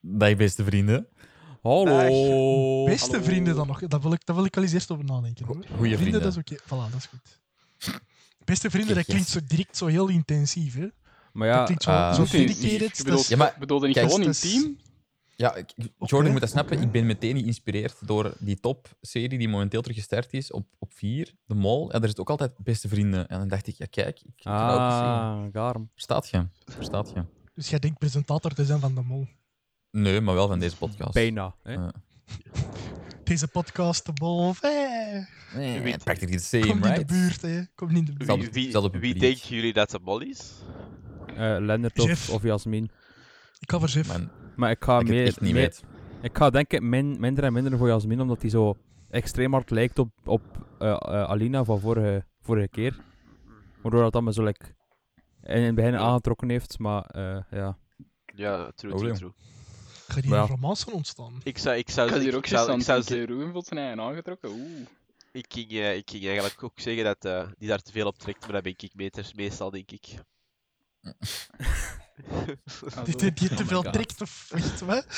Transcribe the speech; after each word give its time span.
Dag, 0.00 0.36
beste 0.36 0.64
vrienden. 0.64 1.06
Hallo. 1.62 2.84
Beste 2.84 3.10
Hallo. 3.10 3.24
vrienden 3.24 3.54
dan 3.56 3.66
nog. 3.66 3.80
Dat 3.80 4.02
wil 4.02 4.12
ik, 4.12 4.26
dat 4.26 4.36
wil 4.36 4.44
ik 4.44 4.56
al 4.56 4.62
eens 4.62 4.72
eerst 4.72 4.90
over 4.90 5.04
nadenken. 5.04 5.46
Hoor. 5.46 5.64
Goeie 5.76 5.96
vrienden. 5.96 6.20
dat 6.22 6.32
is 6.32 6.38
oké. 6.38 6.56
Voilà, 6.62 6.90
dat 6.92 6.94
is 6.96 7.06
goed. 7.06 7.40
Beste 8.44 8.70
vrienden, 8.70 8.94
dat 8.94 9.06
Yes. 9.06 9.14
klinkt 9.14 9.30
zo 9.30 9.40
direct 9.46 9.76
zo 9.76 9.86
heel 9.86 10.08
intensief. 10.08 10.74
Hè? 10.74 10.86
Maar 11.32 11.48
dat 11.48 11.56
ja, 11.56 11.64
klinkt 11.64 11.82
zo, 11.82 11.90
eh, 11.90 12.14
zo 12.14 12.24
dedicated. 12.30 13.06
Is- 13.06 13.28
Ja, 13.28 13.36
maar- 13.36 13.56
bedoelde 13.58 13.86
niet 13.86 13.96
kijk, 13.96 14.10
gewoon 14.10 14.28
is- 14.28 14.44
intiem? 14.44 14.78
Ja, 15.36 15.54
ik- 15.54 15.72
Jordan 15.76 16.20
Oké, 16.20 16.30
moet 16.30 16.40
dat 16.40 16.50
snappen. 16.50 16.80
Ik 16.82 16.92
ben 16.92 17.06
meteen 17.06 17.36
geïnspireerd 17.38 17.96
door 18.06 18.34
die 18.38 18.60
topserie 18.60 19.38
die 19.38 19.48
momenteel 19.48 19.80
terug 19.82 19.96
gestart 19.96 20.32
is 20.32 20.50
op, 20.52 20.66
op 20.78 20.92
4, 20.94 21.34
De 21.46 21.54
Mol. 21.54 21.92
Ja, 21.92 21.98
daar 21.98 22.08
zit 22.08 22.20
ook 22.20 22.30
altijd 22.30 22.52
beste 22.58 22.88
vrienden. 22.88 23.28
En 23.28 23.38
dan 23.38 23.48
dacht 23.48 23.66
ik, 23.66 23.74
ja 23.76 23.86
kijk, 23.90 24.20
ik 24.20 24.32
ga 24.36 24.64
het 24.66 24.80
ook 24.80 24.90
zien. 24.90 25.46
ah, 25.46 25.52
daarom. 25.52 25.90
Verstaat 25.92 26.28
je? 26.28 26.46
Verstaat 26.64 27.10
je? 27.14 27.24
Dus 27.54 27.68
jij 27.70 27.78
denkt 27.78 27.98
presentator 27.98 28.52
te 28.54 28.64
zijn 28.64 28.80
van 28.80 28.94
de 28.94 29.02
mol. 29.02 29.26
Nee, 29.90 30.20
maar 30.20 30.34
wel 30.34 30.48
van 30.48 30.58
deze 30.58 30.76
podcast. 30.76 31.12
Bijna. 31.12 31.54
Hè? 31.62 31.88
Deze 33.24 33.48
podcast, 33.48 34.06
de. 34.06 34.52
Hey, 34.60 35.26
nee, 35.54 35.80
Weet- 35.80 36.04
practically 36.04 36.38
the 36.38 36.44
same, 36.44 36.66
kom 36.66 36.76
niet 36.76 36.84
in 36.84 36.92
right? 36.92 37.08
de 37.08 37.14
buurt, 37.14 37.42
hè. 37.42 37.62
Kom 37.74 37.88
niet 37.88 38.08
in 38.08 38.14
de 38.18 38.24
buurt. 38.24 39.00
Wie, 39.00 39.14
denken 39.14 39.48
jullie 39.48 39.72
dat 39.72 39.90
de 39.90 39.98
mol 40.02 40.20
is? 40.20 40.52
Eh, 41.26 41.56
Lennart 41.60 42.00
of, 42.00 42.30
of 42.30 42.42
Jasmin. 42.42 42.90
Ik 43.58 43.70
ga 43.70 43.78
voor 43.78 43.88
Jeff. 43.88 44.08
Man, 44.08 44.30
Maar 44.56 44.70
ik 44.70 44.84
ga 44.84 45.00
ik 45.00 45.08
meer, 45.08 45.36
niet 45.40 45.52
meer-. 45.52 45.78
Ik 46.22 46.36
ga 46.36 46.50
denken 46.50 46.88
min, 46.88 47.20
minder 47.20 47.44
en 47.44 47.52
minder 47.52 47.78
voor 47.78 47.88
Jasmin, 47.88 48.20
omdat 48.20 48.40
hij 48.40 48.50
zo 48.50 48.76
extreem 49.10 49.52
hard 49.52 49.70
lijkt 49.70 49.98
op, 49.98 50.10
op 50.24 50.42
eh, 50.78 50.90
eh, 50.90 50.98
Alina 51.22 51.64
van 51.64 51.80
vorige, 51.80 52.24
vorige 52.40 52.68
keer. 52.68 52.96
Waardoor 53.82 54.10
dat 54.10 54.22
me 54.22 54.32
zo 54.32 54.44
like, 54.44 54.64
in 55.42 55.62
het 55.62 55.74
begin 55.74 55.96
aangetrokken 55.96 56.48
heeft, 56.48 56.78
maar 56.78 57.04
eh, 57.04 57.38
ja. 57.50 57.78
Ja, 58.34 58.70
true, 58.74 58.94
true, 58.94 59.12
true. 59.12 59.32
Gaat 60.08 60.24
hier 60.24 60.32
Ja. 60.34 60.40
een 60.40 60.46
romance 60.46 60.90
ontstaan? 60.92 61.40
Ik 61.42 61.58
zou, 61.58 61.76
ik 61.76 61.90
zou, 61.90 62.06
Ik 62.08 62.14
zou, 62.14 62.36
ik, 62.36 62.46
zou, 62.46 62.72
Ik 62.78 62.84
ze- 62.84 63.02
zou 63.14 63.24
Ruben 63.24 63.52
voelt 63.52 63.66
zijn 63.66 63.80
eigen 63.80 64.00
aangetrokken. 64.00 64.50
Oeh. 64.50 64.86
ik, 65.32 65.46
ging, 65.48 65.70
eh, 65.70 65.96
ik 65.96 66.10
ging 66.10 66.24
eigenlijk 66.24 66.62
ook 66.62 66.80
zeggen 66.80 67.04
dat 67.04 67.24
eh, 67.24 67.46
die 67.58 67.68
daar 67.68 67.80
te 67.82 67.92
veel 67.92 68.06
op 68.06 68.18
trekt, 68.18 68.40
maar 68.40 68.52
dat 68.52 68.62
ben 68.62 68.74
ik 68.76 68.94
meters, 68.94 69.34
meestal, 69.34 69.70
denk 69.70 69.90
ik. 69.90 70.06
Die, 73.04 73.16
die, 73.16 73.32
die 73.32 73.48
te 73.48 73.62
Oh 73.62 73.68
veel 73.68 73.82
trekt 73.82 74.20
of 74.20 74.48
echt, 74.52 74.80
wat? 74.80 75.06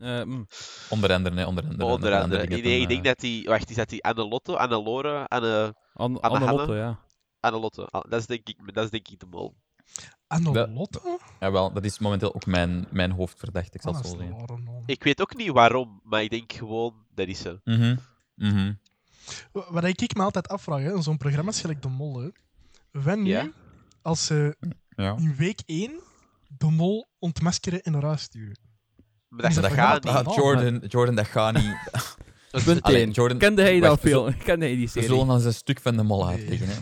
Eh, 0.00 0.22
mm. 0.22 0.46
Onder 0.88 1.12
andere, 1.12 1.34
nee, 1.34 1.46
onder 1.46 1.64
andere. 1.64 1.84
Onder 1.84 2.20
andere. 2.20 2.46
dingen 2.46 2.64
Nee, 2.64 2.80
ik 2.80 2.88
denk 2.88 3.04
dat 3.04 3.18
die... 3.20 3.48
Wacht, 3.48 3.70
is 3.70 3.76
dat 3.76 3.88
die 3.88 4.04
Anne-Lotte, 4.04 4.58
Anne-Lore, 4.58 5.28
Anne... 5.28 5.74
Anne, 5.92 6.20
Anne 6.20 6.20
Anne 6.20 6.38
Hanne? 6.38 6.56
Lotte, 6.56 6.74
ja. 6.74 6.98
Anne-Lotte. 7.40 7.86
Ah, 7.86 8.10
Dat 8.10 8.20
is 8.20 8.26
denk 8.26 8.48
ik, 8.48 8.74
dat 8.74 8.84
is 8.84 8.90
denk 8.90 9.08
ik 9.08 9.18
de 9.20 9.26
mol. 9.26 9.54
Anne 10.26 10.52
Dat- 10.52 10.68
Lotte? 10.68 11.18
Jawel, 11.40 11.72
dat 11.72 11.84
is 11.84 11.98
momenteel 11.98 12.34
ook 12.34 12.46
mijn, 12.46 12.86
mijn 12.90 13.10
hoofdverdachte, 13.10 13.70
ik 13.76 13.82
zal 13.82 13.92
Ah, 13.92 13.98
het 13.98 14.06
zo 14.08 14.16
zeggen. 14.18 14.82
Ik 14.86 15.02
weet 15.04 15.20
ook 15.20 15.36
niet 15.36 15.50
waarom, 15.50 16.00
maar 16.04 16.22
ik 16.22 16.30
denk 16.30 16.52
gewoon, 16.52 16.94
dat 17.14 17.28
is 17.28 17.38
ze. 17.40 17.60
Mhm, 17.64 17.96
mhm. 18.34 18.72
Wat 19.52 19.84
ik 19.84 20.14
me 20.16 20.22
altijd 20.22 20.48
afvraag, 20.48 20.80
hè, 20.82 20.94
in 20.94 21.02
zo'n 21.02 21.16
programma 21.16 21.50
is 21.50 21.60
gelijk 21.60 21.82
de 21.82 21.88
mol. 21.88 22.20
Hè. 22.20 22.28
Wanneer, 22.90 23.42
Ja. 23.44 23.50
als 24.02 24.26
ze 24.26 24.56
Ja. 24.96 25.16
in 25.16 25.34
week 25.36 25.60
1 25.66 26.00
de 26.58 26.66
mol 26.70 27.08
ontmaskeren 27.18 27.82
en 27.82 27.92
naar 27.92 28.04
huis 28.04 28.22
sturen? 28.22 28.58
Maar 29.28 29.42
dat, 29.42 29.52
dat, 29.54 29.62
dat 29.62 29.72
gaat 29.72 30.00
programma 30.00 30.22
niet. 30.30 30.38
Ah, 30.38 30.44
Jordan, 30.44 30.88
Jordan, 30.88 31.14
dat 31.14 31.26
gaat 31.26 31.54
niet. 31.54 31.76
Punt 32.64 32.82
Allee, 32.82 33.00
1. 33.02 33.10
Jordan, 33.10 33.38
Kende 33.38 33.62
hij 33.62 33.80
dat 33.80 34.00
veel? 34.00 34.32
Kende 34.44 34.64
hij 34.66 34.74
die 34.74 34.84
We 34.84 34.90
serie? 34.90 35.08
zullen 35.08 35.26
dan 35.26 35.36
eens 35.36 35.44
een 35.44 35.54
stuk 35.54 35.80
van 35.80 35.96
de 35.96 36.02
mol 36.02 36.28
uitleggen. 36.28 36.68
Hè. 36.68 36.74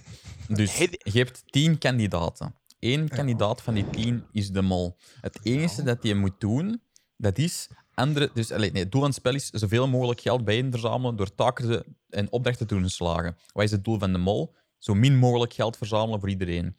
Dus 0.54 0.76
je 0.76 1.18
hebt 1.18 1.42
tien 1.46 1.78
kandidaten. 1.78 2.54
Eén 2.80 3.08
kandidaat 3.08 3.62
van 3.62 3.74
die 3.74 3.90
tien 3.90 4.24
is 4.32 4.50
de 4.50 4.62
mol. 4.62 4.96
Het 5.20 5.38
enige 5.42 5.82
dat 5.82 6.02
je 6.02 6.14
moet 6.14 6.40
doen, 6.40 6.82
dat 7.16 7.38
is 7.38 7.68
andere. 7.94 8.30
Dus 8.34 8.48
nee, 8.48 8.70
het 8.72 8.92
doel 8.92 9.00
van 9.00 9.10
het 9.10 9.18
spel 9.18 9.34
is 9.34 9.50
zoveel 9.50 9.88
mogelijk 9.88 10.20
geld 10.20 10.44
bijeen 10.44 10.70
verzamelen 10.70 11.16
door 11.16 11.34
taken 11.34 11.96
en 12.08 12.32
opdrachten 12.32 12.66
te 12.66 12.74
doen 12.74 12.88
slagen. 12.88 13.36
Wat 13.52 13.64
is 13.64 13.70
het 13.70 13.84
doel 13.84 13.98
van 13.98 14.12
de 14.12 14.18
mol? 14.18 14.54
Zo 14.78 14.94
min 14.94 15.16
mogelijk 15.16 15.52
geld 15.52 15.76
verzamelen 15.76 16.20
voor 16.20 16.28
iedereen. 16.28 16.76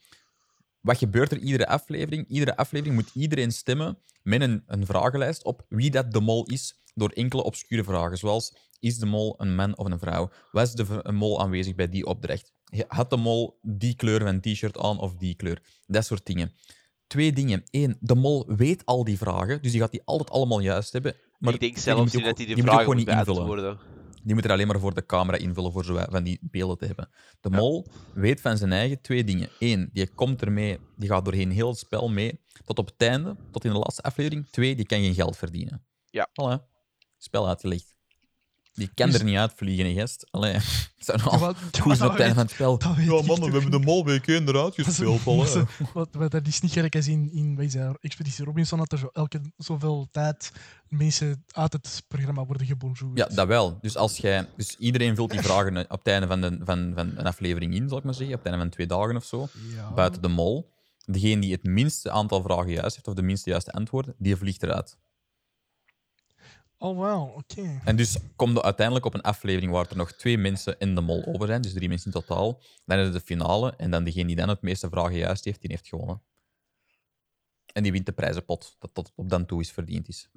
Wat 0.81 0.97
gebeurt 0.97 1.31
er 1.31 1.37
iedere 1.37 1.67
aflevering? 1.67 2.27
Iedere 2.27 2.57
aflevering 2.57 2.95
moet 2.95 3.11
iedereen 3.13 3.51
stemmen 3.51 3.97
met 4.23 4.41
een, 4.41 4.63
een 4.67 4.85
vragenlijst 4.85 5.43
op 5.43 5.65
wie 5.69 5.91
dat 5.91 6.11
de 6.11 6.19
mol 6.19 6.45
is 6.45 6.79
door 6.93 7.09
enkele 7.09 7.43
obscure 7.43 7.83
vragen, 7.83 8.17
zoals 8.17 8.53
is 8.79 8.97
de 8.97 9.05
mol 9.05 9.35
een 9.37 9.55
man 9.55 9.77
of 9.77 9.85
een 9.91 9.99
vrouw? 9.99 10.29
Was 10.51 10.73
de 10.73 11.11
mol 11.11 11.41
aanwezig 11.41 11.75
bij 11.75 11.89
die 11.89 12.05
opdracht? 12.05 12.53
Had 12.87 13.09
de 13.09 13.17
mol 13.17 13.59
die 13.61 13.95
kleur 13.95 14.21
van 14.21 14.39
t-shirt 14.39 14.77
aan 14.77 14.99
of 14.99 15.15
die 15.15 15.35
kleur? 15.35 15.61
Dat 15.87 16.05
soort 16.05 16.25
dingen. 16.25 16.51
Twee 17.07 17.33
dingen. 17.33 17.63
Eén, 17.71 17.97
de 17.99 18.15
mol 18.15 18.55
weet 18.55 18.85
al 18.85 19.03
die 19.03 19.17
vragen, 19.17 19.61
dus 19.61 19.71
die 19.71 19.81
gaat 19.81 19.91
die 19.91 20.01
altijd 20.05 20.29
allemaal 20.29 20.59
juist 20.59 20.93
hebben. 20.93 21.15
Maar 21.39 21.53
ik 21.53 21.59
denk 21.59 21.73
die 21.73 21.83
zelfs 21.83 22.13
moet 22.13 22.21
ook- 22.21 22.27
dat 22.27 22.37
hij 22.37 22.45
die 22.45 22.55
moet 22.55 22.65
ook 22.65 22.69
vragen 22.69 22.83
gewoon 22.83 22.97
niet 22.97 23.07
invullen. 23.27 23.47
Die 24.23 24.35
moet 24.35 24.45
er 24.45 24.51
alleen 24.51 24.67
maar 24.67 24.79
voor 24.79 24.93
de 24.93 25.05
camera 25.05 25.37
invullen 25.37 25.71
voor 25.71 25.85
zo 25.85 25.99
van 26.09 26.23
die 26.23 26.39
beelden 26.41 26.77
te 26.77 26.85
hebben. 26.85 27.09
De 27.41 27.49
mol 27.49 27.87
weet 28.13 28.41
van 28.41 28.57
zijn 28.57 28.71
eigen 28.71 29.01
twee 29.01 29.23
dingen. 29.23 29.49
Eén, 29.59 29.89
die 29.93 30.07
komt 30.13 30.41
ermee, 30.41 30.79
die 30.97 31.09
gaat 31.09 31.25
doorheen 31.25 31.51
heel 31.51 31.67
het 31.69 31.77
spel 31.77 32.09
mee, 32.09 32.39
tot 32.65 32.77
op 32.79 32.85
het 32.87 33.01
einde, 33.07 33.35
tot 33.51 33.63
in 33.65 33.71
de 33.71 33.77
laatste 33.77 34.01
aflevering. 34.01 34.47
Twee, 34.51 34.75
die 34.75 34.85
kan 34.85 34.99
geen 34.99 35.13
geld 35.13 35.37
verdienen. 35.37 35.85
Ja. 36.09 36.29
Voilà. 36.29 36.63
Spel 37.17 37.47
uitgelegd. 37.47 37.95
Die 38.79 38.89
kan 38.93 39.09
Dus- 39.09 39.19
er 39.19 39.25
niet 39.25 39.37
uitvliegen, 39.37 39.85
hè, 39.85 39.93
gast. 39.99 40.27
Allee, 40.31 40.53
Ja, 40.97 41.37
wat- 41.37 41.55
goed 41.81 41.97
zijn 41.97 42.09
op 42.09 42.17
het 42.17 42.19
einde 42.25 42.33
van 42.35 42.43
het 42.43 42.51
spel. 42.51 42.79
Ja, 42.97 43.21
mannen, 43.21 43.51
we 43.51 43.59
hebben 43.59 43.71
de 43.71 43.85
mol 43.85 44.05
1 44.07 44.47
eruit 44.47 44.77
is- 44.77 44.85
gespeeld. 44.85 45.25
dat 45.25 45.45
is- 45.47 45.53
Allee. 45.53 45.65
wat, 45.93 46.09
wat, 46.11 46.31
dat 46.31 46.47
is 46.47 46.61
niet 46.61 46.71
gelijk 46.71 46.95
als 46.95 47.07
in, 47.07 47.31
in 47.33 47.55
wat 47.55 47.65
is 47.65 47.73
dat, 47.73 47.97
Expeditie 48.01 48.45
Robinson, 48.45 48.77
dat 48.77 48.91
er 48.91 48.97
zo, 48.97 49.09
elke 49.13 49.41
zoveel 49.57 50.07
tijd 50.11 50.51
mensen 50.87 51.43
uit 51.51 51.73
het 51.73 52.03
programma 52.07 52.45
worden 52.45 52.67
gebonjourd. 52.67 53.17
Ja, 53.17 53.27
dat 53.27 53.47
wel. 53.47 53.77
Dus, 53.81 53.95
als 53.97 54.17
jij, 54.17 54.47
dus 54.57 54.75
iedereen 54.77 55.15
vult 55.15 55.31
die 55.31 55.41
vragen 55.41 55.77
op 55.91 55.97
het 56.03 56.07
einde 56.07 56.27
van, 56.27 56.41
de, 56.41 56.57
van, 56.63 56.91
van 56.95 57.11
een 57.15 57.25
aflevering 57.25 57.73
in, 57.73 57.89
zal 57.89 57.97
ik 57.97 58.03
maar 58.03 58.13
zeggen. 58.13 58.35
Op 58.35 58.43
het 58.43 58.47
einde 58.51 58.63
van 58.65 58.73
twee 58.73 58.87
dagen 58.87 59.15
of 59.15 59.25
zo. 59.25 59.47
Ja. 59.75 59.91
buiten 59.91 60.21
de 60.21 60.27
mol. 60.27 60.71
Degene 61.05 61.41
die 61.41 61.51
het 61.51 61.63
minste 61.63 62.11
aantal 62.11 62.41
vragen 62.41 62.71
juist 62.71 62.95
heeft, 62.95 63.07
of 63.07 63.13
de 63.13 63.21
minste 63.21 63.49
juiste 63.49 63.71
antwoorden, 63.71 64.15
die 64.17 64.35
vliegt 64.35 64.63
eruit. 64.63 64.97
Oh, 66.81 66.97
wow, 66.97 67.37
oké. 67.37 67.81
En 67.83 67.95
dus 67.95 68.17
komt 68.35 68.57
er 68.57 68.63
uiteindelijk 68.63 69.05
op 69.05 69.13
een 69.13 69.21
aflevering 69.21 69.71
waar 69.71 69.89
er 69.89 69.95
nog 69.95 70.11
twee 70.11 70.37
mensen 70.37 70.75
in 70.77 70.95
de 70.95 71.01
mol 71.01 71.25
over 71.25 71.47
zijn, 71.47 71.61
dus 71.61 71.73
drie 71.73 71.89
mensen 71.89 72.13
in 72.13 72.21
totaal. 72.21 72.61
Dan 72.85 72.97
is 72.97 73.03
het 73.03 73.13
de 73.13 73.19
finale, 73.19 73.73
en 73.77 73.91
dan 73.91 74.03
degene 74.03 74.27
die 74.27 74.35
dan 74.35 74.49
het 74.49 74.61
meeste 74.61 74.89
vragen 74.89 75.17
juist 75.17 75.45
heeft, 75.45 75.61
die 75.61 75.69
heeft 75.69 75.87
gewonnen. 75.87 76.23
En 77.73 77.83
die 77.83 77.91
wint 77.91 78.05
de 78.05 78.11
prijzenpot, 78.11 78.75
dat 78.79 78.93
tot 78.93 79.11
op 79.15 79.29
dan 79.29 79.45
toe 79.45 79.61
is 79.61 79.71
verdiend 79.71 80.07
is. 80.07 80.29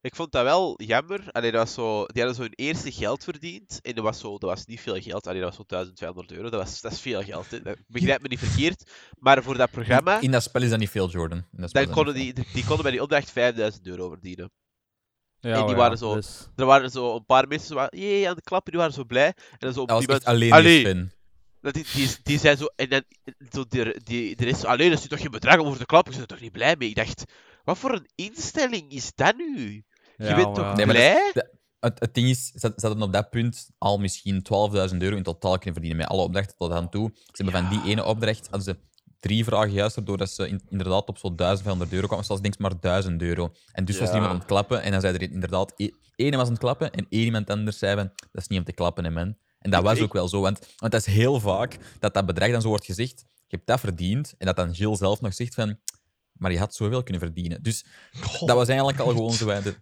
Ik 0.00 0.14
vond 0.14 0.32
dat 0.32 0.42
wel 0.42 0.82
jammer. 0.82 1.28
Allee, 1.32 1.50
dat 1.50 1.60
was 1.60 1.74
zo, 1.74 2.06
die 2.06 2.22
hadden 2.22 2.34
zo 2.34 2.42
hun 2.42 2.66
eerste 2.66 2.92
geld 2.92 3.24
verdiend. 3.24 3.78
En 3.82 3.94
dat 3.94 4.04
was, 4.04 4.18
zo, 4.18 4.38
dat 4.38 4.50
was 4.50 4.66
niet 4.66 4.80
veel 4.80 5.00
geld. 5.00 5.26
Allee, 5.26 5.40
dat 5.40 5.48
was 5.48 5.56
zo 5.56 5.64
1200 5.66 6.32
euro. 6.32 6.50
Dat, 6.50 6.60
was, 6.60 6.80
dat 6.80 6.92
is 6.92 7.00
veel 7.00 7.22
geld. 7.22 7.50
Hè. 7.50 7.58
Begrijp 7.86 8.22
me 8.22 8.28
niet 8.28 8.38
verkeerd. 8.38 8.90
Maar 9.18 9.42
voor 9.42 9.56
dat 9.56 9.70
programma, 9.70 10.20
In 10.20 10.30
dat 10.30 10.42
spel 10.42 10.62
is 10.62 10.70
dat 10.70 10.78
niet 10.78 10.90
veel, 10.90 11.10
Jordan. 11.10 11.38
In 11.38 11.60
dat 11.60 11.68
spel 11.68 11.84
dan 11.84 11.94
konden 11.94 12.14
die, 12.14 12.32
die 12.52 12.64
konden 12.64 12.82
bij 12.82 12.90
die 12.90 13.02
opdracht 13.02 13.30
5000 13.30 13.86
euro 13.86 14.08
verdienen. 14.08 14.50
Ja, 15.44 15.54
en 15.54 15.60
die 15.60 15.70
ja, 15.70 15.76
waren 15.76 15.98
zo- 15.98 16.14
dus- 16.14 16.48
Er 16.56 16.64
waren 16.66 16.90
zo 16.90 17.14
een 17.16 17.24
paar 17.24 17.48
mensen 17.48 17.68
zo, 17.68 17.74
van, 17.74 17.86
jee, 17.90 18.28
aan 18.28 18.34
de 18.34 18.42
klappen, 18.42 18.72
die 18.72 18.80
waren 18.80 18.94
zo 18.96 19.04
blij. 19.04 19.26
En 19.26 19.34
dan 19.58 19.72
zo 19.72 19.80
op. 19.80 19.88
Dat 19.88 19.96
was 19.96 20.06
die 20.06 20.14
echt 20.14 20.24
moment- 20.26 20.42
alleen 20.42 20.52
Allee, 20.52 20.94
die 20.94 21.12
dat 21.60 21.74
die, 21.74 21.84
die, 21.94 22.16
die 22.22 22.38
zei 22.38 22.56
zo, 22.56 22.66
en 22.76 22.88
dan, 22.88 23.02
zo, 23.52 23.64
die, 23.68 24.00
die, 24.02 24.36
er 24.36 24.46
is 24.46 24.64
alleen, 24.64 24.90
dat 24.90 24.98
is 24.98 25.08
toch 25.08 25.20
geen 25.20 25.30
bedrag 25.30 25.58
om 25.58 25.66
voor 25.66 25.76
te 25.76 25.86
klappen, 25.86 26.12
ik 26.12 26.18
ben 26.18 26.28
er 26.28 26.34
toch 26.34 26.42
niet 26.44 26.52
blij 26.52 26.76
mee. 26.78 26.88
Ik 26.88 26.94
dacht, 26.94 27.24
wat 27.64 27.78
voor 27.78 27.92
een 27.92 28.08
instelling 28.14 28.90
is 28.92 29.12
dat 29.14 29.36
nu? 29.36 29.84
Je 30.16 30.24
ja, 30.24 30.34
bent 30.34 30.54
toch 30.54 30.64
ja. 30.64 30.74
Nee, 30.74 30.86
maar 30.86 30.94
blij? 30.94 31.30
de- 31.34 31.52
Het, 31.80 32.00
het 32.00 32.14
ding 32.14 32.28
is, 32.28 32.46
ze 32.46 32.72
ze 32.76 32.86
hadden 32.86 33.02
op 33.02 33.12
dat 33.12 33.30
punt 33.30 33.70
al 33.78 33.98
misschien 33.98 34.42
12.000 34.42 34.96
euro 34.98 35.16
in 35.16 35.22
totaal 35.22 35.52
kunnen 35.54 35.72
verdienen 35.72 35.96
met 35.98 36.06
alle 36.08 36.22
opdrachten 36.22 36.56
tot 36.56 36.72
aan 36.72 36.88
toe. 36.88 37.10
Ze 37.14 37.42
hebben 37.44 37.60
van 37.60 37.68
die 37.70 37.90
ene 37.90 38.04
opdracht 38.04 38.48
hadden 38.50 38.62
ze 38.62 38.78
drie 39.24 39.44
vragen 39.44 39.72
juist, 39.72 39.94
waardoor 39.96 40.16
dat 40.16 40.30
ze 40.30 40.48
in- 40.48 40.60
inderdaad 40.68 41.08
op 41.08 41.18
zo'n 41.18 41.36
1500 41.36 41.92
euro 41.92 42.06
kwamen. 42.06 42.24
Zelfs 42.24 42.42
denk 42.42 42.54
ik 42.54 42.60
maar 42.60 42.80
1000 42.80 43.22
euro. 43.22 43.52
En 43.72 43.84
dus 43.84 43.98
was 43.98 44.08
er 44.08 44.14
iemand 44.14 44.32
aan 44.32 44.38
het 44.38 44.48
klappen 44.48 44.82
en 44.82 44.90
dan 44.92 45.00
zei 45.00 45.14
er 45.14 45.22
inderdaad... 45.22 45.72
e- 45.76 45.88
Ene 46.16 46.36
was 46.36 46.46
aan 46.46 46.52
het 46.52 46.60
klappen 46.60 46.90
en 46.92 47.06
één 47.08 47.24
iemand 47.24 47.50
anders 47.50 47.78
zei 47.78 47.96
van, 47.96 48.10
dat 48.32 48.42
is 48.42 48.46
niet 48.48 48.58
om 48.58 48.64
te 48.64 48.72
klappen, 48.72 49.04
hè, 49.04 49.10
man. 49.10 49.36
En 49.58 49.70
dat 49.70 49.82
was 49.82 49.92
ook 50.04 50.12
wel 50.12 50.28
zo, 50.28 50.40
want, 50.40 50.58
want 50.78 50.92
dat 50.92 51.06
is 51.06 51.14
heel 51.14 51.40
vaak 51.40 51.76
dat 51.98 52.14
dat 52.14 52.26
bedrag 52.26 52.50
dan 52.50 52.62
zo 52.62 52.68
wordt 52.68 52.84
gezegd, 52.84 53.24
je 53.46 53.56
hebt 53.56 53.66
dat 53.66 53.80
verdiend, 53.80 54.34
en 54.38 54.46
dat 54.46 54.56
dan 54.56 54.70
Jill 54.70 54.96
zelf 54.96 55.20
nog 55.20 55.34
zegt 55.34 55.54
van, 55.54 55.78
maar 56.32 56.52
je 56.52 56.58
had 56.58 56.74
zoveel 56.74 57.02
kunnen 57.02 57.22
verdienen. 57.22 57.62
Dus 57.62 57.84
dat 58.46 58.56
was 58.56 58.68
eigenlijk 58.68 58.98
al 58.98 59.08
gewoon 59.08 59.32
zo. 59.32 59.46
de- 59.62 59.76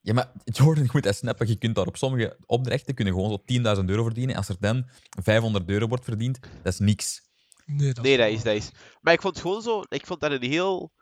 Ja, 0.00 0.12
maar 0.14 0.30
Jordan, 0.44 0.84
je 0.84 0.90
moet 0.92 1.02
dat 1.02 1.16
snappen. 1.16 1.48
Je 1.48 1.56
kunt 1.56 1.74
daar 1.74 1.86
op 1.86 1.96
sommige 1.96 2.36
opdrachten 2.46 2.94
kunnen 2.94 3.14
gewoon 3.14 3.30
zo 3.30 3.42
10.000 3.78 3.84
euro 3.90 4.02
verdienen. 4.04 4.36
Als 4.36 4.48
er 4.48 4.56
dan 4.60 4.86
500 5.22 5.68
euro 5.68 5.86
wordt 5.88 6.04
verdiend, 6.04 6.38
dat 6.62 6.72
is 6.72 6.78
niks. 6.78 7.22
Nee, 7.66 7.92
dat 7.92 8.04
Nee, 8.04 8.16
dat 8.16 8.28
is, 8.28 8.42
dat 8.42 8.54
is. 8.54 8.70
Maar 9.00 9.12
ik 9.12 9.20
vond 9.20 9.34
het 9.34 9.42
gewoon 9.44 9.62
zo, 9.62 9.82
ik 9.88 10.06
vond 10.06 10.20
dat 10.20 10.30
een 10.30 10.42
heel. 10.50 10.92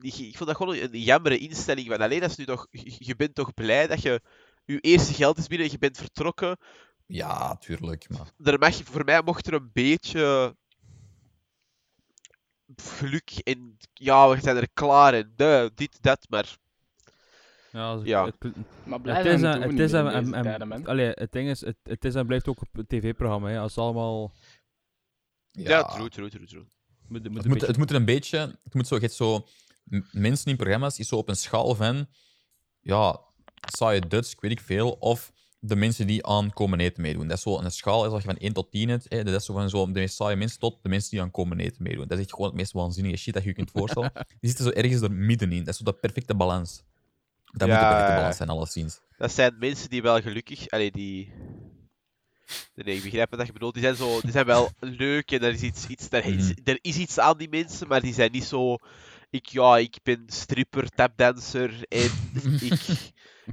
ik 0.00 0.36
vond 0.36 0.46
dat 0.48 0.56
gewoon 0.56 0.76
een, 0.76 1.00
jammere 1.00 1.38
instelling. 1.38 1.86
Van 1.88 2.00
alleen 2.00 2.20
dat 2.20 2.30
is 2.30 2.36
nu 2.36 2.44
toch, 2.44 2.66
je, 2.70 3.16
bent 3.16 3.34
toch 3.34 3.54
blij 3.54 3.86
dat 3.86 4.02
je 4.02 4.20
je 4.64 4.80
eerste 4.80 5.14
geld 5.14 5.38
is 5.38 5.46
binnen, 5.46 5.70
je 5.70 5.78
bent 5.78 5.96
vertrokken. 5.96 6.56
Ja, 7.06 7.56
tuurlijk. 7.56 8.08
Maar... 8.08 8.52
Er 8.52 8.58
mag, 8.58 8.74
voor 8.84 9.04
mij 9.04 9.22
mocht 9.22 9.46
er 9.46 9.52
een 9.54 9.70
beetje 9.72 10.56
geluk 12.76 13.30
en 13.44 13.76
ja, 13.92 14.28
we 14.28 14.40
zijn 14.40 14.56
er 14.56 14.68
klaar 14.74 15.14
en 15.14 15.32
de, 15.36 15.70
dit, 15.74 15.98
dat, 16.02 16.26
maar 16.28 16.56
Ja, 17.70 17.98
ze- 17.98 18.06
Ja. 18.06 18.24
het- 18.24 18.42
Maar 18.42 18.92
Het 18.92 19.02
blijf 19.02 19.24
is, 19.26 19.42
een- 19.42 19.62
het 19.62 19.78
is 19.78 19.92
een- 19.92 20.86
allee, 20.86 21.10
het 21.10 21.32
ding 21.32 21.48
is, 21.48 21.60
het, 21.60 21.76
het 21.82 22.04
is 22.04 22.14
en 22.14 22.26
blijft 22.26 22.48
ook 22.48 22.58
een 22.72 22.86
tv-programma. 22.86 23.48
hè. 23.48 23.58
Als 23.58 23.74
het 23.74 23.84
allemaal... 23.84 24.32
Ja, 25.56 25.82
true, 25.82 26.08
true, 26.08 26.30
true, 26.30 26.46
true. 26.46 26.66
Moet, 27.08 27.22
moet 27.22 27.22
Het 27.22 27.32
moet, 27.32 27.52
beetje- 27.52 27.66
het 27.66 27.76
moet 27.76 27.90
er 27.90 27.96
een 27.96 28.04
beetje... 28.04 28.38
Het 28.64 28.74
moet 28.74 28.86
zo... 28.86 28.94
je 28.94 29.00
hebt 29.00 29.14
zo 29.14 29.46
mensen 30.10 30.50
in 30.50 30.56
programma's 30.56 30.98
is 30.98 31.08
zo 31.08 31.16
op 31.16 31.28
een 31.28 31.36
schaal 31.36 31.74
van... 31.74 32.06
Ja, 32.80 33.20
saaie 33.76 34.00
Dutch, 34.00 34.32
ik 34.32 34.40
weet 34.40 34.50
ik 34.50 34.60
veel. 34.60 34.90
Of 34.90 35.32
de 35.58 35.76
mensen 35.76 36.06
die 36.06 36.26
aan 36.26 36.52
komen 36.52 36.80
eten 36.80 37.02
meedoen. 37.02 37.28
Dat 37.28 37.36
is 37.36 37.42
zo 37.42 37.58
een 37.58 37.70
schaal, 37.70 38.04
is 38.06 38.10
als 38.12 38.22
je 38.22 38.28
van 38.28 38.38
1 38.38 38.52
tot 38.52 38.70
10 38.70 38.88
hebt. 38.88 39.06
Hè, 39.08 39.24
dat 39.24 39.34
is 39.34 39.44
zo 39.44 39.52
van 39.52 39.70
zo 39.70 39.86
de 39.86 39.92
meest 39.92 40.14
saaie 40.16 40.36
mensen 40.36 40.58
tot 40.58 40.78
de 40.82 40.88
mensen 40.88 41.10
die 41.10 41.20
aan 41.20 41.30
komen 41.30 41.58
eten 41.60 41.82
meedoen. 41.82 42.06
Dat 42.08 42.18
is 42.18 42.24
echt 42.24 42.32
gewoon 42.34 42.46
het 42.46 42.56
meest 42.56 42.72
waanzinnige 42.72 43.16
shit 43.16 43.34
dat 43.34 43.42
je 43.42 43.48
je 43.48 43.54
kunt 43.54 43.70
voorstellen. 43.70 44.12
Die 44.40 44.50
zitten 44.50 44.64
zo 44.64 44.70
ergens 44.70 45.00
er 45.00 45.12
middenin. 45.12 45.58
Dat 45.58 45.68
is 45.68 45.76
zo 45.76 45.84
de 45.84 45.92
perfecte 45.92 46.34
balans. 46.34 46.82
Dat 47.44 47.68
moet 47.68 47.78
de 47.78 47.84
perfecte 47.84 48.14
balans 48.14 48.36
zijn, 48.36 48.48
alleszins. 48.48 49.00
Dat 49.18 49.32
zijn 49.32 49.56
mensen 49.58 49.90
die 49.90 50.02
wel 50.02 50.20
gelukkig... 50.20 50.68
Allee, 50.68 50.90
die... 50.90 51.32
Nee, 52.74 52.96
ik 52.96 53.02
begrijp 53.02 53.34
wat 53.36 53.46
je 53.46 53.52
bedoelt. 53.52 53.74
Die 53.74 53.82
zijn, 53.82 53.96
zo, 53.96 54.20
die 54.20 54.30
zijn 54.30 54.46
wel 54.46 54.70
leuk 54.80 55.30
en 55.32 55.42
er 55.42 55.52
is, 55.52 55.62
iets, 55.62 55.86
iets, 55.86 56.06
er, 56.10 56.24
is, 56.24 56.44
Mhm. 56.48 56.52
er 56.64 56.78
is 56.80 56.96
iets 56.96 57.18
aan 57.18 57.38
die 57.38 57.48
mensen, 57.48 57.88
maar 57.88 58.00
die 58.00 58.14
zijn 58.14 58.32
niet 58.32 58.44
zo... 58.44 58.76
Ik, 59.30 59.46
ja, 59.46 59.76
ik 59.78 59.96
ben 60.02 60.24
stripper, 60.26 60.88
tapdancer 60.88 61.70
en 61.88 62.10
ik, 62.60 62.72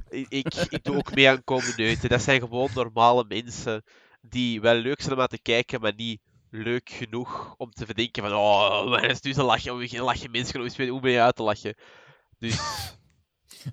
ik, 0.08 0.26
ik, 0.28 0.54
ik 0.68 0.84
doe 0.84 0.96
ook 0.96 1.14
mee 1.14 1.28
aan 1.28 1.44
communeuten. 1.44 2.08
Dat 2.08 2.22
zijn 2.22 2.40
gewoon 2.40 2.70
normale 2.74 3.24
mensen 3.28 3.82
die 4.20 4.60
wel 4.60 4.74
leuk 4.74 5.00
zijn 5.00 5.14
om 5.14 5.20
aan 5.20 5.26
te 5.26 5.42
kijken, 5.42 5.80
maar 5.80 5.92
niet 5.96 6.20
leuk 6.50 6.90
genoeg 6.90 7.54
om 7.56 7.70
te 7.70 7.84
verdenken 7.86 8.22
van 8.22 8.32
oh, 8.32 8.88
maar 8.88 9.04
is 9.04 9.20
nu 9.20 9.32
te 9.32 9.42
lachen, 9.42 9.74
oh, 9.74 9.88
geen 9.88 10.00
lachen 10.02 10.30
mensen, 10.30 10.70
ben- 10.76 10.88
hoe 10.88 11.00
ben 11.00 11.10
je 11.10 11.20
uit 11.20 11.36
te 11.36 11.42
lachen? 11.42 11.74
Dus... 12.38 12.56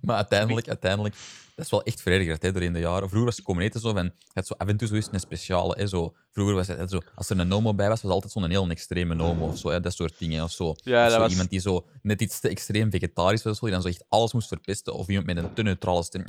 Maar 0.02 0.16
uiteindelijk, 0.16 0.68
uiteindelijk, 0.68 1.16
dat 1.62 1.72
is 1.72 1.78
wel 1.78 1.94
echt 1.94 2.02
verergerd 2.02 2.42
hè, 2.42 2.52
door 2.52 2.62
in 2.62 2.74
de 2.74 2.80
jaren. 2.80 3.10
Vroeger 3.10 3.26
was 3.26 3.42
komen 3.42 3.64
eten 3.64 3.80
zo 3.80 3.94
van, 3.94 4.12
het 4.34 4.48
zo 4.48 4.54
af 4.58 4.68
en 4.68 4.78
toe 4.78 4.88
zo 4.88 4.96
eens 4.96 5.08
een 5.12 5.20
speciale. 5.20 5.76
Hè, 5.78 5.88
zo. 5.88 6.14
Vroeger 6.32 6.56
was 6.56 6.68
het 6.68 6.78
het 6.78 6.90
zo, 6.90 7.00
als 7.16 7.30
er 7.30 7.40
een 7.40 7.48
nomo 7.48 7.74
bij 7.74 7.90
was, 7.90 8.02
was 8.02 8.12
altijd 8.12 8.32
zo'n 8.32 8.50
heel 8.50 8.70
extreme 8.70 9.16
nomo 9.16 9.48
of 9.48 9.58
zo, 9.58 9.70
hè, 9.70 9.80
dat 9.80 9.94
soort 9.94 10.14
dingen 10.18 10.44
of 10.44 10.52
zo. 10.52 10.76
Ja, 10.84 10.98
Of 10.98 11.04
dat 11.04 11.12
zo 11.12 11.20
was... 11.20 11.32
Iemand 11.32 11.50
die 11.50 11.60
zo 11.60 11.86
net 12.02 12.22
iets 12.22 12.40
te 12.40 12.50
extreem 12.50 12.92
vegetarisch 12.92 13.44
was, 13.44 13.54
of 13.54 13.60
zo, 13.60 13.66
die 13.66 13.74
dan 13.74 13.82
zo 13.84 13.88
echt 13.88 14.06
alles 14.10 14.34
moest 14.34 14.48
verpesten, 14.48 14.94
of 14.94 15.08
iemand 15.08 15.26
met 15.26 15.38
een 15.38 15.54
te 15.54 15.64
neutrale 15.64 16.04
stem. 16.04 16.24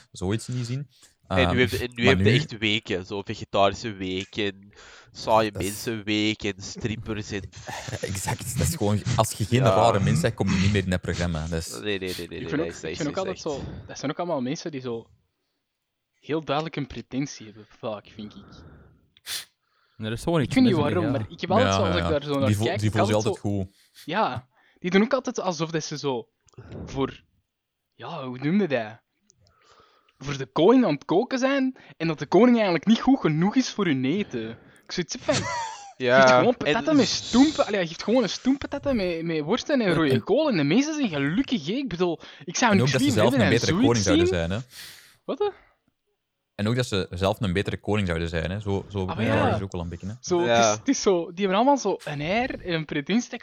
Zoiets 0.12 0.48
in 0.48 0.54
die 0.54 0.64
zin. 0.64 0.88
En 1.30 1.36
Ehm, 1.36 1.54
nu 1.54 1.60
heb 1.60 1.70
je, 1.70 1.78
en 1.78 1.90
nu 1.94 2.06
heb 2.06 2.18
je 2.18 2.30
echt 2.30 2.58
weken, 2.58 3.06
zo 3.06 3.22
vegetarische 3.22 3.92
weken, 3.92 4.72
saaie 5.12 5.50
Dat 5.52 5.62
mensenweken, 5.62 6.54
strippers 6.62 7.30
en... 7.30 7.42
Exact. 8.00 8.58
Dat 8.58 8.66
is 8.68 8.74
gewoon, 8.74 9.02
als 9.16 9.32
je 9.32 9.44
geen 9.44 9.62
Ja. 9.62 9.74
rare 9.74 10.00
mens 10.00 10.20
bent, 10.20 10.34
kom 10.34 10.48
je 10.50 10.60
niet 10.60 10.72
meer 10.72 10.84
in 10.84 10.90
dat 10.90 11.00
programma. 11.00 11.46
Dat 11.46 11.58
is, 11.58 11.70
Nee, 11.80 11.80
nee, 11.82 11.98
nee, 11.98 12.14
nee, 12.16 12.28
nee, 12.28 12.38
Ik 12.38 12.42
dat 12.42 12.50
vind 12.50 12.62
ook, 12.62 12.68
is- 12.68 12.80
dat 12.80 12.90
ik 12.90 12.96
vind 12.96 13.08
ook 13.08 13.14
dat 13.14 13.26
altijd 13.26 13.46
echt- 13.46 13.64
zo... 13.66 13.84
Dat 13.86 13.98
zijn 13.98 14.10
ook 14.10 14.18
allemaal 14.18 14.40
mensen 14.40 14.70
die 14.70 14.80
zo... 14.80 15.06
Heel 16.20 16.44
duidelijk 16.44 16.76
een 16.76 16.86
pretentie 16.86 17.46
hebben, 17.46 17.66
vaak, 17.78 18.06
vind 18.14 18.34
ik. 18.36 18.44
Nee, 19.96 20.06
er 20.08 20.12
is 20.16 20.22
gewoon 20.22 20.40
Ik 20.40 20.52
weet 20.54 20.64
niet 20.64 20.74
waarom, 20.74 21.04
ja. 21.04 21.10
maar 21.10 21.26
ik 21.28 21.40
heb 21.40 21.50
altijd 21.50 21.68
Ja, 21.68 21.76
zo, 21.76 21.84
als 21.84 21.96
ja. 21.96 22.04
ik 22.04 22.10
daar 22.10 22.22
zo 22.22 22.38
naar 22.38 22.48
die, 22.48 22.58
kijk... 22.58 22.80
die 22.80 22.92
altijd 23.00 23.22
zo- 23.22 23.34
goed. 23.34 23.76
Ja, 24.04 24.48
die 24.78 24.90
doen 24.90 25.02
ook 25.02 25.12
altijd 25.12 25.40
alsof 25.40 25.70
dat 25.70 25.84
ze 25.84 25.98
zo... 25.98 26.28
Voor... 26.86 27.24
Ja, 27.94 28.26
hoe 28.26 28.38
noemde 28.38 28.66
dat? 28.66 29.00
Voor 30.24 30.38
de 30.38 30.46
koning 30.46 30.84
aan 30.84 30.94
het 30.94 31.04
koken 31.04 31.38
zijn, 31.38 31.76
en 31.96 32.06
dat 32.06 32.18
de 32.18 32.26
koning 32.26 32.54
eigenlijk 32.54 32.86
niet 32.86 33.00
goed 33.00 33.20
genoeg 33.20 33.56
is 33.56 33.70
voor 33.70 33.84
hun 33.86 34.04
eten. 34.04 34.50
Ik 34.84 34.92
zoiets 34.92 35.12
heb 35.12 35.22
van... 35.22 35.34
Je 35.96 36.06
geeft 36.10 36.28
Ja, 36.28 36.38
gewoon 36.38 36.54
en- 36.58 36.64
patatten 36.64 36.96
met 36.96 37.06
stoempen. 37.06 37.66
Allee, 37.66 37.86
geeft 37.86 38.02
gewoon 38.02 38.22
een 38.22 38.28
stoempatatten 38.28 38.96
met, 38.96 39.22
met 39.22 39.40
worsten 39.40 39.80
en 39.80 39.94
rode 39.94 40.10
en- 40.10 40.24
kool. 40.24 40.48
En 40.48 40.56
de 40.56 40.64
mensen 40.64 40.94
zijn 40.94 41.08
gelukkig. 41.08 41.66
hè. 41.66 41.72
Ik 41.72 41.88
bedoel, 41.88 42.18
ik 42.44 42.56
zou 42.56 42.72
ook 42.72 42.78
dat 42.90 43.00
ze 43.02 43.10
zelf 43.10 43.32
een 43.34 43.48
betere 43.48 43.72
koning 43.72 43.96
zouden 43.96 44.26
zien. 44.26 44.36
zijn. 44.36 44.50
Hè? 44.50 44.58
Wat? 45.24 45.38
hè? 45.38 45.48
En 46.54 46.68
ook 46.68 46.74
dat 46.76 46.86
ze 46.86 47.06
zelf 47.10 47.40
een 47.40 47.52
betere 47.52 47.80
koning 47.80 48.06
zouden 48.06 48.28
zijn. 48.28 48.50
Hè? 48.50 48.60
Zo, 48.60 48.84
zo 48.88 49.06
Ah, 49.06 49.20
ja. 49.24 49.52
het 49.52 49.62
ook 49.62 49.72
wel 49.72 49.80
een 49.80 49.88
beetje. 49.88 50.06
Hè? 50.06 50.12
Zo, 50.20 50.42
Ja. 50.42 50.46
het, 50.56 50.64
is, 50.64 50.70
het 50.78 50.88
is 50.88 51.02
zo, 51.02 51.24
die 51.26 51.34
hebben 51.38 51.56
allemaal 51.56 51.76
zo 51.78 51.96
een 52.04 52.20
air 52.20 52.60
en 52.64 52.72
een 52.74 52.84
pretentie 52.84 53.30
ik 53.34 53.42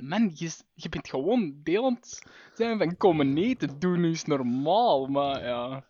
man, 0.00 0.30
je, 0.34 0.50
je 0.74 0.88
bent 0.88 1.08
gewoon 1.08 1.54
deel 1.62 1.84
aan 1.84 1.94
het 1.94 2.22
zijn 2.54 2.78
van 2.78 2.96
komen 2.96 3.36
eten. 3.36 3.78
Doe 3.78 3.96
nu 3.96 4.08
eens 4.08 4.24
normaal. 4.24 5.06
Maar 5.06 5.44
ja, 5.44 5.84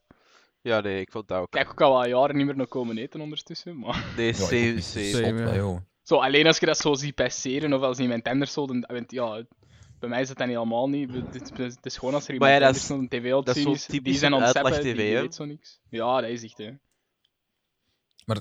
Ja, 0.61 0.81
nee, 0.81 1.01
ik 1.01 1.11
vond 1.11 1.29
dat 1.29 1.39
ook. 1.41 1.51
kijk 1.51 1.71
ook 1.71 1.81
al 1.81 1.93
wat 1.93 2.07
jaren 2.07 2.37
niet 2.37 2.47
meer 2.47 2.57
naar 2.57 2.67
komen 2.67 2.99
eten 2.99 3.21
ondertussen. 3.21 3.79
Maar 3.79 4.05
Nee, 4.17 4.33
same, 4.33 4.61
niet. 4.61 4.85
same. 4.85 5.55
Joh. 5.55 5.79
zo, 6.03 6.17
alleen 6.17 6.47
als 6.47 6.59
je 6.59 6.67
dat 6.67 6.79
zo 6.79 6.95
ziet 6.95 7.15
passeren 7.15 7.73
of 7.73 7.83
als 7.83 7.99
iemand 7.99 8.25
anders 8.29 8.53
zo, 8.53 8.67
dan, 8.67 8.85
want 8.89 9.11
ja, 9.11 9.45
bij 9.99 10.09
mij 10.09 10.21
is 10.21 10.29
dat 10.29 10.37
dan 10.37 10.49
helemaal 10.49 10.89
niet. 10.89 11.13
Het 11.13 11.59
is, 11.59 11.75
het 11.75 11.87
is 11.87 11.97
gewoon 11.97 12.15
als 12.15 12.27
er 12.27 12.33
iemand 12.33 12.51
ja, 12.51 12.67
anders 12.67 12.87
de 12.87 13.09
tv 13.09 13.31
dat 13.31 13.49
is 13.49 13.55
zien 13.55 13.63
zo'n 13.63 13.75
is, 13.75 13.87
die 13.87 14.15
zijn 14.15 14.35
uitleg-tv, 14.35 14.97
die 14.97 15.15
weet 15.21 15.35
zo 15.35 15.45
niks. 15.45 15.81
Ja, 15.91 16.21
dat 16.21 16.31
is 16.31 16.43
echt, 16.43 16.59
hè. 16.59 16.71
Maar 18.27 18.41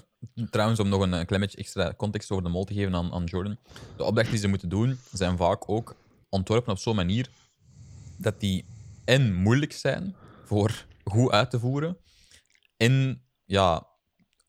trouwens, 0.49 0.79
om 0.79 0.89
nog 0.89 1.01
een, 1.01 1.11
een 1.11 1.25
klein 1.25 1.41
beetje 1.41 1.57
extra 1.57 1.93
context 1.93 2.31
over 2.31 2.43
de 2.43 2.49
mol 2.49 2.63
te 2.63 2.73
geven 2.73 2.95
aan, 2.95 3.13
aan 3.13 3.23
Jordan. 3.23 3.57
De 3.97 4.03
opdrachten 4.03 4.31
die 4.31 4.41
ze 4.41 4.47
moeten 4.47 4.69
doen, 4.69 4.99
zijn 5.11 5.37
vaak 5.37 5.69
ook 5.69 5.95
ontworpen 6.29 6.71
op 6.71 6.77
zo'n 6.77 6.95
manier 6.95 7.29
dat 8.17 8.39
die 8.39 8.65
en 9.05 9.33
moeilijk 9.33 9.73
zijn 9.73 10.15
voor 10.43 10.85
goed 11.03 11.31
uit 11.31 11.49
te 11.49 11.59
voeren. 11.59 11.97
En 12.77 13.23
ja, 13.45 13.87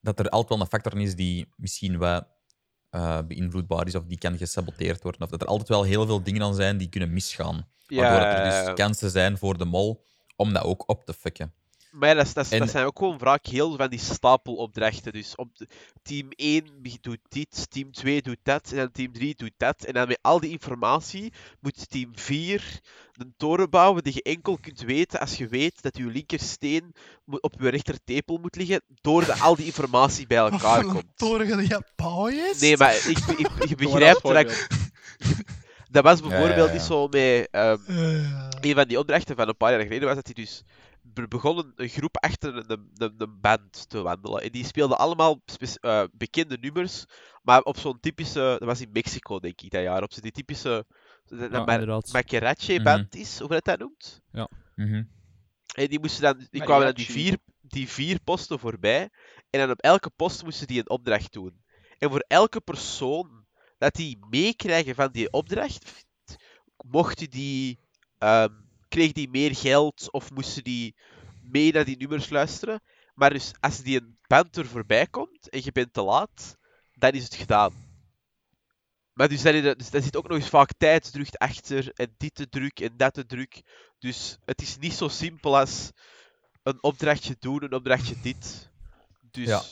dat 0.01 0.19
er 0.19 0.29
altijd 0.29 0.49
wel 0.49 0.61
een 0.61 0.67
factor 0.67 1.01
is 1.01 1.15
die 1.15 1.49
misschien 1.57 1.99
wat 1.99 2.27
eh, 2.91 3.19
beïnvloedbaar 3.27 3.87
is 3.87 3.95
of 3.95 4.05
die 4.05 4.19
kan 4.19 4.37
gesaboteerd 4.37 5.03
worden. 5.03 5.23
Of 5.23 5.31
dat 5.31 5.43
er 5.43 5.47
altijd 5.47 5.69
wel 5.69 5.83
heel 5.83 6.07
veel 6.07 6.23
dingen 6.23 6.43
aan 6.43 6.55
zijn 6.55 6.77
die 6.77 6.89
kunnen 6.89 7.13
misgaan. 7.13 7.69
Waardoor 7.87 8.29
er 8.29 8.65
dus 8.65 8.75
kansen 8.75 9.11
zijn 9.11 9.39
voor 9.39 9.59
de 9.59 9.65
mol 9.65 10.05
om 10.37 10.53
dat 10.53 10.63
ook 10.63 10.89
op 10.89 11.05
te 11.05 11.15
fucken. 11.15 11.53
Maar 11.91 12.09
ja, 12.09 12.15
dat, 12.15 12.27
is- 12.27 12.33
dat, 12.33 12.45
is- 12.45 12.51
En- 12.51 12.59
dat 12.59 12.71
zijn 12.71 12.85
ook 12.87 12.99
gewoon 12.99 13.19
vaak 13.19 13.47
heel 13.47 13.77
van 13.77 13.89
die 13.89 13.99
stapelopdrachten. 13.99 15.13
Dus 15.13 15.35
op 15.35 15.57
de- 15.57 15.67
team 16.03 16.29
1 16.37 16.65
be- 16.83 16.99
doet 17.01 17.19
dit, 17.29 17.71
team 17.71 17.93
2 17.93 18.23
doet 18.23 18.39
dat, 18.43 18.71
en 18.71 18.77
dan 18.77 18.91
team 18.93 19.13
3 19.13 19.35
doet 19.37 19.53
dat. 19.57 19.85
En 19.85 19.93
dan 19.95 20.09
met 20.09 20.19
al 20.23 20.41
die 20.41 20.51
informatie 20.51 21.33
moet 21.61 21.91
team 21.91 22.11
4 22.15 22.81
een 23.13 23.35
toren 23.37 23.71
bouwen 23.71 24.03
die 24.03 24.15
je 24.15 24.23
enkel 24.23 24.59
kunt 24.61 24.81
weten 24.81 25.21
als 25.21 25.35
je 25.37 25.49
weet 25.49 25.83
dat 25.83 25.97
je 25.97 26.05
linkersteen 26.07 26.95
op 27.27 27.55
je 27.61 27.69
rechtertepel 27.69 28.39
moet 28.39 28.57
liggen, 28.57 28.83
doordat 29.01 29.41
al 29.41 29.57
die 29.57 29.67
informatie 29.67 30.27
bij 30.27 30.39
elkaar 30.51 30.83
komt. 30.83 30.97
een 30.97 31.11
toren 31.15 31.47
ga 31.47 31.61
je 31.61 31.83
bouwen 31.97 32.51
is? 32.51 32.61
Nee, 32.61 32.77
maar 32.77 32.95
ik, 32.95 33.19
ik, 33.19 33.69
je 33.69 33.75
begrijpt 33.85 34.23
dat 34.23 34.37
ik... 34.37 34.69
Dat 35.91 36.05
was 36.05 36.19
ja, 36.21 36.29
bijvoorbeeld 36.29 36.67
ja. 36.69 36.73
niet 36.73 36.83
zo 36.83 37.09
met... 37.09 37.49
ehm, 37.51 37.77
Eh, 37.87 38.49
een 38.61 38.75
van 38.75 38.89
die 38.89 38.99
opdrachten 38.99 39.37
van 39.37 39.49
een 39.49 39.57
paar 39.57 39.71
jaar 39.73 39.81
geleden 39.81 40.07
was 40.07 40.15
dat 40.17 40.25
hij 40.27 40.35
dus 40.35 40.63
be- 41.21 41.29
begonnen 41.29 41.73
een 41.77 41.89
groep 41.89 42.17
achter 42.17 42.57
een, 42.57 42.91
een, 42.97 43.15
een 43.19 43.41
band 43.41 43.89
te 43.89 44.03
wandelen. 44.03 44.43
En 44.43 44.51
die 44.53 44.65
speelden 44.65 44.99
allemaal 44.99 45.43
eh, 45.81 46.05
bekende 46.13 46.59
nummers, 46.61 47.05
maar 47.43 47.63
op 47.63 47.79
zo'n 47.79 48.01
typische... 48.01 48.41
Dat 48.41 48.69
was 48.69 48.81
in 48.81 48.91
Mexico, 48.93 49.39
denk 49.39 49.61
ik, 49.61 49.71
dat 49.71 49.83
jaar. 49.83 50.03
Op 50.03 50.13
zo'n 50.13 50.23
die 50.23 50.33
typische... 50.33 50.87
Dat 51.25 51.39
Ja, 51.41 51.49
dat 51.49 51.67
mar- 51.67 51.81
inderdaad. 51.81 52.13
Macarache-band 52.13 53.15
is, 53.15 53.39
hoe 53.39 53.49
dat 53.49 53.65
dat 53.65 53.79
noemt. 53.79 54.21
Mhm. 54.75 55.05
En 55.75 55.89
die, 55.89 56.01
moesten 56.01 56.23
dan, 56.23 56.47
die 56.51 56.63
kwamen 56.63 56.85
dan 56.87 56.95
die 56.95 57.11
vier, 57.11 57.39
die 57.61 57.89
vier 57.89 58.21
posten 58.21 58.59
voorbij. 58.59 59.11
En 59.51 59.61
dan 59.61 59.71
op 59.71 59.81
elke 59.81 60.11
post 60.11 60.45
moesten 60.45 60.67
die 60.67 60.79
een 60.79 60.91
opdracht 60.91 61.33
doen. 61.33 61.63
En 61.99 62.11
voor 62.11 62.25
elke 62.29 62.61
persoon 62.61 63.47
dat 63.79 63.95
die 63.95 64.19
meekrijgen 64.31 64.95
van 64.95 65.13
die 65.13 65.31
opdracht, 65.33 66.07
mochten 66.87 67.31
die, 67.31 67.79
ehm, 68.19 68.53
kreeg 68.89 69.13
die 69.13 69.29
meer 69.29 69.55
geld 69.57 70.13
of 70.13 70.31
moesten 70.31 70.65
die 70.65 70.95
mee 71.43 71.73
naar 71.73 71.85
die 71.85 71.97
nummers 71.97 72.31
luisteren. 72.31 72.81
Maar 73.15 73.31
dus 73.31 73.53
als 73.61 73.83
die 73.83 74.01
een 74.01 74.19
band 74.27 74.57
er 74.57 74.67
voorbij 74.67 75.07
komt 75.07 75.49
en 75.49 75.61
je 75.65 75.73
bent 75.73 75.93
te 75.93 76.03
laat, 76.03 76.57
dan 76.95 77.11
is 77.11 77.25
het 77.25 77.35
gedaan. 77.35 77.73
Maar 79.13 79.29
dus, 79.29 79.43
daar, 79.43 79.77
dus 79.77 79.91
daar 79.91 80.03
zit 80.03 80.17
ook 80.17 80.29
nog 80.29 80.39
eens 80.39 80.49
vaak 80.49 80.71
tijdsdruk 80.79 81.35
achter 81.35 81.91
en 81.95 82.15
dit 82.17 82.35
te 82.35 82.49
druk 82.49 82.81
en 82.81 82.97
dat 82.97 83.15
te 83.15 83.27
druk. 83.27 83.63
Dus 83.99 84.39
het 84.45 84.63
is 84.63 84.79
niet 84.79 84.93
zo 84.93 85.09
simpel 85.09 85.59
als 85.59 85.91
een 86.63 86.83
opdrachtje 86.83 87.37
doen, 87.39 87.63
een 87.65 87.75
opdrachtje 87.75 88.15
dit. 88.23 88.71
Dus 89.31 89.47
Ja. 89.49 89.63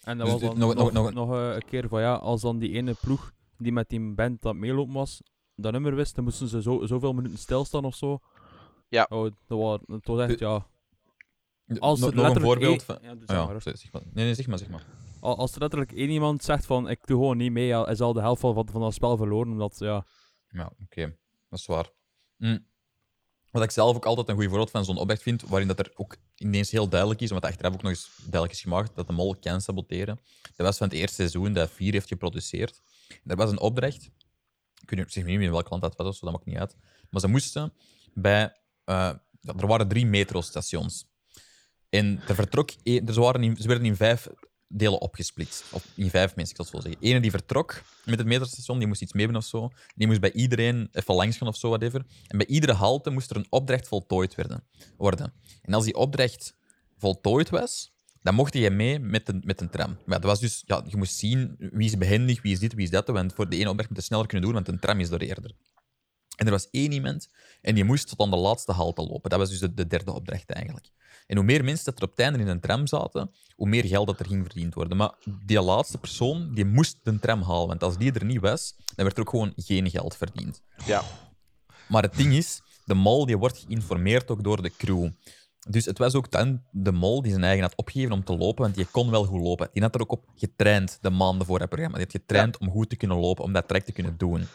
En 0.00 0.18
dat 0.18 0.26
Dus 0.26 0.32
was 0.34 0.40
dit- 0.42 0.50
dan 0.50 0.58
nog- 0.58 0.74
nog, 0.74 0.92
nog- 0.92 1.12
nog, 1.12 1.28
nog- 1.28 1.34
eh, 1.38 1.54
een 1.54 1.64
keer 1.64 1.88
van 1.88 2.00
ja, 2.00 2.14
als 2.14 2.40
dan 2.40 2.58
die 2.58 2.72
ene 2.72 2.94
ploeg 3.00 3.32
die 3.58 3.72
met 3.72 3.88
die 3.88 4.14
band 4.14 4.42
dat 4.42 4.54
meelopen 4.54 4.94
was, 4.94 5.22
dat 5.54 5.72
nummer 5.72 5.94
wist, 5.94 6.14
dan 6.14 6.24
moesten 6.24 6.48
ze 6.48 6.62
zo, 6.62 6.86
zoveel 6.86 7.12
minuten 7.12 7.38
stilstaan 7.38 7.84
of 7.84 7.94
zo. 7.96 8.18
Ja. 8.88 9.06
Oh, 9.10 9.22
dat 9.46 9.58
was, 9.58 9.80
het 9.86 10.06
was 10.06 10.20
echt, 10.28 10.38
ja. 10.38 10.66
Als 11.78 12.00
er 12.00 12.06
nog 12.06 12.14
een 12.14 12.20
letterlijk 12.20 12.44
voorbeeld 12.44 12.70
één- 12.72 12.80
van... 12.80 12.98
Ja, 13.02 13.14
dus 13.14 13.26
zeg 13.26 13.36
ja, 13.36 13.46
maar. 13.46 13.62
zeg 13.62 13.78
zeg 13.78 13.92
maar. 13.92 14.02
Nee, 14.12 14.24
nee, 14.24 14.34
zeg 14.34 14.46
maar, 14.46 14.58
zeg 14.58 14.68
maar. 14.68 14.84
Al- 15.20 15.36
Als 15.36 15.52
er 15.54 15.60
letterlijk 15.60 15.92
één 15.92 16.10
iemand 16.10 16.44
zegt 16.44 16.66
van 16.66 16.88
ik 16.88 17.06
doe 17.06 17.16
gewoon 17.18 17.36
niet 17.36 17.52
mee, 17.52 17.66
ja, 17.66 17.86
is 17.88 18.00
al 18.00 18.12
de 18.12 18.20
helft 18.20 18.40
van, 18.40 18.54
van, 18.54 18.68
van 18.68 18.80
dat 18.80 18.94
spel 18.94 19.16
verloren. 19.16 19.52
Omdat, 19.52 19.76
ja, 19.78 20.04
Ja, 20.48 20.72
oké. 20.82 21.16
Dat 21.48 21.58
is 21.58 21.66
waar. 21.66 21.90
Hm. 22.36 22.58
Wat 23.50 23.62
ik 23.62 23.70
zelf 23.70 23.96
ook 23.96 24.04
altijd 24.06 24.28
een 24.28 24.34
goed 24.34 24.44
voorbeeld 24.44 24.70
van 24.70 24.84
zo'n 24.84 24.96
opdracht 24.96 25.22
vind, 25.22 25.42
waarin 25.42 25.68
dat 25.68 25.78
er 25.78 25.92
ook 25.94 26.16
ineens 26.36 26.70
heel 26.70 26.88
duidelijk 26.88 27.20
is, 27.20 27.30
want 27.30 27.44
achteraf 27.44 27.72
ook 27.74 27.82
nog 27.82 27.90
eens 27.90 28.10
duidelijk 28.20 28.52
is 28.52 28.60
gemaakt, 28.60 28.94
dat 28.96 29.06
de 29.06 29.12
mol 29.12 29.36
kan 29.36 29.60
saboteren. 29.60 30.20
Dat 30.42 30.66
was 30.66 30.76
van 30.76 30.86
het 30.88 30.96
eerste 30.96 31.14
seizoen 31.14 31.52
dat 31.52 31.70
vier 31.70 31.92
heeft 31.92 32.08
geproduceerd. 32.08 32.80
Er 33.24 33.36
was 33.36 33.50
een 33.50 33.60
opdracht, 33.60 34.04
ik 34.82 34.90
weet 34.90 34.98
niet, 34.98 35.06
ik 35.06 35.10
zeg 35.12 35.24
niet 35.24 35.36
meer 35.36 35.46
in 35.46 35.52
welk 35.52 35.70
land 35.70 35.82
dat 35.82 35.96
was, 35.96 36.06
of 36.06 36.14
zo, 36.14 36.24
dat 36.24 36.34
maakt 36.34 36.46
niet 36.46 36.56
uit. 36.56 36.76
Maar 37.10 37.20
ze 37.20 37.28
moesten 37.28 37.72
bij... 38.14 38.56
eh, 38.86 39.12
er 39.42 39.66
waren 39.66 39.88
drie 39.88 40.06
metrostations. 40.06 41.06
En 41.88 42.20
er 42.28 42.34
vertrok, 42.34 42.70
e- 42.82 43.00
er 43.06 43.20
waren 43.20 43.56
ze 43.56 43.68
werden 43.68 43.86
in 43.86 43.96
vijf 43.96 44.28
delen 44.68 45.00
opgesplitst. 45.00 45.64
Of 45.70 45.86
in 45.94 46.10
vijf 46.10 46.36
mensen, 46.36 46.56
ik 46.56 46.62
zal 46.62 46.72
het 46.72 46.84
zo 46.84 46.90
zeggen. 46.90 47.08
Ene 47.08 47.20
die 47.20 47.30
vertrok 47.30 47.82
met 48.04 48.18
het 48.18 48.26
metrostation, 48.26 48.78
die 48.78 48.86
moest 48.86 49.02
iets 49.02 49.12
meedoen 49.12 49.36
of 49.36 49.44
zo. 49.44 49.70
Die 49.94 50.06
moest 50.06 50.20
bij 50.20 50.32
iedereen 50.32 50.88
even 50.92 51.14
langs 51.14 51.36
gaan 51.36 51.48
of 51.48 51.56
zo, 51.56 51.68
whatever. 51.68 52.04
En 52.26 52.38
bij 52.38 52.46
iedere 52.46 52.72
halte 52.72 53.10
moest 53.10 53.30
er 53.30 53.36
een 53.36 53.46
opdracht 53.50 53.88
voltooid 53.88 54.34
werden, 54.34 54.64
worden. 54.96 55.32
En 55.62 55.74
als 55.74 55.84
die 55.84 55.94
opdracht 55.94 56.56
voltooid 56.96 57.50
was, 57.50 57.94
dan 58.22 58.34
mocht 58.34 58.54
je 58.54 58.70
mee 58.70 58.98
met 58.98 59.28
een, 59.28 59.42
met 59.44 59.60
een 59.60 59.70
tram. 59.70 59.96
Maar 60.06 60.20
dat 60.20 60.30
was 60.30 60.40
dus, 60.40 60.62
ja, 60.66 60.82
je 60.86 60.96
moest 60.96 61.16
zien 61.16 61.56
wie 61.58 61.86
is 61.86 61.98
behendig, 61.98 62.42
wie 62.42 62.52
is 62.52 62.58
dit, 62.58 62.74
wie 62.74 62.84
is 62.84 62.90
dat. 62.90 63.08
Want 63.08 63.32
voor 63.32 63.48
de 63.48 63.56
ene 63.56 63.68
opdracht 63.68 63.88
moet 63.88 63.98
je 63.98 64.04
sneller 64.04 64.26
kunnen 64.26 64.46
doen, 64.46 64.54
want 64.54 64.68
een 64.68 64.78
tram 64.78 65.00
is 65.00 65.08
door 65.08 65.18
eerder. 65.18 65.52
En 66.36 66.46
er 66.46 66.52
was 66.52 66.70
één 66.70 66.92
iemand 66.92 67.28
en 67.60 67.74
die 67.74 67.84
moest 67.84 68.08
tot 68.08 68.20
aan 68.20 68.30
de 68.30 68.36
laatste 68.36 68.72
halte 68.72 69.02
lopen. 69.02 69.30
Dat 69.30 69.38
was 69.38 69.48
dus 69.48 69.58
de, 69.58 69.74
de 69.74 69.86
derde 69.86 70.12
opdracht 70.12 70.50
eigenlijk. 70.50 70.90
En 71.26 71.36
hoe 71.36 71.44
meer 71.44 71.64
mensen 71.64 71.84
dat 71.84 71.96
er 71.96 72.04
op 72.04 72.10
het 72.10 72.18
einde 72.18 72.38
in 72.38 72.48
een 72.48 72.60
tram 72.60 72.86
zaten, 72.86 73.30
hoe 73.54 73.68
meer 73.68 73.84
geld 73.84 74.06
dat 74.06 74.20
er 74.20 74.26
ging 74.26 74.44
verdiend 74.44 74.74
worden. 74.74 74.96
Maar 74.96 75.14
die 75.44 75.60
laatste 75.60 75.98
persoon 75.98 76.54
die 76.54 76.64
moest 76.64 76.98
de 77.02 77.18
tram 77.18 77.42
halen, 77.42 77.66
want 77.66 77.82
als 77.82 77.98
die 77.98 78.12
er 78.12 78.24
niet 78.24 78.40
was, 78.40 78.74
dan 78.94 79.04
werd 79.04 79.16
er 79.16 79.22
ook 79.22 79.30
gewoon 79.30 79.52
geen 79.56 79.90
geld 79.90 80.16
verdiend. 80.16 80.62
Ja. 80.84 81.02
Maar 81.88 82.02
het 82.02 82.16
ding 82.16 82.32
is, 82.32 82.60
de 82.84 82.94
mol 82.94 83.26
die 83.26 83.38
wordt 83.38 83.58
geïnformeerd 83.58 84.30
ook 84.30 84.44
door 84.44 84.62
de 84.62 84.72
crew. 84.76 85.10
Dus 85.68 85.84
het 85.84 85.98
was 85.98 86.14
ook 86.14 86.30
dan 86.30 86.62
de 86.70 86.92
mol 86.92 87.22
die 87.22 87.30
zijn 87.30 87.44
eigen 87.44 87.62
had 87.62 87.76
opgegeven 87.76 88.12
om 88.12 88.24
te 88.24 88.36
lopen, 88.36 88.62
want 88.62 88.74
die 88.74 88.86
kon 88.90 89.10
wel 89.10 89.24
goed 89.24 89.40
lopen. 89.40 89.68
Die 89.72 89.82
had 89.82 89.94
er 89.94 90.00
ook 90.00 90.12
op 90.12 90.24
getraind 90.34 90.98
de 91.00 91.10
maanden 91.10 91.46
voor 91.46 91.58
het 91.58 91.68
programma. 91.68 91.96
Die 91.96 92.04
had 92.04 92.20
getraind 92.20 92.58
om 92.58 92.70
goed 92.70 92.88
te 92.88 92.96
kunnen 92.96 93.16
lopen, 93.16 93.44
om 93.44 93.52
dat 93.52 93.68
traject 93.68 93.86
te 93.86 93.92
kunnen 93.92 94.16
doen. 94.16 94.46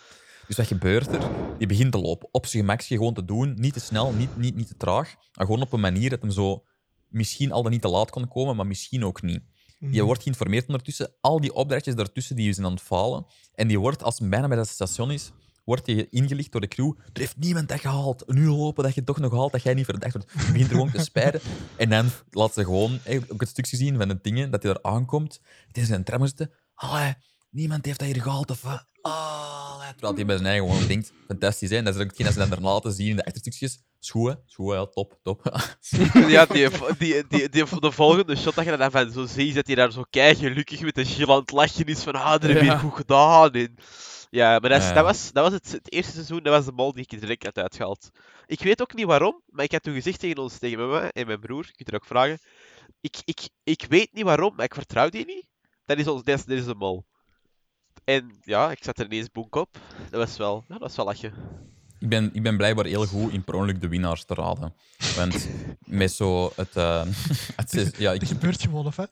Dus 0.52 0.60
wat 0.60 0.80
gebeurt 0.80 1.08
er? 1.08 1.30
Die 1.58 1.68
begint 1.68 1.92
te 1.92 1.98
lopen. 1.98 2.30
Op 2.32 2.46
zijn 2.46 2.64
gemakje 2.64 2.96
gewoon 2.96 3.14
te 3.14 3.26
doen. 3.26 3.54
Niet 3.58 3.74
te 3.74 3.80
snel, 3.80 4.12
niet, 4.12 4.38
niet, 4.38 4.56
niet 4.56 4.68
te 4.68 4.78
traag. 4.78 5.16
Maar 5.34 5.46
gewoon 5.46 5.62
op 5.62 5.74
een 5.74 5.80
manier 5.80 6.10
dat 6.10 6.22
hem 6.22 6.32
zo 6.32 6.64
misschien 7.08 7.52
al 7.52 7.64
dan 7.64 7.72
niet 7.72 7.82
te 7.82 7.88
laat 7.88 8.10
kon 8.10 8.28
komen, 8.28 8.56
maar 8.56 8.68
misschien 8.68 9.06
ook 9.06 9.22
niet. 9.22 9.42
Die 9.80 10.04
wordt 10.04 10.22
geïnformeerd 10.22 10.68
ondertussen. 10.68 11.14
Al 11.22 11.42
die 11.42 11.54
opdrachtjes 11.54 11.96
daartussen 11.96 12.36
die 12.36 12.54
zijn 12.54 12.66
aan 12.66 12.72
het 12.72 12.82
falen. 12.82 13.26
En 13.54 13.68
die 13.68 13.80
wordt, 13.80 14.04
als 14.04 14.20
bijna 14.20 14.48
bij 14.48 14.58
dat 14.58 14.68
station 14.68 15.12
is, 15.12 15.32
wordt 15.64 15.86
die 15.86 16.10
ingelicht 16.10 16.52
door 16.52 16.62
de 16.62 16.68
crew. 16.68 16.94
Er 17.14 17.20
heeft 17.20 17.38
niemand 17.38 17.70
dat 17.70 17.80
gehaald. 17.80 18.24
Nu 18.28 18.48
lopen 18.48 18.84
dat 18.84 18.96
je 18.96 19.04
toch 19.04 19.20
nog 19.20 19.32
haalt, 19.32 19.52
dat 19.52 19.64
jij 19.64 19.74
niet 19.74 19.86
verdacht 19.86 20.14
wordt. 20.14 20.32
Je 20.32 20.52
begint 20.52 20.70
er 20.70 20.76
gewoon 20.76 20.92
te 20.92 21.04
spijden. 21.04 21.42
En 21.78 21.90
dan 21.90 22.10
laat 22.32 22.54
ze 22.54 22.64
gewoon 22.64 23.00
eh, 23.04 23.22
ook 23.28 23.40
het 23.40 23.50
stukje 23.50 23.78
zien 23.78 23.98
van 23.98 24.08
de 24.08 24.20
dingen, 24.22 24.52
dat 24.52 24.64
hij 24.64 24.72
er 24.72 24.84
aankomt. 24.84 25.42
Het 25.68 25.78
is 25.78 25.90
een 25.90 26.04
tram 26.04 26.26
zitten. 26.28 26.52
Allee, 26.74 27.14
niemand 27.50 27.86
heeft 27.86 28.00
dat 28.00 28.08
hier 28.08 28.22
gehaald 28.22 28.50
of 28.50 28.62
wat? 28.62 28.90
Allee. 29.02 29.92
Terwijl 29.92 30.14
hij 30.16 30.26
bij 30.26 30.36
zijn 30.38 30.48
eigen 30.48 30.70
gewoon 30.70 30.88
denkt, 30.88 31.14
fantastisch. 31.28 31.70
Hè? 31.70 31.76
En 31.78 31.84
dat 31.84 31.96
is 31.96 32.02
ook 32.02 32.08
hetgeen 32.08 32.26
dat 32.26 32.34
ze 32.34 32.40
dan 32.42 32.50
daarna 32.50 32.72
laten 32.74 32.92
zien 32.92 33.08
in 33.08 33.16
de 33.16 33.26
achterstukjes. 33.26 33.80
Schoen, 34.00 34.38
schoen, 34.46 34.74
ja, 34.76 34.86
top, 34.86 35.20
top. 35.24 35.42
ja, 36.28 36.46
die, 36.46 36.70
die, 36.98 37.28
die, 37.28 37.50
die, 37.50 37.80
de 37.80 37.92
volgende 37.92 38.36
shot 38.36 38.56
dat 38.56 38.66
je 38.66 38.78
dan 38.78 38.92
van 38.92 39.12
zo 39.12 39.26
ziet, 39.26 39.56
dat 39.56 39.68
hij 39.68 39.76
daar 39.76 39.92
zo 39.92 40.04
kei 40.10 40.36
gelukkig 40.36 40.82
met 40.82 40.98
een 40.98 41.06
gil 41.06 41.32
aan 41.34 41.40
het 41.40 41.52
lachen 41.52 41.86
is 41.86 42.04
van 42.04 42.14
ah, 42.14 42.32
dat 42.32 42.42
heb 42.44 42.60
je 42.60 42.66
Ja. 42.66 42.78
goed 42.78 42.96
gedaan. 42.96 43.52
En... 43.52 43.76
Ja, 44.30 44.60
maar 44.60 44.70
dat, 44.70 44.82
is- 44.82 44.94
dat 44.94 45.04
was, 45.04 45.32
dat 45.32 45.44
was 45.44 45.54
het, 45.54 45.72
het 45.72 45.92
eerste 45.92 46.12
seizoen, 46.12 46.44
dat 46.44 46.54
was 46.54 46.66
de 46.66 46.72
mol 46.72 46.94
die 46.94 47.04
ik 47.04 47.12
er 47.12 47.20
direct 47.20 47.44
had 47.44 47.58
uitgehaald. 47.58 48.10
Ik 48.46 48.60
weet 48.60 48.82
ook 48.82 48.94
niet 48.94 49.06
waarom, 49.06 49.42
maar 49.48 49.66
ik 49.66 49.72
had 49.72 49.84
toen 49.84 49.94
gezegd 49.94 50.20
tegen 50.20 50.38
ons, 50.38 50.58
tegen 50.58 50.78
mama 50.80 51.12
en 51.12 51.28
mijn 51.28 51.40
broer, 51.40 51.66
je 51.66 51.74
kunt 51.76 51.90
er 51.90 51.96
ook 51.96 52.06
vragen, 52.06 52.40
ik, 53.02 53.16
ik, 53.26 53.40
ik 53.64 53.86
weet 53.90 54.14
niet 54.14 54.24
waarom, 54.24 54.56
maar 54.56 54.66
ik 54.66 54.74
vertrouw 54.74 55.10
die 55.10 55.26
niet. 55.26 55.46
Dat 55.86 55.98
is, 55.98 56.08
ons, 56.08 56.24
dat 56.24 56.38
is, 56.40 56.46
dat 56.46 56.58
is 56.58 56.66
de 56.66 56.76
mol. 56.76 57.06
En 58.04 58.32
ja, 58.44 58.72
ik 58.72 58.84
zat 58.84 59.00
er 59.00 59.06
ineens 59.06 59.32
boek 59.32 59.56
op. 59.56 59.78
Dat 60.10 60.20
was 60.28 60.38
wel, 60.38 60.64
ja, 60.68 60.74
dat 60.74 60.82
was 60.82 60.96
wel 60.96 61.06
lachen. 61.06 61.34
Ik 62.00 62.10
ben, 62.10 62.30
ik 62.34 62.44
ben 62.44 62.58
blijkbaar 62.58 62.86
heel 62.86 63.06
goed 63.06 63.34
in 63.34 63.44
per 63.44 63.54
ongeluk 63.54 63.82
de 63.82 63.88
winnaars 63.88 64.24
te 64.24 64.34
raden. 64.34 64.74
Want 65.16 65.48
met 66.02 66.12
zo 66.12 66.52
het... 66.56 66.76
eh, 66.76 67.06
het 67.56 67.74
is, 67.74 67.90
ja, 67.98 68.12
ik, 68.12 68.20
Dat 68.20 68.30
gebeurt 68.30 68.62
gewoon, 68.62 68.86
of 68.86 68.96
hè? 68.96 69.04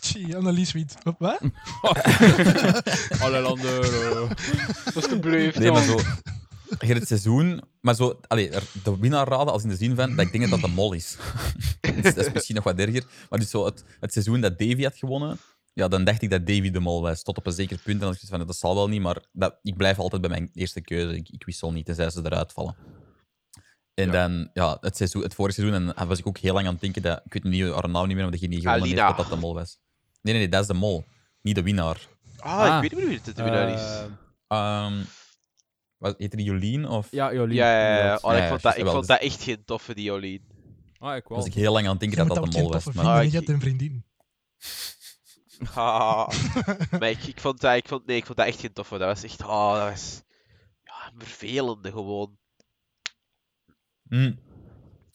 Tjie, 0.00 0.36
Annelies 0.36 0.72
wint. 0.72 0.96
Hop, 1.02 1.18
Wat? 1.18 1.40
Allelander. 3.22 4.28
Alsjeblieft, 4.94 5.58
nee, 5.58 5.70
maar 5.70 5.84
jong. 5.84 6.00
zo... 6.00 6.06
Je 6.78 6.86
hebt 6.86 6.98
het 6.98 7.08
seizoen... 7.08 7.62
Maar 7.80 7.94
zo... 7.94 8.20
Allee, 8.26 8.50
de 8.82 8.98
winnaar 8.98 9.28
raden 9.28 9.52
als 9.52 9.62
in 9.62 9.68
de 9.68 9.76
zin 9.76 9.94
van 9.96 10.16
dat 10.16 10.26
ik 10.26 10.32
denk 10.32 10.50
dat 10.50 10.60
dat 10.60 10.70
de 10.70 10.74
mol 10.76 10.92
is. 10.92 11.16
Dat 12.02 12.16
is 12.16 12.32
misschien 12.32 12.54
nog 12.54 12.64
wat 12.64 12.78
erger. 12.78 13.04
Maar 13.30 13.38
dus 13.38 13.50
zo 13.50 13.64
het, 13.64 13.84
het 14.00 14.12
seizoen 14.12 14.40
dat 14.40 14.58
Davy 14.58 14.82
had 14.82 14.96
gewonnen... 14.96 15.38
Ja, 15.74 15.88
dan 15.88 16.04
dacht 16.04 16.22
ik 16.22 16.30
dat 16.30 16.46
Davy 16.46 16.70
de 16.70 16.80
mol 16.80 17.02
was. 17.02 17.22
Tot 17.22 17.36
op 17.38 17.46
een 17.46 17.52
zeker 17.52 17.76
punt. 17.76 17.88
En 17.94 17.98
dan 18.00 18.10
dacht 18.10 18.22
ik 18.22 18.28
van, 18.28 18.46
dat 18.46 18.56
zal 18.56 18.74
wel 18.74 18.88
niet, 18.88 19.00
maar 19.00 19.22
dat, 19.32 19.58
ik 19.62 19.76
blijf 19.76 19.98
altijd 19.98 20.20
bij 20.20 20.30
mijn 20.30 20.50
eerste 20.54 20.80
keuze. 20.80 21.16
Ik, 21.16 21.28
ik 21.28 21.44
wissel 21.44 21.72
niet, 21.72 21.86
tenzij 21.86 22.10
ze 22.10 22.20
eruit 22.24 22.52
vallen. 22.52 22.76
En 23.94 24.10
dan, 24.10 24.50
ja, 24.52 24.76
het, 24.80 24.96
seizoen, 24.96 25.22
het 25.22 25.34
vorige 25.34 25.54
seizoen, 25.60 25.80
en 25.88 25.94
dan 25.96 26.08
was 26.08 26.18
ik 26.18 26.26
ook 26.26 26.38
heel 26.38 26.54
lang 26.54 26.66
aan 26.66 26.72
het 26.72 26.80
denken 26.82 27.02
dat, 27.02 27.20
ik 27.24 27.32
weet 27.32 27.44
niet 27.44 27.72
haar 27.72 27.88
naam 27.88 28.06
niet 28.06 28.14
meer, 28.14 28.22
maar 28.24 28.32
degene 28.32 28.50
die 28.50 28.60
gewonnen 28.60 28.86
heeft, 28.88 28.98
dat 29.00 29.16
dat 29.16 29.28
de 29.28 29.36
mol 29.36 29.54
was. 29.54 29.78
Nee, 30.22 30.32
nee, 30.34 30.42
nee, 30.42 30.50
dat 30.50 30.60
is 30.60 30.66
de 30.66 30.74
mol. 30.74 31.04
Niet 31.42 31.54
de 31.54 31.62
winnaar. 31.62 32.08
Ah, 32.38 32.58
Ah. 32.58 32.74
ik 32.74 32.80
weet 32.80 32.90
niet 32.90 33.00
meer 33.00 33.08
wie 33.08 33.20
het 33.24 33.36
de 33.36 33.42
winnaar 33.42 33.68
is. 33.68 33.80
Eh, 33.80 34.04
Ehm 34.48 35.02
wat, 35.96 36.14
heette 36.18 36.36
die 36.36 36.46
Jolien? 36.46 36.88
Of 36.88 37.08
ja, 37.10 37.32
Jolien. 37.34 37.56
ja, 37.56 37.80
ja, 37.80 38.04
ja. 38.04 38.18
Oh, 38.22 38.32
Ja, 38.32 38.36
ik 38.36 38.42
ja, 38.42 38.48
vond, 38.48 38.62
dat, 38.62 38.76
ik 38.76 38.82
wel, 38.82 38.92
vond 38.92 39.06
dus- 39.06 39.16
dat 39.16 39.26
echt 39.26 39.42
geen 39.42 39.64
toffe, 39.64 39.94
die 39.94 40.04
Jolien. 40.04 40.42
Ah, 40.98 41.16
ik 41.16 41.28
wel. 41.28 41.38
was 41.38 41.46
ik 41.46 41.54
heel 41.54 41.72
lang 41.72 41.84
aan 41.84 41.90
het 41.90 42.00
denken 42.00 42.22
Je 42.22 42.28
dat 42.28 42.36
dat 42.42 42.52
de 42.52 42.58
mol 42.60 42.72
was. 42.72 42.84
Maar... 42.92 43.04
Ah, 43.04 43.20
je 43.20 43.26
ik- 43.26 43.32
hebt 43.32 43.48
een 43.48 43.60
vriendin. 43.60 44.04
Ah. 45.74 46.28
maar 46.90 47.10
ik, 47.10 47.22
ik, 47.26 47.40
vond 47.40 47.60
dat, 47.60 47.74
ik, 47.76 47.88
vond, 47.88 48.06
nee, 48.06 48.16
ik 48.16 48.26
vond 48.26 48.38
dat 48.38 48.46
echt 48.46 48.60
geen 48.60 48.72
toffe. 48.72 48.98
Dat 48.98 49.08
was 49.08 49.22
echt... 49.22 49.42
Oh, 49.42 49.72
dat 49.74 49.90
was... 49.90 50.22
Ja, 50.84 51.10
een 51.14 51.20
vervelende 51.26 51.90
gewoon. 51.92 52.38
Hm. 54.08 54.32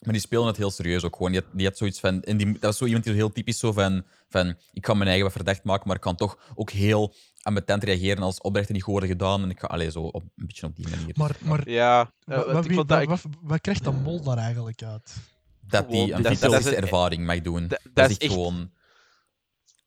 Maar 0.00 0.12
die 0.12 0.20
speelden 0.20 0.48
het 0.48 0.56
heel 0.56 0.70
serieus 0.70 1.04
ook 1.04 1.16
gewoon. 1.16 1.32
Die 1.32 1.40
had, 1.40 1.50
die 1.52 1.66
had 1.66 1.76
zoiets 1.76 2.00
van... 2.00 2.22
En 2.22 2.36
die, 2.36 2.52
dat 2.52 2.60
was 2.60 2.76
zo 2.76 2.84
iemand 2.84 3.04
die 3.04 3.14
heel 3.14 3.32
typisch 3.32 3.58
zo 3.58 3.72
van, 3.72 4.04
van... 4.28 4.54
Ik 4.72 4.82
kan 4.82 4.96
mijn 4.96 5.08
eigen 5.08 5.26
wat 5.26 5.34
verdacht 5.36 5.64
maken, 5.64 5.86
maar 5.86 5.96
ik 5.96 6.02
kan 6.02 6.16
toch 6.16 6.38
ook 6.54 6.70
heel 6.70 7.14
ambetant 7.42 7.84
reageren 7.84 8.22
als 8.22 8.40
opdrachten 8.40 8.74
niet 8.74 8.82
goed 8.82 8.92
worden 8.92 9.10
gedaan. 9.10 9.42
En 9.42 9.50
ik 9.50 9.58
ga 9.60 9.66
allee, 9.66 9.90
zo 9.90 10.00
op, 10.02 10.22
een 10.22 10.46
beetje 10.46 10.66
op 10.66 10.76
die 10.76 10.88
manier. 10.88 11.14
Maar, 11.16 11.36
maar 11.40 11.68
Ja, 11.70 12.12
eh, 12.26 12.52
wat, 12.52 12.64
ik 12.64 12.72
vond 12.74 12.88
dat... 12.88 13.04
wat, 13.04 13.22
wat 13.40 13.60
krijgt 13.60 13.84
dat 13.84 13.94
mol 13.94 14.22
daar 14.22 14.38
eigenlijk 14.38 14.82
uit? 14.82 15.16
dat 15.60 15.90
die 15.90 16.12
een 16.12 16.22
dat- 16.22 16.32
is 16.60 16.66
ervaring 16.66 17.26
mag 17.26 17.40
doen. 17.40 17.60
dat- 17.68 17.80
Dat, 17.82 17.94
dat 17.94 18.10
is 18.10 18.18
echt- 18.18 18.32
gewoon... 18.32 18.70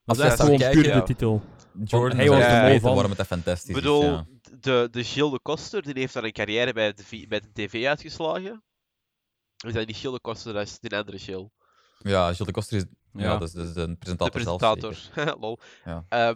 Dat 0.05 0.17
Als 0.17 0.25
is 0.25 0.31
echt 0.31 0.41
gewoon 0.41 0.57
puur 0.57 0.71
kijken, 0.71 0.93
de 0.99 1.03
titel. 1.03 1.41
Jordan 1.83 2.17
Hij 2.17 2.29
was 2.29 2.39
de 2.39 2.67
mol 2.69 2.79
van- 2.79 2.91
waarom 2.93 3.09
het 3.09 3.17
dat 3.17 3.27
fantastisch 3.27 3.69
Ik 3.69 3.75
is. 3.75 3.81
bedoel, 3.81 4.03
ja. 4.03 4.25
de, 4.59 4.87
de 4.91 5.03
Gilles 5.03 5.31
de 5.31 5.39
Koster, 5.39 5.81
die 5.81 5.93
heeft 5.93 6.13
dan 6.13 6.23
een 6.23 6.31
carrière 6.31 6.73
bij 6.73 6.93
de, 6.93 7.25
bij 7.27 7.39
de 7.39 7.51
tv 7.53 7.85
uitgeslagen. 7.85 8.63
Is 9.65 9.73
dat 9.73 9.87
niet 9.87 9.95
Gilles 9.97 10.15
de 10.15 10.21
Koster, 10.21 10.53
dat 10.53 10.67
is 10.67 10.79
die 10.79 10.97
andere 10.97 11.19
Gilles. 11.19 11.47
Ja, 11.99 12.23
Gilles 12.33 12.37
de 12.37 12.51
Koster 12.51 12.77
is, 12.77 12.83
ja. 13.13 13.21
Ja. 13.23 13.37
dat 13.37 13.47
is, 13.47 13.53
dat 13.53 13.65
is 13.67 13.73
de 13.73 13.87
De 13.87 13.95
presentator, 13.97 14.41
zelf. 14.41 14.57
presentator. 14.57 15.37
Lol. 15.41 15.59
Ja. 15.85 16.05
Ehm, 16.09 16.35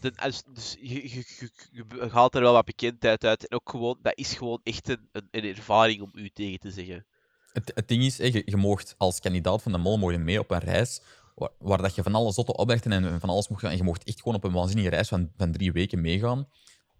de, 0.00 0.12
als, 0.16 0.42
dus 0.54 0.76
je, 0.80 0.94
je, 0.94 1.08
je, 1.08 1.24
je- 1.70 1.84
je 2.00 2.08
haalt 2.10 2.34
er 2.34 2.40
wel 2.40 2.52
wat 2.52 2.64
bekendheid 2.64 3.24
uit. 3.24 3.46
En 3.46 3.56
ook 3.56 3.70
gewoon, 3.70 3.98
dat 4.02 4.16
is 4.18 4.32
gewoon 4.34 4.60
echt 4.62 4.88
een, 4.88 5.08
een, 5.12 5.28
een 5.30 5.44
ervaring 5.44 6.00
om 6.02 6.10
u 6.14 6.28
tegen 6.30 6.58
te 6.58 6.70
zeggen. 6.70 7.06
Het, 7.52 7.72
het 7.74 7.88
ding 7.88 8.02
is, 8.04 8.16
je, 8.16 8.42
je 8.44 8.56
moogt 8.56 8.94
als 8.98 9.20
kandidaat 9.20 9.62
van 9.62 9.72
de 9.72 9.78
mol 9.78 9.98
mogen 9.98 10.24
mee 10.24 10.38
op 10.40 10.50
een 10.50 10.58
reis 10.58 11.00
waar, 11.34 11.50
waar 11.58 11.82
dat 11.82 11.94
je 11.94 12.02
van 12.02 12.14
alle 12.14 12.32
zotte 12.32 12.56
opdrachten 12.56 12.92
en 12.92 13.20
van 13.20 13.28
alles 13.28 13.48
mocht 13.48 13.60
gaan. 13.60 13.70
En 13.70 13.76
je 13.76 13.82
mocht 13.82 14.04
echt 14.04 14.18
gewoon 14.18 14.34
op 14.34 14.44
een 14.44 14.52
waanzinnige 14.52 14.88
reis 14.88 15.08
van, 15.08 15.30
van 15.36 15.52
drie 15.52 15.72
weken 15.72 16.00
meegaan. 16.00 16.48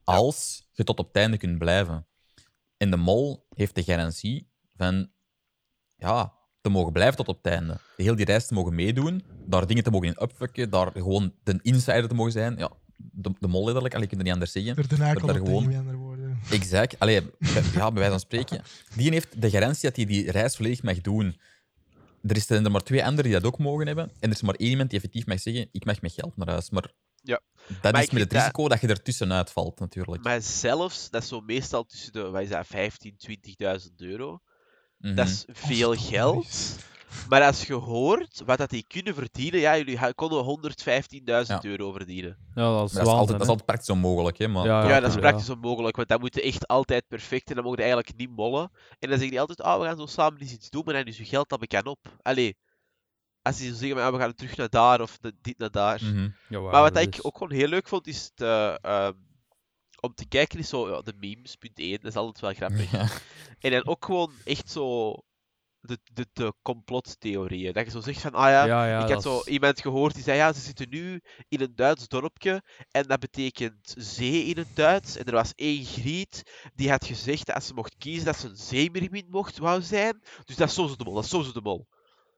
Als 0.04 0.68
je 0.72 0.84
tot 0.84 0.98
op 0.98 1.06
het 1.06 1.16
einde 1.16 1.36
kunt 1.36 1.58
blijven. 1.58 2.06
En 2.76 2.90
de 2.90 2.96
mol 2.96 3.46
heeft 3.54 3.74
de 3.74 3.82
garantie 3.82 4.50
van 4.76 5.10
ja, 5.96 6.32
te 6.60 6.68
mogen 6.68 6.92
blijven 6.92 7.16
tot 7.16 7.28
op 7.28 7.36
het 7.42 7.52
einde. 7.52 7.78
Heel 7.96 8.16
die 8.16 8.24
reis 8.24 8.46
te 8.46 8.54
mogen 8.54 8.74
meedoen, 8.74 9.22
daar 9.46 9.66
dingen 9.66 9.82
te 9.82 9.90
mogen 9.90 10.08
in 10.08 10.22
upfucken, 10.22 10.70
daar 10.70 10.90
gewoon 10.92 11.34
de 11.42 11.58
insider 11.62 12.08
te 12.08 12.14
mogen 12.14 12.32
zijn. 12.32 12.56
Ja, 12.58 12.70
de, 12.96 13.32
de 13.38 13.46
mol 13.48 13.64
letterlijk, 13.64 13.94
allee, 13.94 14.06
ik 14.06 14.10
kan 14.10 14.18
het 14.18 14.26
niet 14.26 14.32
anders 14.36 14.52
zeggen. 14.52 14.76
Er 14.76 14.88
de 14.88 14.96
nakel 14.96 15.26
daar 15.26 15.40
op 15.40 15.46
gewoon- 15.46 15.66
met 15.66 15.76
andere 15.76 15.96
woorden. 15.96 16.38
Exact. 16.50 16.98
Allee, 16.98 17.20
ja, 17.74 17.92
bij 17.92 17.92
wijze 17.92 18.10
van 18.10 18.20
spreken. 18.20 18.62
Die 18.96 19.10
heeft 19.10 19.42
de 19.42 19.50
garantie 19.50 19.88
dat 19.88 19.96
hij 19.96 20.04
die 20.06 20.30
reis 20.30 20.56
volledig 20.56 20.82
mag 20.82 21.00
doen. 21.00 21.40
Er 22.26 22.36
is 22.36 22.50
er 22.50 22.70
maar 22.70 22.82
twee 22.82 23.04
anderen 23.04 23.24
die 23.30 23.40
dat 23.40 23.44
ook 23.52 23.58
mogen 23.58 23.86
hebben. 23.86 24.04
En 24.20 24.28
er 24.30 24.34
is 24.34 24.42
maar 24.42 24.54
één 24.54 24.68
iemand 24.70 24.90
die 24.90 24.98
effectief 24.98 25.26
mag 25.26 25.40
zeggen: 25.40 25.68
Ik 25.72 25.84
mag 25.84 26.00
met 26.00 26.12
geld 26.12 26.36
naar 26.36 26.48
huis. 26.48 26.70
Maar 26.70 26.92
Ja. 27.22 27.40
dat 27.82 27.92
Maar 27.92 28.02
is 28.02 28.10
met 28.10 28.20
het 28.20 28.30
dat- 28.30 28.40
risico 28.40 28.68
dat 28.68 28.80
je 28.80 28.86
ertussenuit 28.88 29.50
valt, 29.50 29.78
natuurlijk. 29.80 30.24
Maar 30.24 30.42
zelfs, 30.42 31.10
dat 31.10 31.22
is 31.22 31.28
zo 31.28 31.40
meestal 31.40 31.84
tussen 31.84 32.12
de, 32.12 32.22
wat 32.22 32.42
is 32.42 32.48
dat, 32.48 32.66
15, 32.66 33.16
20.000 33.16 34.00
euro. 34.00 34.40
Mhm. 34.98 35.14
Dat 35.14 35.28
is 35.28 35.44
veel 35.48 35.94
geld. 35.94 36.76
Maar 37.28 37.42
als 37.42 37.66
je 37.66 37.74
hoort 37.74 38.42
wat 38.46 38.58
dat 38.58 38.70
die 38.70 38.84
kunnen 38.88 39.14
verdienen, 39.14 39.60
ja, 39.60 39.76
jullie 39.76 40.14
konden 40.14 40.44
115.000 40.44 41.62
Ja. 41.62 41.64
euro 41.64 41.92
verdienen. 41.92 42.36
Ja, 42.54 42.76
dat 42.78 42.88
is 42.88 42.92
dat, 42.96 43.06
altijd, 43.06 43.28
dat 43.28 43.40
is 43.40 43.46
altijd 43.48 43.66
praktisch 43.66 43.90
onmogelijk. 43.90 44.38
Hè, 44.38 44.48
maar, 44.48 44.64
Ja, 44.66 44.82
Ja, 44.82 44.88
ja, 44.88 45.00
dat 45.00 45.08
is 45.08 45.14
ja. 45.14 45.20
praktisch 45.20 45.50
onmogelijk, 45.50 45.96
want 45.96 46.08
dat 46.08 46.20
moet 46.20 46.40
echt 46.40 46.66
altijd 46.68 47.08
perfect 47.08 47.48
en 47.48 47.54
dan 47.54 47.64
mogen 47.64 47.78
je 47.78 47.84
eigenlijk 47.84 48.16
niet 48.18 48.30
mollen. 48.36 48.70
En 48.98 49.08
dan 49.08 49.10
zeggen 49.10 49.30
die 49.30 49.40
altijd, 49.40 49.60
ah, 49.62 49.80
we 49.80 49.86
gaan 49.86 49.96
zo 49.96 50.06
samen 50.06 50.40
eens 50.40 50.52
iets 50.52 50.70
doen, 50.70 50.82
maar 50.84 50.94
dan 50.94 51.04
is 51.04 51.16
je 51.16 51.24
geld 51.24 51.48
dat 51.48 51.58
bekend 51.60 51.86
op. 51.86 51.98
Allee, 52.22 52.56
als 53.42 53.56
die 53.56 53.68
zo 53.70 53.74
zeggen, 53.76 53.96
maar, 53.96 54.06
ah, 54.06 54.12
we 54.12 54.18
gaan 54.18 54.34
terug 54.34 54.56
naar 54.56 54.68
daar 54.70 55.00
of 55.00 55.18
de- 55.20 55.34
dit 55.40 55.58
naar 55.58 55.70
daar. 55.70 56.00
Mhm. 56.04 56.28
Jawel, 56.48 56.70
Maar 56.70 56.82
wat 56.82 56.94
dat 56.94 57.02
ik 57.02 57.14
is- 57.16 57.24
ook 57.24 57.38
gewoon 57.38 57.52
heel 57.52 57.68
leuk 57.68 57.88
vond, 57.88 58.06
is 58.06 58.30
te, 58.34 58.78
ehm, 58.82 59.12
om 60.00 60.14
te 60.14 60.26
kijken, 60.28 60.58
is 60.58 60.68
zo 60.68 60.88
ja, 60.90 61.00
de 61.02 61.14
memes, 61.18 61.56
punt 61.56 61.78
1, 61.78 61.90
dat 62.00 62.10
is 62.10 62.16
altijd 62.16 62.40
wel 62.40 62.52
grappig. 62.68 62.90
Ja. 62.90 63.06
En 63.58 63.70
dan 63.70 63.86
ook 63.86 64.04
gewoon 64.04 64.32
echt 64.44 64.70
zo 64.70 65.12
de, 65.86 65.98
de, 66.12 66.26
de 66.32 66.52
complottheorieën. 66.62 67.72
Dat 67.72 67.84
je 67.84 67.90
zo 67.90 68.00
zegt 68.00 68.20
van, 68.20 68.32
ah 68.34 68.48
ja, 68.50 68.64
Ja, 68.64 68.86
ja, 68.86 69.02
ik 69.06 69.12
had 69.12 69.22
zo 69.22 69.38
is- 69.38 69.44
iemand 69.46 69.80
gehoord 69.80 70.14
die 70.14 70.22
zei, 70.22 70.36
ja, 70.36 70.52
ze 70.52 70.60
zitten 70.60 70.88
nu 70.88 71.20
in 71.48 71.60
een 71.60 71.74
Duits 71.74 72.08
dorpje 72.08 72.62
en 72.90 73.06
dat 73.06 73.20
betekent 73.20 73.94
zee 73.96 74.44
in 74.44 74.56
het 74.56 74.68
Duits. 74.74 75.16
En 75.16 75.24
er 75.24 75.32
was 75.32 75.52
één 75.54 75.84
griet 75.84 76.42
die 76.74 76.90
had 76.90 77.04
gezegd 77.06 77.46
dat 77.46 77.54
als 77.54 77.66
ze 77.66 77.74
mocht 77.74 77.94
kiezen, 77.98 78.24
dat 78.24 78.36
ze 78.38 78.48
een 78.48 78.56
zeemermin 78.56 79.26
mocht 79.28 79.58
wou 79.58 79.82
zijn. 79.82 80.22
Dus 80.44 80.56
dat 80.56 80.68
is 80.68 80.74
zo 80.74 80.86
zo 80.86 80.96
de 80.96 81.04
mol, 81.04 81.14
dat 81.14 81.24
is 81.24 81.30
zo 81.30 81.42
zo 81.42 81.52
de 81.52 81.60
mol. 81.60 81.86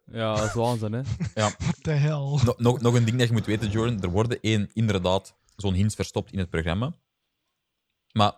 Ja, 0.04 0.34
dat 0.34 0.44
is 0.44 0.52
waanzin, 0.54 0.92
hè. 0.92 1.02
What 1.34 1.56
the 1.82 1.90
hell? 1.90 2.10
Nog, 2.44 2.58
nog, 2.58 2.80
nog 2.80 2.94
een 2.94 3.04
ding 3.04 3.18
dat 3.18 3.26
je 3.28 3.32
moet 3.32 3.46
weten, 3.46 3.70
Jordan. 3.70 4.02
Er 4.02 4.10
worden 4.10 4.40
één, 4.40 4.70
inderdaad 4.72 5.34
zo'n 5.56 5.74
hints 5.74 5.94
verstopt 5.94 6.32
in 6.32 6.38
het 6.38 6.50
programma. 6.50 6.94
Maar 8.12 8.34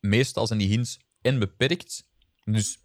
meestal 0.00 0.46
zijn 0.46 0.58
die 0.58 0.68
hints 0.68 0.98
en 1.20 1.38
beperkt. 1.38 2.04
Dus 2.44 2.78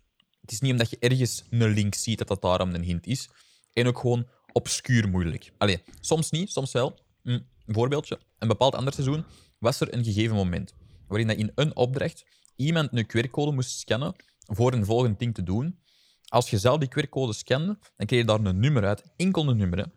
het 0.50 0.58
is 0.58 0.64
niet 0.64 0.72
omdat 0.72 0.90
je 0.90 0.98
ergens 1.00 1.44
een 1.50 1.74
link 1.74 1.96
ziet 1.96 2.18
dat 2.18 2.28
dat 2.28 2.42
daarom 2.42 2.74
een 2.74 2.84
hint 2.84 3.08
is. 3.08 3.30
En 3.74 3.88
ook 3.88 4.00
gewoon 4.00 4.28
obscuur 4.52 5.10
moeilijk. 5.10 5.52
Allee, 5.58 5.84
soms 6.00 6.30
niet, 6.30 6.52
soms 6.52 6.72
wel. 6.72 7.00
Hm, 7.24 7.30
een 7.30 7.74
voorbeeldje. 7.74 8.20
Een 8.38 8.48
bepaald 8.48 8.76
ander 8.76 8.94
seizoen 8.94 9.24
was 9.60 9.80
er 9.80 9.94
een 9.94 10.04
gegeven 10.04 10.36
moment 10.36 10.74
waarin 11.08 11.28
dat 11.28 11.38
in 11.38 11.52
een 11.56 11.76
opdracht 11.76 12.26
iemand 12.56 12.90
een 12.92 13.06
QR-code 13.06 13.52
moest 13.52 13.80
scannen 13.80 14.16
voor 14.46 14.74
een 14.74 14.86
volgend 14.86 15.20
ding 15.20 15.34
te 15.34 15.44
doen. 15.44 15.80
Als 16.28 16.50
je 16.50 16.58
zelf 16.58 16.78
die 16.80 16.90
QR-code 16.90 17.34
scande, 17.34 17.78
dan 17.96 18.08
kreeg 18.08 18.20
je 18.20 18.26
daar 18.26 18.40
een 18.40 18.60
nummer 18.60 18.86
uit. 18.86 19.04
Enkel 19.16 19.50
een 19.50 19.58
nummer, 19.58 19.92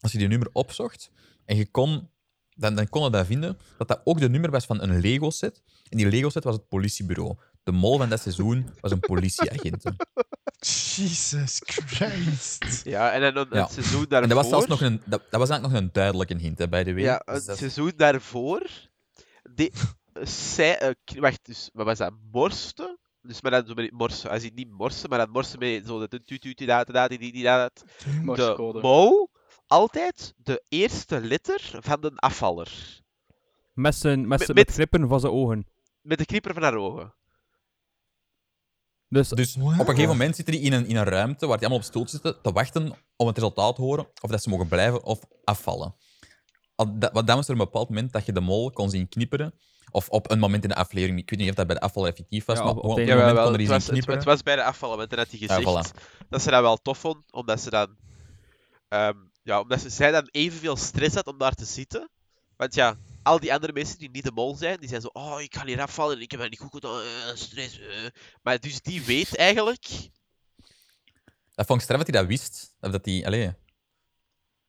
als 0.00 0.12
je 0.12 0.18
die 0.18 0.28
nummer 0.28 0.48
opzocht 0.52 1.10
en 1.44 1.56
je 1.56 1.70
kon, 1.70 2.08
dan, 2.54 2.74
dan 2.74 2.88
kon 2.88 3.04
je 3.04 3.10
dat 3.10 3.26
vinden, 3.26 3.58
dat 3.78 3.88
dat 3.88 4.00
ook 4.04 4.20
de 4.20 4.28
nummer 4.28 4.50
was 4.50 4.64
van 4.64 4.82
een 4.82 5.00
Lego-set. 5.00 5.62
En 5.88 5.96
die 5.96 6.08
Lego-set 6.08 6.44
was 6.44 6.54
het 6.54 6.68
politiebureau. 6.68 7.36
De 7.62 7.72
mol 7.72 7.98
van 7.98 8.08
dat 8.08 8.20
seizoen 8.20 8.70
was 8.80 8.90
een 8.90 9.00
politieagent. 9.00 9.82
Jesus 10.58 11.60
Christ. 11.64 12.80
Ja, 12.84 13.10
en 13.12 13.34
dan 13.34 13.46
een, 13.50 13.56
Ja. 13.56 13.62
het 13.62 13.72
seizoen 13.72 14.04
daarvoor... 14.08 14.22
En 14.22 14.28
dat 14.28 14.36
was 14.38 14.48
zelfs 14.48 14.66
nog 14.66 14.80
een, 14.80 15.02
dat, 15.04 15.22
dat 15.30 15.40
was 15.40 15.48
eigenlijk 15.48 15.72
nog 15.72 15.82
een 15.82 15.92
duidelijke 15.92 16.36
hint, 16.36 16.58
hè, 16.58 16.68
by 16.68 16.82
the 16.82 16.92
way. 16.94 17.02
Ja, 17.02 17.22
Dus 17.24 17.34
het 17.36 17.46
dat 17.46 17.54
is- 17.54 17.58
seizoen 17.60 17.92
daarvoor. 17.96 18.70
De, 19.42 19.72
zij, 20.22 20.78
eh, 20.78 20.90
k- 21.04 21.18
wacht, 21.20 21.40
dus 21.42 21.70
wat 21.72 21.86
was 21.86 21.98
dat? 21.98 22.12
Morste? 22.32 22.98
Dus 23.22 23.40
maar 23.42 23.50
dan 23.50 23.66
zo 23.66 23.74
met 23.74 23.92
morsen. 23.92 24.30
Als 24.30 24.42
hij 24.42 24.50
niet 24.54 24.70
morsen, 24.70 25.08
maar 25.08 25.18
dan 25.18 25.30
morsen 25.30 25.58
met 25.58 25.86
zo 25.86 25.98
de 26.06 26.08
tu 26.24 26.38
tu 26.38 26.54
tu 26.54 26.64
da 26.66 26.84
da 26.84 26.92
da 26.92 27.08
die 27.08 27.18
die 27.18 27.32
die 27.32 27.42
da 27.42 27.56
da. 27.56 27.70
De 28.04 28.20
Morsecode. 28.22 28.80
mol 28.80 29.30
altijd 29.66 30.34
de 30.36 30.64
eerste 30.68 31.20
letter 31.20 31.70
van 31.80 32.00
de 32.00 32.12
afvaller. 32.14 33.00
Met, 33.72 33.94
zijn, 33.94 34.20
met, 34.20 34.28
Met- 34.28 34.38
zijn- 34.40 34.54
met- 34.56 34.66
met 34.66 34.74
knippen 34.74 35.08
van 35.08 35.20
zijn 35.20 35.32
ogen. 35.32 35.66
Met 36.02 36.18
de 36.18 36.24
knipper 36.24 36.54
van 36.54 36.62
haar 36.62 36.74
ogen. 36.76 37.14
Dus, 39.12 39.28
Dus 39.28 39.56
Wow. 39.56 39.66
op 39.72 39.78
een 39.78 39.86
gegeven 39.86 40.08
moment 40.08 40.36
zitten 40.36 40.54
die 40.54 40.62
in 40.62 40.72
een, 40.72 40.86
in 40.86 40.96
een 40.96 41.04
ruimte 41.04 41.46
waar 41.46 41.56
die 41.58 41.66
allemaal 41.66 41.84
op 41.84 41.90
stoel 41.90 42.08
zitten 42.08 42.42
te 42.42 42.52
wachten 42.52 42.92
om 43.16 43.26
het 43.26 43.36
resultaat 43.36 43.74
te 43.74 43.82
horen 43.82 44.06
of 44.20 44.30
dat 44.30 44.42
ze 44.42 44.48
mogen 44.48 44.68
blijven 44.68 45.04
of 45.04 45.20
afvallen. 45.44 45.94
Dat- 46.94 47.12
Want 47.12 47.26
dan 47.26 47.36
was 47.36 47.44
er 47.46 47.52
een 47.52 47.58
bepaald 47.58 47.88
moment 47.88 48.12
dat 48.12 48.26
je 48.26 48.32
de 48.32 48.40
mol 48.40 48.70
kon 48.70 48.90
zien 48.90 49.08
knipperen. 49.08 49.54
Of 49.92 50.08
op 50.08 50.30
een 50.30 50.38
moment 50.38 50.62
in 50.62 50.68
de 50.68 50.74
aflevering. 50.74 51.18
Ik 51.18 51.30
weet 51.30 51.38
niet 51.38 51.48
of 51.48 51.54
dat 51.54 51.66
bij 51.66 51.74
de 51.76 51.80
afval 51.82 52.06
effectief 52.06 52.44
was, 52.44 52.58
Ja, 52.58 52.64
maar 52.64 52.72
op- 52.74 52.82
een 52.84 52.88
het 52.90 52.98
moment 52.98 53.18
Ja, 53.18 53.26
kon 53.26 53.34
wel, 53.34 53.52
er 53.54 53.60
iets 53.60 53.70
het, 53.70 53.84
knipperen. 53.84 54.14
het 54.16 54.24
was 54.24 54.42
bij 54.42 54.56
de 54.56 54.62
afvallen, 54.64 54.96
want 54.96 55.10
dan 55.10 55.18
had 55.18 55.28
hij 55.30 55.38
gezegd 55.38 55.60
Ja, 55.60 55.82
dat 56.28 56.42
ze 56.42 56.50
dat 56.50 56.60
wel 56.62 56.76
tof 56.76 56.98
vond, 56.98 57.32
omdat 57.32 57.60
ze 57.60 57.70
dan... 57.70 57.96
ehm, 58.88 59.16
ja, 59.42 59.60
omdat 59.60 59.80
ze, 59.80 59.90
zij 59.90 60.10
dan 60.10 60.28
evenveel 60.30 60.76
stress 60.76 61.14
had 61.14 61.26
om 61.26 61.38
daar 61.38 61.54
te 61.54 61.64
zitten. 61.64 62.10
Want 62.56 62.74
ja, 62.74 62.96
al 63.22 63.40
die 63.40 63.52
andere 63.54 63.72
mensen 63.72 63.98
die 63.98 64.10
niet 64.10 64.24
de 64.24 64.32
mol 64.32 64.54
zijn, 64.54 64.80
die 64.80 64.88
zijn 64.88 65.00
zo, 65.00 65.08
oh, 65.12 65.40
ik 65.40 65.54
ga 65.54 65.66
hier 65.66 65.80
afvallen 65.80 66.16
en 66.16 66.22
ik 66.22 66.30
heb 66.30 66.40
dat 66.40 66.50
niet 66.50 66.58
goed 66.58 66.74
gedaan, 66.74 67.00
eh, 67.02 67.34
stress. 67.34 67.78
eh." 67.80 67.86
Maar 68.42 68.60
dus 68.60 68.80
die 68.80 69.02
weet 69.02 69.36
eigenlijk... 69.36 69.88
Dat 71.54 71.66
vond 71.66 71.78
ik 71.80 71.84
straf 71.84 72.02
dat 72.02 72.10
hij 72.14 72.20
dat 72.20 72.28
wist. 72.30 72.74
Of 72.80 72.90
dat 72.90 73.04
hij, 73.04 73.26
allee, 73.26 73.44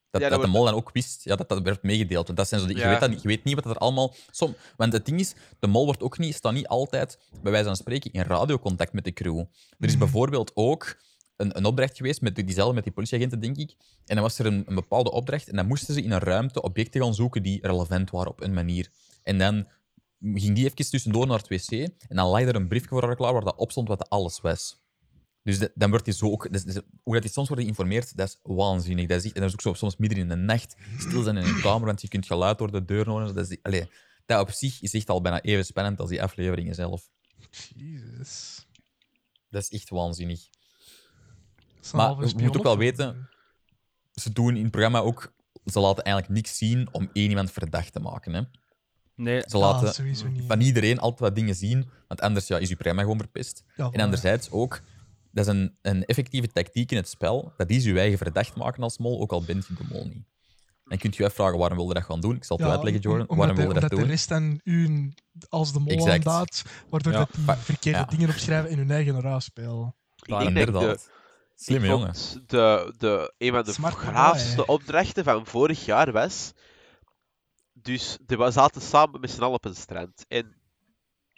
dat, 0.10 0.22
Ja, 0.22 0.30
dat 0.30 0.30
dat 0.30 0.42
de 0.42 0.48
mol 0.48 0.66
dan 0.66 0.74
ook 0.74 0.92
wist. 0.92 1.24
Ja, 1.24 1.36
dat 1.36 1.50
dat 1.50 1.62
werd 1.62 1.84
meegedeeld. 1.84 2.26
Want 2.26 2.38
dat 2.38 2.48
zijn 2.48 2.62
zo 2.62 2.68
die, 2.68 2.78
je, 2.78 2.88
weet 2.88 3.00
dat 3.00 3.10
niet, 3.10 3.22
je 3.22 3.28
weet 3.28 3.44
niet 3.44 3.56
wat 3.56 3.66
er 3.66 3.78
allemaal... 3.78 4.14
Som, 4.32 4.56
want 4.78 4.94
het 4.94 5.06
ding 5.06 5.20
is, 5.20 5.34
de 5.60 5.68
mol 5.68 5.86
wordt 5.86 6.02
ook 6.04 6.18
niet, 6.18 6.36
staat 6.36 6.54
niet 6.54 6.68
altijd, 6.68 7.20
bij 7.42 7.52
wijze 7.52 7.68
van 7.68 7.76
spreken, 7.76 8.12
in 8.12 8.22
radiocontact 8.22 8.94
met 8.94 9.04
de 9.04 9.14
crew. 9.14 9.40
Er 9.40 9.46
is 9.80 9.90
Mhm. 9.90 10.00
bijvoorbeeld 10.00 10.52
ook 10.54 10.98
een, 11.42 11.58
een 11.58 11.66
opdracht 11.66 11.98
geweest, 11.98 12.22
met 12.22 12.36
diezelfde 12.36 12.74
met 12.74 12.84
die 12.84 12.94
politieagenten, 12.94 13.40
denk 13.40 13.58
ik. 13.58 13.76
En 14.06 14.16
dan 14.16 14.24
was 14.24 14.40
er 14.40 14.46
een, 14.46 14.64
een 14.68 14.76
bepaalde 14.76 15.12
opdracht 15.12 15.50
en 15.50 15.56
dan 15.56 15.68
moesten 15.68 15.94
ze 15.94 16.02
in 16.02 16.12
een 16.12 16.20
ruimte 16.20 16.62
objecten 16.62 17.02
gaan 17.02 17.14
zoeken 17.14 17.44
die 17.44 17.60
relevant 17.68 18.10
waren 18.12 18.32
op 18.32 18.42
een 18.42 18.54
manier. 18.54 18.90
En 19.24 19.38
dan 19.38 19.68
ging 20.34 20.56
die 20.56 20.66
even 20.66 20.90
tussendoor 20.90 21.28
naar 21.28 21.38
het 21.38 21.48
wc 21.48 21.72
en 21.72 22.16
dan 22.16 22.28
lag 22.30 22.42
er 22.42 22.56
een 22.56 22.68
briefje 22.68 22.88
voor 22.90 23.04
haar 23.06 23.16
klaar 23.16 23.34
waar 23.34 23.44
dat 23.44 23.56
op 23.58 23.72
stond 23.72 23.88
wat 23.88 24.10
alles 24.10 24.42
was. 24.42 24.80
Dus 25.44 25.60
de- 25.60 25.72
dan 25.76 25.90
wordt 25.90 26.06
hij 26.06 26.16
zo 26.16 26.26
ook... 26.32 26.52
dus- 26.54 26.64
dus 26.64 26.80
hoe 27.04 27.14
dat 27.14 27.22
die 27.22 27.32
soms 27.32 27.48
wordt 27.48 27.64
geïnformeerd, 27.64 28.18
dat 28.18 28.28
is 28.28 28.40
waanzinnig. 28.44 29.08
Dat 29.08 29.18
is, 29.18 29.26
echt- 29.26 29.34
en 29.36 29.40
dat 29.42 29.50
is 29.50 29.56
ook 29.56 29.62
zo, 29.62 29.74
soms 29.74 29.98
midden 29.98 30.20
in 30.20 30.28
de 30.30 30.36
nacht 30.36 30.76
stil 30.98 31.24
zijn 31.24 31.38
in 31.38 31.44
een 31.46 31.62
kamer, 31.62 31.86
want 31.86 32.02
je 32.02 32.08
kunt 32.08 32.26
geluid 32.26 32.58
door 32.58 32.72
de 32.72 32.86
deur 32.86 33.10
horen. 33.10 33.36
Dat, 33.36 33.50
is, 33.50 33.58
allee, 33.62 33.90
dat 34.26 34.42
op 34.42 34.52
zich 34.52 34.82
is 34.82 34.94
echt 34.94 35.10
al 35.10 35.22
bijna 35.22 35.42
even 35.42 35.66
spannend 35.66 36.00
als 36.00 36.10
die 36.10 36.24
afleveringen 36.24 36.76
zelf. 36.76 37.10
Jesus. 37.76 38.66
Dat 39.50 39.62
is 39.62 39.70
echt 39.70 39.90
waanzinnig. 39.90 40.48
Maar 41.94 42.16
je 42.28 42.34
moet 42.44 42.58
ook 42.58 42.64
wel 42.64 42.78
weten- 42.78 43.30
Ze 44.14 44.32
doen 44.34 44.56
in 44.56 44.62
het 44.62 44.72
programma 44.72 45.00
ook... 45.00 45.34
Ze 45.66 45.80
laten 45.80 46.04
eigenlijk 46.04 46.34
niks 46.36 46.58
zien 46.58 46.88
om 46.92 47.10
één 47.14 47.30
iemand 47.30 47.52
verdacht 47.52 47.94
te 47.94 48.00
maken. 48.00 48.34
Hè. 48.34 48.42
nee, 49.16 49.42
Ze 49.48 49.56
Ah, 49.56 49.62
laten 49.62 49.94
sowieso 49.94 50.28
niet. 50.28 50.44
van 50.48 50.62
iedereen 50.62 51.00
altijd 51.00 51.20
wat 51.20 51.36
dingen 51.36 51.56
zien, 51.56 51.90
want 52.08 52.22
anders 52.22 52.48
ja, 52.48 52.58
is 52.58 52.68
je 52.70 52.74
programma 52.76 53.02
gewoon 53.02 53.18
verpest. 53.18 53.64
Ja, 53.76 53.90
En 53.92 54.00
anderzijds 54.02 54.50
ook, 54.52 54.82
dat 55.32 55.48
is 55.48 55.54
een, 55.54 55.76
een 55.82 56.06
effectieve 56.06 56.48
tactiek 56.48 56.92
in 56.92 56.98
het 56.98 57.10
spel, 57.10 57.54
dat 57.58 57.70
is 57.70 57.84
je 57.84 58.00
eigen 58.00 58.18
verdacht 58.18 58.56
maken 58.56 58.84
als 58.84 58.98
mol, 58.98 59.22
ook 59.22 59.32
al 59.32 59.44
bent 59.44 59.68
je 59.68 59.74
de 59.74 59.84
mol 59.90 60.06
niet. 60.08 60.26
Dan 60.86 60.98
kunt 60.98 61.16
je 61.16 61.26
afvragen 61.26 61.58
waarom 61.58 61.78
wil 61.78 61.88
je 61.88 61.94
dat 61.94 62.04
gaan 62.04 62.20
doen. 62.22 62.36
Ik 62.36 62.44
zal 62.44 62.58
het 62.58 62.66
Ja, 62.66 62.72
uitleggen, 62.72 63.02
Jordan. 63.02 63.22
omdat 63.30 63.38
waarom 63.38 63.56
wil 63.56 63.68
je 63.68 63.74
de, 63.74 63.80
dat 63.80 63.92
omdat 63.92 64.00
doen? 64.00 64.08
de 64.08 64.14
rest 64.16 64.30
dan 64.30 64.60
u 64.64 65.12
als 65.50 65.74
de 65.74 65.80
mol 65.80 65.92
Exact. 65.92 66.28
aandaat, 66.28 66.64
waardoor 66.90 67.12
Ja. 67.14 67.18
dat 67.20 67.30
die 67.36 67.44
verkeerde 67.56 68.00
ja. 68.00 68.06
dingen 68.06 68.30
opschrijven 68.30 68.70
in 68.70 68.78
hun 68.78 68.92
eigen 68.92 69.22
raasspel. 69.22 69.96
Ik 70.16 70.28
denk 70.54 70.56
dat 70.56 70.68
ik 70.68 70.74
de, 70.74 71.00
Ik 71.66 71.82
jongen. 71.86 72.14
de, 72.48 72.94
de, 72.98 73.34
een 73.38 73.52
van 73.52 73.64
de 73.64 73.72
Smart 73.72 73.94
boy. 73.96 74.04
graafste 74.04 74.66
opdrachten 74.66 75.24
van 75.24 75.46
vorig 75.46 75.86
jaar 75.86 76.12
was. 76.12 76.52
Dus 77.74 78.18
de- 78.26 78.38
we 78.38 78.52
zaten 78.52 78.82
samen 78.82 79.20
met 79.20 79.32
z'n 79.32 79.42
allen 79.42 79.56
op 79.56 79.66
een 79.66 79.76
strand. 79.76 80.26
En 80.28 80.56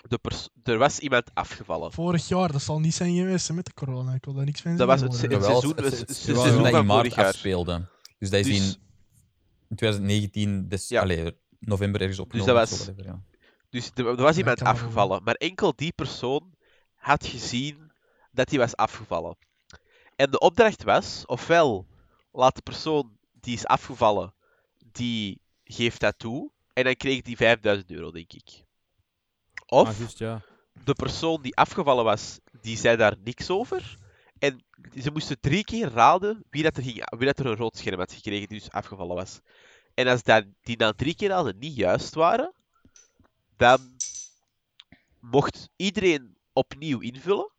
de 0.07 0.17
pers- 0.17 0.49
er 0.63 0.77
was 0.77 0.99
iemand 0.99 1.29
afgevallen. 1.33 1.91
Vorig 1.91 2.27
jaar, 2.27 2.51
dat 2.51 2.61
zal 2.61 2.79
niet 2.79 2.93
zijn 2.93 3.15
geweest 3.15 3.47
hè, 3.47 3.53
met 3.53 3.65
de 3.65 3.73
corona. 3.73 4.13
Ik 4.13 4.25
wil 4.25 4.33
daar 4.33 4.45
niks 4.45 4.61
van 4.61 4.75
Dat 4.77 4.87
was 4.87 5.01
het 5.01 5.13
seizoen- 5.15 5.39
het, 5.41 5.75
het 5.75 5.83
het- 5.85 5.99
het 5.99 6.15
seizoen 6.17 6.35
seizoen 6.43 6.63
dat 6.63 6.71
van 6.71 6.79
in 6.81 6.85
maart 6.85 7.15
afspeelde. 7.15 7.87
Dus 8.19 8.29
dat 8.29 8.39
is 8.39 8.45
Dus- 8.45 8.57
in, 8.57 8.81
in 9.69 9.75
2019, 9.75 10.67
dus, 10.67 10.87
Ja. 10.87 11.01
allee, 11.01 11.37
november 11.59 12.01
ergens 12.01 12.19
opgenomen. 12.19 12.53
dat 12.53 12.63
of 12.63 12.69
was- 12.69 12.79
zo, 12.79 12.85
whatever, 12.85 13.11
ja. 13.11 13.21
Dus 13.69 13.91
er, 13.93 14.07
er 14.07 14.15
was 14.15 14.37
iemand 14.37 14.61
afgevallen. 14.61 15.23
Maar 15.23 15.35
enkel 15.35 15.73
die 15.75 15.91
persoon 15.91 16.53
had 16.95 17.25
gezien 17.25 17.91
dat 18.31 18.49
hij 18.49 18.59
was 18.59 18.75
afgevallen. 18.75 19.37
En 20.23 20.31
de 20.31 20.39
opdracht 20.39 20.83
was, 20.83 21.25
ofwel 21.25 21.87
laat 22.31 22.55
de 22.55 22.61
persoon 22.61 23.17
die 23.31 23.53
is 23.53 23.65
afgevallen, 23.65 24.33
die 24.91 25.41
geeft 25.63 25.99
dat 25.99 26.19
toe. 26.19 26.51
En 26.73 26.83
dan 26.83 26.95
kreeg 26.95 27.21
die 27.21 27.35
5000 27.35 27.91
euro, 27.91 28.11
denk 28.11 28.33
ik. 28.33 28.63
Of 29.65 29.87
ah, 29.87 30.09
ja. 30.09 30.41
de 30.83 30.93
persoon 30.93 31.41
die 31.41 31.55
afgevallen 31.55 32.03
was, 32.03 32.39
die 32.61 32.77
zei 32.77 32.97
daar 32.97 33.15
niks 33.23 33.49
over. 33.49 33.97
En 34.39 34.63
ze 35.01 35.11
moesten 35.11 35.39
drie 35.39 35.63
keer 35.63 35.89
raden 35.89 36.43
wie, 36.49 36.63
dat 36.63 36.77
er, 36.77 36.83
ging, 36.83 37.17
wie 37.17 37.27
dat 37.27 37.39
er 37.39 37.45
een 37.45 37.55
rood 37.55 37.77
scherm 37.77 37.99
had 37.99 38.13
gekregen 38.13 38.47
die 38.47 38.59
dus 38.59 38.71
afgevallen 38.71 39.15
was. 39.15 39.39
En 39.93 40.07
als 40.07 40.23
dat, 40.23 40.45
die 40.61 40.77
na 40.77 40.93
drie 40.93 41.15
keer 41.15 41.29
raden 41.29 41.59
niet 41.59 41.75
juist 41.75 42.13
waren, 42.13 42.53
dan 43.57 43.95
mocht 45.19 45.69
iedereen 45.75 46.37
opnieuw 46.53 46.99
invullen. 46.99 47.52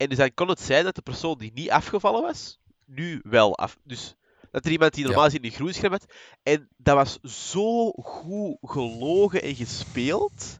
En 0.00 0.08
dus 0.08 0.18
dan 0.18 0.34
kon 0.34 0.48
het 0.48 0.60
zijn 0.60 0.84
dat 0.84 0.94
de 0.94 1.02
persoon 1.02 1.38
die 1.38 1.50
niet 1.54 1.70
afgevallen 1.70 2.22
was, 2.22 2.58
nu 2.86 3.20
wel 3.22 3.56
af. 3.56 3.78
Dus 3.84 4.14
dat 4.50 4.64
er 4.64 4.70
iemand 4.70 4.94
die 4.94 5.04
normaal 5.04 5.24
gezien 5.24 5.44
een 5.44 5.50
groen 5.50 5.72
scherm 5.72 5.92
had. 5.92 6.04
En 6.42 6.68
dat 6.76 6.94
was 6.94 7.18
zo 7.46 7.90
goed 7.90 8.56
gelogen 8.62 9.42
en 9.42 9.54
gespeeld. 9.54 10.58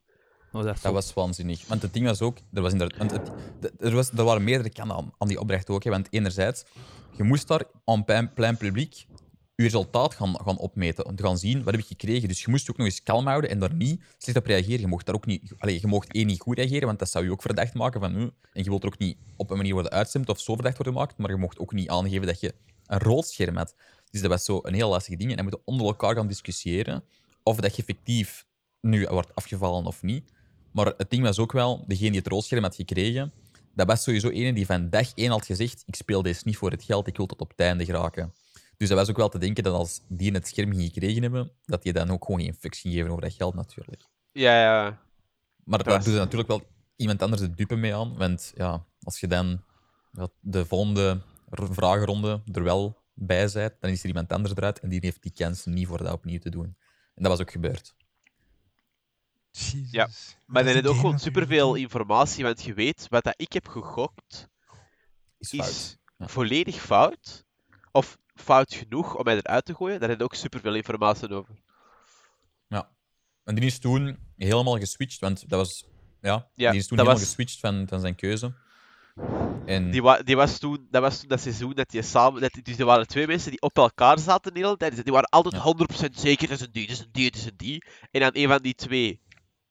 Dat 0.52 0.64
Dat 0.82 0.92
was 0.92 1.14
waanzinnig. 1.14 1.66
Want 1.66 1.82
het 1.82 1.92
ding 1.92 2.06
was 2.06 2.20
ook, 2.20 2.38
er, 2.52 2.62
was 2.62 2.72
inderdaad, 2.72 2.98
want 2.98 3.10
het, 3.10 3.30
de- 3.60 3.72
er, 3.78 3.94
was, 3.94 4.10
er 4.10 4.24
waren 4.24 4.44
meerdere 4.44 4.70
kanten 4.70 4.96
aan, 4.96 5.12
aan 5.18 5.28
die 5.28 5.40
opdracht 5.40 5.68
ook. 5.70 5.84
Hè, 5.84 5.90
want 5.90 6.06
enerzijds, 6.10 6.64
je 7.16 7.22
moest 7.22 7.48
daar 7.48 7.64
aan 7.84 8.04
plein, 8.04 8.32
plein 8.32 8.56
publiek 8.56 9.06
je 9.62 9.68
resultaat 9.68 10.14
gaan, 10.14 10.36
gaan 10.44 10.58
opmeten. 10.58 11.06
Om 11.06 11.16
te 11.16 11.22
gaan 11.22 11.38
zien, 11.38 11.62
wat 11.62 11.74
heb 11.74 11.82
ik 11.82 11.86
gekregen. 11.86 12.28
Dus 12.28 12.40
je 12.40 12.50
moest 12.50 12.70
ook 12.70 12.76
nog 12.76 12.86
eens 12.86 13.02
kalm 13.02 13.26
houden 13.26 13.50
en 13.50 13.58
daar 13.58 13.74
niet 13.74 14.00
slecht 14.18 14.38
op 14.38 14.46
reageren. 14.46 14.80
Je 14.80 14.86
mocht 14.86 15.06
daar 15.06 15.14
ook 15.14 15.26
niet... 15.26 15.52
Allee, 15.58 15.78
je 15.80 15.86
mocht 15.86 16.12
één 16.12 16.26
niet 16.26 16.40
goed 16.40 16.58
reageren, 16.58 16.86
want 16.86 16.98
dat 16.98 17.10
zou 17.10 17.24
je 17.24 17.30
ook 17.30 17.42
verdacht 17.42 17.74
maken 17.74 18.00
van... 18.00 18.12
"Hm." 18.12 18.28
en 18.52 18.62
je 18.62 18.68
wilt 18.68 18.82
er 18.82 18.88
ook 18.88 18.98
niet 18.98 19.16
op 19.36 19.50
een 19.50 19.56
manier 19.56 19.72
worden 19.72 19.92
uitgestemd 19.92 20.28
of 20.28 20.40
zo 20.40 20.54
verdacht 20.54 20.76
worden 20.76 20.94
gemaakt, 20.94 21.18
maar 21.18 21.30
je 21.30 21.36
mocht 21.36 21.58
ook 21.58 21.72
niet 21.72 21.88
aangeven 21.88 22.26
dat 22.26 22.40
je 22.40 22.54
een 22.86 22.98
rood 22.98 23.26
scherm 23.26 23.56
had. 23.56 23.74
Dus 24.10 24.20
dat 24.20 24.30
was 24.30 24.44
zo 24.44 24.60
een 24.62 24.74
heel 24.74 24.88
lastig 24.88 25.16
ding. 25.16 25.30
En 25.30 25.36
dan 25.36 25.44
moeten 25.44 25.62
onder 25.64 25.86
elkaar 25.86 26.14
gaan 26.14 26.26
discussiëren 26.26 27.04
of 27.42 27.56
dat 27.56 27.76
je 27.76 27.82
effectief 27.82 28.46
nu 28.80 29.06
wordt 29.06 29.34
afgevallen 29.34 29.86
of 29.86 30.02
niet. 30.02 30.32
Maar 30.72 30.86
het 30.96 31.10
ding 31.10 31.22
was 31.22 31.38
ook 31.38 31.52
wel, 31.52 31.84
degene 31.86 32.10
die 32.10 32.18
het 32.18 32.28
roodscherm 32.28 32.62
had 32.62 32.74
gekregen, 32.74 33.32
dat 33.74 33.86
was 33.86 34.02
sowieso 34.02 34.30
een 34.32 34.54
die 34.54 34.66
van 34.66 34.90
dag 34.90 35.14
één 35.14 35.30
had 35.30 35.46
gezegd: 35.46 35.82
Ik 35.86 35.94
speel 35.94 36.22
deze 36.22 36.40
niet 36.44 36.56
voor 36.56 36.70
het 36.70 36.84
geld, 36.84 37.06
ik 37.06 37.16
wil 37.16 37.26
tot 37.26 37.40
op 37.40 37.48
het 37.48 37.60
einde 37.60 37.84
geraken. 37.84 38.32
Dus 38.80 38.88
dat 38.88 38.98
was 38.98 39.10
ook 39.10 39.16
wel 39.16 39.28
te 39.28 39.38
denken 39.38 39.64
dat 39.64 39.74
als 39.74 40.00
die 40.08 40.32
het 40.32 40.48
scherm 40.48 40.70
ging 40.70 40.82
gekregen 40.92 41.22
hebben, 41.22 41.52
dat 41.64 41.82
die 41.82 41.92
dan 41.92 42.10
ook 42.10 42.24
gewoon 42.24 42.40
geen 42.40 42.54
fucks 42.54 42.80
ging 42.80 42.94
geven 42.94 43.10
over 43.10 43.22
dat 43.22 43.32
geld 43.32 43.54
natuurlijk. 43.54 44.02
Ja, 44.32 44.60
ja. 44.60 44.82
Maar 45.64 45.78
Dat 45.78 45.86
daar 45.86 45.96
was- 45.96 46.04
doet 46.04 46.14
er 46.14 46.20
natuurlijk 46.20 46.48
wel 46.48 46.62
iemand 46.96 47.22
anders 47.22 47.40
de 47.42 47.54
dupe 47.54 47.76
mee 47.76 47.94
aan. 47.94 48.16
Want 48.16 48.52
ja, 48.56 48.86
als 49.02 49.20
je 49.20 49.26
dan 49.26 49.64
de 50.40 50.66
volgende 50.66 51.20
vragenronde 51.50 52.42
er 52.52 52.62
wel 52.62 53.02
bij 53.14 53.50
bent, 53.52 53.74
dan 53.80 53.90
is 53.90 54.00
er 54.02 54.08
iemand 54.08 54.32
anders 54.32 54.54
eruit 54.56 54.80
en 54.80 54.88
die 54.88 54.98
heeft 55.02 55.22
die 55.22 55.32
kans 55.32 55.64
niet 55.64 55.86
voor 55.86 55.98
dat 56.02 56.12
opnieuw 56.12 56.38
te 56.38 56.50
doen. 56.50 56.76
En 57.14 57.22
dat 57.22 57.26
was 57.32 57.40
ook 57.40 57.50
gebeurd. 57.50 57.94
Jezus. 59.50 59.90
Ja, 59.90 60.08
Maar 60.46 60.66
er 60.66 60.76
een 60.76 60.82
is 60.82 60.88
ook 60.88 60.96
gewoon 60.96 61.18
superveel 61.18 61.74
informatie, 61.74 62.44
want 62.44 62.62
je 62.62 62.74
weet, 62.74 63.06
wat 63.08 63.24
dat 63.24 63.34
ik 63.36 63.52
heb 63.52 63.68
gegokt, 63.68 64.48
Is 65.38 65.48
fout. 65.48 65.68
is 65.68 65.96
Ja. 66.16 66.28
volledig 66.28 66.76
fout. 66.80 67.44
Of 67.92 68.18
fout 68.40 68.74
genoeg 68.74 69.14
om 69.16 69.24
mij 69.24 69.36
eruit 69.36 69.64
te 69.64 69.74
gooien. 69.74 70.00
Daar 70.00 70.08
heb 70.08 70.18
je 70.18 70.24
ook 70.24 70.34
superveel 70.34 70.74
informatie 70.74 71.30
over. 71.34 71.54
En 73.44 73.54
die 73.54 73.64
is 73.64 73.78
toen 73.78 74.18
helemaal 74.36 74.78
geswitcht, 74.78 75.20
want 75.20 75.48
dat 75.48 75.58
was. 75.58 75.86
Ja, 76.20 76.50
Ja, 76.54 76.70
die 76.70 76.80
is 76.80 76.86
toen 76.86 76.98
helemaal 76.98 77.18
was- 77.18 77.28
geswitcht 77.28 77.60
van, 77.60 77.86
van 77.88 78.00
zijn 78.00 78.14
keuze. 78.14 78.52
En 79.66 79.90
Die, 79.90 80.02
wa 80.02 80.22
die 80.22 80.36
was 80.36 80.58
toen, 80.58 80.86
dat 80.90 81.02
was 81.02 81.18
toen 81.20 81.28
dat 81.28 81.40
seizoen 81.40 81.74
dat 81.74 81.90
die 81.90 82.02
samen... 82.02 82.40
Dat 82.40 82.58
dus 82.62 82.78
er 82.78 82.84
waren 82.84 83.06
twee 83.06 83.26
mensen 83.26 83.50
die 83.50 83.60
op 83.60 83.76
elkaar 83.76 84.18
zaten 84.18 84.54
de 84.54 84.60
hele 84.60 84.76
tijd. 84.76 85.04
Die 85.04 85.12
waren 85.12 85.28
altijd 85.28 85.54
Ja. 85.54 85.62
100% 85.62 86.14
zeker, 86.14 86.48
dat 86.48 86.60
is 86.60 86.66
een 86.66 86.72
die, 86.72 86.86
dat 86.86 86.96
is 86.96 87.02
een 87.02 87.08
die, 87.12 87.30
dat 87.30 87.40
is 87.40 87.46
een 87.46 87.56
die. 87.56 87.84
En 88.10 88.20
dan 88.20 88.30
een 88.32 88.48
van 88.48 88.62
die 88.62 88.74
twee 88.74 89.20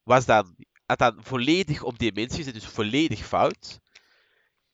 was 0.03 0.25
dan, 0.25 0.55
had 0.85 0.97
dan 0.97 1.17
volledig 1.19 1.83
op 1.83 1.95
gezet, 1.97 2.53
dus 2.53 2.65
volledig 2.65 3.25
fout. 3.25 3.79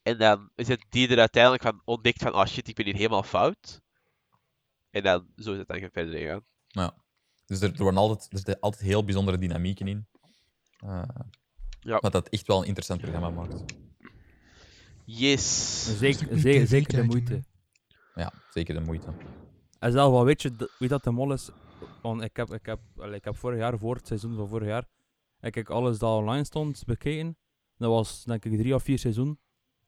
En 0.01 0.17
dan 0.17 0.49
is 0.55 0.67
het 0.67 0.85
die 0.89 1.07
er 1.07 1.19
uiteindelijk 1.19 1.63
van 1.63 1.81
ontdekt 1.85 2.21
van, 2.21 2.33
oh 2.33 2.45
shit, 2.45 2.67
ik 2.67 2.75
ben 2.75 2.85
hier 2.85 2.95
helemaal 2.95 3.23
fout. 3.23 3.81
En 4.95 5.03
dan, 5.03 5.25
zo 5.37 5.51
is 5.51 5.57
het 5.57 5.67
dan 5.67 5.89
verder 5.91 6.17
gegaan. 6.19 6.43
ja. 6.67 6.93
Dus 7.45 7.61
er, 7.61 7.71
er 7.75 7.83
waren 7.83 7.99
altijd, 7.99 8.31
er 8.31 8.37
zitten 8.37 8.59
altijd 8.59 8.83
heel 8.83 9.03
bijzondere 9.03 9.37
dynamieken 9.37 9.87
in. 9.87 10.07
Eh, 10.79 11.03
Ja. 11.79 11.97
Wat 11.99 12.11
dat 12.11 12.29
echt 12.29 12.47
wel 12.47 12.59
een 12.59 12.65
interessant 12.65 13.01
programma 13.01 13.29
maakt. 13.29 13.63
Yes. 15.05 15.99
Zeker, 15.99 16.37
zeker, 16.67 16.95
de 16.95 17.03
moeite. 17.03 17.43
Ja, 18.15 18.33
zeker 18.49 18.73
de 18.73 18.81
moeite. 18.81 19.07
En 19.79 19.91
zelf 19.91 20.11
wel 20.11 20.25
weet 20.25 20.41
je 20.41 20.69
wie 20.79 20.89
dat 20.89 21.03
de 21.03 21.11
mol 21.11 21.33
is. 21.33 21.49
Want 22.01 22.21
ik 22.21 22.35
heb, 22.35 22.53
ik 22.53 22.65
heb, 22.65 22.79
ik 23.13 23.23
heb 23.23 23.35
vorig 23.37 23.59
jaar, 23.59 23.77
voor 23.77 23.95
het 23.95 24.07
seizoen 24.07 24.35
van 24.35 24.47
vorig 24.47 24.67
jaar, 24.67 24.85
heb 25.39 25.55
ik 25.55 25.69
alles 25.69 25.97
dat 25.99 26.17
online 26.17 26.43
stond 26.43 26.83
bekeken. 26.85 27.37
Dat 27.77 27.89
was 27.89 28.23
denk 28.23 28.45
ik 28.45 28.57
drie 28.57 28.75
of 28.75 28.83
vier 28.83 28.99
seizoen. 28.99 29.39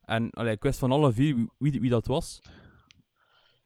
En 0.01 0.29
allee, 0.29 0.53
ik 0.53 0.63
wist 0.63 0.79
van 0.79 0.91
alle 0.91 1.13
vier 1.13 1.35
wie, 1.35 1.49
wie, 1.57 1.81
wie 1.81 1.89
dat 1.89 2.07
was. 2.07 2.39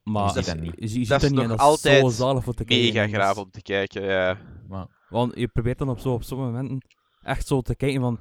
Maar 0.04 0.24
Je 0.24 0.32
ziet 0.34 0.46
dat 0.46 0.60
niet. 0.60 0.74
Je, 0.76 0.82
je 0.82 0.88
ziet 0.88 1.08
Dat 1.08 1.22
dat 1.22 1.30
is 1.30 1.36
niet 1.36 1.40
en 1.44 1.48
dat 1.50 1.58
is 1.60 1.64
altijd 1.66 2.02
zo 2.02 2.10
zalig 2.10 2.44
voor 2.44 2.54
te 2.54 2.64
kijken. 2.64 2.86
Mega 2.94 3.02
dat 3.06 3.14
graaf 3.16 3.36
is- 3.36 3.42
om 3.44 3.52
te 3.52 3.62
kijken, 3.62 4.02
ja. 4.04 4.38
Maar, 4.68 4.88
Want 5.10 5.36
je 5.38 5.48
probeert 5.48 5.78
dan 5.78 5.90
op, 5.90 6.00
zo, 6.00 6.14
op 6.14 6.24
sommige 6.24 6.52
momenten 6.52 6.88
echt 7.22 7.48
zo 7.48 7.62
te 7.62 7.76
kijken 7.76 8.02
van... 8.02 8.20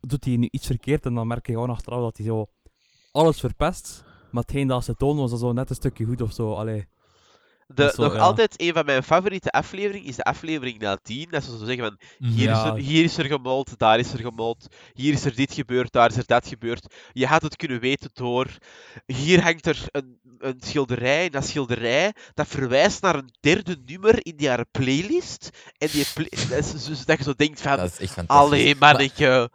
Doet 0.00 0.24
hij 0.24 0.36
nu 0.36 0.48
iets 0.50 0.66
verkeerd? 0.66 1.06
En 1.06 1.14
dan 1.14 1.26
merk 1.26 1.46
je 1.46 1.52
gewoon 1.52 1.70
achteraf 1.70 2.00
dat 2.00 2.16
hij 2.16 2.26
zo 2.26 2.46
alles 3.12 3.40
verpest. 3.40 4.04
Maar 4.30 4.42
hetgeen 4.42 4.66
dat 4.66 4.84
ze 4.84 4.94
tonen 4.94 5.20
was 5.20 5.30
dan 5.30 5.38
zo 5.38 5.52
net 5.52 5.70
een 5.70 5.76
stukje 5.76 6.04
goed 6.04 6.20
of 6.20 6.32
zo. 6.32 6.52
Allee. 6.54 6.86
De, 7.68 7.92
zo, 7.94 8.02
nog 8.02 8.14
ja. 8.14 8.18
altijd 8.18 8.54
een 8.56 8.72
van 8.72 8.84
mijn 8.84 9.02
favoriete 9.02 9.50
afleveringen 9.50 10.08
is 10.08 10.16
de 10.16 10.22
aflevering 10.22 10.78
na 10.78 10.96
10. 11.02 11.26
Dat 11.30 11.44
ze 11.44 11.58
zo 11.58 11.64
zeggen 11.64 11.84
van, 11.84 11.98
hier, 12.28 12.48
Ja. 12.48 12.62
is 12.64 12.70
er, 12.70 12.76
hier 12.76 13.04
is 13.04 13.18
er 13.18 13.24
gemold, 13.24 13.78
daar 13.78 13.98
is 13.98 14.12
er 14.12 14.18
gemold, 14.18 14.66
hier 14.92 15.12
is 15.12 15.24
er 15.24 15.34
dit 15.34 15.52
gebeurd, 15.52 15.92
daar 15.92 16.10
is 16.10 16.16
er 16.16 16.26
dat 16.26 16.46
gebeurd. 16.46 16.94
Je 17.12 17.26
had 17.26 17.42
het 17.42 17.56
kunnen 17.56 17.80
weten 17.80 18.10
door, 18.12 18.46
hier 19.06 19.42
hangt 19.42 19.66
er 19.66 19.84
een, 19.90 20.18
een 20.38 20.60
schilderij, 20.64 21.24
en 21.24 21.30
dat 21.30 21.46
schilderij, 21.46 22.12
dat 22.34 22.46
verwijst 22.46 23.02
naar 23.02 23.14
een 23.14 23.34
derde 23.40 23.76
nummer 23.86 24.18
in 24.26 24.36
die 24.36 24.48
haar 24.48 24.64
playlist. 24.70 25.50
En 25.78 25.88
die 25.92 26.06
play- 26.14 26.30
dat, 26.50 26.74
is 26.74 26.84
dus 26.84 27.04
dat 27.04 27.18
je 27.18 27.24
zo 27.24 27.32
denkt 27.36 27.60
van, 27.60 27.76
dat 27.76 27.92
is 27.92 27.98
echt 27.98 28.28
allee 28.28 28.74
Maar- 28.76 28.92
manneke. 28.92 29.50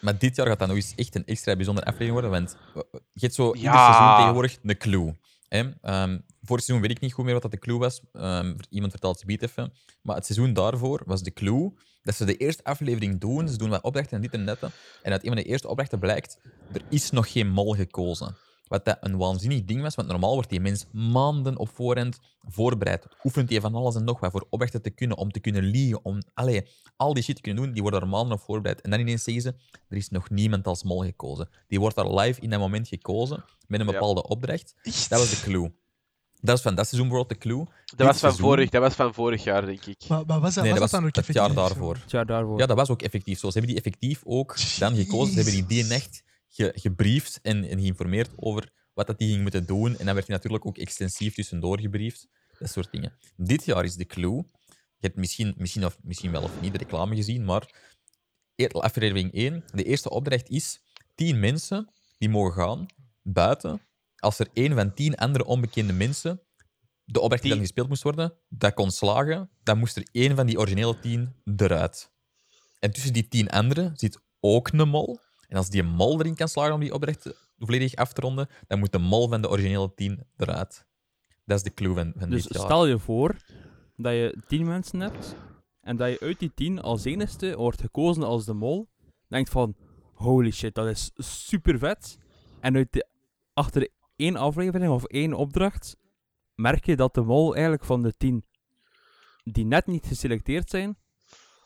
Maar 0.00 0.18
dit 0.18 0.36
jaar 0.36 0.46
gaat 0.46 0.58
dat 0.58 0.68
nog 0.68 0.76
eens 0.76 0.92
echt 0.96 1.14
een 1.14 1.24
extra 1.26 1.56
bijzondere 1.56 1.86
aflevering 1.86 2.20
worden, 2.20 2.30
want 2.40 2.56
eh, 2.74 2.82
je 3.12 3.20
hebt 3.20 3.34
zo 3.34 3.54
ieder 3.54 3.70
Ja. 3.72 3.92
seizoen 3.92 4.16
tegenwoordig 4.16 4.58
een 4.62 4.78
clue. 4.78 5.16
Hè? 5.48 5.64
Ehm, 5.82 6.18
vorig 6.48 6.64
seizoen 6.64 6.88
weet 6.88 6.96
ik 6.96 7.02
niet 7.02 7.12
goed 7.12 7.24
meer 7.24 7.32
wat 7.32 7.42
dat 7.42 7.50
de 7.50 7.58
clue 7.58 7.78
was. 7.78 8.00
Ehm, 8.12 8.56
iemand 8.70 8.90
vertelt 8.92 9.20
het 9.20 9.42
even. 9.42 9.72
Maar 10.02 10.16
het 10.16 10.26
seizoen 10.26 10.52
daarvoor 10.52 11.02
was 11.06 11.22
de 11.22 11.32
clue 11.32 11.72
dat 12.02 12.14
ze 12.14 12.24
de 12.24 12.36
eerste 12.36 12.64
aflevering 12.64 13.20
doen. 13.20 13.48
Ze 13.48 13.56
doen 13.58 13.68
wat 13.70 13.82
opdrachten 13.82 14.16
en 14.16 14.22
dit 14.22 14.32
en 14.32 14.46
dat. 14.46 14.58
En 15.02 15.12
uit 15.12 15.22
een 15.22 15.28
van 15.28 15.36
de 15.36 15.42
eerste 15.42 15.68
opdrachten 15.68 15.98
blijkt, 15.98 16.38
er 16.72 16.82
is 16.90 17.10
nog 17.10 17.32
geen 17.32 17.48
mol 17.48 17.74
gekozen. 17.74 18.36
Wat 18.68 18.84
dat 18.84 18.96
een 19.00 19.16
waanzinnig 19.16 19.64
ding 19.64 19.82
was, 19.82 19.94
want 19.94 20.08
normaal 20.08 20.34
wordt 20.34 20.50
die 20.50 20.60
mens 20.60 20.86
maanden 20.92 21.58
op 21.58 21.68
voorhand 21.68 22.18
voorbereid. 22.40 23.06
Oefent 23.24 23.50
hij 23.50 23.60
van 23.60 23.74
alles 23.74 23.94
en 23.94 24.04
nog 24.04 24.20
wat 24.20 24.30
voor 24.30 24.46
opdrachten 24.50 24.82
te 24.82 24.90
kunnen, 24.90 25.16
om 25.16 25.30
te 25.30 25.40
kunnen 25.40 25.62
liegen, 25.64 26.04
om 26.04 26.18
allee, 26.34 26.68
al 26.96 27.14
die 27.14 27.22
shit 27.22 27.36
te 27.36 27.42
kunnen 27.42 27.62
doen, 27.64 27.72
die 27.72 27.82
worden 27.82 28.00
er 28.00 28.08
maanden 28.08 28.32
op 28.36 28.40
voorbereid. 28.40 28.80
En 28.80 28.90
dan 28.90 29.00
ineens 29.00 29.22
zeggen 29.22 29.42
ze, 29.42 29.54
er 29.88 29.96
is 29.96 30.08
nog 30.08 30.30
niemand 30.30 30.66
als 30.66 30.82
mol 30.82 31.02
gekozen. 31.04 31.48
Die 31.68 31.80
wordt 31.80 31.96
daar 31.96 32.14
live 32.14 32.40
in 32.40 32.50
dat 32.50 32.60
moment 32.60 32.88
gekozen, 32.88 33.44
met 33.66 33.80
een 33.80 33.86
Ja. 33.86 33.92
bepaalde 33.92 34.22
opdracht. 34.28 34.74
Dat 35.08 35.18
was 35.18 35.30
de 35.30 35.40
clue. 35.40 35.72
Dat 36.40 36.50
was 36.50 36.62
van 36.62 36.74
dat 36.74 36.86
seizoen 36.88 37.08
bijvoorbeeld 37.08 37.40
de 37.42 37.48
clue. 37.48 37.64
Dat 37.84 38.06
was, 38.06 38.06
van 38.06 38.14
seizoen- 38.14 38.40
vorig, 38.40 38.70
dat 38.70 38.82
was 38.82 38.94
van 38.94 39.14
vorig 39.14 39.44
jaar, 39.44 39.66
denk 39.66 39.84
ik. 39.84 40.08
Maar, 40.08 40.26
maar 40.26 40.40
was 40.40 40.54
dat, 40.54 40.64
Nee, 40.64 40.72
was 40.72 40.80
dat 40.80 40.90
dat 40.90 40.90
was 40.90 40.90
dan 40.90 41.04
ook 41.04 41.16
het 41.16 41.34
jaar 41.34 41.44
effectief 41.44 41.68
daarvoor. 41.68 41.94
Het 41.96 42.10
jaar 42.10 42.26
daarvoor. 42.26 42.58
Ja, 42.58 42.66
dat 42.66 42.76
was 42.76 42.90
ook 42.90 43.02
effectief 43.02 43.38
zo. 43.38 43.46
Ze 43.50 43.58
hebben 43.58 43.74
die 43.74 43.84
effectief 43.84 44.22
ook 44.24 44.56
dan 44.78 44.94
gekozen. 44.96 45.32
Ze 45.32 45.40
hebben 45.50 45.66
die 45.66 45.84
die 45.88 46.10
ge 46.48 46.72
gebriefd 46.74 47.38
en, 47.42 47.64
en 47.64 47.80
geïnformeerd 47.80 48.30
over 48.36 48.72
wat 48.94 49.06
dat 49.06 49.18
die 49.18 49.28
ging 49.28 49.42
moeten 49.42 49.66
doen. 49.66 49.98
En 49.98 50.04
dan 50.04 50.14
werd 50.14 50.26
hij 50.26 50.36
natuurlijk 50.36 50.66
ook 50.66 50.78
extensief 50.78 51.34
tussendoor 51.34 51.80
gebriefd. 51.80 52.28
Dat 52.58 52.70
soort 52.70 52.90
dingen. 52.90 53.12
Dit 53.36 53.64
jaar 53.64 53.84
is 53.84 53.94
de 53.94 54.06
clue. 54.06 54.44
Je 55.00 55.06
hebt 55.06 55.16
misschien, 55.16 55.54
misschien, 55.56 55.84
of, 55.84 55.98
misschien 56.02 56.32
wel 56.32 56.42
of 56.42 56.60
niet 56.60 56.72
de 56.72 56.78
reclame 56.78 57.16
gezien, 57.16 57.44
maar 57.44 57.70
aflevering 58.66 59.32
1. 59.32 59.64
De 59.72 59.84
eerste 59.84 60.10
opdracht 60.10 60.48
is: 60.48 60.80
10 61.14 61.40
mensen 61.40 61.88
die 62.18 62.28
mogen 62.28 62.52
gaan 62.52 62.86
buiten. 63.22 63.80
Als 64.18 64.38
er 64.38 64.48
één 64.52 64.74
van 64.74 64.94
10 64.94 65.16
andere 65.16 65.44
onbekende 65.44 65.92
mensen 65.92 66.42
de 67.04 67.20
opdracht 67.20 67.42
die 67.42 67.50
dan 67.50 67.60
gespeeld 67.60 67.88
moest 67.88 68.02
worden, 68.02 68.34
dat 68.48 68.74
kon 68.74 68.90
slagen, 68.90 69.50
dan 69.62 69.78
moest 69.78 69.96
er 69.96 70.08
één 70.12 70.36
van 70.36 70.46
die 70.46 70.58
originele 70.58 70.98
10 70.98 71.34
eruit. 71.56 72.12
En 72.78 72.92
tussen 72.92 73.12
die 73.12 73.28
10 73.28 73.50
anderen 73.50 73.96
zit 73.96 74.20
ook 74.40 74.68
een 74.68 74.88
mol. 74.88 75.18
En 75.48 75.56
als 75.56 75.70
die 75.70 75.82
mol 75.82 76.20
erin 76.20 76.34
kan 76.34 76.48
slagen 76.48 76.74
om 76.74 76.80
die 76.80 76.94
opdracht 76.94 77.32
volledig 77.58 77.94
af 77.94 78.12
te 78.12 78.20
ronden, 78.20 78.48
dan 78.66 78.78
moet 78.78 78.92
de 78.92 78.98
mol 78.98 79.28
van 79.28 79.40
de 79.42 79.48
originele 79.48 79.94
10 79.94 80.26
eruit. 80.36 80.86
Dat 81.44 81.56
is 81.56 81.62
de 81.62 81.74
clue 81.74 81.94
van, 81.94 82.12
van 82.16 82.30
Dus 82.30 82.42
dit 82.42 82.52
jaar. 82.52 82.64
stel 82.64 82.86
je 82.86 82.98
voor 82.98 83.36
dat 83.96 84.12
je 84.12 84.42
tien 84.48 84.66
mensen 84.66 85.00
hebt 85.00 85.36
en 85.80 85.96
dat 85.96 86.10
je 86.10 86.20
uit 86.20 86.38
die 86.38 86.52
tien 86.54 86.80
als 86.80 87.04
enigste 87.04 87.56
wordt 87.56 87.80
gekozen 87.80 88.22
als 88.22 88.44
de 88.44 88.54
mol. 88.54 88.88
Denkt 89.28 89.50
van, 89.50 89.76
holy 90.14 90.50
shit, 90.50 90.74
dat 90.74 90.86
is 90.86 91.10
super 91.16 91.78
vet. 91.78 92.18
En 92.60 92.76
uit 92.76 92.92
de, 92.92 93.06
achter 93.52 93.88
één 94.18 94.36
aflevering 94.36 94.92
of 94.92 95.04
één 95.04 95.32
opdracht 95.34 95.96
merk 96.54 96.84
je 96.86 96.96
dat 96.96 97.14
de 97.14 97.20
mol 97.22 97.52
eigenlijk 97.52 97.84
van 97.84 98.02
de 98.02 98.14
tien 98.16 98.44
die 99.44 99.64
net 99.64 99.86
niet 99.86 100.06
geselecteerd 100.06 100.70
zijn, 100.70 100.98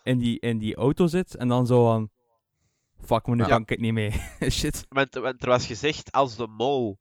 in 0.02 0.18
die, 0.18 0.40
in 0.40 0.58
die 0.58 0.74
auto 0.76 1.06
zit 1.06 1.34
en 1.34 1.48
dan 1.48 1.66
zo 1.66 1.84
van, 1.84 2.10
fuck, 3.04 3.26
maar 3.26 3.36
nu 3.36 3.42
Ja. 3.42 3.48
kan 3.48 3.62
ik 3.62 3.68
het 3.68 3.80
niet 3.80 3.92
mee. 3.92 4.10
shit. 4.50 4.86
Want, 4.88 5.14
want 5.14 5.42
er 5.42 5.48
was 5.48 5.66
gezegd, 5.66 6.12
als 6.12 6.36
de 6.36 6.46
mol 6.46 6.98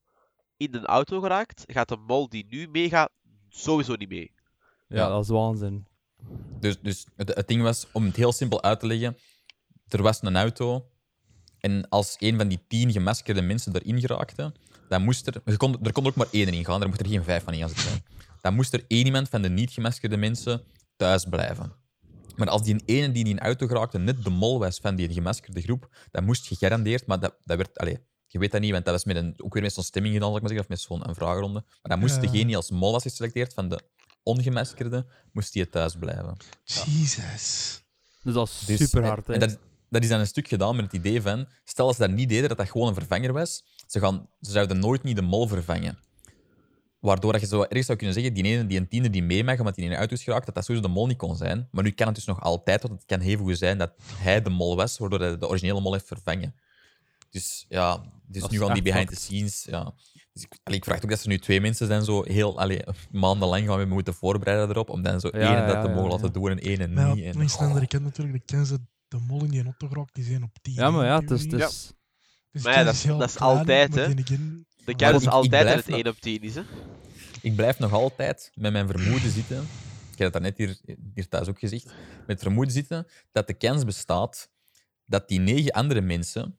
in 0.58 0.74
een 0.76 0.86
auto 0.86 1.20
geraakt, 1.20 1.64
gaat 1.68 1.88
de 1.90 1.98
mol 1.98 2.30
die 2.30 2.46
nu 2.50 2.68
meegaat 2.68 3.12
sowieso 3.50 3.96
niet 3.96 4.10
mee. 4.10 4.32
Ja, 4.88 4.98
Ja. 4.98 5.08
dat 5.10 5.24
is 5.24 5.30
waanzin. 5.30 5.88
Dus, 6.60 6.80
dus 6.82 7.08
het, 7.16 7.36
het 7.36 7.48
ding 7.48 7.62
was, 7.62 7.88
om 7.92 8.04
het 8.06 8.16
heel 8.16 8.32
simpel 8.32 8.64
uit 8.64 8.80
te 8.80 8.88
leggen, 8.88 9.18
er 9.88 10.02
was 10.02 10.22
een 10.22 10.36
auto 10.36 10.86
en 11.60 11.90
als 11.90 12.16
een 12.20 12.38
van 12.38 12.48
die 12.48 12.60
tien 12.68 12.92
gemaskerde 12.92 13.42
mensen 13.42 13.76
erin 13.76 14.00
geraakte, 14.00 14.54
dan 14.91 15.04
moest 15.04 15.27
er... 15.27 15.41
Er 15.45 15.58
kon, 15.58 15.77
er 15.84 15.91
kon 15.91 16.04
er 16.04 16.10
ook 16.10 16.15
maar 16.15 16.27
één 16.32 16.47
in 16.47 16.65
gaan, 16.65 16.82
er 16.82 16.88
mocht 16.88 16.99
er 16.99 17.08
geen 17.08 17.23
vijf 17.23 17.43
van 17.43 17.54
in 17.54 17.60
gaan 17.60 17.69
zitten. 17.69 18.04
Dan 18.41 18.54
moest 18.54 18.73
er 18.73 18.84
één 18.88 19.06
iemand 19.06 19.30
van 19.30 19.41
de 19.41 19.49
niet 19.49 19.71
gemaskerde 19.71 20.17
mensen 20.17 20.63
thuis 20.95 21.25
blijven. 21.25 21.71
Maar 22.36 22.49
als 22.49 22.63
die 22.63 22.82
ene 22.86 23.12
die 23.12 23.25
in 23.25 23.32
een 23.32 23.39
auto 23.39 23.67
geraakte 23.67 23.99
net 23.99 24.23
de 24.23 24.30
mol 24.30 24.60
was 24.60 24.80
van 24.80 24.95
die 24.95 25.13
gemaskerde 25.13 25.62
groep, 25.62 25.89
dan 26.12 26.23
moest 26.23 26.47
gegarandeerd, 26.47 27.06
maar 27.06 27.19
dat, 27.19 27.36
dat 27.43 27.58
werd... 27.58 27.77
Allee, 27.77 27.97
je 28.27 28.39
weet 28.39 28.51
dat 28.51 28.62
niet, 28.62 28.71
want 28.71 28.86
dat 28.86 28.93
was 28.93 29.06
met 29.06 29.15
een, 29.15 29.34
ook 29.38 29.54
weer 29.54 29.63
met 29.63 29.73
zo'n 29.73 29.84
stemming 29.84 30.13
gedaan, 30.13 30.30
zal 30.30 30.38
ik 30.38 30.43
maar 30.43 30.51
zeggen, 30.51 30.69
of 30.69 30.77
met 30.77 30.88
zo'n 30.88 31.10
een 31.10 31.15
vragenronde. 31.15 31.63
Maar 31.63 31.91
dan 31.91 31.99
moest 31.99 32.15
Ja. 32.15 32.21
degene 32.21 32.45
die 32.45 32.56
als 32.56 32.71
mol 32.71 32.91
was 32.91 33.01
geselecteerd 33.04 33.54
van 33.54 33.69
de 33.69 33.80
ongemaskerde, 34.23 35.06
moest 35.32 35.54
die 35.54 35.69
thuis 35.69 35.95
blijven. 35.99 36.38
Jezus. 36.63 37.82
Dus 38.23 38.34
dat 38.34 38.47
is 38.47 38.65
Dus, 38.65 38.80
super 38.89 39.06
hard. 39.06 39.30
En, 39.30 39.39
dat, 39.39 39.58
dat 39.89 40.04
is 40.04 40.10
dan 40.10 40.19
een 40.19 40.27
stuk 40.27 40.47
gedaan 40.47 40.75
met 40.75 40.86
het 40.86 40.93
idee 40.93 41.21
van, 41.21 41.47
stel 41.63 41.88
als 41.88 41.95
ze 41.95 42.01
dat 42.01 42.12
niet 42.12 42.30
deden, 42.30 42.49
dat 42.49 42.58
dat 42.58 42.69
gewoon 42.69 42.88
een 42.88 42.93
vervanger 42.93 43.34
was, 43.34 43.63
ze, 43.91 43.99
gaan, 43.99 44.27
ze 44.41 44.51
zouden 44.51 44.80
nooit 44.80 45.04
niet 45.04 45.15
de 45.15 45.21
mol 45.21 45.47
vervangen. 45.47 45.97
Waardoor 46.99 47.32
dat 47.32 47.41
je 47.41 47.47
zo 47.47 47.62
ergens 47.62 47.86
zou 47.86 47.97
kunnen 47.97 48.15
zeggen, 48.15 48.34
die 48.34 48.43
ene 48.43 48.67
die 48.67 48.80
een 48.80 48.88
tiende 48.88 49.10
die 49.10 49.23
mee 49.23 49.43
mag, 49.43 49.60
omdat 49.60 49.75
die 49.75 49.86
een 49.86 49.95
auto 49.95 50.13
is 50.13 50.23
geraakt, 50.23 50.45
dat 50.45 50.56
dat 50.56 50.65
sowieso 50.65 50.88
de 50.88 50.93
mol 50.93 51.08
niet 51.08 51.17
kon 51.17 51.36
zijn. 51.36 51.67
Maar 51.71 51.84
nu 51.84 51.91
kan 51.91 52.08
het 52.08 52.15
dus 52.15 52.25
nog 52.25 52.41
altijd, 52.41 52.82
want 52.82 52.93
het 52.93 53.06
kan 53.06 53.19
heel 53.19 53.38
goed 53.38 53.58
zijn 53.58 53.77
dat 53.77 53.93
hij 54.15 54.41
de 54.41 54.49
mol 54.49 54.75
was, 54.75 54.97
waardoor 54.97 55.19
hij 55.19 55.38
de 55.38 55.47
originele 55.47 55.82
mol 55.82 55.93
heeft 55.93 56.08
vervangen. 56.08 56.56
Dus 57.30 57.65
ja, 57.69 58.04
dus 58.25 58.47
nu 58.47 58.58
is 58.58 58.67
aan 58.67 58.73
die 58.73 58.84
behind 58.84 59.08
the 59.08 59.15
scenes. 59.15 59.63
Ja. 59.63 59.93
Dus 60.34 60.43
ik, 60.43 60.60
allee, 60.63 60.77
ik 60.77 60.86
vraag 60.86 61.04
ook 61.04 61.10
dat 61.10 61.21
er 61.21 61.27
nu 61.27 61.39
twee 61.39 61.62
mensen 61.62 61.88
zijn, 61.88 62.04
zo 62.04 62.23
heel 62.23 62.60
allee, 62.60 62.84
maandenlang 63.12 63.67
gaan 63.67 63.77
we 63.77 63.86
moeten 63.86 64.13
voorbereiden 64.13 64.69
erop, 64.69 64.89
om 64.89 65.01
dan 65.01 65.19
zo 65.19 65.30
Ja, 65.32 65.58
één 65.58 65.67
dat 65.67 65.82
te 65.82 65.89
ja, 65.89 65.95
mogen 65.95 66.10
ja. 66.10 66.15
laten 66.15 66.34
doen 66.34 66.49
en 66.49 66.60
één 66.60 66.80
en 66.80 66.93
Maar 66.93 67.15
niet. 67.15 67.23
ja, 67.23 67.32
En, 67.32 67.49
oh. 67.49 67.99
natuurlijk, 67.99 68.47
de 68.47 68.65
ze 68.65 68.77
de 69.08 69.17
mol 69.27 69.43
in 69.43 69.49
die 69.49 69.63
auto 69.63 69.88
geraakt, 69.88 70.15
die 70.15 70.23
zijn 70.23 70.43
op 70.43 70.58
10. 70.62 70.73
Ja, 70.73 70.91
maar 70.91 71.06
ja, 71.06 71.19
het 71.19 71.32
is... 71.32 71.93
Dus 72.52 72.64
Maar 72.64 72.74
ja, 72.74 72.84
dat 72.84 72.94
is- 72.94 73.02
dat 73.04 73.30
is 73.30 73.36
klein, 73.36 73.58
altijd, 73.58 73.96
hè. 73.96 74.14
De 74.86 74.96
kern 74.96 75.16
is 75.16 75.28
altijd 75.28 75.68
dat 75.68 75.76
het 75.76 75.88
nog- 75.88 75.98
1 76.00 76.08
op 76.08 76.20
10 76.20 76.42
is, 76.42 76.56
hè? 76.56 76.62
Ik 77.42 77.56
blijf 77.56 77.80
nog 77.80 77.94
altijd 77.94 78.52
met 78.56 78.72
mijn 78.72 78.88
vermoeden 78.88 79.32
zitten. 79.32 79.58
Ik 80.12 80.18
heb 80.18 80.34
het 80.34 80.34
daarnet 80.34 80.58
hier, 80.58 80.98
hier 81.14 81.28
thuis 81.30 81.48
ook 81.48 81.60
gezegd. 81.60 81.86
Met 81.86 82.28
het 82.28 82.42
vermoeden 82.42 82.74
zitten 82.74 83.08
dat 83.32 83.48
de 83.48 83.54
kans 83.54 83.84
bestaat 83.86 84.50
dat 85.06 85.28
die 85.28 85.40
negen 85.40 85.72
andere 85.72 86.02
mensen 86.02 86.56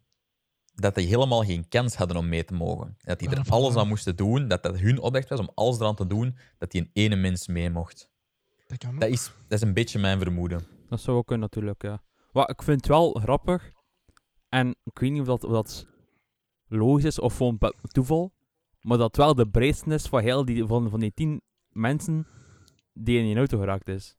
dat 0.75 0.95
die 0.95 1.07
helemaal 1.07 1.45
geen 1.45 1.69
kans 1.69 1.95
hadden 1.95 2.17
om 2.17 2.29
mee 2.29 2.45
te 2.45 2.55
mogen. 2.55 2.97
Dat 2.99 3.19
die 3.19 3.29
er 3.29 3.35
dat 3.37 3.51
alles 3.51 3.75
aan 3.77 3.89
moesten 3.89 4.17
doen, 4.17 4.49
dat 4.49 4.63
dat 4.63 4.79
hun 4.79 4.99
opdracht 5.01 5.29
was 5.29 5.39
om 5.41 5.51
alles 5.55 5.79
eraan 5.79 5.95
te 5.95 6.07
doen, 6.07 6.37
dat 6.59 6.71
die 6.71 6.81
een 6.81 6.91
ene 6.93 7.17
mens 7.17 7.47
mee 7.47 7.71
mocht. 7.71 8.11
dat 8.67 8.79
kan 8.79 8.99
Dat 8.99 9.09
is, 9.09 9.25
dat 9.49 9.59
is 9.63 9.67
een 9.67 9.75
beetje 9.75 9.99
mijn 9.99 10.19
vermoeden. 10.21 10.67
Dat 10.89 11.01
zou 11.01 11.17
ook 11.17 11.27
kunnen, 11.27 11.49
natuurlijk, 11.53 11.83
ja. 11.83 12.03
Maar 12.33 12.49
ik 12.49 12.63
vind 12.63 12.77
het 12.77 12.87
wel 12.87 13.13
grappig. 13.13 13.71
En 14.53 14.75
ik 14.85 14.99
weet 14.99 15.11
niet 15.11 15.21
of 15.21 15.27
dat, 15.27 15.45
of 15.45 15.53
dat 15.53 15.87
logisch 16.69 17.05
is 17.05 17.19
of 17.19 17.37
gewoon 17.37 17.59
toeval. 17.83 18.33
Maar 18.81 18.99
dat 18.99 19.17
wel 19.17 19.35
de 19.35 19.49
breedste 19.49 19.95
is 19.95 20.07
van, 20.07 20.23
heel 20.23 20.45
die, 20.45 20.67
van, 20.67 20.91
van 20.91 21.01
die 21.01 21.13
tien 21.15 21.43
mensen 21.69 22.27
die 22.93 23.19
in 23.19 23.25
die 23.25 23.37
auto 23.37 23.59
geraakt 23.59 23.89
is. 23.89 24.15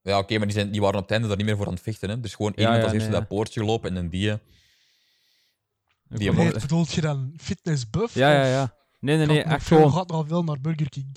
Ja, 0.00 0.18
oké, 0.18 0.36
maar 0.36 0.46
die, 0.46 0.56
zijn, 0.56 0.70
die 0.70 0.80
waren 0.80 0.96
op 0.96 1.02
het 1.02 1.10
einde 1.10 1.28
daar 1.28 1.36
niet 1.36 1.46
meer 1.46 1.56
voor 1.56 1.66
aan 1.66 1.72
het 1.72 1.82
vechten. 1.82 2.08
Hè. 2.08 2.20
Dus 2.20 2.34
gewoon 2.34 2.54
één 2.54 2.66
Ja, 2.68 2.74
iemand 2.74 2.78
ja, 2.78 2.84
als 2.84 2.92
eerste 2.92 3.10
nee, 3.10 3.18
dat 3.20 3.28
poortje 3.28 3.60
gelopen 3.60 3.90
en 3.90 3.96
een 3.96 4.08
die. 4.08 4.38
Die 6.08 6.32
Nee, 6.32 6.52
bedoelt 6.52 6.92
je 6.92 7.00
dan 7.00 7.34
fitnessbuff? 7.36 8.14
Ja, 8.14 8.32
ja, 8.32 8.46
ja. 8.46 8.74
Nee, 9.00 9.16
nee, 9.16 9.26
nee, 9.26 9.42
echt 9.42 9.66
gewoon... 9.66 9.92
gaat 9.92 10.08
nog 10.08 10.28
wel 10.28 10.44
naar 10.44 10.60
Burger 10.60 10.88
King. 10.88 11.16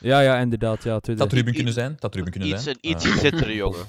Ja, 0.00 0.20
ja, 0.20 0.38
inderdaad, 0.38 0.82
ja. 0.82 0.98
Dat 1.00 1.18
had 1.18 1.32
Ruben 1.32 1.54
kunnen 1.54 1.72
zijn. 1.72 1.92
Dat 1.92 2.02
had 2.02 2.14
Ruben 2.14 2.30
kunnen 2.30 2.48
Iets, 2.48 2.62
zijn. 2.62 2.76
een 2.80 2.90
iets 2.90 3.06
gezettere 3.06 3.54
jongen. 3.54 3.86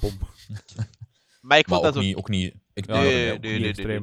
Maar 1.46 1.58
ik 1.58 1.68
vond 1.68 1.78
ook 1.78 1.84
dat 1.84 1.96
ook... 1.96 2.02
niet, 2.02 2.16
ook 2.16 2.28
niet. 2.28 2.54
Ik 2.72 2.86
Ja, 2.86 3.00
Nee, 3.00 3.38
nee, 3.38 3.38
nee, 3.38 3.58
niet 3.58 3.76
nee, 3.76 4.00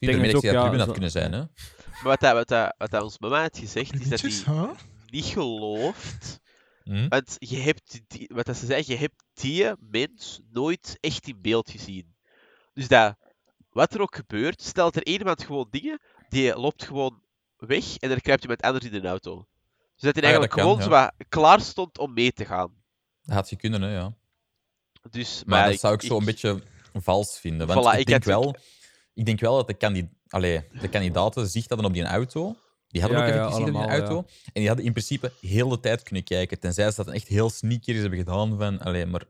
nee, 0.00 0.16
nee. 0.16 0.36
ook, 0.36 0.42
ja, 0.42 0.62
Ruben 0.62 0.78
had 0.78 0.92
kunnen 0.92 1.10
zijn. 1.10 1.32
Hè. 1.32 1.38
Maar 1.38 2.02
wat, 2.02 2.20
dat, 2.20 2.32
wat, 2.32 2.48
dat, 2.48 2.74
wat 2.78 2.90
dat 2.90 3.02
ons 3.02 3.18
mama 3.18 3.42
had 3.42 3.58
gezegd, 3.58 4.00
is 4.00 4.08
dat 4.08 4.20
hij 4.20 4.30
huh? 4.30 4.70
niet 5.06 5.24
gelooft. 5.24 6.40
Hm? 6.84 7.08
Want 7.08 7.36
je 7.38 7.56
hebt, 7.56 8.00
die, 8.06 8.30
wat 8.34 8.46
dat 8.46 8.56
ze 8.56 8.66
zei, 8.66 8.82
je 8.86 8.96
hebt 8.96 9.24
die 9.32 9.72
mens 9.78 10.40
nooit 10.52 10.98
echt 11.00 11.28
in 11.28 11.40
beeld 11.40 11.70
gezien. 11.70 12.14
Dus 12.74 12.88
dat, 12.88 13.16
wat 13.70 13.94
er 13.94 14.00
ook 14.00 14.14
gebeurt, 14.14 14.62
stelt 14.62 14.96
er 14.96 15.06
iemand 15.06 15.44
gewoon 15.44 15.68
dingen, 15.70 16.00
die 16.28 16.56
loopt 16.56 16.84
gewoon 16.84 17.22
weg 17.56 17.96
en 17.96 18.08
dan 18.08 18.20
kruipt 18.20 18.42
iemand 18.42 18.62
anders 18.62 18.84
in 18.84 19.02
de 19.02 19.08
auto. 19.08 19.46
Dus 19.94 20.12
dat 20.12 20.14
hij 20.14 20.24
Ah 20.24 20.30
ja, 20.30 20.38
eigenlijk 20.38 20.52
dat 20.52 20.64
kan, 20.64 20.82
gewoon 20.82 21.00
wat 21.18 21.28
klaar 21.28 21.60
stond 21.60 21.98
om 21.98 22.12
mee 22.12 22.32
te 22.32 22.44
gaan. 22.44 22.72
Dat 23.22 23.34
had 23.34 23.50
je 23.50 23.56
kunnen, 23.56 23.82
hè, 23.82 23.92
ja. 23.92 24.14
Dus, 25.10 25.42
Maar, 25.46 25.60
maar 25.60 25.70
dat 25.70 25.80
zou 25.80 25.94
ik 25.94 26.02
zo 26.02 26.18
een 26.18 26.24
beetje 26.24 26.62
vals 26.92 27.38
vinden. 27.38 27.66
Want 27.66 27.86
Voilà, 27.86 27.92
ik, 27.92 27.98
ik 27.98 28.06
denk 28.06 28.24
wel, 28.24 28.56
ik 29.14 29.26
denk 29.26 29.40
wel 29.40 29.64
dat 29.64 29.80
de, 29.80 30.08
Allee, 30.28 30.64
de 30.80 30.88
kandidaten 30.88 31.46
zicht 31.46 31.68
hadden 31.68 31.86
op 31.86 31.92
die 31.94 32.04
auto. 32.04 32.56
Die 32.88 33.00
hadden 33.00 33.18
Ja, 33.18 33.24
ook 33.24 33.30
ja, 33.30 33.36
effectief 33.36 33.64
zicht 33.64 33.76
op 33.76 33.82
die 33.82 33.98
auto. 33.98 34.16
En 34.44 34.52
die 34.52 34.66
hadden 34.66 34.84
in 34.86 34.92
principe 34.92 35.32
heel 35.40 35.68
de 35.68 35.80
tijd 35.80 36.02
kunnen 36.02 36.24
kijken. 36.24 36.58
Tenzij 36.60 36.90
ze 36.90 37.04
dat 37.04 37.14
echt 37.14 37.28
heel 37.28 37.50
sneaky 37.50 37.92
hebben 37.94 38.18
gedaan. 38.18 38.58
Van, 38.58 38.78
allee, 38.80 39.06
maar 39.06 39.24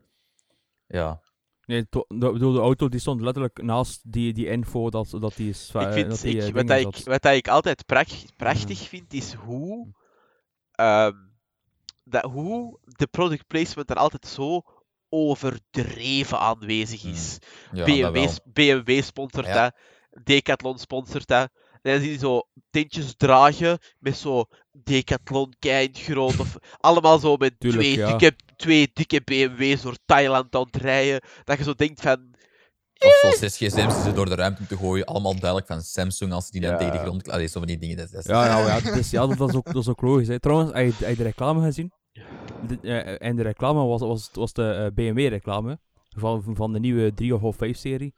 ja. 0.87 1.21
Nee, 1.65 1.85
de, 1.89 2.05
de 2.37 2.59
auto 2.59 2.89
die 2.89 2.99
stond 2.99 3.21
letterlijk 3.21 3.61
naast 3.61 4.11
die, 4.11 4.33
die 4.33 4.47
info 4.47 4.89
dat, 4.89 5.09
dat 5.19 5.35
die 5.35 5.49
is. 5.49 5.69
ik 5.73 5.81
eh, 5.81 5.91
vind, 5.93 6.09
dat 6.09 6.21
die, 6.21 6.35
ik, 6.35 6.41
eh, 6.41 6.53
wat, 6.53 6.67
dat 6.67 6.79
ik, 6.79 7.05
wat 7.05 7.21
dat 7.21 7.33
ik 7.35 7.47
altijd 7.47 7.85
prach- 7.85 8.35
prachtig 8.35 8.87
vind, 8.87 9.13
is 9.13 9.33
hoe, 9.33 9.87
ehm, 10.71 11.15
dat, 12.03 12.23
hoe 12.23 12.79
de 12.83 13.07
product 13.07 13.47
placement 13.47 13.89
er 13.89 13.95
altijd 13.95 14.25
zo 14.27 14.61
overdreven 15.11 16.39
aanwezig 16.39 17.03
is. 17.03 17.37
ja 17.71 17.85
dat 18.11 18.39
BMW, 18.53 19.01
sponsort 19.03 19.45
Ja. 19.45 19.53
dat, 19.63 19.75
Decathlon 20.23 20.79
sponsort 20.79 21.27
dat. 21.27 21.49
En 21.81 21.91
dan 21.91 22.01
zie 22.01 22.11
je 22.11 22.17
zo 22.17 22.41
tentjes 22.69 23.13
dragen 23.17 23.77
met 23.99 24.17
zo 24.17 24.45
Decathlon 24.71 25.53
kind 25.59 25.99
groot. 25.99 26.39
Of 26.39 26.57
allemaal 26.77 27.19
zo 27.19 27.35
met 27.37 27.59
Tuurlijk, 27.59 27.81
twee, 27.83 27.97
ja. 27.97 28.17
dikke, 28.17 28.35
twee 28.55 28.89
dikke 28.93 29.21
BMW's 29.23 29.81
door 29.81 29.97
Thailand 30.05 30.55
aan 30.55 30.67
het 30.71 30.75
rijden. 30.81 31.21
Dat 31.43 31.57
je 31.57 31.63
zo 31.63 31.73
denkt 31.73 32.01
van... 32.01 32.29
Of 33.05 33.17
zo 33.21 33.37
zes 33.37 33.57
gsm's 33.57 33.93
die 33.93 34.03
ze 34.03 34.13
door 34.13 34.25
de 34.29 34.35
ruimte 34.35 34.67
te 34.67 34.77
gooien. 34.77 35.05
Allemaal 35.05 35.35
duidelijk 35.39 35.67
van 35.67 35.81
Samsung 35.81 36.31
als 36.33 36.49
die 36.49 36.61
dan 36.61 36.71
Ja. 36.71 36.77
tegen 36.77 36.91
de 36.93 36.99
grond... 36.99 37.29
Allee, 37.29 37.47
zo 37.47 37.59
van 37.59 37.67
die 37.67 37.77
dingen. 37.77 37.97
Dat, 37.97 38.11
dat 38.11 38.19
is- 38.23 38.29
Ja, 38.31 38.47
nou, 38.47 38.67
ja, 38.67 38.79
dat 38.79 38.95
is, 38.95 39.09
ja 39.11 39.27
dat, 39.27 39.37
dat 39.37 39.49
is 39.49 39.55
ook, 39.55 39.65
dat 39.65 39.75
is 39.81 39.87
ook 39.87 40.01
logisch. 40.01 40.27
Hè. 40.27 40.39
Trouwens, 40.39 40.71
heb 40.73 40.85
je, 40.85 40.93
heb 41.05 41.09
je 41.09 41.15
de 41.15 41.23
reclame 41.23 41.61
gezien? 41.65 41.91
De, 42.67 42.79
eh, 42.81 43.27
en 43.27 43.35
de 43.35 43.41
reclame 43.41 43.85
was, 43.85 44.01
was, 44.01 44.29
was 44.33 44.53
de 44.53 44.71
eh, 44.73 44.93
BMW-reclame 44.93 45.79
van, 46.09 46.55
van 46.55 46.73
de 46.73 46.79
nieuwe 46.79 47.13
3 47.13 47.35
of 47.35 47.55
5 47.55 47.77
serie. 47.77 48.13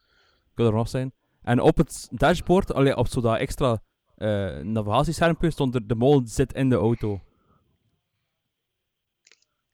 Kan 0.53 0.65
er 0.65 0.73
nog 0.73 0.89
zijn. 0.89 1.13
En 1.41 1.61
op 1.61 1.77
het 1.77 2.07
dashboard, 2.11 2.73
allee, 2.73 2.97
op 2.97 3.07
zo 3.07 3.21
dat 3.21 3.37
extra 3.37 3.81
eh 4.15 4.57
navigatieschermpje, 4.57 5.51
stond 5.51 5.75
er 5.75 5.87
de 5.87 5.95
mol 5.95 6.21
zit 6.25 6.53
in 6.53 6.69
de 6.69 6.75
auto. 6.75 7.21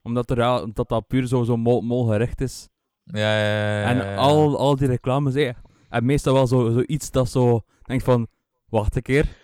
Omdat 0.02 0.30
er, 0.30 0.38
ja, 0.38 0.66
dat, 0.74 0.90
dat 0.90 1.08
puur 1.08 1.28
zo, 1.28 1.44
zo 1.44 1.58
mol, 1.58 1.82
molgericht 1.82 2.42
is. 2.42 2.68
Ja, 3.04 3.40
ja, 3.40 3.40
ja, 3.40 3.82
ja, 3.82 3.88
En 3.88 4.18
al, 4.18 4.58
al 4.58 4.76
die 4.76 4.88
reclames, 4.88 5.34
hè, 5.34 5.52
en 5.90 6.06
meestal 6.06 6.34
wel 6.34 6.48
zo, 6.48 6.72
zoiets 6.72 7.12
dat 7.12 7.30
zo, 7.30 7.62
denk 7.82 8.02
van, 8.02 8.28
wacht 8.70 8.96
een 8.96 9.02
keer. 9.02 9.38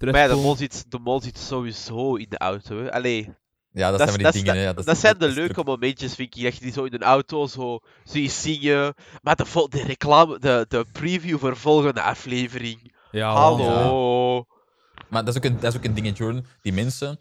Maar 0.00 0.16
ja, 0.16 0.28
de 0.28 0.34
mol 0.34 0.56
zit, 0.56 0.90
de 0.90 0.98
mol 0.98 1.20
zit 1.20 1.38
sowieso 1.38 2.14
in 2.14 2.26
de 2.28 2.38
auto. 2.38 2.78
Hè. 2.78 2.92
Allee, 2.92 3.34
Ja, 3.76 3.90
dat, 3.90 3.98
dat, 3.98 4.08
zijn 4.08 4.22
van 4.22 4.32
die 4.32 4.42
dingen. 4.42 4.74
dat, 4.74 4.84
dat, 4.84 4.98
zijn 4.98 5.18
de 5.18 5.28
leuke 5.28 5.62
momentjes, 5.64 6.14
vind 6.14 6.36
ik, 6.36 6.42
dat 6.42 6.54
je 6.54 6.60
die 6.60 6.72
zo 6.72 6.84
in 6.84 6.94
een 6.94 7.02
auto 7.02 7.46
zo 7.46 7.80
ziet 8.04 8.32
zingen. 8.32 8.94
Maar 9.22 9.36
de, 9.36 9.66
de 9.70 9.82
reclame, 9.82 10.38
de, 10.38 10.66
de 10.68 10.84
preview 10.92 11.38
voor 11.38 11.56
volgende 11.56 12.02
aflevering. 12.02 12.92
Ja. 13.10 13.32
Hallo. 13.32 14.44
Maar 15.08 15.24
dat 15.24 15.34
is, 15.34 15.40
ook 15.40 15.50
een, 15.50 15.60
dat 15.60 15.72
is 15.72 15.78
ook 15.78 15.84
een 15.84 15.94
ding, 15.94 16.18
Jordan. 16.18 16.44
Die 16.62 16.72
mensen, 16.72 17.18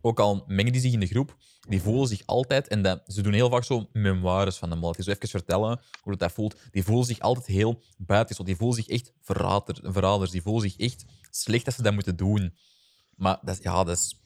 ook 0.00 0.20
al 0.20 0.44
mengen 0.46 0.72
die 0.72 0.80
zich 0.80 0.92
in 0.92 1.00
de 1.00 1.06
groep, 1.06 1.36
die 1.68 1.82
voelen 1.82 2.08
zich 2.08 2.22
altijd, 2.26 2.68
en 2.68 2.82
dat, 2.82 3.02
ze 3.06 3.22
doen 3.22 3.32
heel 3.32 3.50
vaak 3.50 3.64
zo 3.64 3.88
memoires 3.92 4.56
van 4.56 4.70
de 4.70 4.76
mol. 4.76 4.92
Die 4.92 5.04
zo 5.04 5.10
even 5.10 5.28
vertellen 5.28 5.80
hoe 6.02 6.12
dat, 6.12 6.18
dat 6.18 6.32
voelt. 6.32 6.56
Die 6.70 6.84
voelen 6.84 7.04
zich 7.04 7.20
altijd 7.20 7.46
heel 7.46 7.82
buiten. 7.96 8.44
Die 8.44 8.56
voelen 8.56 8.76
zich 8.76 8.88
echt 8.88 9.12
verrader, 9.20 9.78
verraders. 9.82 10.30
Die 10.30 10.42
voelen 10.42 10.62
zich 10.62 10.76
echt 10.76 11.04
slecht 11.30 11.64
dat 11.64 11.74
ze 11.74 11.82
dat 11.82 11.94
moeten 11.94 12.16
doen. 12.16 12.54
Maar 13.16 13.38
dat 13.42 13.62
ja, 13.62 13.84
dat 13.84 13.96
is, 13.96 14.19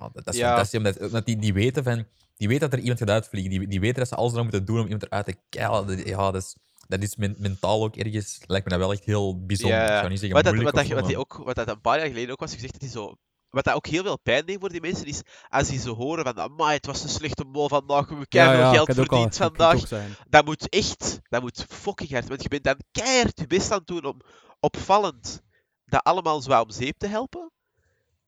ja, 0.00 0.10
dat, 0.12 0.24
dat 0.24 0.34
is 0.34 0.40
Ja. 0.40 0.46
fantastisch. 0.48 0.78
Omdat, 0.78 1.00
omdat 1.00 1.24
die, 1.26 1.36
die 1.36 1.52
weten 1.52 1.84
van... 1.84 2.06
Die 2.36 2.48
weten 2.48 2.62
dat 2.70 2.72
er 2.78 2.84
iemand 2.84 2.98
gaat 2.98 3.10
uitvliegen. 3.10 3.50
Die, 3.50 3.66
die 3.68 3.80
weten 3.80 3.98
dat 3.98 4.08
ze 4.08 4.14
alles 4.14 4.32
eraan 4.32 4.42
moeten 4.42 4.64
doen 4.64 4.76
om 4.78 4.84
iemand 4.84 5.02
eruit 5.02 5.26
te 5.26 5.36
keilen. 5.48 5.86
Dat- 5.86 6.06
Ja, 6.08 6.30
dat 6.30 6.42
is, 6.42 6.56
dat 6.88 7.02
is 7.02 7.16
men- 7.16 7.36
mentaal 7.38 7.82
ook 7.84 7.96
ergens... 7.96 8.40
Lijkt 8.46 8.64
me 8.64 8.70
dat 8.70 8.80
wel 8.80 8.92
echt 8.92 9.04
heel 9.04 9.44
bijzonder. 9.46 9.76
Ja, 9.78 9.84
Ik 9.92 9.96
zou 9.98 10.08
niet 10.08 10.18
zeggen 10.18 10.36
Wat 10.36 10.44
dat, 10.44 10.54
wat, 10.62 10.74
dat, 10.74 10.86
wat, 10.86 11.04
die 11.06 11.16
maar- 11.16 11.16
ook, 11.24 11.36
wat 11.44 11.54
dat 11.54 11.68
een 11.68 11.80
paar 11.80 11.98
jaar 11.98 12.06
geleden 12.06 12.30
ook 12.30 12.40
was 12.40 12.52
gezegd, 12.54 12.72
dat 12.72 12.80
die 12.80 12.90
zo... 12.90 13.16
Wat 13.50 13.64
dat 13.64 13.74
ook 13.74 13.86
heel 13.86 14.02
veel 14.02 14.18
pijn 14.18 14.46
deed 14.46 14.56
voor 14.60 14.68
die 14.68 14.80
mensen, 14.80 15.06
is 15.06 15.20
als 15.48 15.68
die 15.68 15.78
zo 15.78 15.94
horen 15.94 16.24
van 16.24 16.38
amai, 16.38 16.74
het 16.76 16.86
was 16.86 17.02
een 17.02 17.08
slechte 17.08 17.44
mol 17.44 17.68
vandaag, 17.68 18.00
we 18.02 18.08
hebben 18.08 18.28
keihard 18.28 18.74
geld 18.74 18.88
al- 18.88 18.94
verdiend 18.94 19.36
vandaag. 19.36 19.88
Dat 20.28 20.44
moet 20.44 20.68
echt, 20.68 21.20
dat 21.28 21.42
moet 21.42 21.66
fucking 21.68 22.10
hard, 22.10 22.28
want 22.28 22.42
je 22.42 22.48
bent 22.48 22.64
dan 22.64 22.76
keihard 22.92 23.38
je 23.40 23.46
best 23.46 23.70
aan 23.70 23.78
het 23.78 23.86
doen 23.86 24.04
om 24.04 24.20
opvallend 24.60 25.42
dat 25.84 26.02
allemaal 26.04 26.40
zo 26.40 26.48
wat 26.48 26.64
om 26.64 26.70
zeep 26.70 26.98
te 26.98 27.06
helpen. 27.06 27.50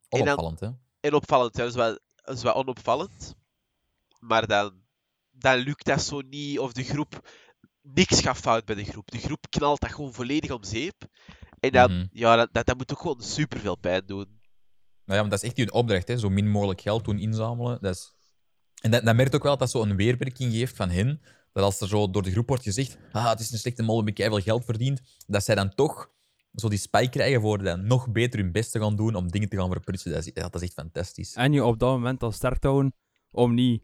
en 0.08 0.18
dan- 0.24 0.38
Onopvallend, 0.38 0.60
hè? 0.60 0.68
En 1.08 1.14
opvallend, 1.14 1.54
dat 1.54 1.68
is 1.68 1.74
wel, 1.74 1.98
dat 2.24 2.36
is 2.36 2.42
wel 2.42 2.54
onopvallend. 2.54 3.34
Maar 4.18 4.46
dan, 4.46 4.82
dan 5.30 5.56
lukt 5.58 5.84
dat 5.84 6.02
zo 6.02 6.20
niet, 6.20 6.58
of 6.58 6.72
de 6.72 6.84
groep... 6.84 7.28
Niks 7.82 8.20
gaat 8.20 8.36
fout 8.36 8.64
bij 8.64 8.74
de 8.74 8.84
groep. 8.84 9.10
De 9.10 9.18
groep 9.18 9.46
knalt 9.50 9.80
dat 9.80 9.92
gewoon 9.92 10.12
volledig 10.14 10.50
om 10.50 10.64
zeep. 10.64 10.94
En 11.60 11.72
dan, 11.72 11.92
Mhm. 11.92 12.06
ja, 12.12 12.36
dat, 12.36 12.48
dat, 12.52 12.66
dat 12.66 12.76
moet 12.76 12.92
ook 12.92 13.00
gewoon 13.00 13.22
superveel 13.22 13.76
pijn 13.76 14.06
doen. 14.06 14.26
Nou 15.04 15.18
ja, 15.18 15.20
maar 15.20 15.28
dat 15.30 15.42
is 15.42 15.48
echt 15.48 15.56
hun 15.56 15.72
opdracht, 15.72 16.08
hè? 16.08 16.18
zo 16.18 16.28
min 16.28 16.50
mogelijk 16.50 16.80
geld 16.80 17.04
doen 17.04 17.18
inzamelen. 17.18 17.78
Dat 17.80 17.94
is... 17.94 18.12
En 18.80 18.90
dat, 18.90 19.04
dat 19.04 19.14
merkt 19.16 19.34
ook 19.34 19.42
wel 19.42 19.50
dat 19.56 19.60
dat 19.60 19.70
zo 19.70 19.82
een 19.82 19.96
weerwerking 19.96 20.52
geeft 20.52 20.76
van 20.76 20.90
hen. 20.90 21.20
Dat 21.52 21.64
als 21.64 21.80
er 21.80 21.88
zo 21.88 22.10
door 22.10 22.22
de 22.22 22.30
groep 22.30 22.48
wordt 22.48 22.62
gezegd: 22.62 22.98
ah, 23.12 23.28
het 23.28 23.40
is 23.40 23.50
een 23.52 23.58
slechte 23.58 23.82
mol, 23.82 23.98
heb 23.98 24.08
ik 24.08 24.16
veel 24.16 24.40
geld 24.40 24.64
verdiend. 24.64 25.00
Dat 25.26 25.44
zij 25.44 25.54
dan 25.54 25.74
toch 25.74 26.10
zo 26.60 26.68
die 26.68 26.78
spike 26.78 27.08
krijgen 27.08 27.40
voor 27.40 27.62
dan 27.62 27.86
nog 27.86 28.08
beter 28.10 28.40
hun 28.40 28.52
best 28.52 28.72
te 28.72 28.80
gaan 28.80 28.96
doen 28.96 29.14
om 29.14 29.30
dingen 29.30 29.48
te 29.48 29.56
gaan 29.56 29.70
verprutsen. 29.70 30.12
Dat 30.12 30.26
is, 30.26 30.32
dat 30.32 30.54
is 30.54 30.62
echt 30.62 30.72
fantastisch. 30.72 31.34
En 31.34 31.52
je 31.52 31.64
op 31.64 31.78
dat 31.78 31.90
moment 31.90 32.20
dan 32.20 32.32
sterk 32.32 32.58
te 32.58 32.68
houden 32.68 32.92
om 33.30 33.54
niet 33.54 33.82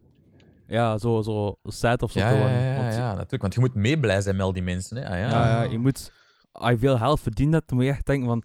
ja, 0.67 0.97
zo, 0.97 1.21
zo 1.21 1.55
sad 1.63 2.01
of 2.01 2.11
zo 2.11 2.19
Ja, 2.19 2.29
te 2.29 2.35
ja, 2.35 2.39
worden. 2.41 2.59
ja, 2.59 2.73
ja, 2.73 2.81
Want- 2.81 2.93
ja, 2.95 3.07
natuurlijk. 3.13 3.41
Want 3.41 3.53
je 3.53 3.59
moet 3.59 3.73
mee 3.75 3.99
blij 3.99 4.21
zijn 4.21 4.35
met 4.35 4.45
al 4.45 4.53
die 4.53 4.63
mensen. 4.63 4.97
Hè? 4.97 5.03
Ah, 5.03 5.09
ja. 5.09 5.29
ja, 5.29 5.63
ja, 5.63 5.71
je 5.71 5.77
moet, 5.77 6.11
als 6.51 6.71
je 6.71 6.77
veel 6.77 6.97
geld 6.97 7.19
verdient 7.19 7.53
hebt, 7.53 7.67
dan 7.67 7.77
moet 7.77 7.85
je 7.85 7.91
echt 7.91 8.05
denken 8.05 8.27
van, 8.27 8.43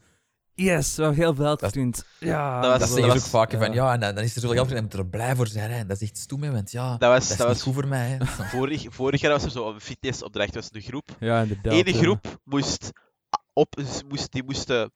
yes, 0.55 0.97
we 0.97 1.03
hebben 1.03 1.21
heel 1.23 1.35
veel 1.35 1.45
geld 1.45 1.59
verdiend. 1.61 2.05
Ja, 2.19 2.61
dat 2.61 2.71
was- 2.71 2.79
Dat 2.81 2.89
zeggen 2.89 3.13
ze 3.21 3.25
ook 3.27 3.31
vaker 3.31 3.59
van 3.59 3.73
ja, 3.73 3.93
en 3.93 4.01
dan 4.01 4.15
dan 4.15 4.25
is 4.25 4.35
er 4.35 4.41
zoveel 4.41 4.57
geld 4.57 4.69
en 4.71 4.77
je 4.77 4.83
moet 4.83 4.93
er 4.93 5.07
blij 5.07 5.37
voor 5.37 5.47
zijn. 5.47 5.71
Hè? 5.71 5.87
Dat 5.87 6.01
is 6.01 6.09
echt 6.09 6.19
stoem, 6.19 6.43
hè, 6.43 6.51
want 6.53 6.71
ja, 6.71 6.97
Dat 6.97 7.11
was, 7.13 7.23
dat 7.23 7.31
is 7.31 7.37
dat 7.37 7.39
niet 7.39 7.47
was 7.57 7.63
goed 7.63 7.75
voor 7.75 7.87
mij. 7.89 8.09
Hè? 8.09 8.27
vorig, 8.59 8.87
vorig 8.89 9.21
jaar 9.21 9.33
was 9.33 9.45
er 9.45 9.51
zo 9.51 9.73
een 9.73 9.81
fitnessopdracht. 9.81 10.55
was 10.55 10.69
een 10.73 10.81
groep. 10.81 11.09
Ja, 11.21 11.41
inderdaad. 11.43 11.73
Eén 11.73 11.95
ja. 11.95 12.01
groep 12.03 12.41
moest 12.45 12.91
op, 13.53 13.75
moest, 14.09 14.33
die 14.33 14.43
moesten 14.45 14.93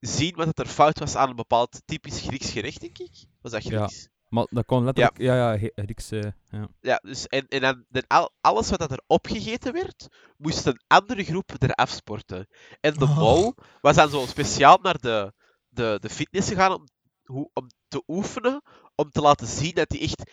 zien 0.00 0.34
wat 0.36 0.46
het 0.46 0.58
er 0.58 0.66
fout 0.66 0.98
was 0.98 1.14
aan 1.16 1.28
een 1.30 1.36
bepaald 1.36 1.82
typisch 1.84 2.20
Grieks 2.20 2.50
gerecht, 2.50 2.80
denk 2.80 2.98
ik. 2.98 3.10
Was 3.40 3.52
dat 3.52 3.64
Ja. 3.64 3.86
Grieks? 3.86 4.08
Maar 4.28 4.46
dat 4.50 4.64
kon 4.66 4.84
letterlijk... 4.84 5.18
Ja, 5.18 5.34
ja, 5.34 5.58
He- 5.58 5.70
Grieks... 5.74 6.10
eh, 6.10 6.20
ja. 6.50 6.68
Ja, 6.80 6.98
dus 7.02 7.26
en, 7.26 7.46
en 7.48 7.60
dan, 7.60 7.84
dan 7.88 8.04
al, 8.06 8.30
alles 8.40 8.70
wat 8.70 8.78
dat 8.78 8.90
er 8.90 9.02
opgegeten 9.06 9.72
werd, 9.72 10.06
moest 10.36 10.66
een 10.66 10.80
andere 10.86 11.24
groep 11.24 11.50
eraf 11.58 11.90
sporten. 11.90 12.46
En 12.80 12.94
de 12.94 13.04
Oh. 13.04 13.16
mol 13.18 13.54
was 13.80 13.96
dan 13.96 14.10
zo 14.10 14.26
speciaal 14.26 14.78
naar 14.82 14.98
de, 15.00 15.32
de, 15.68 15.98
de 16.00 16.08
fitness 16.08 16.48
gegaan 16.48 16.72
om, 16.74 16.84
hoe, 17.24 17.50
om 17.52 17.66
te 17.88 18.02
oefenen, 18.06 18.62
om 18.94 19.10
te 19.10 19.20
laten 19.20 19.46
zien 19.46 19.74
dat 19.74 19.90
hij 19.92 20.00
echt 20.00 20.30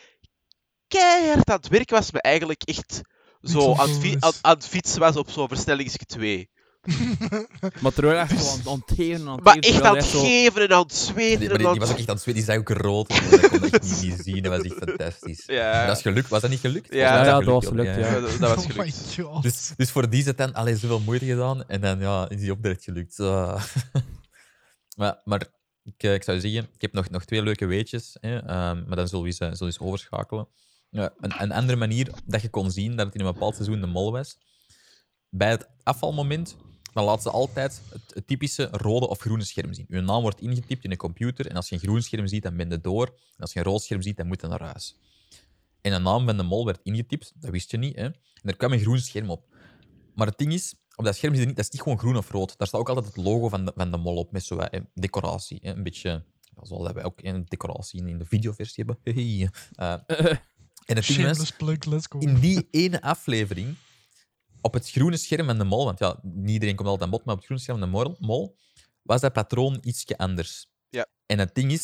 keihard 0.88 1.50
aan 1.50 1.56
het 1.58 1.68
werken 1.68 1.96
was, 1.96 2.12
maar 2.12 2.22
eigenlijk 2.22 2.64
echt 2.64 3.02
zo 3.42 3.74
aan 4.42 4.56
het 4.56 4.68
fietsen 4.68 5.00
was 5.00 5.16
op 5.16 5.30
zo'n 5.30 5.48
versnellingsje 5.48 6.06
2. 6.06 6.50
Maar 7.82 7.94
terwijl 7.94 8.18
echt 8.30 8.44
zo 8.44 8.52
aan, 8.52 8.68
aan 8.68 8.84
het 8.86 8.96
geven, 8.98 9.28
aan 9.28 9.36
het 9.36 9.44
Maar 9.44 9.58
echt 9.58 9.82
aan 9.82 9.96
het 9.96 10.06
zo- 10.06 10.20
geven 10.24 10.62
en 10.62 10.72
aan 10.76 10.82
het 10.82 10.94
zweten. 10.94 11.40
maar 11.48 11.52
en 11.60 11.72
die, 11.72 11.80
was 11.80 11.92
ook 11.92 11.98
echt 11.98 12.08
aan 12.10 12.16
het 12.16 12.24
zweten, 12.24 12.34
die 12.34 12.44
zei 12.44 12.58
ook 12.60 12.70
rood. 12.70 13.08
Dat 13.32 13.48
kon 13.50 13.64
ik 13.64 13.74
echt 13.74 13.84
niet, 13.84 14.02
niet 14.18 14.20
zien, 14.24 14.44
dat 14.44 14.52
was 14.58 14.62
echt 14.72 14.76
fantastisch. 14.88 15.44
Ja, 15.46 15.72
Maar 15.72 15.88
dat 15.88 15.96
is 15.96 16.02
gelukt, 16.02 16.30
was 16.30 16.42
dat 16.42 16.50
niet 16.50 16.60
gelukt? 16.60 16.94
Ja, 16.94 17.14
mij 17.16 17.26
ja, 17.26 17.40
dat 17.40 17.46
was 17.46 17.66
gelukt, 17.66 17.96
ja. 17.96 17.98
Ja, 17.98 18.20
dat, 18.20 18.40
dat 18.40 18.56
was 18.56 18.66
Oh 18.66 18.72
gelukt. 18.72 19.16
god. 19.22 19.44
Dus, 19.44 19.72
dus 19.76 19.90
voor 19.92 20.10
die 20.10 20.24
zit 20.24 20.38
dan 20.38 20.54
alleen 20.54 20.78
zoveel 20.78 21.00
moeite 21.00 21.26
gedaan 21.26 21.68
en 21.68 21.82
dan 21.82 22.00
ja, 22.00 22.30
is 22.30 22.40
die 22.40 22.52
opdracht 22.52 22.84
gelukt. 22.84 23.20
Ah. 23.20 23.64
maar 24.98 25.22
maar 25.24 25.42
ik, 25.84 26.04
eh, 26.04 26.14
ik 26.14 26.24
zou 26.24 26.40
zeggen, 26.40 26.64
ik 26.74 26.82
heb 26.82 26.94
nog, 26.94 27.10
nog 27.10 27.26
twee 27.26 27.44
leuke 27.44 27.66
weetjes, 27.66 28.18
hè, 28.22 28.38
ehm, 28.38 28.84
maar 28.88 28.96
dan 28.96 29.08
zullen 29.08 29.24
we 29.24 29.28
eens, 29.30 29.38
eh, 29.40 29.48
zullen 29.48 29.60
we 29.60 29.66
eens 29.66 29.80
overschakelen. 29.80 30.48
Ja, 30.90 31.14
een, 31.20 31.34
een 31.42 31.52
andere 31.52 31.78
manier 31.78 32.08
dat 32.26 32.42
je 32.42 32.50
kon 32.50 32.72
zien 32.72 32.96
dat 32.96 33.06
het 33.06 33.16
in 33.16 33.26
een 33.26 33.34
bepaald 33.34 33.56
seizoen 33.56 33.82
de 33.82 33.88
mol 33.88 34.12
was, 34.12 34.38
bij 35.30 35.50
het 35.50 35.68
afvalmoment, 35.84 36.56
dan 36.94 37.04
laat 37.04 37.22
ze 37.22 37.30
altijd 37.30 37.82
het, 37.90 38.02
het 38.14 38.28
typische 38.28 38.68
rode 38.72 39.08
of 39.08 39.20
groene 39.20 39.44
scherm 39.44 39.74
zien. 39.74 39.86
Je 39.90 40.02
naam 40.02 40.22
wordt 40.22 40.42
ingetypt 40.42 40.84
in 40.84 40.92
een 40.92 40.98
computer 40.98 41.48
en 41.48 41.56
als 41.56 41.70
je 41.70 41.76
een 41.76 41.82
groen 41.82 42.02
scherm 42.02 42.28
ziet, 42.28 42.44
dan 42.44 42.58
ben 42.58 42.70
je 42.70 42.82
door. 42.82 43.08
En 43.08 43.40
als 43.40 43.54
je 43.54 43.60
een 43.60 43.66
rood 43.66 43.82
scherm 43.82 44.02
ziet, 44.02 44.18
dan 44.18 44.28
moet 44.28 44.42
je 44.42 44.48
naar 44.48 44.64
huis. 44.64 44.98
En 45.82 45.92
de 45.92 45.98
naam 45.98 46.26
van 46.26 46.38
de 46.38 46.44
mol 46.44 46.66
werd 46.66 46.80
ingetypt, 46.84 47.34
dat 47.36 47.52
wist 47.52 47.72
je 47.72 47.78
niet. 47.78 47.96
Hè? 47.96 48.04
En 48.04 48.16
er 48.42 48.58
kwam 48.58 48.72
een 48.72 48.80
groen 48.80 49.00
scherm 49.00 49.30
op. 49.30 49.46
Maar 50.16 50.28
het 50.28 50.38
ding 50.38 50.54
is, 50.54 50.76
op 50.96 51.06
dat 51.06 51.16
scherm 51.16 51.34
je 51.34 51.46
niet, 51.46 51.56
dat 51.56 51.66
is 51.66 51.72
niet 51.72 51.82
gewoon 51.82 52.00
groen 52.00 52.18
of 52.18 52.32
rood. 52.32 52.58
Daar 52.58 52.68
staat 52.68 52.80
ook 52.80 52.90
altijd 52.90 53.06
het 53.06 53.16
logo 53.16 53.50
van 53.50 53.66
de, 53.66 53.72
van 53.76 53.92
de 53.92 53.98
mol 53.98 54.16
op, 54.16 54.32
met 54.32 54.44
zo'n 54.44 54.68
eh, 54.68 54.82
decoratie. 54.94 55.60
Hè? 55.62 55.76
Een 55.76 55.84
beetje, 55.84 56.24
zoals 56.62 56.92
wij 56.92 57.04
ook 57.04 57.24
een 57.24 57.46
decoratie 57.48 58.08
in 58.08 58.18
de 58.18 58.26
videoversie 58.26 58.86
hebben. 58.86 59.14
Hey. 59.14 59.50
En 60.86 60.96
het 60.96 61.08
ding 61.08 61.18
was, 61.18 61.28
Shameless 61.28 61.52
plug, 61.52 61.86
let's 61.86 62.06
go. 62.10 62.20
in 62.20 62.40
die 62.40 62.68
ene 62.72 63.02
aflevering, 63.02 63.76
op 64.64 64.74
het 64.74 64.90
groene 64.90 65.18
scherm 65.18 65.46
van 65.46 65.58
de 65.58 65.64
mol, 65.64 65.86
want 65.86 66.00
ja, 66.00 66.20
niet 66.22 66.50
iedereen 66.50 66.76
komt 66.76 66.88
altijd 66.88 67.06
aan 67.06 67.16
bod, 67.16 67.26
maar 67.26 67.36
op 67.36 67.40
het 67.40 67.46
groene 67.46 67.64
scherm 67.64 67.80
van 67.80 67.92
de 67.92 68.26
mol, 68.26 68.58
was 69.02 69.22
dat 69.22 69.34
patroon 69.34 69.78
ietsje 69.82 70.18
anders. 70.18 70.68
Ja. 70.90 71.06
En 71.26 71.40
het 71.40 71.56
ding 71.56 71.72
is, 71.72 71.82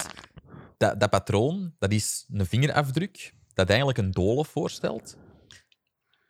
dat, 0.78 1.00
dat 1.00 1.10
patroon, 1.10 1.76
dat 1.78 1.92
is 1.92 2.26
een 2.34 2.46
vingerafdruk 2.46 3.34
dat 3.54 3.70
eigenlijk 3.70 3.98
een 3.98 4.12
doolhof 4.12 4.48
voorstelt. 4.48 5.18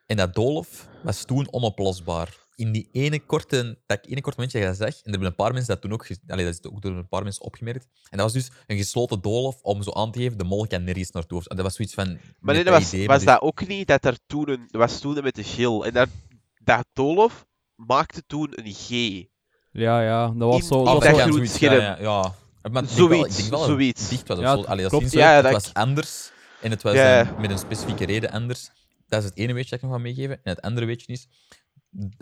En 0.06 0.18
dat 0.18 0.36
doolhof 0.36 0.88
was 1.04 1.24
toen 1.24 1.52
onoplosbaar. 1.52 2.48
In 2.56 2.72
die 2.72 2.90
ene 2.92 3.20
korte, 3.26 3.80
dat 3.86 4.06
ene 4.06 4.22
korte 4.22 4.38
momentje 4.38 4.60
dat 4.60 4.78
je 4.78 4.84
dat 4.84 4.88
zag, 4.88 5.00
en 5.00 5.06
er 5.06 5.12
hebben 5.12 5.28
een 5.28 5.36
paar 5.36 5.54
mensen 5.54 5.74
dat 5.74 5.82
toen 5.82 5.94
ook, 5.94 6.08
allee, 6.28 6.46
dat 6.46 6.54
is 6.54 6.72
ook 6.72 6.82
door 6.82 6.92
een 6.92 7.08
paar 7.08 7.24
mensen 7.24 7.44
opgemerkt. 7.44 7.88
En 8.10 8.18
dat 8.18 8.32
was 8.32 8.34
dus 8.34 8.52
een 8.68 8.78
gesloten 8.78 9.22
doolhof 9.22 9.62
om 9.62 9.84
zo 9.84 9.92
aan 9.92 10.12
te 10.12 10.20
geven, 10.20 10.38
de 10.38 10.44
mol 10.44 10.68
kan 10.68 10.84
nergens 10.84 11.12
naartoe. 11.12 11.42
Dat 11.44 11.62
was 11.62 11.76
zoiets 11.76 11.94
van... 11.94 12.20
Maar 12.40 12.56
nee, 12.56 12.64
dat 12.64 12.74
was, 12.74 12.94
idee, 12.94 13.08
was 13.08 13.16
dus- 13.18 13.26
dat 13.26 13.42
ook 13.42 13.68
niet 13.68 13.88
dat 13.88 14.06
er 14.06 14.18
toen 14.28 14.50
een... 14.50 14.68
Was 14.72 15.00
toen 15.00 15.24
met 15.24 15.36
de 15.36 15.44
gil. 15.44 15.86
En 15.86 15.94
dat, 15.94 16.10
dat 16.78 16.86
Dolof 16.94 17.46
maakte 17.76 18.24
toen 18.28 18.52
een 18.56 18.74
G. 18.74 18.90
Ja, 19.72 20.02
ja, 20.02 20.28
dat 20.28 20.52
was 20.54 20.68
zo... 20.68 20.84
Dat 20.84 21.04
was 21.04 21.22
groen 21.22 21.34
zoiets, 21.34 21.54
scherm. 21.54 21.80
Ja, 21.82 21.98
ja. 22.00 22.34
Maar 22.72 22.84
ik 22.84 22.90
Zoiets, 22.90 23.16
wel, 23.16 23.26
ik 23.26 23.36
denk 23.36 23.50
wel 23.50 23.60
dat 23.60 23.68
het 23.68 23.78
zoiets. 23.78 24.10
dicht 24.10 24.28
Ja, 24.28 24.36
zo. 24.36 24.64
Allee, 24.64 24.90
dat 24.90 25.12
Ja, 25.12 25.36
dat 25.36 25.44
het 25.44 25.54
was 25.54 25.70
ik- 25.70 25.78
anders. 25.78 26.32
En 26.62 26.72
het 26.72 26.82
was 26.82 26.94
Ja. 26.94 27.24
dan 27.24 27.42
met 27.42 27.50
een 27.52 27.58
specifieke 27.58 28.06
reden 28.06 28.32
anders. 28.32 28.70
Dat 29.08 29.24
is 29.24 29.30
het 29.30 29.38
ene 29.38 29.54
weetje 29.54 29.70
dat 29.70 29.80
ik 29.80 29.86
nog 29.86 29.96
ga 29.96 30.02
meegeven. 30.02 30.36
En 30.44 30.52
het 30.54 30.62
andere 30.62 30.86
weetje 30.86 31.12
is... 31.14 31.28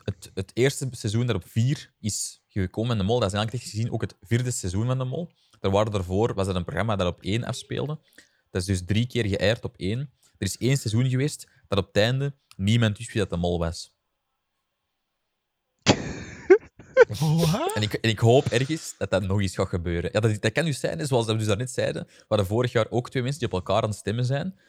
Het, 0.03 0.31
het 0.33 0.51
eerste 0.53 0.87
seizoen 0.91 1.25
dat 1.25 1.35
op 1.35 1.43
vier 1.47 1.93
is 1.99 2.41
gekomen 2.47 2.91
in 2.91 2.97
de 2.97 3.03
mol, 3.03 3.19
dat 3.19 3.31
is 3.31 3.37
eigenlijk 3.37 3.65
gezien 3.69 3.91
ook 3.91 4.01
het 4.01 4.15
vierde 4.21 4.51
seizoen 4.51 4.85
van 4.85 4.97
de 4.97 5.03
mol. 5.03 5.31
Er 5.59 5.69
waren 5.69 5.91
daarvoor, 5.91 6.33
was 6.33 6.45
dat 6.45 6.55
een 6.55 6.63
programma 6.63 6.95
dat 6.95 7.07
op 7.07 7.21
één 7.21 7.43
afspeelde. 7.43 7.99
Dat 8.51 8.61
is 8.61 8.67
dus 8.67 8.85
drie 8.85 9.07
keer 9.07 9.25
geëierd 9.25 9.63
op 9.63 9.73
één. 9.77 9.99
Er 10.37 10.47
is 10.47 10.57
één 10.57 10.77
seizoen 10.77 11.09
geweest 11.09 11.47
dat 11.67 11.79
op 11.79 11.87
het 11.87 11.97
einde 11.97 12.35
niemand 12.55 12.97
wist 12.97 13.11
wie 13.11 13.21
dat 13.21 13.29
de 13.29 13.37
mol 13.37 13.59
was. 13.59 13.95
En 17.75 17.81
ik, 17.81 17.93
en 17.93 18.09
ik 18.09 18.19
hoop 18.19 18.45
ergens 18.45 18.95
dat 18.97 19.09
dat 19.09 19.21
nog 19.23 19.41
eens 19.41 19.55
gaat 19.55 19.67
gebeuren. 19.67 20.09
Ja, 20.13 20.19
dat, 20.19 20.41
dat 20.41 20.51
kan 20.51 20.65
dus 20.65 20.79
zijn, 20.79 21.05
zoals 21.07 21.25
we 21.25 21.35
dus 21.35 21.45
daarnet 21.47 21.71
zeiden, 21.71 22.03
we 22.07 22.25
hadden 22.27 22.47
vorig 22.47 22.71
jaar 22.71 22.85
ook 22.89 23.09
twee 23.09 23.23
mensen 23.23 23.39
die 23.41 23.49
op 23.51 23.53
elkaar 23.67 23.81
aan 23.83 23.89
het 23.89 23.97
stemmen 23.97 24.25
zijn. 24.25 24.59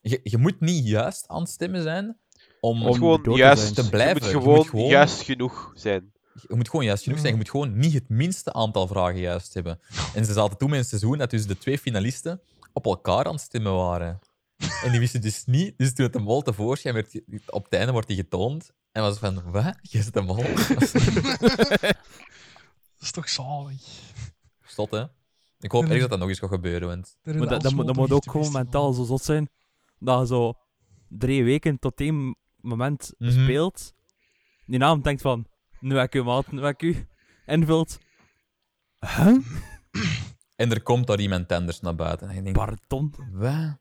Je, 0.00 0.20
je 0.22 0.38
moet 0.38 0.60
niet 0.60 0.86
juist 0.88 1.24
aan 1.28 1.40
het 1.40 1.50
stemmen 1.50 1.82
zijn 1.82 2.16
om... 2.60 2.78
Het 2.78 2.88
Om 2.88 2.94
gewoon 2.94 3.22
door 3.22 3.34
te 3.34 3.40
juist, 3.40 3.62
zijn. 3.62 3.74
te 3.74 3.82
je 3.82 3.88
blijven. 3.88 4.22
moet 4.22 4.30
Je 4.30 4.34
moet 4.36 4.44
gewoon, 4.44 4.64
gewoon- 4.66 4.88
juist 4.88 5.22
genoeg 5.22 5.72
zijn. 5.74 6.12
Je 6.48 6.54
moet 6.54 6.68
gewoon 6.68 6.84
juist 6.84 7.02
genoeg 7.02 7.18
zijn. 7.18 7.30
Je 7.32 7.38
moet 7.38 7.50
gewoon 7.50 7.78
niet 7.78 7.92
het 7.94 8.08
minste 8.08 8.52
aantal 8.52 8.86
vragen 8.86 9.20
juist 9.20 9.54
hebben. 9.54 9.80
En 10.14 10.24
ze 10.24 10.32
zaten 10.32 10.58
toen 10.58 10.70
met 10.70 10.78
een 10.78 10.84
seizoen 10.84 11.18
dat 11.18 11.30
dus 11.30 11.46
de 11.46 11.58
twee 11.58 11.78
finalisten 11.78 12.40
op 12.72 12.84
elkaar 12.86 13.24
aan 13.24 13.32
het 13.32 13.40
stemmen 13.42 13.74
waren. 13.74 14.18
En 14.84 14.90
die 14.90 15.00
wisten 15.00 15.20
dus 15.20 15.44
niet. 15.44 15.78
Dus 15.78 15.94
toen 15.94 16.04
het 16.04 16.12
de 16.12 16.18
mol 16.18 16.42
tevoorschijn 16.42 16.94
werd, 16.94 17.20
op 17.46 17.64
het 17.64 17.72
einde 17.72 17.92
wordt 17.92 18.08
die 18.08 18.16
getoond. 18.16 18.72
En 18.92 19.02
was 19.02 19.18
van, 19.18 19.50
wat? 19.50 19.78
Je 19.82 20.02
zit 20.02 20.12
de 20.14 20.20
mol? 20.20 20.36
Dat 23.00 23.08
is 23.08 23.10
toch 23.10 23.28
zalig. 23.28 23.82
Stot, 24.64 24.90
hè? 24.90 25.04
Ik 25.60 25.70
hoop 25.72 25.82
ergens 25.82 26.00
dat 26.00 26.10
dat 26.10 26.18
nog 26.18 26.28
eens 26.28 26.38
gaat 26.38 26.50
gebeuren, 26.50 26.88
want... 26.88 27.16
Maar 27.22 27.34
dat, 27.46 27.62
dat, 27.62 27.72
moet, 27.72 27.86
dat 27.86 27.96
moet 27.96 28.12
ook 28.12 28.30
gewoon 28.30 28.52
mentaal 28.52 28.92
zo 28.92 29.04
zot 29.04 29.22
zijn. 29.22 29.50
Dat 29.98 30.20
je 30.20 30.26
zo 30.26 30.54
drie 31.08 31.44
weken 31.44 31.78
tot 31.78 32.00
één 32.00 32.36
moment 32.56 33.12
Mhm. 33.18 33.30
speelt. 33.42 33.92
Die 34.66 34.84
avond 34.84 35.04
denkt 35.04 35.22
van, 35.22 35.46
nu 35.80 35.96
heb 35.96 36.06
ik 36.06 36.14
u 36.14 36.22
maat, 36.22 36.52
nu 36.52 36.62
heb 36.62 36.74
ik 36.74 36.82
u. 36.82 37.06
Invult. 37.46 37.98
Huh? 38.98 39.38
En 40.56 40.70
er 40.70 40.82
komt 40.82 41.06
daar 41.06 41.20
iemand 41.20 41.52
anders 41.52 41.80
naar 41.80 41.94
buiten. 41.94 42.28
En 42.28 42.34
je 42.34 42.42
denkt, 42.42 42.58
Pardon? 42.58 43.14
wat? 43.32 43.76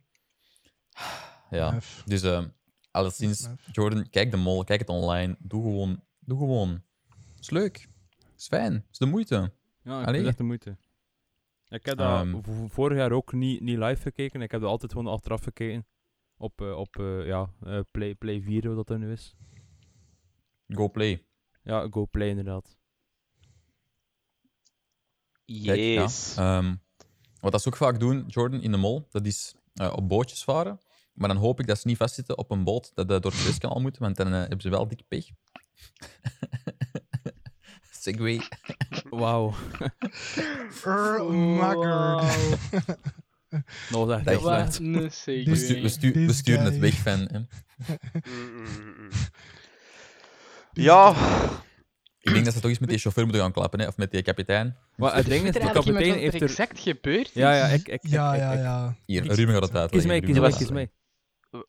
Ja, 1.49 1.77
dus 2.05 2.23
uh, 2.23 2.43
alleszins. 2.99 3.47
Jordan, 3.71 4.09
kijk 4.09 4.31
de 4.31 4.37
mol, 4.37 4.63
kijk 4.63 4.79
het 4.79 4.89
online. 4.89 5.35
Doe 5.39 5.63
gewoon. 5.63 6.03
Doe 6.19 6.37
gewoon. 6.37 6.83
is 7.39 7.49
leuk. 7.49 7.87
is 8.37 8.47
fijn. 8.47 8.85
is 8.91 8.97
de 8.97 9.05
moeite. 9.05 9.51
Ja, 9.83 10.05
echt 10.13 10.37
de 10.37 10.43
moeite. 10.43 10.77
Ik 11.67 11.85
heb 11.85 11.97
dat 11.97 12.25
Ehm. 12.25 12.41
vorig 12.67 12.97
jaar 12.97 13.11
ook 13.11 13.33
niet, 13.33 13.61
niet 13.61 13.77
live 13.77 14.01
gekeken. 14.01 14.41
Ik 14.41 14.51
heb 14.51 14.61
dat 14.61 14.69
altijd 14.69 14.91
gewoon 14.91 15.07
achteraf 15.13 15.43
gekeken. 15.43 15.87
Op, 16.37 16.61
eh, 16.61 16.77
op 16.77 16.95
eh, 16.99 17.25
ja, 17.25 17.53
eh, 17.63 17.79
Play, 17.91 18.15
Play 18.15 18.41
4, 18.41 18.65
hoe 18.65 18.75
dat 18.75 18.87
dan 18.87 18.99
nu 18.99 19.11
is. 19.11 19.35
Go 20.67 20.89
play. 20.89 21.25
Ja, 21.63 21.87
Go 21.91 22.05
Play 22.05 22.27
inderdaad. 22.29 22.77
Kijk, 25.45 25.65
ja. 25.79 26.01
Yes. 26.01 26.35
Ehm, 26.37 26.75
wat 27.39 27.51
dat 27.51 27.61
ze 27.61 27.67
ook 27.67 27.75
vaak 27.75 27.99
doen, 27.99 28.23
Jordan, 28.27 28.61
in 28.61 28.71
de 28.71 28.77
mol, 28.77 29.07
dat 29.09 29.25
is 29.25 29.55
eh, 29.73 29.93
op 29.95 30.09
bootjes 30.09 30.43
varen. 30.43 30.79
Maar 31.19 31.27
dan 31.29 31.37
hoop 31.37 31.59
ik 31.59 31.67
dat 31.67 31.79
ze 31.79 31.87
niet 31.87 31.97
vastzitten 31.97 32.37
op 32.37 32.51
een 32.51 32.63
boot 32.63 32.91
dat 32.95 33.07
door 33.07 33.31
het 33.31 33.33
Suezkanaal 33.33 33.79
moet, 33.81 33.97
want 33.97 34.15
dan 34.15 34.27
eh, 34.27 34.39
hebben 34.39 34.61
ze 34.61 34.69
wel 34.69 34.87
dik 34.87 35.01
pech. 35.07 35.25
Segway. 38.01 38.41
Wauw. 39.09 39.53
Er, 40.85 41.23
makker. 41.33 42.21
Dat 43.91 44.09
echt 44.25 44.41
slecht. 44.41 44.77
We, 44.77 45.09
segue. 45.09 45.55
stu- 45.55 45.81
we, 45.81 45.89
stu- 45.89 46.11
we 46.11 46.25
This 46.25 46.37
sturen 46.37 46.63
het 46.65 46.77
weg 46.77 46.93
van. 46.93 47.19
Hè. 47.31 47.39
Mm, 47.39 47.47
mm, 48.55 48.93
mm. 48.97 49.09
Ja, 50.71 51.09
Ik 52.19 52.33
denk 52.33 52.45
dat 52.45 52.53
ze 52.53 52.59
toch 52.59 52.69
eens 52.69 52.79
met 52.79 52.89
die 52.89 52.97
chauffeur 52.97 53.23
moeten 53.23 53.41
gaan 53.41 53.51
klappen, 53.51 53.79
hè, 53.79 53.87
of 53.87 53.97
met 53.97 54.11
die 54.11 54.21
kapitein. 54.21 54.75
Maar 54.95 55.15
het 55.15 55.25
ding 55.25 55.45
is, 55.47 55.53
de 55.53 55.59
kapitein 55.71 56.17
heeft 56.17 56.35
er... 56.35 56.41
exact 56.41 56.79
gebeurd 56.79 57.31
Ja, 57.33 57.55
ja, 57.55 57.65
ik... 57.65 57.87
ik, 57.87 57.99
Ja, 58.07 58.33
ik, 58.33 58.39
ja, 58.39 58.51
ik- 58.51 58.59
ja. 58.59 58.95
Hier, 59.05 59.33
Ruben 59.33 59.53
gaat 59.53 59.63
het 59.63 59.75
uit. 59.75 59.91
Kies 59.91 60.05
mij, 60.05 60.19
kies 60.19 60.39
mij, 60.39 60.51
kies 60.51 60.69
mij. 60.71 60.91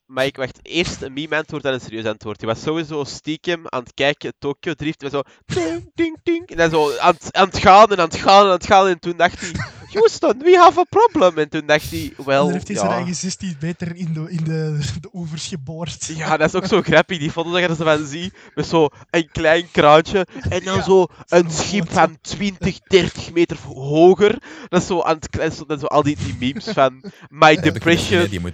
Maar 0.07 0.25
ik 0.25 0.37
wacht 0.37 0.59
eerst 0.63 1.03
een 1.03 1.13
meme-antwoord 1.13 1.65
en 1.65 1.73
een 1.73 1.81
serieus 1.81 2.05
antwoord. 2.05 2.39
Die 2.39 2.49
was 2.49 2.63
sowieso 2.63 3.05
stiekem 3.05 3.63
aan 3.69 3.83
het 3.83 3.95
kijken, 3.95 4.33
Tokyo 4.39 4.75
Drift, 4.75 5.03
en 5.03 5.11
zo 5.11 5.23
ding, 5.45 5.91
ding, 5.95 6.19
ding. 6.23 6.49
En 6.49 6.57
dan 6.57 6.71
zo 6.71 6.97
aan 6.97 7.15
het, 7.15 7.37
aan 7.37 7.47
het 7.47 7.59
gaan 7.59 7.91
en 7.91 7.99
aan 7.99 8.09
het 8.09 8.17
gaan 8.17 8.41
en 8.41 8.47
aan 8.47 8.53
het 8.53 8.67
gaan. 8.67 8.87
En 8.87 8.99
toen 8.99 9.17
dacht 9.17 9.41
hij, 9.41 9.51
Houston, 9.93 10.39
we 10.39 10.57
have 10.57 10.81
a 10.81 10.85
problem. 10.89 11.39
En 11.39 11.49
toen 11.49 11.67
dacht 11.67 11.91
hij, 11.91 12.13
en 12.19 12.25
wel, 12.25 12.45
dan 12.45 12.53
heeft 12.53 12.67
hij 12.69 12.77
zijn 12.77 12.89
ja. 12.89 12.95
eigen 12.97 13.15
16 13.15 13.57
meter 13.61 13.97
in 13.97 14.13
de, 14.13 14.31
in 14.31 14.45
de, 14.45 14.79
de 15.01 15.09
overs 15.13 15.47
geboord. 15.47 16.05
Ja, 16.17 16.37
dat 16.37 16.49
is 16.49 16.55
ook 16.55 16.67
zo 16.67 16.83
grappig, 16.83 17.19
die 17.19 17.31
foto 17.31 17.51
dat 17.51 17.61
je 17.61 17.67
er 17.69 17.75
zo 17.75 17.85
van 17.85 18.07
ziet. 18.07 18.35
Met 18.55 18.67
zo 18.67 18.89
een 19.11 19.29
klein 19.33 19.71
kraantje. 19.71 20.27
En 20.49 20.65
dan 20.65 20.77
Ja, 20.77 20.83
zo 20.83 21.07
een 21.29 21.51
schip 21.51 21.93
van 21.93 22.19
20, 22.21 22.79
30 22.79 23.33
meter 23.33 23.57
hoger. 23.67 24.39
Dat 24.69 24.81
is 24.81 24.87
zo 24.87 25.01
aan 25.03 25.19
het 25.31 25.55
zo, 25.55 25.65
dat 25.67 25.81
zo 25.81 25.87
al 25.87 26.03
die, 26.03 26.17
die 26.25 26.37
memes 26.41 26.65
van 26.65 27.03
My 27.29 27.57
depression. 27.57 28.29
moet... 28.41 28.53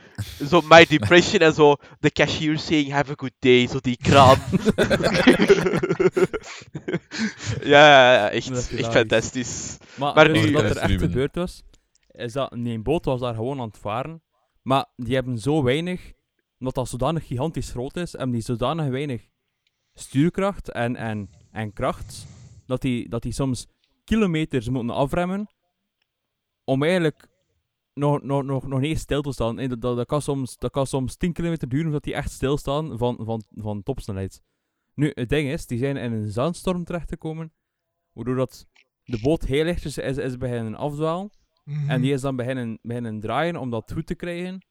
Zo 0.49 0.61
My 0.69 0.87
depression 0.89 1.41
en 1.41 1.55
zo. 1.55 1.75
The 2.01 2.11
cashier 2.11 2.59
saying 2.59 2.93
have 2.93 3.11
a 3.11 3.15
good 3.17 3.33
day. 3.39 3.67
Zo 3.67 3.79
die 3.81 3.99
kraan. 4.03 4.39
ja, 7.63 8.29
echt, 8.31 8.51
echt 8.77 8.93
fantastisch. 8.93 9.77
Maar, 9.95 10.15
Maar 10.15 10.31
nu- 10.31 10.53
wat 10.53 10.63
er 10.63 10.91
is 10.91 11.01
echt. 11.03 11.26
Was, 11.35 11.63
is 12.07 12.33
dat 12.33 12.53
een 12.53 12.83
boot 12.83 13.05
was 13.05 13.21
daar 13.21 13.35
gewoon 13.35 13.61
aan 13.61 13.67
het 13.67 13.79
varen. 13.79 14.23
Maar 14.63 14.87
die 14.97 15.15
hebben 15.15 15.39
zo 15.39 15.63
weinig, 15.63 16.13
omdat 16.59 16.75
dat 16.75 16.89
zodanig 16.89 17.27
gigantisch 17.27 17.71
groot 17.71 17.97
is, 17.97 18.13
hebben 18.13 18.31
die 18.31 18.41
zodanig 18.41 18.89
weinig 18.89 19.29
stuurkracht 19.95 20.71
en, 20.71 20.97
en, 20.97 21.31
en 21.51 21.73
kracht, 21.73 22.27
dat 22.67 22.81
die, 22.81 23.09
dat 23.09 23.23
die 23.23 23.33
soms 23.33 23.67
kilometers 24.05 24.69
moeten 24.69 24.97
afremmen 24.97 25.49
om 26.65 26.83
eigenlijk 26.83 27.29
nog, 27.95 28.23
nog, 28.23 28.43
nog, 28.43 28.67
nog 28.67 28.81
niet 28.81 28.99
stil 28.99 29.23
te 29.23 29.33
staan. 29.33 29.57
Dat, 29.57 29.81
dat, 29.81 29.97
dat, 29.97 30.07
kan 30.07 30.23
soms, 30.23 30.59
dat 30.59 30.71
kan 30.71 30.87
soms 30.87 31.17
10 31.17 31.33
kilometer 31.33 31.69
duren 31.69 31.85
voordat 31.85 32.05
die 32.05 32.15
echt 32.15 32.31
stilstaan 32.31 32.99
van, 32.99 33.19
van, 33.21 33.45
van 33.51 33.83
topsnelheid. 33.83 34.43
Nu, 34.95 35.11
het 35.15 35.29
ding 35.29 35.49
is, 35.49 35.67
die 35.67 35.79
zijn 35.79 35.97
in 35.97 36.13
een 36.13 36.31
zandstorm 36.31 36.85
terechtgekomen, 36.85 37.53
waardoor 38.13 38.37
dat 38.37 38.67
de 39.07 39.19
boot 39.21 39.45
heel 39.45 39.65
licht 39.65 39.85
is, 39.85 39.99
is, 39.99 40.17
is 40.17 40.37
beginnen 40.37 40.75
afdwalen. 40.75 41.31
Mhm. 41.65 41.91
En 41.91 42.01
die 42.01 42.13
is 42.13 42.21
dan 42.21 42.37
beginnen, 42.37 42.79
beginnen 42.83 43.21
draaien 43.21 43.57
om 43.57 43.71
dat 43.71 43.93
goed 43.93 44.07
te 44.07 44.15
krijgen. 44.15 44.67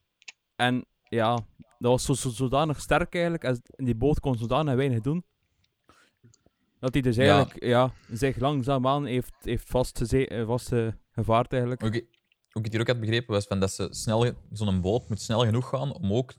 En 0.55 0.85
ja, 1.03 1.33
dat 1.57 1.91
was 1.91 2.05
zo, 2.05 2.13
zo, 2.13 2.29
zodanig 2.29 2.81
sterk 2.81 3.13
eigenlijk. 3.13 3.43
En 3.43 3.85
die 3.85 3.95
boot 3.95 4.19
kon 4.19 4.35
zodanig 4.37 4.75
weinig 4.75 5.01
doen. 5.01 5.25
Dat 6.79 6.93
hij 6.93 7.01
dus 7.01 7.15
Ja. 7.15 7.21
eigenlijk 7.35 7.63
ja. 7.63 7.93
zich 8.11 8.37
langzaamaan 8.37 9.05
heeft, 9.05 9.33
heeft 9.41 9.69
vastgeze- 9.69 10.27
eh, 10.27 10.45
vastgevaard 10.45 11.51
eigenlijk. 11.51 11.83
Ook, 11.83 11.93
hoe 12.51 12.63
ik 12.63 12.71
hier 12.71 12.81
ook 12.81 12.87
had 12.87 12.99
begrepen, 12.99 13.33
was 13.33 13.45
van 13.45 13.59
dat 13.59 13.71
ze 13.71 13.87
snel, 13.89 14.33
zo'n 14.51 14.81
boot 14.81 15.09
moet 15.09 15.21
snel 15.21 15.45
genoeg 15.45 15.69
gaan 15.69 15.93
om 15.93 16.13
ook 16.13 16.33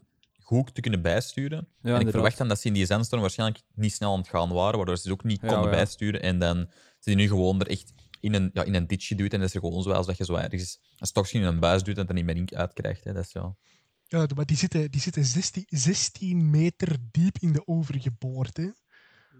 goed 0.46 0.74
te 0.74 0.80
kunnen 0.80 1.02
bijsturen. 1.02 1.68
Ja, 1.82 1.94
en 1.94 2.00
ik 2.00 2.10
verwacht 2.10 2.38
dan 2.38 2.48
dat 2.48 2.60
ze 2.60 2.66
in 2.66 2.72
die 2.72 2.86
zandstorm 2.86 3.20
waarschijnlijk 3.20 3.62
niet 3.74 3.92
snel 3.92 4.12
aan 4.12 4.18
het 4.18 4.28
gaan 4.28 4.52
waren, 4.52 4.76
waardoor 4.76 4.96
ze 4.96 5.02
dus 5.02 5.12
ook 5.12 5.24
niet 5.24 5.40
Ja, 5.40 5.48
konden 5.48 5.70
ja. 5.70 5.76
bijsturen. 5.76 6.22
En 6.22 6.38
dan 6.38 6.56
zit 6.58 6.70
die 7.00 7.16
nu 7.16 7.28
gewoon 7.28 7.60
er 7.60 7.66
echt 7.66 7.92
in 8.20 8.34
een, 8.34 8.50
ja, 8.52 8.64
in 8.64 8.74
een 8.74 8.86
ditch 8.86 9.06
geduwd 9.06 9.32
en 9.32 9.38
dat 9.38 9.48
is 9.48 9.54
er 9.54 9.60
gewoon 9.60 9.82
zo 9.82 9.90
als 9.90 10.06
dat 10.06 10.16
je 10.16 10.24
zo 10.24 10.34
ergens 10.34 10.80
een 10.98 11.06
stokje 11.06 11.38
in 11.38 11.44
een 11.44 11.60
buis 11.60 11.82
duwt 11.82 11.94
en 11.94 12.00
het 12.00 12.10
er 12.10 12.14
niet 12.14 12.24
meer 12.24 12.36
in 12.36 12.56
uitkrijgt. 12.56 13.04
Hè. 13.04 13.12
Dat 13.12 13.24
is, 13.24 13.32
ja. 13.32 13.56
Ja, 14.06 14.26
maar 14.34 14.46
die 14.46 14.56
zitten, 14.56 14.90
die 14.90 15.00
zitten 15.00 15.24
16, 15.24 15.64
16 15.68 16.50
meter 16.50 16.96
diep 17.10 17.36
in 17.40 17.52
de 17.52 17.66
over 17.66 18.00
geboord. 18.00 18.56
Hè. 18.56 18.68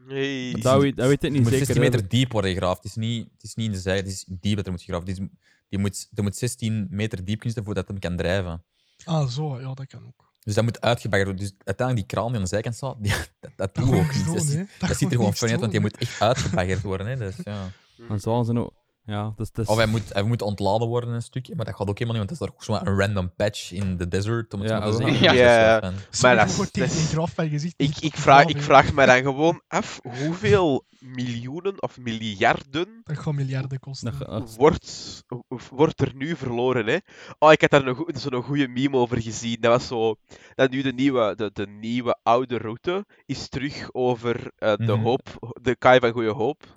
Nee. 0.06 0.56
Dat 0.58 0.80
weet, 0.80 0.96
dat 0.96 1.08
weet 1.08 1.24
ik 1.24 1.30
niet 1.30 1.42
moet 1.42 1.50
zeker. 1.50 1.66
16 1.66 1.84
hè. 1.84 1.90
meter 1.90 2.08
diep 2.08 2.32
worden 2.32 2.52
gegraven. 2.52 2.76
Het 2.76 2.84
is 2.84 2.94
niet, 2.94 3.28
het 3.32 3.42
is 3.42 3.54
niet 3.54 3.66
in 3.66 3.72
de 3.72 3.78
zij, 3.78 3.96
het 3.96 4.06
is 4.06 4.24
diep 4.40 4.56
dat 4.56 4.66
er 4.66 4.72
moet 4.72 4.82
gegraven 4.82 5.06
worden. 5.06 5.24
Die, 5.24 5.38
die 5.68 5.78
moet, 5.78 6.08
er 6.14 6.22
moet 6.22 6.36
16 6.36 6.86
meter 6.90 7.24
diep 7.24 7.38
kunnen 7.38 7.52
zijn 7.52 7.64
voordat 7.64 7.88
het 7.88 7.92
hem 7.92 8.10
kan 8.10 8.16
drijven. 8.16 8.64
Ah, 9.04 9.28
zo, 9.28 9.60
ja, 9.60 9.74
dat 9.74 9.86
kan 9.86 10.06
ook. 10.06 10.25
Dus 10.46 10.54
dat 10.54 10.64
moet 10.64 10.80
uitgebaggerd 10.80 11.28
worden. 11.28 11.46
Dus 11.46 11.54
uiteindelijk 11.64 12.08
die 12.08 12.16
kraan 12.16 12.26
die 12.28 12.36
aan 12.36 12.42
de 12.42 12.48
zijkant 12.48 12.74
staat, 12.74 12.96
die, 12.98 13.12
dat, 13.40 13.50
dat 13.56 13.74
doet 13.74 13.94
ook 13.94 14.14
niet. 14.14 14.26
Dat, 14.26 14.42
ziet- 14.42 14.56
hè. 14.56 14.86
dat 14.88 14.96
ziet 14.96 15.10
er 15.10 15.16
gewoon 15.16 15.34
fun 15.34 15.50
uit, 15.50 15.60
want 15.60 15.72
die 15.72 15.80
moet 15.80 15.96
echt 15.96 16.20
uitgebaggerd 16.20 16.82
worden. 16.82 17.06
Hè. 17.06 17.16
Dus, 17.16 17.34
ja. 17.44 17.70
En 18.08 18.20
zo 18.20 18.42
ze 18.42 18.52
nou... 18.52 18.70
Ja, 19.06 19.32
dus, 19.36 19.50
dus, 19.52 19.66
Of 19.66 19.76
hij 19.76 19.86
moet, 19.86 20.12
hij 20.12 20.22
moet 20.22 20.42
ontladen 20.42 20.88
worden 20.88 21.10
een 21.10 21.22
stukje, 21.22 21.54
maar 21.56 21.64
dat 21.64 21.74
gaat 21.74 21.88
ook 21.88 21.98
helemaal 21.98 22.20
niet, 22.20 22.28
want 22.28 22.38
dat 22.40 22.48
is 22.48 22.54
toch 22.64 22.76
ook 22.78 22.84
zo'n 22.84 22.98
random 22.98 23.34
patch 23.36 23.72
in 23.72 23.96
de 23.96 24.08
desert, 24.08 24.54
om 24.54 24.60
het 24.60 24.68
Ja, 24.70 24.76
zo 24.76 24.82
maar 24.82 24.90
te 25.08 25.16
zeggen. 25.16 25.36
Ja. 25.36 25.80
Dus 25.80 26.20
Ja. 26.20 26.28
Maar 26.28 26.36
dat 26.36 26.48
is- 26.72 27.12
een 27.14 27.28
van 27.28 27.48
gezicht. 27.48 27.74
Ik, 27.76 27.96
ik, 27.98 28.16
vraag, 28.16 28.44
ik 28.46 28.62
vraag 28.62 28.92
me 28.92 29.06
dan 29.06 29.22
gewoon 29.22 29.60
af 29.68 29.98
hoeveel 30.02 30.84
miljoenen 31.00 31.82
of 31.82 31.98
miljarden 31.98 33.00
Dat 33.04 33.18
gaat 33.18 33.34
miljarden 33.34 33.78
kosten. 33.78 34.14
wordt, 34.56 35.22
wordt 35.70 36.00
er 36.00 36.12
nu 36.14 36.36
verloren, 36.36 36.86
hè? 36.86 36.96
Oh, 37.38 37.52
ik 37.52 37.60
had 37.60 37.70
daar 37.70 37.84
nog 37.84 38.04
zo'n 38.14 38.42
goede 38.42 38.68
meme 38.68 38.96
over 38.96 39.22
gezien. 39.22 39.56
Dat 39.60 39.72
was 39.72 39.86
zo... 39.86 40.14
Dat 40.54 40.70
nu 40.70 40.82
de 40.82 40.92
nieuwe, 40.92 41.34
de, 41.36 41.50
de 41.52 41.66
nieuwe 41.66 42.18
oude 42.22 42.58
route 42.58 43.04
is 43.26 43.48
terug 43.48 43.88
over 43.92 44.50
eh, 44.56 44.72
de 44.76 44.92
Mhm. 44.92 45.02
hoop, 45.02 45.52
de 45.62 45.76
kaai 45.76 46.00
van 46.00 46.12
Goede 46.12 46.30
Hoop. 46.30 46.75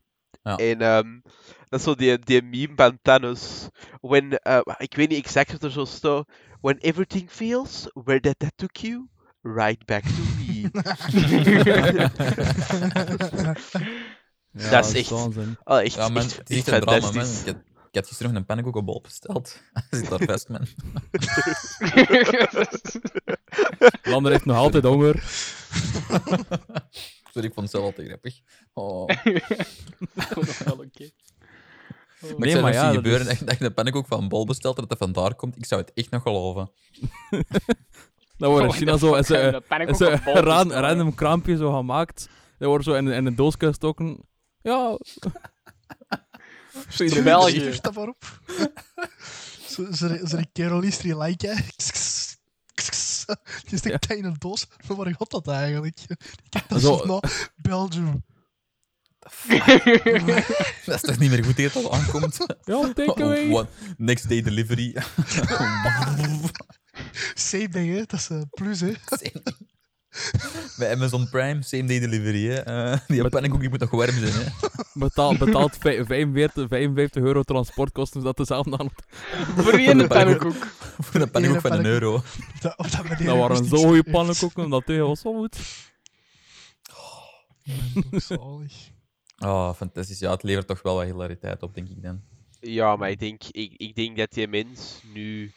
Ja. 0.50 0.56
En 0.56 0.82
ehm, 0.82 1.20
dat 1.70 1.80
is 1.80 1.86
zo 1.86 1.95
die, 1.95 2.20
die 2.20 2.43
meme 2.43 2.74
van 2.76 3.00
Thanos. 3.02 3.68
When, 4.02 4.38
eh, 4.38 4.60
ik 4.78 4.95
weet 4.95 5.10
niet 5.10 5.26
exact 5.26 5.52
wat 5.52 5.64
er 5.64 5.72
zo 5.72 5.86
staat. 5.86 6.28
When 6.62 6.78
everything 6.78 7.30
fails, 7.32 7.89
where 7.93 8.20
that, 8.20 8.39
that 8.39 8.52
took 8.56 8.76
you, 8.78 9.08
right 9.41 9.86
back 9.86 10.04
to 10.04 10.22
me. 10.38 10.70
ja, 14.52 14.70
dat 14.70 14.86
is 14.86 14.93
echt-. 14.93 15.12
Oh, 15.12 15.82
echt, 15.82 15.95
Ja, 15.95 16.10
man, 16.10 16.24
echt, 16.24 16.38
echt 16.38 16.50
echt 16.50 16.68
een 16.68 16.80
drama, 16.80 17.12
man. 17.12 17.26
Ik 17.26 17.45
had, 17.45 17.56
ik 17.91 17.95
had 17.95 18.08
gisteren 18.08 18.32
nog 18.32 18.41
een 18.41 18.47
pannenkoek 18.47 18.76
op 18.76 19.04
besteld. 19.04 19.62
Hij 19.89 20.00
zit 20.00 20.10
daar 20.10 20.24
vast, 20.24 20.50
man. 20.50 20.68
Lander 24.04 24.32
heeft 24.32 24.45
nog 24.45 24.58
altijd 24.58 24.84
honger. 24.84 25.24
Sorry, 27.34 27.47
ik 27.47 27.53
vond 27.53 27.71
het 27.71 27.75
zelf 27.82 27.84
al 27.86 27.93
te 27.93 28.05
grappig. 28.05 28.39
Oh. 28.73 29.07
wel 30.65 30.73
oké. 30.86 31.09
Maar 32.21 32.30
Nee, 32.38 32.45
ik 32.47 32.51
zou 32.51 32.63
maar 32.63 32.73
ja, 32.73 32.80
zien 32.80 32.88
dat 32.93 32.95
gebeuren 32.95 33.27
is- 33.27 33.38
dat, 33.39 33.47
dat 33.47 33.57
je 33.59 33.65
een 33.65 33.73
pannenkoek 33.73 34.07
van 34.07 34.21
een 34.21 34.27
bol 34.30 34.45
bestelt 34.45 34.75
en 34.75 34.86
dat 34.88 34.99
dat 34.99 35.09
vandaar 35.09 35.36
komt. 35.36 35.57
Ik 35.57 35.65
zou 35.65 35.82
het 35.82 35.91
echt 35.93 36.09
nog 36.09 36.21
geloven. 36.21 36.71
Dan 38.38 38.49
wordt 38.51 38.65
in 38.65 38.71
China 38.73 38.97
zo... 38.97 39.13
Is, 39.15 39.30
is 39.30 39.99
een 39.99 40.21
ran, 40.23 40.71
random 40.71 41.15
kraampje 41.15 41.57
zo 41.57 41.73
gemaakt. 41.73 42.30
Dat 42.57 42.67
wordt 42.69 42.84
zo 42.86 42.93
in, 42.93 43.07
in 43.07 43.25
een 43.25 43.36
doosje 43.36 43.57
gestoken. 43.59 44.19
Ja, 44.61 44.97
Zo 46.89 47.23
België. 47.23 47.80
Dat. 47.82 47.93
Zo- 49.67 49.88
Zo'n 49.91 50.19
zo 50.27 50.38
kerel 50.53 50.82
is 50.82 50.97
die 50.97 51.17
like, 51.17 51.47
hè. 51.47 51.53
Die 53.69 53.77
in 54.17 54.25
een 54.25 54.36
doos. 54.39 54.65
Maar 54.88 54.97
waar 54.97 55.15
gaat 55.17 55.30
dat 55.32 55.47
eigenlijk? 55.47 55.97
Dat 56.49 56.82
Zo- 56.82 56.97
zo 56.97 57.05
naar 57.05 57.51
Belgium. 57.55 58.23
Dat 60.86 60.95
is 60.95 61.01
toch 61.01 61.17
niet 61.17 61.30
meer 61.30 61.43
goed 61.43 61.57
dat 61.57 61.73
het 61.73 61.86
al 61.86 61.93
aankomt? 61.93 62.38
ja, 62.63 62.93
take 62.93 63.23
away. 63.23 63.49
Oh, 63.49 63.53
one- 63.57 63.67
next 63.97 64.30
day 64.30 64.41
delivery. 64.41 64.95
Same 67.34 67.67
day, 67.69 67.88
hè. 67.88 68.03
Dat 68.05 68.13
is 68.19 68.30
eh, 68.30 68.41
plus, 68.49 68.80
hè. 68.80 68.93
Bij 70.78 70.93
Amazon 70.93 71.30
Prime, 71.30 71.62
same 71.62 71.84
day 71.84 71.99
delivery. 71.99 72.47
Hè. 72.47 72.60
Eh, 72.60 72.99
die 73.07 73.30
pannenkoek 73.30 73.60
die 73.60 73.70
moet 73.70 73.80
nog 73.80 73.91
warm 73.91 74.18
zijn. 74.18 74.34
Hè. 74.34 74.68
Betaalt, 75.05 75.38
betaalt 75.38 75.78
vij- 75.80 76.05
45, 76.05 76.68
55 76.68 77.24
euro 77.24 77.43
transportkosten, 77.43 78.24
dat 78.24 78.38
dezelfde 78.38 78.78
aan. 78.78 78.89
Voor 79.64 79.74
één 79.74 80.07
pannenkoek. 80.07 80.68
Voor 80.99 81.22
een 81.22 81.32
pannenkoek 81.32 81.62
van 81.62 81.72
een 81.72 81.86
euro. 81.86 82.24
Dat, 82.60 82.78
of 82.78 82.89
dat 82.89 83.07
Dat 83.07 83.20
waren 83.38 83.47
Rustig 83.47 83.80
zo 83.80 83.88
goede 83.88 84.12
pannenkoeken, 84.12 84.70
dat 84.70 84.86
tegen 84.86 85.07
was 85.07 85.20
zo 85.20 85.34
goed. 85.34 85.57
Toch 86.82 88.22
zalig. 88.22 88.74
Oh, 89.38 89.74
fantastisch. 89.74 90.20
Ja, 90.20 90.32
het 90.32 90.43
levert 90.43 90.68
toch 90.68 90.82
wel 90.82 90.95
wat 90.95 91.05
hilariteit 91.05 91.64
op, 91.64 91.74
denk 91.76 91.89
ik 91.89 92.01
dan. 92.03 92.22
Ja, 92.60 92.95
maar 92.95 93.10
ik 93.10 93.20
denk, 93.20 93.43
ik, 93.51 93.74
ik 93.78 93.95
denk 93.95 94.18
dat 94.18 94.32
die 94.34 94.47
mens 94.47 95.01
nu 95.14 95.51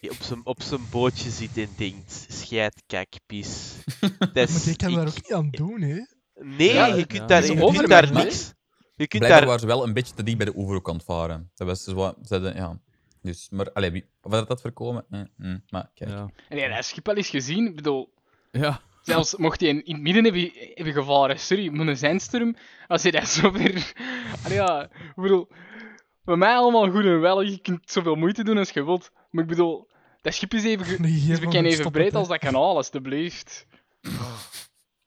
op 0.00 0.16
zijn, 0.20 0.40
op 0.46 0.62
zijn 0.62 0.80
bootje 0.90 1.30
zit 1.30 1.56
en 1.56 1.68
denkt: 1.76 2.26
scheid, 2.28 2.82
kijk, 2.86 3.14
pis. 3.26 3.74
Dat 4.32 4.48
is- 4.48 4.52
Maar 4.52 4.62
die 4.64 4.76
kan 4.76 4.88
ik- 4.90 4.94
daar 4.96 5.06
ook 5.06 5.14
niet 5.14 5.32
aan 5.32 5.50
doen, 5.50 5.80
hè. 5.80 6.00
Nee, 6.34 6.72
Ja, 6.72 6.86
je 6.86 6.96
ja. 6.96 7.04
kunt 7.04 7.28
daar, 7.28 7.38
je 7.38 7.42
is 7.44 7.50
kunt 7.50 7.62
overmens, 7.62 7.88
daar 7.88 8.12
niks. 8.12 8.52
Je 8.96 9.06
kunt 9.06 9.22
Blijkbaar 9.22 9.28
daar. 9.30 9.44
waren 9.44 9.60
ze 9.60 9.66
wel 9.66 9.86
een 9.86 9.92
beetje 9.92 10.14
te 10.14 10.22
dicht 10.22 10.36
bij 10.36 10.46
de 10.46 10.56
oever 10.56 10.76
ook 10.76 10.88
aan 10.88 10.94
het 10.94 11.04
varen. 11.04 11.50
Dat 11.54 11.66
was 11.66 11.84
zo, 11.84 11.94
ze 12.22 12.34
hadden, 12.34 12.54
ja. 12.54 12.80
Dus, 13.22 13.48
maar, 13.50 13.72
allee, 13.72 13.90
wie, 13.90 14.04
of 14.22 14.32
had 14.32 14.48
dat 14.48 14.60
voorkomen? 14.60 15.04
Eh, 15.10 15.20
mm, 15.36 15.62
maar 15.68 15.90
kijk. 15.94 16.10
Ja. 16.10 16.30
Nee, 16.48 16.68
dat 16.68 16.84
schip 16.84 17.08
al 17.08 17.14
eens 17.16 17.28
gezien. 17.28 17.66
Ik 17.66 17.76
bedoel, 17.76 18.12
ja. 18.52 18.80
zelfs 19.02 19.36
mocht 19.36 19.60
hij 19.60 19.68
in, 19.68 19.84
in 19.84 19.94
het 19.94 20.02
midden 20.02 20.24
hebben, 20.24 20.50
hebben 20.74 20.92
gevaren, 20.94 21.38
sorry, 21.38 21.68
met 21.68 21.88
een 21.88 21.96
zandstorm, 21.96 22.56
als 22.86 23.02
je 23.02 23.10
dat 23.12 23.28
zo 23.28 23.50
ver... 23.50 23.92
Allee, 24.44 24.56
ja, 24.56 24.82
ik 24.82 25.12
bedoel, 25.14 25.48
bij 26.24 26.36
mij 26.36 26.54
allemaal 26.54 26.90
goed 26.90 27.04
en 27.04 27.20
wel, 27.20 27.40
je 27.42 27.58
kunt 27.60 27.90
zoveel 27.90 28.14
moeite 28.14 28.44
doen 28.44 28.58
als 28.58 28.70
je 28.70 28.84
wilt. 28.84 29.10
Maar 29.30 29.42
ik 29.42 29.48
bedoel, 29.50 29.87
dat 30.28 30.36
schip 30.36 30.54
is 30.54 30.64
even, 30.64 31.02
Nee, 31.02 31.12
is 31.12 31.28
even 31.28 31.72
stop 31.72 31.92
breed 31.92 32.04
het, 32.06 32.14
als 32.14 32.28
dat 32.28 32.38
kanaal, 32.38 32.76
alstublieft. 32.76 33.66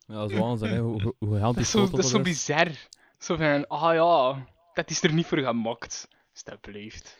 Ja, 0.05 0.17
dat 0.19 0.32
is 0.32 0.38
waanzin, 0.38 0.69
hè. 0.69 0.80
Hoe, 0.80 1.01
hoe- 1.01 1.15
hoe 1.19 1.39
Dat 1.39 1.57
is 1.57 1.72
zo, 1.72 1.89
dat 1.89 1.99
is 1.99 2.09
zo 2.09 2.22
bizar. 2.22 2.67
Zo 3.19 3.36
van, 3.36 3.67
ah 3.67 3.93
ja, 3.93 4.45
dat 4.74 4.89
is 4.89 5.03
er 5.03 5.13
niet 5.13 5.26
voor 5.26 5.38
gemaakt. 5.38 6.07
Alstublieft. 6.34 7.17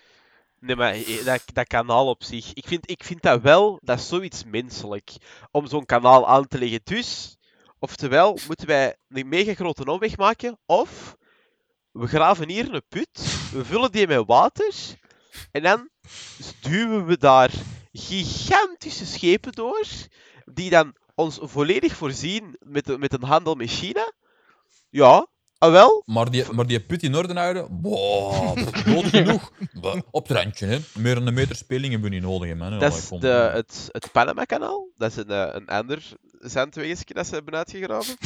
Nee, 0.60 0.76
maar 0.76 0.94
eh, 0.94 1.26
dat, 1.26 1.44
dat 1.54 1.68
kanaal 1.68 2.08
op 2.08 2.24
zich. 2.24 2.54
Ik 2.54 2.68
vind, 2.68 2.90
ik 2.90 3.04
vind 3.04 3.22
dat 3.22 3.42
wel, 3.42 3.80
dat 3.84 4.00
is 4.00 4.08
zoiets 4.08 4.44
menselijk. 4.44 5.12
Om 5.52 5.68
zo'n 5.68 5.86
kanaal 5.86 6.28
aan 6.28 6.48
te 6.48 6.58
leggen. 6.60 6.80
Dus, 6.84 7.38
oftewel, 7.80 8.38
moeten 8.48 8.68
wij 8.68 8.96
een 9.10 9.28
mega 9.30 9.54
grote 9.54 9.86
omweg 9.86 10.18
maken. 10.18 10.60
Of, 10.66 11.16
we 11.92 12.08
graven 12.08 12.50
hier 12.50 12.74
een 12.74 12.84
put. 12.90 13.50
We 13.52 13.66
vullen 13.66 13.92
die 13.92 14.08
met 14.08 14.24
water. 14.26 14.74
En 15.52 15.62
dan 15.64 15.90
duwen 16.62 17.06
we 17.06 17.18
daar 17.18 17.52
gigantische 17.92 19.06
schepen 19.06 19.52
door, 19.52 19.86
die 20.46 20.70
dan 20.70 20.96
ons 21.16 21.38
volledig 21.42 21.96
voorzien 21.96 22.56
met, 22.60 22.86
de- 22.86 22.98
met 22.98 23.14
een 23.14 23.24
handel 23.24 23.56
met 23.56 23.70
China. 23.70 24.12
Ja, 24.90 25.28
ah 25.58 25.72
wel. 25.72 26.04
Maar 26.06 26.32
die, 26.32 26.52
maar 26.52 26.68
die 26.68 26.80
put 26.86 27.04
in 27.04 27.16
orde 27.16 27.34
houden, 27.34 27.80
wow, 27.82 28.56
nodig 28.86 29.10
genoeg. 29.10 29.52
Op 30.12 30.28
het 30.28 30.38
randje, 30.38 30.66
hè. 30.66 30.80
Meer 30.94 31.16
dan 31.16 31.28
een 31.28 31.34
meter 31.34 31.56
speling 31.56 31.92
hebben 31.92 32.10
we 32.10 32.16
niet 32.16 32.26
nodig, 32.26 32.56
man. 32.56 32.80
Dat 32.80 32.82
Allee, 32.92 32.98
is 33.02 33.10
de, 33.10 33.28
het, 33.54 33.90
het 33.92 34.12
Panama-kanaal. 34.12 34.90
Dat 34.98 35.12
is 35.12 35.16
een, 35.18 35.30
eh, 35.30 35.48
een 35.54 35.68
ander 35.68 36.04
zandwegesje 36.40 37.14
dat 37.14 37.28
ze 37.28 37.34
hebben 37.34 37.56
uitgegraven. 37.56 38.16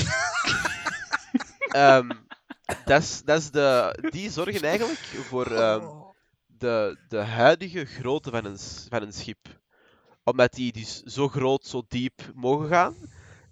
Ehm, 1.68 2.10
dat 2.86 3.02
is, 3.02 3.22
dat 3.26 3.40
is 3.42 3.52
de, 3.52 3.98
die 4.10 4.32
zorgen 4.32 4.62
eigenlijk 4.62 5.00
voor 5.00 5.46
ehm, 5.46 5.86
de, 6.66 6.98
de 7.08 7.18
huidige 7.18 7.86
grootte 7.86 8.30
van 8.32 8.46
een, 8.46 8.58
van 8.90 9.02
een 9.02 9.14
schip. 9.14 9.60
Omdat 10.24 10.54
die 10.54 10.72
dus 10.72 11.02
zo 11.02 11.28
groot, 11.28 11.66
zo 11.66 11.84
diep 11.88 12.32
mogen 12.34 12.68
gaan. 12.68 12.96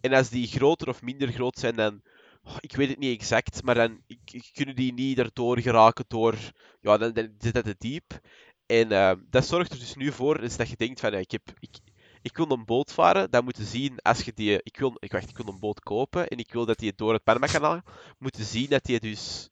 En 0.02 0.14
als 0.14 0.30
die 0.30 0.48
groter 0.48 0.88
of 0.90 1.02
minder 1.02 1.32
groot 1.32 1.58
zijn, 1.60 1.76
dan... 1.76 2.02
oh, 2.44 2.56
ik 2.60 2.76
weet 2.76 2.90
het 2.90 3.00
niet 3.00 3.20
exact, 3.20 3.64
maar 3.64 3.76
dan 3.76 4.02
ik- 4.08 4.50
kunnen 4.54 4.76
die 4.76 4.94
niet 4.94 5.20
erdoor 5.20 5.60
geraken 5.60 6.06
door... 6.08 6.36
Ja, 6.82 6.98
dan, 6.98 7.14
zit 7.38 7.54
dat 7.54 7.64
te 7.64 7.76
diep. 7.78 8.20
En 8.66 8.92
eh, 8.92 9.14
dat 9.30 9.46
zorgt 9.46 9.72
er 9.72 9.80
dus 9.80 9.96
nu 9.96 10.12
voor 10.12 10.40
is 10.44 10.58
dat 10.58 10.70
je 10.70 10.76
denkt 10.76 11.00
van, 11.00 11.14
ik, 11.14 11.32
heb, 11.32 11.42
ik, 11.60 11.76
ik 12.22 12.38
wil 12.38 12.52
een 12.52 12.66
boot 12.66 12.94
varen, 12.94 13.32
dan 13.32 13.44
moeten 13.44 13.66
zien 13.66 14.00
als 14.02 14.22
je 14.22 14.34
die... 14.34 14.60
Ik 14.64 14.78
wil, 14.78 14.96
ik, 15.00 15.12
wacht, 15.12 15.30
ik 15.30 15.38
wil 15.38 15.54
een 15.54 15.60
boot 15.60 15.80
kopen 15.80 16.28
en 16.28 16.38
ik 16.38 16.54
wil 16.54 16.66
dat 16.66 16.78
die 16.78 16.94
door 16.96 17.14
het 17.14 17.24
Panama-kanaal 17.24 17.82
moeten 18.20 18.46
zien 18.46 18.70
dat 18.70 18.84
die 18.84 19.00
dus 19.00 19.50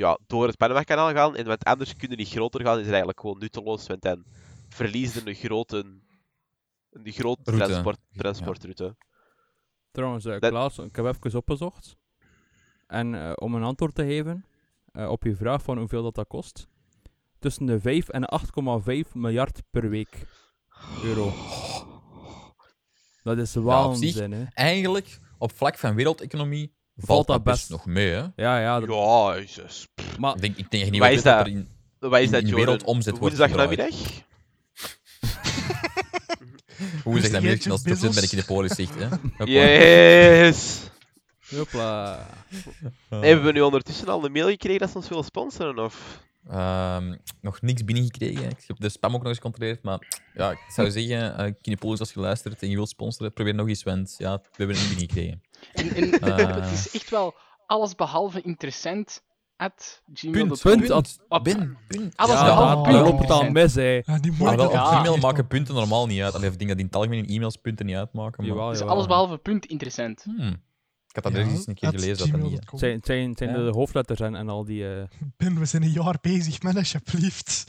ja, 0.00 0.18
door 0.26 0.46
het 0.46 0.56
Panama-kanaal 0.56 1.12
gaan. 1.12 1.36
En 1.36 1.46
want 1.46 1.64
anders 1.64 1.96
kunnen 1.96 2.16
die 2.16 2.26
groter 2.26 2.60
gaan, 2.60 2.72
is 2.74 2.80
het 2.80 2.88
eigenlijk 2.88 3.20
gewoon 3.20 3.38
nutteloos, 3.38 3.86
want 3.86 4.02
dan 4.02 4.24
verliezen 4.68 5.28
een 5.28 5.34
grote, 5.34 5.76
een 6.90 7.12
grote 7.12 7.50
Route. 7.50 7.64
transport, 7.66 7.98
Ja. 8.10 8.20
transportroute. 8.20 8.96
Trouwens, 9.90 10.24
Dat- 10.24 10.38
Klaas, 10.38 10.78
ik 10.78 10.96
heb 10.96 11.04
even 11.06 11.36
opgezocht. 11.38 11.96
En 12.86 13.14
eh, 13.14 13.32
om 13.34 13.54
een 13.54 13.62
antwoord 13.62 13.94
te 13.94 14.02
geven 14.04 14.44
eh, 14.92 15.08
op 15.10 15.22
je 15.22 15.36
vraag 15.36 15.62
van 15.62 15.78
hoeveel 15.78 16.02
dat, 16.02 16.14
dat 16.14 16.26
kost. 16.26 16.68
Tussen 17.38 17.66
de 17.66 17.80
5 17.80 18.08
en 18.08 18.24
8,5 19.04 19.14
miljard 19.14 19.62
per 19.70 19.88
week 19.90 20.26
euro. 21.04 21.32
Dat 23.22 23.38
is 23.38 23.56
op 23.56 23.64
waanzin, 23.64 24.32
hè. 24.32 24.44
Eigenlijk, 24.54 25.18
op 25.38 25.52
vlak 25.56 25.78
van 25.78 25.94
wereldeconomie, 25.94 26.74
valt, 27.00 27.26
dat 27.26 27.44
best 27.44 27.70
nog 27.70 27.86
mee, 27.86 28.08
hè. 28.10 28.24
Ja, 28.36 28.60
ja. 28.60 28.80
dat- 28.80 28.88
Ja, 28.88 29.34
jezus. 29.40 29.88
Maar 30.18 30.34
Ik 30.34 30.40
denk, 30.40 30.56
ik 30.56 30.70
denk 30.70 30.90
niet 30.90 31.00
wat 31.00 31.10
is 31.10 31.22
dat 31.22 31.36
dat? 31.38 31.46
er 31.46 31.52
in... 31.52 31.68
Wat 31.98 32.18
is 32.20 32.26
In- 32.26 32.32
dat, 32.32 32.40
in 32.42 32.48
Jordan? 32.48 32.66
wereldomzet 32.66 33.18
wordt 33.18 33.36
Woensdagnamiddag? 33.36 33.94
Hoe 37.04 37.16
is 37.18 37.22
dat 37.22 37.34
Amerika 37.34 37.70
als 37.70 37.82
procent 37.82 38.14
ben 38.14 38.22
ik 38.22 38.32
in 38.32 38.38
de 38.38 38.44
polis 38.44 38.74
zegt, 38.74 38.94
hè. 38.98 39.08
Yes! 39.44 40.80
Hopla. 41.56 42.26
Hebben 43.08 43.44
we 43.44 43.52
nu 43.52 43.60
ondertussen 43.60 44.08
al 44.08 44.24
een 44.24 44.32
mail 44.32 44.48
gekregen 44.48 44.80
dat 44.80 44.90
ze 44.90 44.96
ons 44.96 45.08
willen 45.08 45.24
sponsoren? 45.24 45.84
Of? 45.84 46.20
Ehm, 46.48 47.14
nog 47.40 47.62
niks 47.62 47.84
binnengekregen. 47.84 48.48
Ik 48.48 48.64
heb 48.66 48.76
de 48.80 48.88
spam 48.88 49.12
ook 49.14 49.18
nog 49.18 49.28
eens 49.28 49.36
gecontroleerd. 49.36 49.82
Maar 49.82 50.20
ja, 50.34 50.50
ik 50.50 50.58
zou 50.68 50.90
zeggen, 50.90 51.36
eh 51.38 51.52
Kinepolis, 51.60 52.00
als 52.00 52.12
je 52.12 52.20
luistert 52.20 52.62
en 52.62 52.68
je 52.70 52.76
wilt 52.76 52.88
sponsoren, 52.88 53.32
probeer 53.32 53.54
nog 53.54 53.68
eens, 53.68 53.82
want 53.82 54.14
ja, 54.18 54.36
we 54.36 54.48
hebben 54.56 54.76
het 54.76 54.88
niet 54.88 54.96
binnengekregen. 54.96 55.42
En, 55.72 55.94
en 55.94 56.20
Ah. 56.20 56.54
het 56.54 56.72
is 56.72 56.90
echt 56.90 57.10
wel 57.10 57.34
alles 57.66 57.94
behalve 57.94 58.40
interessant. 58.40 59.22
At 59.56 60.02
Punt, 60.04 60.18
gmail.com. 60.18 60.58
punt. 60.58 60.86
punt, 60.86 61.18
Op- 61.28 61.44
bin, 61.44 61.76
punt. 61.88 62.16
Alles 62.16 62.34
Ja, 62.38 62.44
behalve 62.44 62.90
punt. 62.90 63.00
loopt 63.06 63.20
het 63.20 63.30
al 63.30 63.50
mis, 63.50 63.74
hè. 63.74 64.00
Ja, 64.04 64.18
die 64.18 64.32
Maar 64.32 64.56
wel, 64.56 64.66
op 64.66 64.72
Ja. 64.72 64.98
e-mail 64.98 65.16
maken 65.16 65.46
punten 65.46 65.74
normaal 65.74 66.06
niet 66.06 66.22
uit. 66.22 66.34
Alleen 66.34 66.52
ik 66.52 66.58
denk 66.58 66.68
dat 66.70 66.78
die 66.78 66.86
in 66.86 66.92
het 66.92 66.96
algemeen 66.96 67.26
in 67.26 67.34
e-mails 67.34 67.56
punten 67.56 67.86
niet 67.86 67.96
uitmaken. 67.96 68.34
Maar... 68.44 68.46
Jawel, 68.52 68.68
Dus 68.68 68.78
jawel. 68.78 68.94
alles 68.94 69.06
behalve 69.06 69.36
punt 69.38 69.66
interessant. 69.66 70.22
Hmm. 70.22 70.62
Ik 71.08 71.14
had 71.14 71.24
dat 71.24 71.32
Ja, 71.32 71.38
eens 71.50 71.66
een 71.66 71.74
keer 71.74 71.88
at 71.88 71.94
gelezen. 71.94 72.30
Dat 72.30 72.40
dat 72.40 72.50
niet. 72.50 72.60
Het 72.70 72.78
zijn, 72.78 72.94
het 72.96 73.06
zijn, 73.06 73.28
het 73.28 73.38
zijn 73.38 73.50
Ja. 73.50 73.56
de 73.56 73.70
hoofdletters 73.70 74.20
en, 74.20 74.34
en 74.34 74.48
al 74.48 74.64
die... 74.64 74.94
eh, 74.94 75.02
Ben, 75.36 75.58
we 75.58 75.64
zijn 75.64 75.82
een 75.82 75.90
jaar 75.92 76.18
bezig, 76.20 76.62
man, 76.62 76.76
alsjeblieft. 76.76 77.66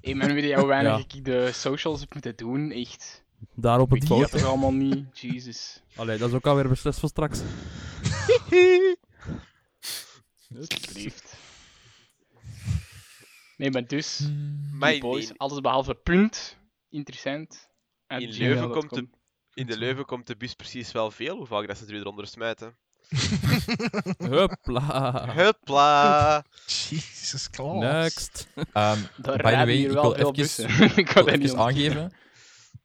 Hey, 0.00 0.14
man, 0.14 0.32
weet 0.34 0.44
je 0.44 0.56
hoe 0.58 0.66
weinig 0.66 0.92
Ja. 0.98 1.04
ik 1.16 1.24
de 1.24 1.50
socials 1.52 2.00
heb 2.00 2.12
moeten 2.12 2.36
doen? 2.36 2.70
Echt. 2.70 3.24
Daar 3.54 3.80
op 3.80 3.90
het 3.90 4.02
Ik 4.02 4.08
zie 4.08 4.20
dat 4.20 4.30
toch 4.30 4.44
allemaal 4.44 4.72
niet? 4.72 5.18
Jesus. 5.18 5.82
Allee, 5.96 6.18
dat 6.18 6.28
is 6.28 6.34
ook 6.34 6.46
alweer 6.46 6.68
beslist 6.68 6.98
voor 7.00 7.08
straks. 7.08 7.40
Alsjeblieft. 10.58 11.36
Nee, 13.56 13.70
maar 13.70 13.86
dus, 13.86 14.28
Maar 14.72 14.90
die 14.90 15.00
boys, 15.00 15.32
alles 15.36 15.60
behalve 15.60 15.94
punt 15.94 16.56
interessant. 16.90 17.68
At 18.06 18.20
in 18.20 18.28
Leuven 18.28 18.56
gmail.com. 18.56 18.88
komt 18.88 18.94
de, 18.94 19.08
in 19.54 19.66
de 19.66 19.78
Leuven 19.78 20.04
komt 20.04 20.26
de 20.26 20.36
bus 20.36 20.54
precies 20.54 20.92
wel 20.92 21.10
veel, 21.10 21.36
hoe 21.36 21.46
vaak 21.46 21.66
dat 21.66 21.76
ze 21.78 21.84
er 21.84 21.90
weer 21.90 22.00
eronder 22.00 22.26
smijten. 22.26 22.76
Hupla. 24.30 25.28
Hupla! 25.34 26.44
Jezus, 26.66 27.50
Klaas. 27.50 27.78
Next. 27.80 28.48
Ehm, 28.72 28.98
Daar 29.16 29.36
by 29.36 29.50
the 29.50 29.56
way, 29.56 29.74
hier 29.74 29.86
ik 29.86 29.92
wel 29.92 30.16
wil 30.16 30.34
even, 30.34 30.96
ik 31.04 31.08
wil 31.08 31.28
even 31.28 31.58
aangeven. 31.58 32.12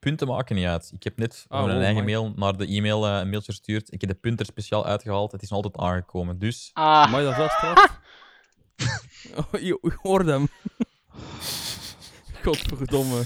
Punten 0.02 0.26
maken 0.26 0.56
niet 0.56 0.66
uit. 0.66 0.90
Ik 0.94 1.02
heb 1.02 1.16
net 1.16 1.44
Ah, 1.48 1.58
gewoon 1.58 1.70
een 1.70 1.80
oh, 1.80 1.84
eigen 1.84 2.04
mail 2.04 2.32
naar 2.36 2.56
de 2.56 2.66
e-mail 2.66 3.06
eh, 3.06 3.18
een 3.18 3.28
mailtje 3.28 3.52
gestuurd. 3.52 3.92
Ik 3.92 4.00
heb 4.00 4.10
de 4.10 4.16
punt 4.16 4.40
er 4.40 4.46
speciaal 4.46 4.86
uitgehaald. 4.86 5.32
Het 5.32 5.42
is 5.42 5.48
nog 5.48 5.62
altijd 5.64 5.84
aangekomen. 5.84 6.38
Dus 6.38 6.70
Ah, 6.72 7.10
Maar 7.12 7.22
dat 7.22 7.30
is 7.30 7.36
wel 7.36 7.48
straf. 7.56 8.00
Oh, 9.36 9.60
je, 9.60 9.78
je 9.82 9.98
hoort 10.02 10.26
hem. 10.26 10.48
Godverdomme. 12.44 13.24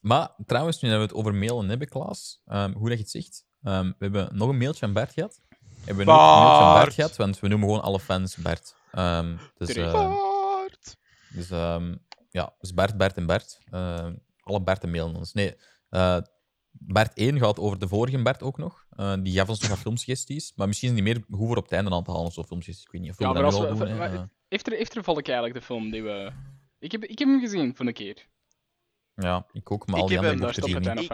Maar 0.00 0.30
trouwens, 0.46 0.80
nu 0.80 0.88
dat 0.88 0.98
we 0.98 1.04
het 1.04 1.14
over 1.14 1.34
mailen 1.34 1.68
hebben, 1.68 1.88
Klaas, 1.88 2.40
ehm, 2.46 2.72
hoe 2.72 2.88
dat 2.88 2.96
je 2.98 3.02
het 3.02 3.12
zegt, 3.12 3.44
ehm, 3.62 3.86
we 3.86 3.94
hebben 3.98 4.28
nog 4.36 4.48
een 4.48 4.58
mailtje 4.58 4.86
aan 4.86 4.92
Bert 4.92 5.12
gehad. 5.12 5.40
Hebben 5.84 6.04
we 6.06 6.12
nog 6.12 6.20
een 6.20 6.42
mailtje 6.42 6.64
aan 6.64 6.80
Bert 6.82 6.94
gehad, 6.94 7.16
want 7.16 7.40
we 7.40 7.48
noemen 7.48 7.68
gewoon 7.68 7.82
alle 7.82 8.00
fans 8.00 8.36
Bert. 8.36 8.76
Ehm, 8.92 9.36
dus 9.58 9.68
eh, 9.68 9.92
Bart! 9.92 10.96
dus 11.30 11.50
ehm, 11.50 11.94
ja, 12.30 12.54
dus 12.58 12.74
Bert, 12.74 12.96
Bert 12.96 13.16
en 13.16 13.26
Bert. 13.26 13.58
Ehm, 13.70 14.14
alle 14.42 14.62
Berten 14.62 14.90
mailen 14.90 15.16
ons. 15.16 15.32
Nee, 15.32 15.56
eh, 15.94 16.18
Bert 16.70 17.14
1 17.14 17.38
gaat 17.38 17.58
over 17.58 17.78
de 17.78 17.88
vorige 17.88 18.22
Bert 18.22 18.42
ook 18.42 18.58
nog. 18.58 18.86
Eh, 18.90 19.14
die 19.22 19.32
gaf 19.32 19.48
ons 19.48 19.60
nog 19.60 19.68
wat 19.70 19.78
filmsuggesties, 19.78 20.52
maar 20.56 20.66
misschien 20.66 20.88
is 20.88 20.94
niet 20.94 21.04
meer 21.04 21.24
goed 21.30 21.46
voor 21.46 21.56
op 21.56 21.62
het 21.62 21.72
einde 21.72 21.90
aan 21.90 22.04
te 22.04 22.10
halen 22.10 22.26
of 22.26 22.32
zo 22.32 22.42
filmsuggesties. 22.42 22.86
Ik 22.86 22.92
weet 22.92 23.00
niet 23.00 23.10
of 23.10 23.16
we 23.16 23.24
dat 23.24 23.32
maar 23.32 23.42
nu 23.42 23.48
als 23.48 23.56
al 23.56 23.62
we- 23.78 23.86
doen. 23.86 23.96
wa- 23.98 24.12
Eh, 24.12 24.22
heeft, 24.48 24.66
er, 24.66 24.72
heeft 24.76 24.96
er 24.96 25.04
volk 25.04 25.26
eigenlijk 25.26 25.58
de 25.58 25.64
film 25.64 25.90
die 25.90 26.02
we... 26.02 26.32
Ik 26.78 26.92
heb, 26.92 27.04
ik 27.04 27.18
heb 27.18 27.28
hem 27.28 27.40
gezien, 27.40 27.76
van 27.76 27.86
een 27.86 27.92
keer. 27.92 28.26
ja, 29.14 29.46
ik 29.52 29.70
ook, 29.70 29.86
maar 29.86 29.96
Ik 29.96 30.02
al 30.02 30.08
die 30.08 30.18
heb 30.18 30.52
stopt 30.52 30.66
zien 30.68 30.82
het 30.84 30.94
niet. 30.94 31.10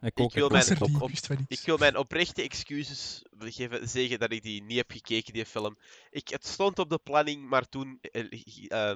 Ik 0.00 0.10
Ik 0.18 0.20
ook. 0.20 0.32
wil 0.32 0.44
ik 0.46 0.52
mijn, 0.52 0.64
die? 0.64 0.80
op, 0.80 1.10
Ik 1.10 1.30
op, 1.30 1.38
ik 1.48 1.60
wil 1.64 1.76
mijn 1.76 1.96
oprechte 1.96 2.42
excuses 2.42 3.22
geven, 3.38 3.88
zeggen 3.88 4.18
dat 4.18 4.32
ik 4.32 4.42
die 4.42 4.62
niet 4.62 4.76
heb 4.76 4.90
gekeken, 4.90 5.32
die 5.32 5.46
film. 5.46 5.78
Ik, 6.10 6.28
het 6.28 6.46
stond 6.46 6.78
op 6.78 6.90
de 6.90 6.98
planning, 6.98 7.48
maar 7.48 7.68
toen... 7.68 7.98
eh, 8.00 8.92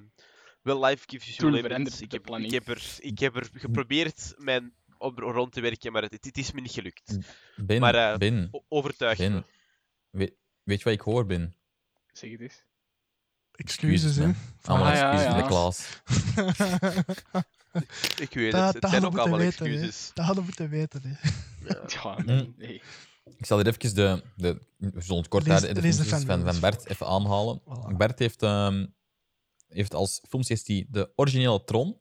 Well, 0.63 0.85
life 0.85 1.05
gives 1.07 1.37
you 1.37 1.37
veranderde 1.37 1.75
Ik 1.75 2.11
de 2.11 2.17
heb, 2.17 2.41
ik, 2.41 2.51
heb 2.51 2.69
er, 2.69 2.97
ik 2.99 3.19
heb 3.19 3.37
er 3.37 3.49
geprobeerd 3.53 4.35
mijn 4.37 4.75
op, 4.99 5.19
rond 5.19 5.53
te 5.53 5.61
werken, 5.61 5.93
maar 5.93 6.03
het, 6.03 6.13
het 6.25 6.39
is 6.39 6.53
me 6.53 6.61
niet 6.61 6.71
gelukt. 6.73 7.17
Ben, 7.57 7.81
Maar, 7.81 7.95
eh, 8.13 8.17
Ben, 8.19 8.49
me. 9.33 9.45
Weet, 10.11 10.35
weet 10.63 10.79
je 10.79 10.85
wat 10.85 10.93
ik 10.93 11.01
hoor, 11.01 11.27
Ben? 11.27 11.55
Zeg 12.13 12.31
het 12.31 12.41
eens. 12.41 12.65
Excuses, 13.53 14.17
hè. 14.17 14.31
Allemaal 14.63 14.87
Ah, 14.89 14.95
ja, 14.97 15.13
excuses 15.13 15.27
ja. 15.27 15.33
voor 15.33 15.43
de 15.43 15.49
Klaas. 15.49 16.01
Ik 18.21 18.35
weet 18.35 18.53
Dat- 18.53 18.75
het, 18.75 18.83
het 18.83 18.91
zijn 18.91 19.03
hadden 19.03 19.05
ook 19.11 19.15
we 19.15 19.21
allemaal 19.21 19.39
moeten 19.45 19.65
weten, 19.65 19.67
excuses. 19.67 20.11
Dat 20.15 20.25
hadden 20.25 20.45
we 20.45 20.51
moeten 20.51 20.69
weten, 20.71 21.01
hè. 21.03 21.29
Ja, 21.87 22.15
Hm. 22.17 22.25
nee. 22.25 22.55
nee. 22.57 22.83
Ik 23.37 23.47
zal 23.47 23.59
hier 23.59 23.67
even 23.67 23.95
de, 23.95 24.23
de 24.37 24.61
we 24.77 25.01
zullen 25.01 25.17
het 25.19 25.29
kort 25.29 25.47
Lees- 25.47 25.61
de 25.61 25.67
de 25.75 25.81
filmpjes 25.81 26.25
van, 26.25 26.43
van 26.45 26.61
Bert 26.61 26.87
even 26.87 27.07
aanhalen. 27.07 27.61
Voilà. 27.61 27.97
Bert 27.97 28.19
heeft, 28.19 28.43
ehm, 28.43 28.87
heeft 29.69 29.95
als 29.95 30.23
filmsuggestie 30.29 30.87
de 30.91 31.13
originele 31.17 31.65
Tron. 31.65 32.01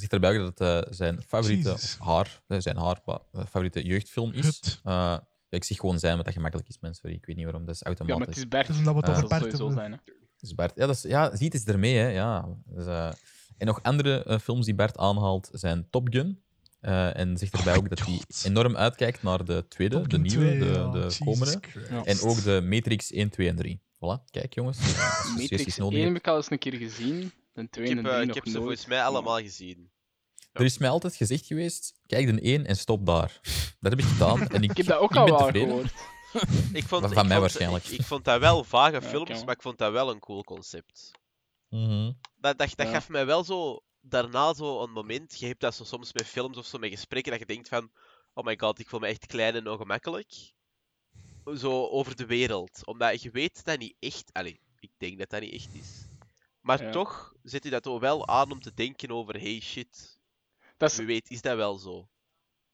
Zegt 0.00 0.12
erbij 0.12 0.38
dat 0.38 0.58
het 0.58 0.60
eh, 0.60 0.92
zijn 0.92 1.22
favoriete 1.26 1.70
Jezus. 1.70 1.96
haar, 1.98 2.42
eh, 2.46 2.58
zijn 2.60 2.76
haar, 2.76 3.00
wat, 3.04 3.22
eh, 3.32 3.40
favoriete 3.40 3.82
jeugdfilm 3.82 4.32
is. 4.32 4.80
Eh, 4.84 5.16
ik 5.48 5.64
zeg 5.64 5.76
gewoon 5.76 5.98
zijn, 5.98 6.12
want 6.12 6.24
dat 6.24 6.34
gemakkelijk 6.34 6.68
is, 6.68 6.78
mensen. 6.80 7.00
Sorry, 7.00 7.16
ik 7.16 7.26
weet 7.26 7.36
niet 7.36 7.44
waarom, 7.44 7.64
dat 7.64 7.74
is 7.74 7.80
Ja, 7.80 7.90
maar 7.90 7.98
automatisch. 7.98 8.26
het 8.34 8.44
is 8.44 8.48
Bert. 8.48 8.66
Dat 8.66 8.76
omdat 8.76 8.94
we 8.94 9.00
het 9.00 9.08
over 9.10 9.20
dat 9.20 9.30
zal 9.30 9.38
Bert 9.40 9.52
sowieso 9.56 9.76
zijn, 9.80 9.92
hè. 9.92 9.98
Dus 10.40 10.54
Bert, 10.54 10.72
ja, 10.74 10.86
dat 10.86 10.94
is, 10.96 11.02
ja, 11.02 11.36
ziet 11.36 11.54
is 11.54 11.64
ermee, 11.64 11.96
hè. 11.96 12.08
Ja. 12.08 12.48
Dus, 12.66 12.86
eh, 12.86 13.10
en 13.58 13.66
nog 13.66 13.82
andere 13.82 14.38
films 14.42 14.64
die 14.64 14.74
Bert 14.74 14.96
aanhaalt 14.96 15.48
zijn 15.52 15.86
Top 15.90 16.06
Gun. 16.10 16.42
Eh, 16.80 17.16
en 17.16 17.36
zegt 17.36 17.52
erbij 17.54 17.76
ook 17.76 17.88
dat 17.88 17.98
hij 18.06 18.20
enorm 18.44 18.76
uitkijkt 18.76 19.22
naar 19.22 19.44
de 19.44 19.64
tweede, 19.68 19.94
Top 19.96 20.08
de 20.08 20.18
nieuwe, 20.18 20.46
2, 20.46 20.58
de, 20.58 20.64
ja, 20.64 20.90
de 20.90 21.16
komende. 21.24 21.58
Christ. 21.60 22.06
En 22.06 22.28
ook 22.28 22.42
de 22.42 22.60
Matrix 22.64 23.12
1, 23.12 23.28
2 23.30 23.48
en 23.48 23.56
3. 23.56 23.80
Voilà, 23.94 24.30
kijk 24.30 24.54
jongens. 24.54 24.78
Matrix 25.36 25.64
1 25.78 25.84
nodig 25.84 26.04
heb 26.04 26.14
ik 26.16 26.26
al 26.28 26.36
eens 26.36 26.50
een 26.50 26.58
keer 26.58 26.74
gezien. 26.74 27.32
De 27.64 27.70
2 27.70 27.86
Ik 27.88 27.96
heb, 27.96 28.04
eh, 28.04 28.10
3 28.10 28.20
ik 28.20 28.26
nog 28.26 28.34
heb 28.34 28.46
ze 28.48 28.58
volgens 28.58 28.86
mij 28.86 29.02
allemaal 29.04 29.38
gezien. 29.40 29.90
Er 30.52 30.64
is 30.64 30.78
mij 30.78 30.88
altijd 30.88 31.16
gezegd 31.16 31.46
geweest, 31.46 31.94
kijk 32.06 32.26
de 32.26 32.46
1 32.46 32.66
en 32.66 32.76
stop 32.76 33.06
daar. 33.06 33.40
Dat 33.80 33.90
heb 33.92 34.00
ik 34.00 34.04
gedaan. 34.06 34.48
En 34.48 34.62
ik, 34.62 34.70
Ik 34.70 34.76
heb 34.76 34.86
dat 34.86 34.98
ook 34.98 35.10
ik 35.10 35.16
al 35.16 35.26
tevreden. 35.36 35.68
gehoord. 35.68 35.92
Ik 36.72 36.84
vond, 36.84 37.02
Van 37.02 37.10
ik 37.10 37.14
mij 37.16 37.24
vond- 37.26 37.40
waarschijnlijk. 37.40 37.84
Ik, 37.84 37.98
ik 37.98 38.04
vond 38.06 38.24
dat 38.24 38.40
wel 38.40 38.64
vage 38.64 38.92
Ja, 38.92 39.02
films, 39.02 39.44
maar 39.44 39.54
ik 39.54 39.62
vond 39.62 39.78
dat 39.78 39.92
wel 39.92 40.10
een 40.10 40.18
cool 40.18 40.44
concept. 40.44 41.10
Mhm. 41.68 42.12
Dat, 42.36 42.58
dat, 42.58 42.72
dat 42.76 42.86
Ja. 42.86 42.92
gaf 42.92 43.08
mij 43.08 43.26
wel 43.26 43.44
zo 43.44 43.80
daarna 44.00 44.54
zo 44.54 44.82
een 44.82 44.90
moment, 44.90 45.38
je 45.38 45.46
hebt 45.46 45.60
dat 45.60 45.74
zo 45.74 45.84
soms 45.84 46.12
met 46.12 46.26
films 46.26 46.56
of 46.56 46.66
zo, 46.66 46.78
met 46.78 46.90
gesprekken, 46.90 47.30
dat 47.30 47.40
je 47.40 47.46
denkt 47.46 47.68
van, 47.68 47.90
oh 48.34 48.44
my 48.44 48.58
god, 48.58 48.78
ik 48.78 48.88
voel 48.88 49.00
me 49.00 49.06
echt 49.06 49.26
klein 49.26 49.54
en 49.54 49.68
ongemakkelijk. 49.68 50.52
Zo 51.58 51.86
over 51.86 52.16
de 52.16 52.26
wereld. 52.26 52.86
Omdat 52.86 53.22
je 53.22 53.30
weet 53.30 53.64
dat 53.64 53.78
niet 53.78 53.94
echt, 53.98 54.30
allee, 54.32 54.60
ik 54.80 54.90
denk 54.98 55.18
dat 55.18 55.30
dat 55.30 55.40
niet 55.40 55.52
echt 55.52 55.74
is. 55.74 56.06
Maar 56.68 56.82
Ja. 56.82 56.90
toch 56.90 57.32
zet 57.42 57.64
je 57.64 57.70
dat 57.70 57.82
toch 57.82 58.00
wel 58.00 58.26
aan 58.28 58.50
om 58.52 58.60
te 58.60 58.74
denken 58.74 59.10
over, 59.10 59.40
hey 59.40 59.60
shit, 59.60 60.18
Dat 60.76 60.90
is, 60.90 60.96
wie 60.96 61.06
weet 61.06 61.30
is 61.30 61.40
dat 61.40 61.56
wel 61.56 61.78
zo. 61.78 62.08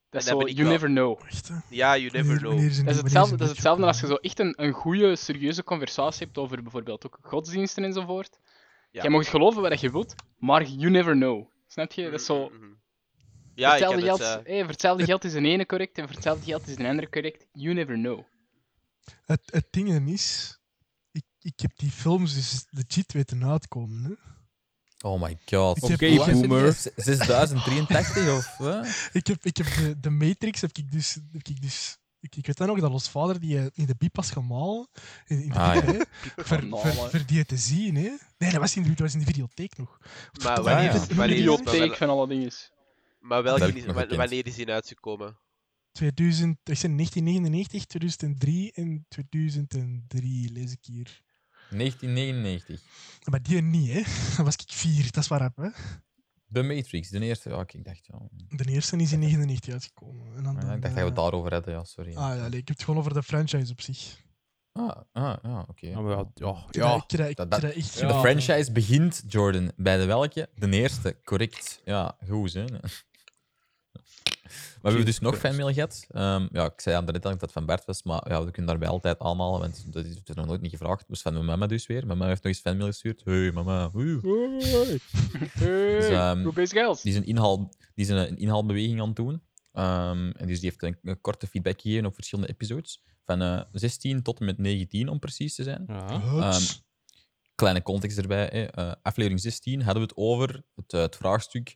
dat 0.09 0.21
is 0.21 0.27
zo, 0.27 0.39
you 0.39 0.55
wel- 0.55 0.71
never 0.71 0.87
know. 0.87 1.21
Ja, 1.69 1.97
you 1.97 2.11
never 2.11 2.37
know. 2.37 2.51
Dat 2.51 2.61
is 2.61 2.77
hetzelfde, 2.77 3.11
dat 3.11 3.21
is 3.21 3.37
zijn 3.37 3.49
hetzelfde 3.49 3.85
als 3.85 3.99
je 3.99 4.07
zo 4.07 4.15
echt 4.15 4.39
een, 4.39 4.53
een 4.63 4.71
goede, 4.73 5.15
serieuze 5.15 5.63
conversatie 5.63 6.25
hebt 6.25 6.37
over 6.37 6.61
bijvoorbeeld 6.63 7.05
ook 7.05 7.17
godsdiensten 7.21 7.83
enzovoort. 7.83 8.39
Ja. 8.91 9.01
Jij 9.01 9.11
mag 9.11 9.29
geloven 9.29 9.61
wat 9.61 9.79
je 9.79 9.91
wilt, 9.91 10.15
maar 10.37 10.63
you 10.63 10.91
never 10.91 11.13
know. 11.13 11.49
Snap 11.67 11.91
je? 11.91 12.03
Dat 12.03 12.19
is 12.19 12.25
zo... 12.25 12.49
Mhm, 12.49 12.55
mhm. 12.63 12.73
Ja, 13.53 13.75
ik 13.75 13.83
het... 13.89 14.03
geld, 14.03 14.19
eh, 14.19 14.37
hey, 14.43 14.59
voor 14.59 14.69
hetzelfde 14.71 15.05
geld 15.05 15.23
is 15.23 15.33
een 15.33 15.45
ene 15.45 15.65
correct 15.65 15.97
en 15.97 16.03
voor 16.03 16.13
hetzelfde 16.13 16.45
geld 16.45 16.67
is 16.67 16.77
een 16.77 16.85
andere 16.85 17.09
correct. 17.09 17.47
You 17.51 17.73
never 17.73 17.95
know. 17.95 18.23
Het, 19.25 19.41
het 19.45 19.67
ding 19.71 20.09
is, 20.09 20.59
ik, 21.45 21.59
heb 21.59 21.71
die 21.75 21.91
films 21.91 22.33
dus 22.33 22.65
legit 22.69 23.13
weten 23.13 23.45
uitkomen. 23.45 24.03
Hè. 24.03 24.13
Oh 25.09 25.21
my 25.21 25.37
god. 25.45 25.77
Ik 25.77 25.99
heb- 25.99 26.11
Oké, 26.19 26.23
zit 26.33 26.47
boomer. 26.47 26.63
die? 26.95 27.03
6083 27.03 28.37
of... 28.37 28.59
eh? 28.59 28.89
Ik 29.13 29.27
heb, 29.27 29.45
ik 29.45 29.57
heb 29.57 29.65
de, 29.75 29.99
de 29.99 30.09
Matrix, 30.09 30.61
heb 30.61 30.77
ik 30.77 30.91
dus... 30.91 31.13
Heb 31.31 31.47
ik, 31.47 31.61
dus 31.61 31.97
ik, 32.19 32.35
ik 32.35 32.45
weet 32.45 32.57
dan 32.57 32.67
nog 32.67 32.79
dat 32.79 32.91
ons 32.91 33.09
vader 33.09 33.39
die 33.39 33.57
eh, 33.59 33.65
in 33.73 33.85
de 33.85 33.95
biep 33.97 34.15
was 34.15 34.31
gemalen. 34.31 34.87
In, 35.27 35.41
in 35.41 35.49
de 35.49 35.55
Ah, 35.55 35.73
biep, 35.73 35.83
ja. 35.85 36.05
hè, 36.35 36.43
voor, 36.43 36.79
voor 37.09 37.25
die 37.25 37.45
te 37.45 37.57
zien. 37.57 37.95
Hè. 37.95 38.11
Nee, 38.37 38.51
dat 38.51 38.59
was 38.59 38.75
in 38.75 38.83
de, 38.83 38.89
dat 38.89 38.99
was 38.99 39.13
in 39.13 39.19
de 39.19 39.25
videotheek 39.25 39.77
nog. 39.77 39.97
Maar 40.43 40.61
Wanneer 40.61 40.63
wanneer, 40.63 40.93
ja. 41.09 41.15
wanneer, 41.15 41.35
Bibliotheek 41.35 41.87
wel- 41.87 41.95
van 41.97 42.09
alle 42.09 42.27
dingen. 42.27 42.51
maar 43.19 43.43
welke 43.43 43.73
is, 43.73 43.85
wanneer 44.15 44.45
is 44.47 44.55
die 44.55 44.71
uitgekomen? 44.71 45.37
2000, 45.91 46.57
ik 46.63 46.77
zei 46.77 46.95
1999, 46.95 47.85
2003 47.85 48.71
en 48.73 49.05
2003 49.09 50.51
lees 50.51 50.71
ik 50.71 50.85
hier. 50.85 51.21
1999. 51.69 52.81
Maar 53.29 53.41
die 53.41 53.61
niet, 53.61 53.91
hè. 53.91 54.01
Dan 54.35 54.45
was 54.45 54.55
ik 54.55 54.71
vier, 54.71 55.03
dat 55.11 55.23
is 55.23 55.27
waarop, 55.27 55.55
hè. 55.55 55.69
The 56.51 56.63
Matrix, 56.63 57.09
de 57.09 57.19
eerste. 57.19 57.49
Ja, 57.49 57.63
ik 57.67 57.83
dacht, 57.85 58.05
ja. 58.05 58.19
De 58.57 58.65
eerste 58.65 58.97
is 58.97 59.11
in 59.11 59.19
99 59.19 59.73
uitgekomen. 59.73 60.35
En 60.35 60.43
dan, 60.43 60.53
Ja, 60.55 60.59
dan, 60.61 60.75
ik 60.75 60.81
dacht 60.81 60.93
dat 60.93 61.03
we 61.03 61.09
het 61.09 61.15
daarover 61.15 61.53
hadden, 61.53 61.73
ja, 61.73 61.83
sorry. 61.83 62.15
Ah 62.15 62.35
ja, 62.35 62.47
nee, 62.47 62.59
ik 62.59 62.67
heb 62.67 62.77
het 62.77 62.83
gewoon 62.83 62.99
over 62.99 63.13
de 63.13 63.23
franchise 63.23 63.71
op 63.71 63.81
zich. 63.81 64.23
Ah, 64.71 64.89
ah, 65.11 65.33
ja, 65.43 65.65
oké. 65.69 65.87
Ja, 65.87 65.99
maar 66.01 66.11
ja, 66.11 66.25
ja, 66.71 67.03
dat- 67.33 67.51
dat-. 67.51 67.61
De 67.61 68.17
franchise 68.19 68.71
begint, 68.71 69.23
Jordan, 69.27 69.71
bij 69.75 69.97
de 69.97 70.05
welke? 70.05 70.49
De 70.55 70.69
eerste, 70.69 71.17
correct. 71.23 71.81
Ja, 71.85 72.17
goed, 72.29 72.53
hè. 72.53 72.65
Maar 74.81 74.81
we 74.81 74.87
hebben 74.87 75.05
dus 75.05 75.19
nog 75.19 75.37
fanmail 75.37 75.73
gehad. 75.73 76.05
Ehm, 76.09 76.47
ja, 76.51 76.65
ik 76.65 76.81
zei 76.81 76.95
aan 76.95 77.05
de 77.05 77.11
net 77.11 77.21
dat 77.21 77.41
het 77.41 77.51
van 77.51 77.65
Bert 77.65 77.85
was, 77.85 78.03
maar 78.03 78.29
ja, 78.29 78.45
we 78.45 78.51
kunnen 78.51 78.71
daarbij 78.71 78.89
altijd 78.89 79.19
aanhalen, 79.19 79.59
want 79.59 79.93
dat 79.93 80.05
is, 80.05 80.15
nog 80.33 80.45
nooit 80.45 80.61
niet 80.61 80.71
gevraagd. 80.71 81.07
Dus 81.07 81.21
van 81.21 81.33
mijn 81.33 81.45
mama 81.45 81.67
dus 81.67 81.87
weer. 81.87 82.05
Mama 82.05 82.27
heeft 82.27 82.43
nog 82.43 82.53
eens 82.53 82.61
fanmail 82.61 82.87
gestuurd. 82.87 83.21
Hey, 83.23 83.51
mama. 83.51 83.89
Hey, 85.51 85.97
Dus, 85.97 86.07
ehm, 86.07 86.43
hoe 86.43 86.53
bezig? 86.53 87.01
Die 87.01 87.11
is 87.11 87.17
een, 87.17 87.25
inhaal, 87.25 87.57
die 87.95 88.05
is 88.05 88.09
een, 88.09 88.17
een 88.17 88.37
inhaalbeweging 88.37 89.01
aan 89.01 89.07
het 89.07 89.15
doen. 89.15 89.41
Ehm, 89.71 90.29
en 90.29 90.47
dus 90.47 90.59
die 90.59 90.69
heeft 90.69 90.83
een, 90.83 91.09
een 91.11 91.21
korte 91.21 91.47
feedback 91.47 91.81
gegeven 91.81 92.05
op 92.05 92.13
verschillende 92.13 92.51
episodes. 92.51 93.03
Van 93.25 93.41
eh 93.41 93.61
16 93.71 94.21
tot 94.21 94.39
en 94.39 94.45
met 94.45 94.57
19, 94.57 95.09
om 95.09 95.19
precies 95.19 95.55
te 95.55 95.63
zijn. 95.63 95.83
Ja. 95.87 96.59
Kleine 97.55 97.81
context 97.81 98.17
erbij. 98.17 98.49
Hè. 98.51 98.63
Eh, 98.65 98.91
aflevering 99.01 99.41
16 99.41 99.81
hadden 99.81 100.01
we 100.03 100.07
het 100.09 100.17
over 100.17 100.63
het, 100.75 100.93
eh, 100.93 101.01
het 101.01 101.15
vraagstuk. 101.15 101.75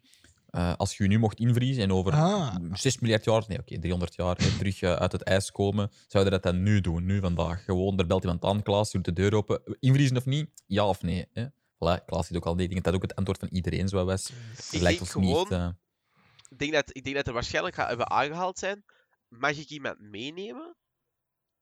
Eh, 0.50 0.74
als 0.76 0.98
je 0.98 1.04
je 1.04 1.10
nu 1.10 1.20
mocht 1.20 1.40
invriezen 1.40 1.84
en 1.84 1.92
over 1.94 2.14
Ah. 2.14 2.56
6 2.74 3.00
miljard 3.00 3.24
jaar, 3.26 3.44
nee, 3.48 3.60
oké, 3.60 3.80
300 3.80 4.16
jaar 4.16 4.38
hè, 4.38 4.58
terug 4.58 4.82
eh, 4.82 4.94
uit 4.94 5.12
het 5.12 5.24
ijs 5.24 5.52
komen, 5.52 5.92
zouden 6.08 6.34
dat 6.34 6.44
dan 6.44 6.64
nu 6.64 6.82
doen, 6.82 7.06
nu 7.06 7.20
vandaag? 7.20 7.64
Gewoon, 7.64 8.00
er 8.00 8.08
belt 8.08 8.24
iemand 8.24 8.44
aan, 8.46 8.64
Klaas, 8.64 8.92
doet 8.92 9.06
de 9.06 9.14
deur 9.14 9.34
open. 9.34 9.62
Invriezen 9.80 10.18
of 10.18 10.26
niet? 10.26 10.50
Ja 10.66 10.88
of 10.88 11.02
nee? 11.02 11.28
Hè? 11.34 11.46
Voilà, 11.50 12.06
Klaas 12.06 12.28
ziet 12.28 12.38
ook 12.38 12.46
al 12.46 12.56
die 12.56 12.68
dingen. 12.68 12.84
Dat 12.84 12.94
ook 12.94 13.02
het 13.02 13.16
antwoord 13.16 13.40
van 13.40 13.48
iedereen 13.52 13.88
zo 13.88 14.06
was. 14.06 14.30
Ik 14.72 14.82
lijkt 14.82 15.00
denk 15.00 15.16
ons 15.16 15.50
niet. 15.50 15.52
eh, 15.52 15.70
Ik 16.50 16.58
denk 16.60 16.74
dat, 16.74 16.90
ik 16.96 17.04
denk 17.04 17.16
dat 17.16 17.28
er 17.28 17.34
waarschijnlijk 17.34 17.76
gaat 17.76 17.88
hebben 17.88 18.10
aangehaald 18.10 18.58
zijn. 18.60 18.84
Mag 19.28 19.52
ik 19.58 19.70
iemand 19.70 20.00
meenemen? 20.00 20.76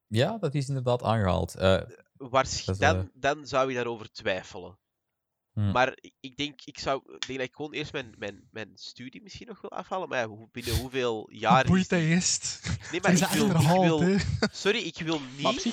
Ja, 0.08 0.38
dat 0.38 0.56
is 0.56 0.68
inderdaad 0.68 1.04
aangehaald. 1.04 1.56
Eh, 1.56 1.82
Waarsch- 2.18 2.66
Dat 2.66 2.76
is, 2.76 2.82
dan, 2.82 3.12
dan 3.14 3.48
zou 3.48 3.70
je 3.70 3.76
daarover 3.76 4.12
twijfelen. 4.12 4.78
Hmm. 5.58 5.72
Maar 5.72 5.97
ik- 6.20 6.38
denk, 6.38 6.60
ik 6.66 6.80
zou, 6.80 7.01
ik 7.16 7.28
denk 7.28 7.39
dat 7.39 7.47
ik 7.47 7.55
gewoon 7.55 7.74
eerst 7.74 7.91
mijn, 7.91 8.14
mijn, 8.18 8.47
mijn 8.51 8.72
studie 8.76 9.22
misschien 9.24 9.47
nog 9.47 9.62
wil 9.62 9.72
afhalen. 9.72 10.10
Maar 10.10 10.20
ja, 10.20 10.28
hoe- 10.28 10.49
binnen 10.51 10.76
hoeveel 10.76 11.30
jaar 11.45 11.66
Boeit 11.66 11.89
dat 11.89 11.99
eerst. 11.99 12.62
Nee, 12.91 13.01
maar 13.01 13.12
ik 13.12 13.28
wil, 13.28 13.49
ik 13.49 13.58
wil... 13.68 14.18
Sorry, 14.51 14.80
ik 14.80 14.97
wil 14.97 15.22
niet 15.38 15.64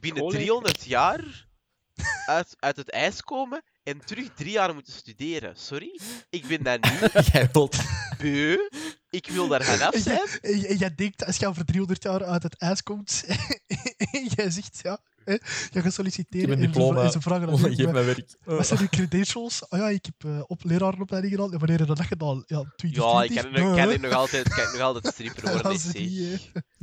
binnen 0.00 0.18
school, 0.18 0.30
hè? 0.32 0.36
300 0.38 0.84
jaar 0.84 1.46
uit, 2.26 2.56
uit 2.58 2.76
het 2.76 2.90
ijs 2.90 3.22
komen 3.22 3.62
en 3.82 4.04
terug 4.04 4.34
drie 4.34 4.50
jaar 4.52 4.74
moeten 4.74 4.92
studeren. 4.92 5.56
Sorry, 5.56 6.00
ik 6.30 6.46
ben 6.46 6.62
dat 6.62 6.80
niet 6.82 7.26
Jij 7.32 7.48
wilt... 7.52 7.76
beu. 8.18 8.56
Ik 9.10 9.26
wil 9.26 9.48
daar 9.48 9.64
vanaf 9.64 9.94
En 9.94 10.00
zijn. 10.00 10.20
jij, 10.40 10.56
jij- 10.58 10.68
en 10.70 10.76
jij 10.76 10.94
denkt, 10.94 11.24
als 11.24 11.36
je 11.36 11.46
over 11.46 11.64
300 11.64 12.02
jaar 12.02 12.24
uit 12.24 12.42
het 12.42 12.56
ijs 12.58 12.82
komt, 12.82 13.24
en 14.12 14.26
jij 14.34 14.50
zegt, 14.50 14.80
ja, 14.82 14.98
hè, 15.28 15.36
je 15.78 15.82
gaat 15.82 15.92
solliciteren 15.92 16.42
Ik 16.42 16.48
heb 16.48 16.58
een 16.58 16.64
diploma. 16.72 17.02
en 17.02 17.10
ze 17.10 17.20
vragen 17.20 17.46
dan, 17.46 17.58
Geef 17.58 17.90
mij 17.90 18.04
werk. 18.04 18.36
wat 18.44 18.66
zijn 18.66 18.80
uw 18.80 18.88
credentials? 18.88 19.68
Oh 19.68 19.78
ja, 19.78 19.88
ik 19.88 20.04
heb 20.04 20.30
eh, 20.32 20.40
op 20.46 20.64
lerarenopleiding 20.64 21.34
gedaan. 21.34 21.52
En 21.52 21.58
wanneer 21.58 21.78
heb 21.78 21.88
je 21.88 21.94
dat 21.94 22.06
gedaan? 22.06 22.42
Ja, 22.46 22.72
2020. 22.76 22.94
Ja, 23.04 23.22
ik 23.22 23.34
kan, 23.52 23.62
nog- 23.64 23.76
kan 23.76 23.86
Nee, 23.86 23.94
ik 23.96 24.00
nog 24.00 24.12
altijd, 24.12 24.48
kan 24.48 24.64
ik 24.64 24.72
nog 24.72 24.80
altijd 24.80 25.06
stripper 25.14 25.42
worden. 25.52 25.62
Dat 25.62 25.72
is. 25.72 25.92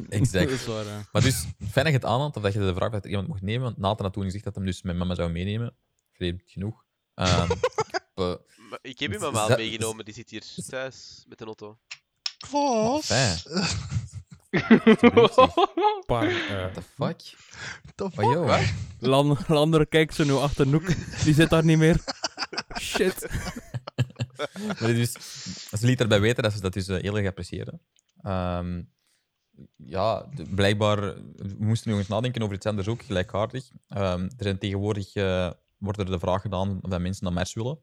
Exact. 0.09 0.49
Dat 0.49 0.59
is 0.59 0.65
waar, 0.65 0.85
ja. 0.85 1.07
Maar 1.11 1.21
dus, 1.21 1.35
fijn 1.71 1.85
dat 1.85 1.87
je 1.87 1.91
het 1.91 2.05
aanhaalt, 2.05 2.35
of 2.35 2.43
dat 2.43 2.53
je 2.53 2.59
de 2.59 2.73
vraag 2.75 2.91
dat 2.91 3.05
iemand 3.05 3.27
mocht 3.27 3.41
nemen. 3.41 3.63
Want 3.63 3.77
Nathan 3.77 4.05
had 4.05 4.13
toen 4.13 4.23
gezegd 4.23 4.43
dat 4.43 4.55
hem 4.55 4.65
dus 4.65 4.81
mijn 4.81 4.97
mama 4.97 5.15
zou 5.15 5.31
meenemen. 5.31 5.75
Vreemd 6.11 6.41
genoeg. 6.45 6.83
Ehm, 7.13 7.51
ik 8.15 8.39
Ik 8.81 8.99
heb 8.99 9.11
je 9.11 9.19
mama 9.19 9.55
meegenomen, 9.55 10.05
die 10.05 10.13
zit 10.13 10.29
hier 10.29 10.43
thuis 10.69 11.25
met 11.27 11.37
de 11.37 11.45
auto. 11.45 11.77
Klaas, 12.49 13.07
Paar, 16.05 16.27
eh, 16.27 16.33
What 16.59 16.73
the 16.73 16.81
fuck? 16.81 17.19
the 17.95 18.03
Oh, 18.03 18.11
fuck? 18.11 18.23
yo. 18.25 18.47
Lan- 19.09 19.37
Lander 19.47 19.87
kijkt 19.87 20.15
ze 20.15 20.25
nu 20.25 20.31
achter 20.31 20.67
Noek. 20.67 20.85
Die 21.23 21.33
zit 21.33 21.49
daar 21.49 21.63
niet 21.65 21.77
meer. 21.77 21.99
Shit. 22.79 23.15
Maar 24.79 24.93
dus, 24.93 25.11
ze 25.79 25.85
liet 25.85 25.99
erbij 26.01 26.19
weten 26.21 26.43
dat 26.43 26.53
ze 26.53 26.61
dat 26.61 26.73
dus 26.73 26.87
heel 26.87 27.17
erg 27.17 27.27
appreciëren. 27.27 27.81
Ehm, 28.21 28.81
ja, 29.75 30.25
de- 30.35 30.43
blijkbaar, 30.55 31.01
we 31.35 31.55
moesten 31.57 31.89
nog 31.89 31.99
eens 31.99 32.07
nadenken 32.07 32.41
over 32.41 32.55
iets 32.55 32.65
anders 32.65 32.87
ook, 32.87 33.03
gelijkaardig. 33.03 33.69
Ehm, 33.87 34.21
er 34.23 34.29
zijn 34.37 34.57
tegenwoordig, 34.57 35.13
eh, 35.15 35.49
wordt 35.77 35.99
er 35.99 36.05
de 36.05 36.19
vraag 36.19 36.41
gedaan 36.41 36.79
of 36.81 36.89
dat 36.89 37.01
mensen 37.01 37.23
naar 37.23 37.33
Mars 37.33 37.53
willen. 37.53 37.79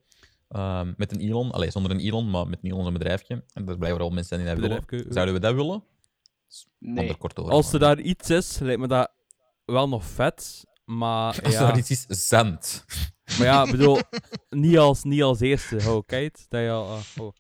Ehm, 0.49 0.93
met 0.97 1.13
een 1.13 1.21
Elon, 1.21 1.51
allee, 1.51 1.71
zonder 1.71 1.91
een 1.93 2.01
Elon, 2.01 2.31
maar 2.31 2.47
met 2.49 2.59
een 2.63 2.71
Elon 2.71 2.87
een 2.87 2.93
bedrijfje. 2.93 3.45
En 3.53 3.69
er 3.69 3.79
blijven 3.79 3.99
wel 3.99 4.11
mensen 4.11 4.39
die 4.39 4.47
dat 4.47 4.59
willen. 4.59 4.81
Bedrijfje. 4.81 5.13
Zouden 5.13 5.35
we 5.35 5.41
dat 5.41 5.55
willen? 5.55 5.83
Nee. 6.79 7.17
Als 7.35 7.73
er 7.73 7.79
daar 7.79 8.01
iets 8.01 8.31
is, 8.31 8.59
lijkt 8.59 8.81
me 8.81 8.89
dat 8.89 9.13
wel 9.65 9.89
nog 9.89 10.05
vet. 10.05 10.65
Maar 10.85 11.41
Als 11.45 11.55
ja, 11.55 11.71
er 11.71 11.77
iets 11.77 11.91
is, 11.91 12.29
zand. 12.29 12.85
maar 13.39 13.47
ja, 13.47 13.65
ik 13.65 13.71
bedoel, 13.77 13.99
niet 14.51 14.79
als, 14.79 15.03
niet 15.03 15.23
als 15.23 15.41
eerste. 15.41 15.77
Oh, 15.87 16.07
kijk, 16.07 16.39
dat, 16.49 16.61
je 16.61 16.71
al, 16.71 16.91
ah, 16.91 17.01
oh. 17.21 17.33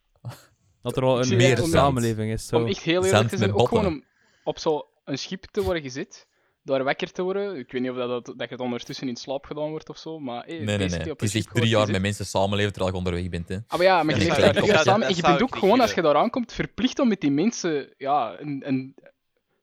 dat 0.83 0.97
er 0.97 1.03
al 1.03 1.23
een 1.23 1.37
meer 1.37 1.59
samenleving 1.59 2.33
is. 2.33 2.47
Zo. 2.47 2.57
Om 2.57 2.67
echt 2.67 2.83
heel 2.83 2.95
eerlijk 2.95 3.15
Zand 3.15 3.29
te 3.29 3.37
zijn, 3.37 3.55
ook 3.55 3.69
gewoon 3.69 3.87
om 3.87 4.05
op 4.45 4.59
zo'n 4.59 4.83
schip 5.05 5.45
te 5.45 5.63
worden 5.63 5.83
gezet, 5.83 6.27
daar 6.63 6.85
wekker 6.85 7.13
te 7.13 7.23
worden. 7.23 7.57
Ik 7.59 7.73
weet 7.73 7.81
niet 7.83 7.91
of 7.91 7.97
dat, 7.97 8.09
dat, 8.09 8.25
dat 8.39 8.49
je 8.49 8.55
het 8.55 8.61
ondertussen 8.61 9.09
in 9.09 9.17
slaap 9.17 9.45
gedaan 9.45 9.71
wordt 9.71 9.89
of 9.89 9.99
zo, 9.99 10.19
maar 10.19 10.45
hey, 10.45 10.55
Nee, 10.59 10.65
nee, 10.65 10.89
nee. 10.89 10.99
Het 10.99 11.23
is 11.23 11.35
echt 11.35 11.55
drie 11.55 11.69
jaar 11.69 11.91
met 11.91 12.01
mensen 12.01 12.27
samenleven 12.27 12.73
terwijl 12.73 12.93
je 12.93 12.99
onderweg 12.99 13.29
bent. 13.29 13.49
Hè. 13.49 13.57
Ah, 13.67 13.79
maar 13.79 13.83
ja, 13.87 14.03
maar 14.03 14.19
je 14.19 14.25
leeft 14.25 14.83
samen 14.85 15.07
en 15.09 15.15
je 15.17 15.23
bent 15.23 15.43
ook 15.43 15.57
gewoon, 15.57 15.81
als 15.81 15.95
je 15.95 16.03
daar 16.03 16.17
aankomt, 16.17 16.53
verplicht 16.53 16.99
om 16.99 17.09
met 17.09 17.21
die 17.21 17.31
mensen 17.31 17.95
ja, 17.97 18.41
een, 18.41 18.63
een, 18.69 18.95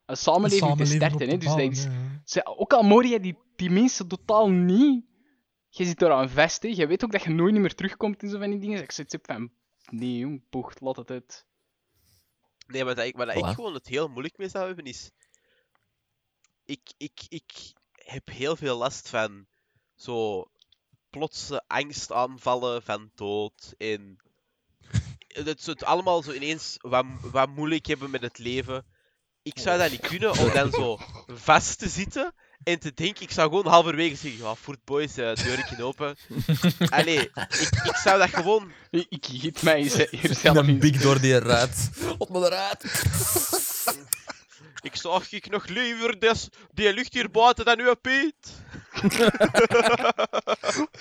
een 0.06 0.18
samenleving, 0.18 0.78
te 0.78 0.86
Samenleving 0.86 1.02
starten. 1.04 1.30
Hè? 1.30 1.38
Dus 1.38 1.48
dat 1.48 1.60
is, 1.60 1.88
ze- 2.34 2.58
ook 2.58 2.74
al 2.74 2.84
mooi 2.84 3.10
je 3.10 3.20
die, 3.20 3.38
die 3.56 3.70
mensen 3.70 4.08
totaal 4.08 4.50
niet, 4.50 5.04
je 5.70 5.86
zit 5.86 6.02
eraan 6.02 6.30
vast. 6.30 6.62
Hè? 6.64 6.70
Je 6.70 6.88
weet 6.88 7.04
ook 7.04 7.12
dat 7.12 7.24
je 7.24 7.30
nooit 7.30 7.54
meer 7.56 7.76
terugkomt 7.76 8.24
in 8.24 8.30
zo 8.30 8.40
van 8.40 8.50
die 8.50 8.60
dingen. 8.60 8.84
Ik 8.84 8.92
zit 8.92 9.20
van, 9.22 9.52
nee 9.90 10.18
jong, 10.18 10.42
bocht, 10.50 10.82
laat 10.82 10.96
het 10.96 11.12
uit. 11.12 11.46
Nee, 12.68 12.84
maar 12.86 12.96
dat 12.96 13.06
ik, 13.06 13.16
waar 13.18 13.26
dat 13.26 13.36
ik 13.36 13.46
gewoon 13.56 13.74
het 13.74 13.88
heel 13.88 14.08
moeilijk 14.08 14.38
mee 14.38 14.50
zou 14.50 14.66
hebben 14.68 14.86
is. 14.86 15.12
Ik, 16.70 16.94
ik, 16.98 17.20
ik 17.30 17.52
heb 17.94 18.28
heel 18.28 18.56
veel 18.56 18.78
last 18.78 19.10
van 19.10 19.46
zo 19.96 20.46
plotse 21.10 21.64
angstaanvallen 21.68 22.84
van 22.84 23.12
dood 23.16 23.74
en 23.78 24.18
het, 25.28 25.66
het 25.66 25.84
allemaal 25.84 26.24
zo 26.24 26.32
ineens 26.32 26.78
wat, 26.82 27.06
wat 27.22 27.50
moeilijk 27.50 27.86
hebben 27.86 28.10
met 28.10 28.22
het 28.22 28.38
leven. 28.38 28.86
Ik 29.42 29.60
zou 29.60 29.78
dat 29.78 29.92
niet 29.92 30.08
kunnen 30.08 30.38
om 30.38 30.54
dan 30.54 30.72
zo 30.72 31.00
vast 31.28 31.80
te 31.80 31.90
zitten 31.90 32.34
En 32.64 32.80
te 32.80 32.94
denken, 32.94 33.24
ik 33.24 33.32
zou 33.32 33.50
gewoon 33.50 33.68
halverwege 33.68 34.16
zeggen, 34.16 34.42
ja, 34.42 34.56
Fort 34.56 34.84
Boys, 34.84 35.18
eh 35.18 35.36
deurtje 35.36 35.84
open. 35.84 36.18
Allee, 36.90 37.20
ik, 37.20 37.70
ik 37.84 37.96
zou 37.96 38.20
dat 38.20 38.30
gewoon... 38.30 38.72
Ik, 38.90 39.06
ik 39.10 39.26
giet 39.26 39.62
mij 39.62 39.82
hier 39.82 40.36
zelf 40.36 40.68
Een 40.68 40.80
big 40.80 41.02
door 41.02 41.20
die 41.22 41.40
ruit. 41.40 41.90
Op 42.18 42.30
me 42.30 42.46
eruit. 42.46 42.84
Ik 44.82 44.96
zag 44.96 45.32
ik 45.32 45.50
nog 45.50 45.68
liever 45.68 46.20
des, 46.20 46.50
die 46.74 46.94
lucht 46.94 47.14
hier 47.14 47.32
buiten 47.32 47.66
dan 47.66 47.80
uw 47.80 47.94
Piet. 47.96 48.34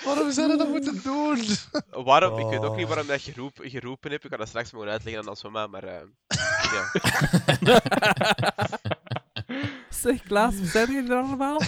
Waarom 0.05 0.31
zou 0.31 0.51
je 0.51 0.57
dat 0.57 0.67
moeten 0.69 1.01
doen? 1.03 1.43
Waarom? 2.05 2.39
Ik 2.39 2.45
weet 2.45 2.59
ook 2.59 2.75
niet 2.75 2.83
Oh. 2.85 2.89
waarom 2.91 3.07
dat 3.07 3.21
geroep, 3.21 3.57
geroepen 3.61 4.11
heb. 4.11 4.23
Ik 4.25 4.29
ga 4.31 4.37
dat 4.37 4.47
straks 4.47 4.71
mogen 4.71 4.89
uitleggen 4.89 5.21
aan 5.23 5.29
Asoma, 5.29 5.67
maar... 5.67 5.83
eh 5.83 6.01
ja. 6.75 6.91
Zeg, 9.89 10.23
Klaas, 10.23 10.53
zijn 10.63 10.91
jullie 10.91 11.09
er 11.11 11.17
allemaal? 11.17 11.61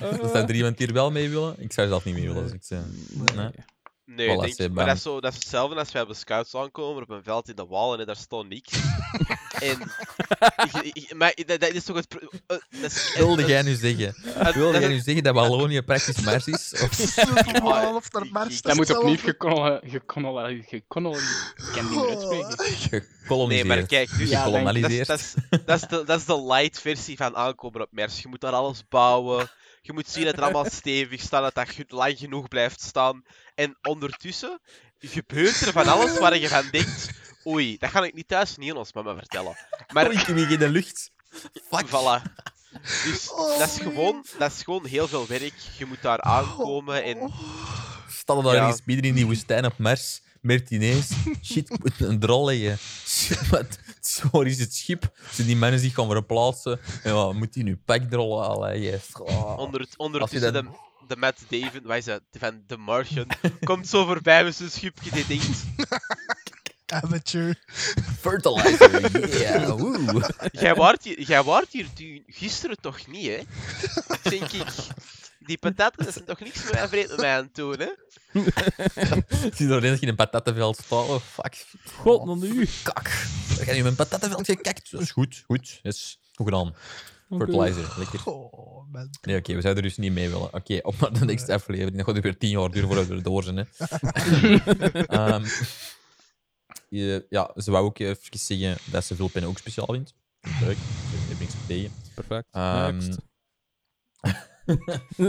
Er 0.00 0.28
zijn 0.32 0.48
er 0.48 0.54
iemand 0.54 0.78
die 0.78 0.86
er 0.86 0.92
wel 0.92 1.10
mee 1.10 1.28
willen. 1.30 1.54
Ik 1.58 1.72
zou 1.72 1.88
zelf 1.88 2.04
niet 2.04 2.14
mee 2.14 2.26
willen. 2.26 2.42
Dus 2.42 2.52
ik 2.52 2.64
zeg, 2.64 2.78
nee. 3.08 3.34
Nee, 3.34 3.50
Voilà, 4.06 4.40
denk, 4.40 4.54
c'est 4.54 4.72
maar 4.72 4.86
dat 4.86 4.96
is, 4.96 5.02
zo, 5.02 5.20
dat 5.20 5.32
is 5.32 5.38
hetzelfde 5.38 5.76
als 5.76 5.92
wij 5.92 6.02
op 6.02 6.08
de 6.08 6.14
scouts 6.14 6.54
aankomen 6.54 7.02
op 7.02 7.10
een 7.10 7.22
veld 7.22 7.48
in 7.48 7.56
de 7.56 7.66
wal 7.66 7.98
en 7.98 8.06
daar 8.06 8.16
stond 8.16 8.48
niks. 8.48 8.72
en... 9.60 9.80
ik- 10.82 10.94
ik- 10.94 11.14
maar 11.14 11.32
dat, 11.46 11.60
dat 11.60 11.72
is 11.72 11.84
toch 11.84 11.96
het... 11.96 12.18
eh, 12.46 12.56
dat 12.80 12.90
is- 12.90 13.14
Wilde 13.16 13.44
jij 13.54 13.62
nu 13.62 13.74
zeggen? 13.74 14.14
het- 14.28 14.54
Wilde 14.54 14.72
dat 14.72 14.80
jij 14.82 14.90
nu 14.90 15.00
zeggen 15.00 15.22
dat 15.22 15.34
Wallonië 15.34 15.82
praktisch 15.82 16.20
Mars 16.20 16.46
is? 16.46 16.72
Of 16.82 16.90
Of 17.94 18.12
naar 18.12 18.24
ik- 18.24 18.30
Mars, 18.32 18.62
Dat 18.62 18.76
moet 18.76 18.96
opnieuw 18.96 19.10
niet 19.10 19.24
meer 19.24 19.36
uitspreken. 22.08 22.56
Nee, 22.90 23.02
gekoloniseerd? 23.22 23.66
maar 23.66 23.86
kijk, 23.86 24.18
dus 24.18 24.30
Ja, 24.30 24.44
dat, 24.44 24.54
gekoloniseerd? 24.54 25.00
is, 25.00 25.06
dat, 25.06 25.18
is, 25.20 25.34
dat, 25.64 25.82
is 25.82 25.88
de, 25.88 26.04
dat 26.04 26.18
is 26.18 26.24
de 26.24 26.42
light 26.44 26.80
versie 26.80 27.16
van 27.16 27.36
aankomen 27.36 27.80
op 27.80 27.88
Mers. 27.90 28.22
Je 28.22 28.28
moet 28.28 28.40
daar 28.40 28.52
alles 28.52 28.82
bouwen. 28.88 29.50
Je 29.82 29.92
moet 29.92 30.08
zien 30.08 30.24
dat 30.24 30.34
het 30.34 30.44
allemaal 30.44 30.70
stevig 30.70 31.20
staat, 31.20 31.54
dat 31.54 31.66
dat 31.66 31.90
lang 31.90 32.18
genoeg 32.18 32.48
blijft 32.48 32.80
staan. 32.80 33.22
En 33.54 33.76
ondertussen 33.82 34.60
gebeurt 34.98 35.60
er 35.60 35.72
van 35.72 35.88
alles 35.88 36.18
waar 36.18 36.38
je 36.38 36.48
van 36.48 36.68
denkt... 36.70 37.10
Oei, 37.46 37.76
dat 37.78 37.90
ga 37.90 38.04
ik 38.04 38.14
niet 38.14 38.28
thuis 38.28 38.56
niet 38.56 38.70
aan 38.70 38.76
ons 38.76 38.92
mama 38.92 39.14
vertellen. 39.14 39.56
Maar 39.92 40.12
ik 40.12 40.26
in 40.28 40.58
de 40.58 40.68
lucht. 40.68 41.10
Fuck. 41.70 41.86
Voilà. 41.86 42.22
Dus 43.04 43.30
Oh, 43.32 43.58
dat, 43.58 43.68
is 43.68 43.78
gewoon, 43.78 44.24
dat 44.38 44.52
is 44.52 44.62
gewoon 44.62 44.86
heel 44.86 45.08
veel 45.08 45.26
werk. 45.26 45.54
Je 45.78 45.86
moet 45.86 46.02
daar 46.02 46.20
aankomen 46.20 47.02
en... 47.04 47.32
Staan 48.08 48.36
er 48.36 48.42
daar 48.42 48.54
Ja. 48.54 48.60
ergens 48.60 48.82
midden 48.84 49.04
in 49.06 49.14
die 49.14 49.26
woestijn 49.26 49.64
op 49.64 49.78
Mars? 49.78 50.22
Martinez. 50.40 51.10
Shit, 51.42 51.70
ik 51.70 51.78
moet 51.78 52.00
een 52.00 52.18
drol 52.18 52.44
leggen. 52.44 52.78
Shit, 53.06 53.48
wat? 53.50 53.78
Waar 54.32 54.46
is 54.46 54.58
het 54.58 54.74
schip? 54.74 55.10
Zijn 55.30 55.46
die 55.46 55.56
mannen 55.56 55.80
zich 55.80 55.94
gaan 55.94 56.10
verplaatsen? 56.10 56.80
En 57.02 57.14
ja, 57.14 57.32
moet 57.32 57.52
die 57.52 57.62
nu 57.64 57.76
pakdrol 57.76 58.42
halen? 58.42 58.80
Yes. 58.80 59.08
Oh. 59.12 59.58
Onder, 59.58 59.86
ondertussen 59.96 60.52
dat- 60.52 60.64
de, 60.64 60.70
de 61.08 61.16
Matt 61.16 61.40
Damon, 61.48 61.82
wij 61.82 62.00
zijn 62.00 62.20
van 62.30 62.62
The 62.66 62.76
Martian, 62.76 63.26
komt 63.64 63.88
zo 63.88 64.04
voorbij 64.04 64.44
met 64.44 64.54
zijn 64.54 64.70
schipje 64.70 65.10
die 65.10 65.26
denkt... 65.26 65.64
Amateur. 67.02 67.64
Fertilizer, 68.20 69.18
yeah. 69.38 69.68
woe. 69.78 70.30
Jij 70.52 70.74
waart 70.74 71.04
hier, 71.04 71.20
jij 71.20 71.42
waart 71.42 71.72
hier 71.72 71.86
gisteren 72.26 72.76
toch 72.80 73.06
niet, 73.06 73.26
hè? 73.26 73.42
Denk 74.30 74.52
ik. 74.52 74.66
Die 75.38 75.58
pataten 75.58 76.04
dat 76.04 76.12
zijn 76.12 76.24
toch 76.24 76.40
niks 76.40 76.70
meer 76.70 76.88
vreemd 76.88 77.08
met 77.08 77.16
mij 77.20 77.36
aan 77.36 77.44
het 77.44 77.54
doen, 77.54 77.78
hè? 77.78 77.88
Zie 79.54 79.66
je 79.66 79.74
er 79.74 79.84
ineens 79.84 80.00
in 80.00 80.08
een 80.08 80.16
patattenveld 80.16 80.76
staan? 80.84 80.98
Oh, 80.98 81.20
fuck. 81.20 81.66
God, 81.92 82.24
nog 82.24 82.40
nu. 82.40 82.68
Kak. 82.82 83.08
Ik 83.58 83.66
heb 83.66 83.76
nu 83.76 83.82
mijn 83.82 83.94
patattenveld 83.94 84.46
gekakt. 84.46 84.90
Dat 84.90 85.00
is 85.00 85.10
goed, 85.10 85.42
goed. 85.46 85.80
Yes. 85.82 86.18
Goed 86.34 86.46
gedaan. 86.46 86.74
Fertilizer, 87.28 87.94
lekker. 87.98 88.20
Oh, 88.24 88.90
man. 88.92 89.08
Nee, 89.22 89.36
oké, 89.36 89.54
we 89.54 89.60
zouden 89.60 89.82
er 89.82 89.88
dus 89.88 89.98
niet 89.98 90.12
mee 90.12 90.28
willen. 90.30 90.54
Oké, 90.54 90.78
op 90.82 91.00
naar 91.00 91.12
de 91.12 91.24
next 91.24 91.48
aflevering. 91.48 91.96
Dat 91.96 92.06
gaat 92.14 92.22
weer 92.22 92.38
tien 92.38 92.50
jaar 92.50 92.70
duren 92.70 92.88
voordat 92.88 93.06
we 93.06 93.14
er 93.14 93.22
door 93.22 93.42
zijn. 93.42 93.56
Hè. 93.56 93.64
Ehm, 95.06 95.44
je- 96.88 97.26
ja, 97.28 97.50
ze 97.56 97.70
wou 97.70 97.84
ook 97.84 97.98
even 97.98 98.38
zeggen 98.38 98.76
dat 98.90 99.04
ze 99.04 99.16
Vulpen 99.16 99.44
ook 99.44 99.58
speciaal 99.58 99.86
vindt. 99.90 100.14
Leuk, 100.60 100.76
ik 100.76 101.28
heb 101.28 101.38
niks 101.40 101.52
tegen. 101.66 101.92
Perfect. 102.14 102.46
Ehm, 102.50 102.96
Next. 102.96 103.18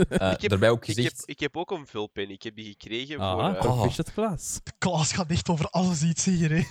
Eh, 0.08 0.30
Ik 0.32 0.40
heb- 0.40 0.50
daarbij 0.50 0.70
ook 0.70 0.80
Ik 0.80 0.86
heb, 0.86 0.96
gezegd... 0.96 1.22
ik 1.24 1.40
heb 1.40 1.56
ook 1.56 1.70
een 1.70 1.86
vulpen. 1.86 2.30
Ik 2.30 2.42
heb 2.42 2.56
die 2.56 2.64
gekregen 2.64 3.14
voor... 3.16 3.24
Aha, 3.24 3.54
eh, 3.54 3.60
proficiat 3.60 4.12
Klaas. 4.12 4.60
Klaas 4.78 5.12
gaat 5.12 5.30
echt 5.30 5.48
over 5.48 5.68
alles 5.70 6.02
iets 6.02 6.22
zeggen, 6.22 6.50
hè. 6.50 6.62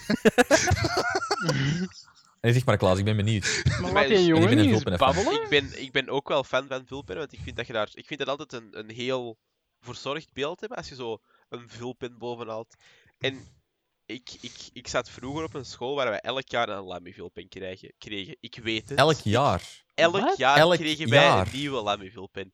Nee, 2.41 2.53
zeg 2.53 2.65
maar 2.65 2.77
Klaas, 2.77 2.97
ik 2.97 3.05
ben 3.05 3.15
benieuwd. 3.15 3.61
Maar 3.81 3.91
laat 3.91 4.09
ik 4.09 4.17
jongen 4.17 4.49
ben 4.49 4.51
een 4.51 4.65
niet 4.65 4.73
eens 4.73 4.81
vulpen 4.83 4.97
fan. 4.97 5.13
babbelen. 5.15 5.43
ik, 5.43 5.49
ben, 5.49 5.81
ik 5.81 5.91
ben 5.91 6.09
ook 6.09 6.27
wel 6.27 6.43
fan 6.43 6.67
van 6.67 6.85
vulpen, 6.87 7.17
want 7.17 7.33
ik 7.33 7.39
vind 7.43 7.55
dat 7.55 7.67
je 7.67 7.73
daar... 7.73 7.89
Ik 7.93 8.05
vind 8.07 8.19
dat 8.19 8.29
altijd 8.29 8.53
een, 8.53 8.79
een 8.79 8.89
heel 8.89 9.37
verzorgd 9.79 10.33
beeld 10.33 10.59
hebt, 10.61 10.75
als 10.75 10.89
je 10.89 10.95
zo 10.95 11.17
een 11.49 11.69
vulpen 11.69 12.17
bovenhaalt. 12.17 12.75
En 13.17 13.47
ik, 14.05 14.29
ik, 14.41 14.53
ik 14.73 14.87
zat 14.87 15.09
vroeger 15.09 15.43
op 15.43 15.53
een 15.53 15.65
school 15.65 15.95
waar 15.95 16.09
wij 16.09 16.19
elk 16.19 16.47
jaar 16.49 16.69
een 16.69 16.83
lammy-vulpen 16.83 17.47
kregen. 17.47 17.93
kregen. 17.97 18.37
Ik 18.39 18.59
weet 18.63 18.89
het. 18.89 18.97
Elk 18.97 19.19
jaar. 19.19 19.83
Elk 19.93 20.11
Wat? 20.19 20.37
jaar 20.37 20.57
Elk 20.57 20.75
kregen 20.75 21.09
wij 21.09 21.23
jaar? 21.23 21.45
een 21.47 21.53
nieuwe 21.53 21.81
lammy-vulpen. 21.81 22.53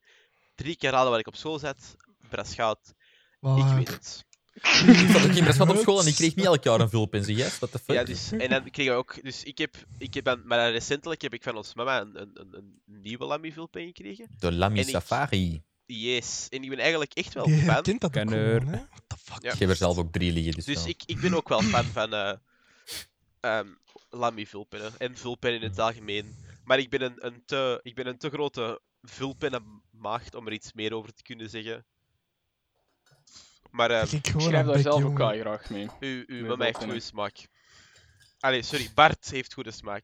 Drie 0.54 0.76
keer 0.76 0.90
raden 0.90 1.10
waar 1.10 1.18
ik 1.20 1.26
op 1.26 1.36
school 1.36 1.58
zat. 1.58 1.96
Braschout. 2.28 2.94
Ik 3.40 3.64
weet 3.74 3.88
het. 3.88 4.24
Ik 4.86 5.08
zat 5.12 5.24
ook 5.24 5.30
in 5.36 5.70
op 5.70 5.76
school 5.76 6.00
en 6.00 6.06
ik 6.06 6.14
kreeg 6.14 6.34
niet 6.34 6.44
elk 6.44 6.64
jaar 6.64 6.80
een 6.80 6.88
vulpen. 6.90 7.24
Zeg 7.24 7.36
yes, 7.36 7.58
what 7.58 7.70
the 7.72 7.78
fuck? 7.78 7.94
Ja, 7.96 8.04
dus, 8.04 8.32
en 8.32 8.50
dan 8.50 8.70
kregen 8.70 8.92
we 8.92 8.98
ook... 8.98 9.22
Dus 9.22 9.42
ik 9.42 9.58
heb... 9.58 9.76
Ik 9.98 10.14
heb 10.14 10.24
dan, 10.24 10.42
maar 10.44 10.58
dan 10.58 10.70
recentelijk 10.72 11.22
heb 11.22 11.34
ik 11.34 11.42
van 11.42 11.56
ons 11.56 11.74
mama 11.74 12.00
een, 12.00 12.20
een, 12.20 12.30
een, 12.34 12.54
een 12.54 12.80
nieuwe 13.02 13.24
lammy-vulpen 13.24 13.84
gekregen. 13.86 14.26
De 14.38 14.52
Lamy 14.52 14.78
En 14.78 14.84
ik- 14.84 14.90
Safari. 14.90 15.62
Yes. 15.86 16.46
En 16.50 16.62
ik 16.62 16.68
ben 16.68 16.78
eigenlijk 16.78 17.12
echt 17.12 17.34
wel 17.34 17.48
Je 17.48 17.56
fan. 17.56 17.64
herkent 17.74 18.00
dat 18.00 18.16
ook 18.16 18.28
gewoon, 18.28 18.66
hè. 18.66 18.76
What 18.76 19.02
the 19.06 19.16
fuck? 19.22 19.42
Ja. 19.42 19.52
Ik 19.52 19.58
heb 19.58 19.68
er 19.68 19.76
zelf 19.76 19.98
ook 19.98 20.12
drie 20.12 20.32
liggen. 20.32 20.52
Dus, 20.54 20.64
Dus 20.64 20.86
ik, 20.86 21.02
ik 21.06 21.20
ben 21.20 21.34
ook 21.34 21.48
wel 21.48 21.62
fan 21.62 21.84
van 21.84 22.12
eh 22.14 22.32
ehm 23.40 23.66
Lammy 24.10 24.46
vulpennen 24.46 24.92
en 24.98 25.16
vulpen 25.16 25.54
in 25.54 25.62
het 25.62 25.78
algemeen. 25.78 26.36
Maar 26.64 26.78
ik 26.78 26.90
ben 26.90 27.02
een, 27.02 27.26
een, 27.26 27.42
te, 27.46 27.80
ik 27.82 27.94
ben 27.94 28.06
een 28.06 28.18
te 28.18 28.30
grote 28.30 28.80
vulpennenmaagd 29.02 30.34
om 30.34 30.46
er 30.46 30.52
iets 30.52 30.72
meer 30.72 30.94
over 30.94 31.12
te 31.14 31.22
kunnen 31.22 31.50
zeggen. 31.50 31.84
Maar 33.72 33.90
eh 33.90 34.02
gewoon 34.22 34.40
schrijf 34.42 34.66
daar 34.66 34.78
zelf 34.78 35.04
ook 35.04 35.14
graag 35.14 35.70
mee. 35.70 35.88
uw, 36.00 36.22
uw 36.26 36.40
Met 36.40 36.48
mama 36.48 36.64
heeft 36.64 36.76
goede 36.76 37.00
smaak. 37.00 37.48
Allee, 38.40 38.62
sorry, 38.62 38.88
Bart 38.94 39.30
heeft 39.30 39.54
goede 39.54 39.70
smaak. 39.70 40.02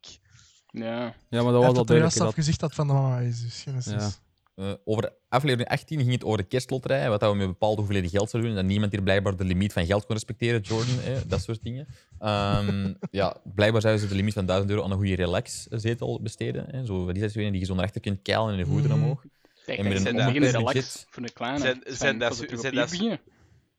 Ja. 0.71 1.14
Ja, 1.31 1.43
maar 1.43 1.53
dat 1.53 1.62
was 1.62 1.64
al 1.73 1.75
het 1.79 1.87
duidelijk. 1.87 2.16
dat- 2.19 2.35
gezegd 2.35 2.61
dat 2.61 2.75
van 2.75 2.87
de 2.87 2.93
mama 2.93 3.19
is, 3.19 3.41
dus 3.43 3.62
geen 3.62 3.99
Ja. 3.99 4.11
Eh, 4.55 4.73
over 4.85 5.12
aflevering 5.29 5.69
18 5.69 5.99
ging 5.99 6.12
het 6.12 6.25
over 6.25 6.39
de 6.39 6.45
kerstloterij, 6.45 7.09
wat 7.09 7.21
dat 7.21 7.31
we 7.33 7.37
met 7.39 7.47
bepaalde 7.47 7.77
hoeveelheden 7.77 8.11
geld 8.11 8.31
zouden 8.31 8.51
doen. 8.51 8.61
En 8.61 8.64
dat 8.64 8.73
niemand 8.73 8.93
hier 8.93 9.03
blijkbaar 9.03 9.37
de 9.37 9.45
limiet 9.45 9.73
van 9.73 9.87
geld 9.87 10.05
kon 10.07 10.14
respecteren, 10.14 10.61
Jordan, 10.61 11.01
eh, 11.01 11.16
dat 11.27 11.43
soort 11.43 11.62
dingen. 11.62 11.87
Ehm, 12.19 12.93
ja, 13.11 13.37
blijkbaar 13.55 13.81
zouden 13.81 14.03
ze 14.03 14.09
de 14.09 14.14
limiet 14.14 14.35
van 14.35 14.47
1000 14.47 14.71
euro 14.71 14.83
aan 14.85 14.91
een 14.91 14.97
goede 14.97 15.14
relaxzetel 15.14 16.21
besteden. 16.23 16.64
Hè. 16.71 16.85
Zo, 16.87 16.95
zo 16.95 17.09
een 17.09 17.33
die 17.53 17.59
je 17.61 17.64
zo 17.64 17.75
naar 17.75 17.85
achter 17.85 18.01
kunt 18.01 18.23
keilen 18.23 18.53
en 18.53 18.59
je 18.59 18.66
voeten 18.66 18.91
Mhm. 18.91 19.03
omhoog. 19.03 19.25
Zeg, 19.66 19.77
En 19.77 19.85
met 19.85 19.93
dat 19.93 20.07
een 20.07 20.27
onbeperkt 20.27 20.51
relax 20.55 20.73
budget. 20.75 21.07
voor 21.11 21.23
de 21.23 21.33
kleine. 21.33 21.59
Zijn- 21.59 21.81
Zijn, 21.85 21.97
zijn 21.97 22.19
dat 22.19 22.37
zijn 22.37 22.75
dat. 22.75 23.19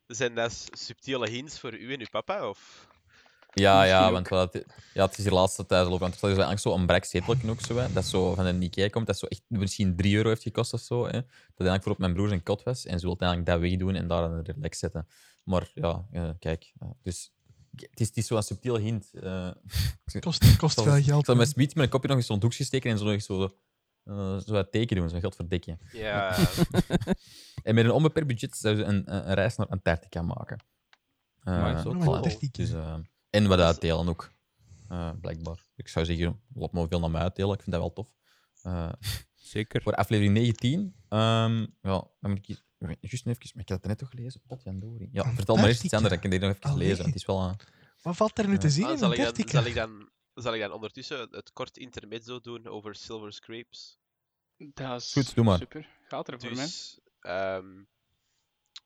Zijn 0.10 0.36
dat 0.36 0.68
subtiele 0.72 1.30
hints 1.30 1.60
voor 1.60 1.74
u 1.78 1.94
en 1.94 2.00
uw 2.00 2.06
papa? 2.12 2.50
Of? 2.50 2.88
Ja, 3.54 3.84
ja, 3.84 4.12
want 4.12 4.28
wat 4.28 4.64
ja, 4.94 5.06
het 5.06 5.18
is 5.18 5.24
hier 5.24 5.34
laatste 5.34 5.66
tijd 5.66 5.86
al 5.86 5.92
over. 5.94 6.00
Want 6.00 6.14
er 6.14 6.20
is 6.20 6.38
eigenlijk 6.38 6.60
zo 6.60 6.74
een 6.74 6.86
brak 6.86 7.06
ook 7.50 7.62
zo, 7.62 7.78
hè, 7.78 7.94
dat 7.94 8.06
zo 8.06 8.34
van 8.36 8.46
een 8.46 8.62
Ikea 8.62 8.88
komt, 8.88 9.08
dat 9.08 9.18
zo 9.18 9.26
echt 9.26 9.42
misschien 9.48 9.96
3 9.96 10.16
euro 10.16 10.30
heeft 10.30 10.44
gekost 10.44 10.74
of 10.74 10.80
zo. 10.80 11.06
Hè, 11.06 11.12
dat 11.12 11.24
eigenlijk 11.58 11.84
voor 11.84 11.92
op 11.92 11.98
mijn 11.98 12.14
broer 12.14 12.28
zijn 12.28 12.44
kot 12.44 12.64
was. 12.64 12.86
En 12.86 13.00
ze 13.00 13.06
wil 13.06 13.20
uiteindelijk 13.20 13.50
dat 13.50 13.60
wegdoen 13.60 13.96
en 13.96 14.08
daar 14.08 14.24
een 14.24 14.44
relax 14.44 14.80
zetten. 14.80 15.08
Maar 15.44 15.72
ja, 15.74 16.06
eh, 16.12 16.30
kijk. 16.40 16.72
ja, 16.80 16.94
dus 17.04 17.32
het 17.76 18.00
is, 18.00 18.08
het 18.08 18.18
is 18.18 18.28
zo'n 18.28 18.44
subtiel 18.44 18.78
hint. 18.78 19.10
eh. 19.14 19.52
Kost, 20.20 20.58
kost 20.58 20.82
veel 20.82 21.02
geld. 21.02 21.20
Ik 21.20 21.26
zal 21.26 21.36
met 21.36 21.50
Smit 21.50 21.76
met 21.76 21.84
een 21.84 21.90
kopje 21.90 22.08
nog 22.08 22.18
eens 22.18 22.28
zo'n 22.28 22.40
doekje 22.40 22.64
steken 22.64 22.92
en 22.92 22.98
zo 22.98 23.06
nog 23.06 23.22
zo, 23.22 23.50
eh, 24.04 24.38
zo 24.38 24.52
wat 24.54 24.72
teken 24.72 24.96
doen, 24.96 25.10
zo'n 25.10 25.20
geld 25.20 25.36
verdikken. 25.36 25.80
Ja, 25.92 26.38
En 27.64 27.76
met 27.76 27.86
een 27.86 27.92
onbeperkt 27.92 28.28
budget 28.28 28.58
zouden 28.58 28.86
ze 28.86 28.92
een, 28.92 29.14
een, 29.16 29.28
een 29.30 29.34
reis 29.34 29.56
naar 29.56 29.68
Antarctica 29.68 30.22
maken. 30.22 30.58
Eh, 31.40 31.62
Maar 31.62 31.82
zo 31.82 31.94
voilà. 31.94 31.98
cool. 31.98 32.16
Antarctica. 32.16 32.52
Dus, 32.64 32.72
eh, 32.72 32.96
en 33.30 33.48
wat 33.48 33.60
uitdelen 33.60 34.08
ook, 34.10 34.32
eh, 34.88 35.12
blijkbaar. 35.22 35.66
Ik 35.76 35.88
zou 35.88 36.06
zeggen, 36.06 36.42
laat 36.54 36.72
me 36.74 36.88
veel 36.88 37.00
naar 37.00 37.12
mij 37.12 37.22
uitdelen, 37.22 37.54
ik 37.54 37.62
vind 37.62 37.72
dat 37.72 37.82
wel 37.82 37.94
tof. 37.94 38.14
Eh, 38.62 38.92
Zeker. 39.34 39.82
voor 39.82 39.96
aflevering 39.96 40.34
19, 40.34 40.96
ehm, 41.10 41.60
ja, 41.82 42.08
dan 42.20 42.30
moet 42.30 42.38
ik 42.38 42.46
hier- 42.46 42.68
Juist 43.00 43.26
even, 43.28 43.50
maar 43.54 43.64
ik 43.64 43.70
had 43.70 43.78
het 43.78 43.86
net 43.88 43.98
toch 43.98 44.10
gelezen? 44.10 44.42
Potjandori. 44.48 45.10
Ja, 45.12 45.34
vertel 45.34 45.56
maar 45.56 45.68
eens 45.68 45.84
iets 45.84 45.94
anders, 45.94 46.14
dan 46.14 46.22
kan 46.22 46.32
ik 46.32 46.40
dit 46.40 46.50
nog 46.50 46.58
even 46.58 46.70
Allee. 46.70 46.88
lezen. 46.88 47.06
Het 47.06 47.16
is 47.16 47.26
wel... 47.26 47.42
een 47.42 47.56
Wat 48.02 48.16
valt 48.16 48.38
er 48.40 48.48
nu 48.48 48.58
te 48.58 48.70
zien 48.70 48.86
Ah, 48.86 48.92
in 48.92 48.98
zal, 48.98 49.12
ik 49.12 49.18
dan, 49.18 49.26
Antarctica? 49.28 49.60
zal, 49.62 49.70
ik 49.70 49.76
dan, 49.76 50.10
zal 50.42 50.54
ik 50.54 50.62
dan 50.62 50.72
ondertussen 50.72 51.28
het 51.32 51.54
kort 51.54 51.78
intermezzo 51.78 52.40
doen 52.40 52.68
over 52.68 52.96
Silver 52.96 53.34
Scrapes? 53.34 53.98
Dat 54.58 55.02
is 55.02 55.12
Goed, 55.12 55.36
doe 55.36 55.46
maar. 55.46 55.58
super. 55.58 55.90
Gaat 56.08 56.28
er 56.28 56.40
voor 56.40 56.54
mij. 56.54 56.64
Dus, 56.64 57.00
ehm, 57.20 57.84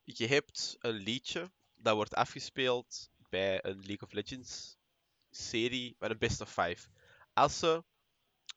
je 0.03 0.27
hebt 0.27 0.75
een 0.79 0.95
liedje 0.95 1.51
dat 1.75 1.95
wordt 1.95 2.15
afgespeeld 2.15 3.09
bij 3.29 3.65
een 3.65 3.77
League 3.77 4.01
of 4.01 4.11
Legends 4.11 4.77
serie 5.29 5.95
met 5.99 6.11
een 6.11 6.17
best 6.17 6.41
of 6.41 6.53
five. 6.53 6.87
Als 7.33 7.59
ze 7.59 7.83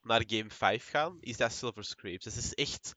naar 0.03 0.23
Game 0.27 0.51
5 0.51 0.89
gaan, 0.89 1.17
is 1.21 1.37
dat 1.37 1.53
Silver 1.53 1.85
Scrapes. 1.85 2.25
Dus 2.25 2.35
het 2.35 2.45
is 2.45 2.55
echt... 2.55 2.93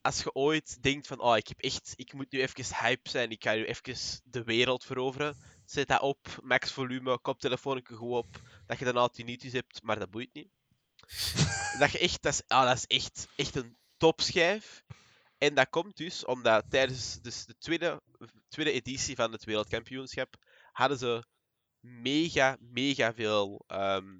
Als 0.00 0.22
je 0.22 0.34
ooit 0.34 0.82
denkt 0.82 1.06
van, 1.06 1.20
oh, 1.20 1.36
ik 1.36 1.48
heb 1.48 1.60
echt... 1.60 1.92
Ik 1.96 2.12
moet 2.12 2.32
nu 2.32 2.40
even 2.40 2.76
hype 2.76 3.08
zijn, 3.08 3.30
ik 3.30 3.42
ga 3.42 3.54
nu 3.54 3.64
even 3.64 4.22
de 4.24 4.42
wereld 4.42 4.84
veroveren. 4.84 5.36
Zet 5.64 5.88
dat 5.88 6.00
op, 6.00 6.38
max 6.42 6.72
volume, 6.72 7.18
koptelefoon 7.18 7.86
goed 7.86 8.10
op. 8.10 8.40
Dat 8.72 8.80
je 8.80 8.92
dan 8.92 9.02
al 9.02 9.10
tinnitus 9.10 9.52
hebt, 9.52 9.82
maar 9.82 9.98
dat 9.98 10.10
boeit 10.10 10.34
niet. 10.34 10.48
dat 11.80 11.90
je 11.90 11.98
echt... 11.98 12.22
Dat 12.22 12.32
is, 12.32 12.42
ah, 12.46 12.66
dat 12.66 12.76
is 12.76 12.86
echt, 12.86 13.28
echt 13.36 13.54
een 13.56 13.76
topschijf. 13.96 14.84
En 15.38 15.54
dat 15.54 15.68
komt 15.68 15.96
dus 15.96 16.24
omdat 16.24 16.64
tijdens 16.68 17.20
dus 17.20 17.44
de 17.44 17.58
tweede, 17.58 18.02
tweede 18.48 18.72
editie 18.72 19.16
van 19.16 19.32
het 19.32 19.44
wereldkampioenschap 19.44 20.36
hadden 20.72 20.98
ze 20.98 21.24
mega, 21.80 22.56
mega 22.60 23.14
veel 23.14 23.64
ehm, 23.66 24.18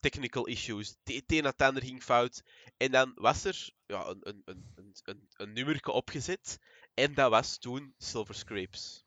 technical 0.00 0.46
issues. 0.46 0.96
Het 1.04 1.32
een 1.32 1.44
het 1.44 1.62
ander 1.62 1.82
ging 1.82 2.02
fout. 2.02 2.42
En 2.76 2.90
dan 2.90 3.12
was 3.14 3.44
er 3.44 3.70
ja, 3.86 4.06
een, 4.06 4.18
een, 4.20 4.42
een, 4.44 4.94
een, 5.04 5.28
een, 5.36 5.52
nummerke 5.52 5.90
opgezet. 5.92 6.58
En 6.94 7.14
dat 7.14 7.30
was 7.30 7.58
toen 7.58 7.94
Silver 7.98 8.34
Scrapes. 8.34 9.04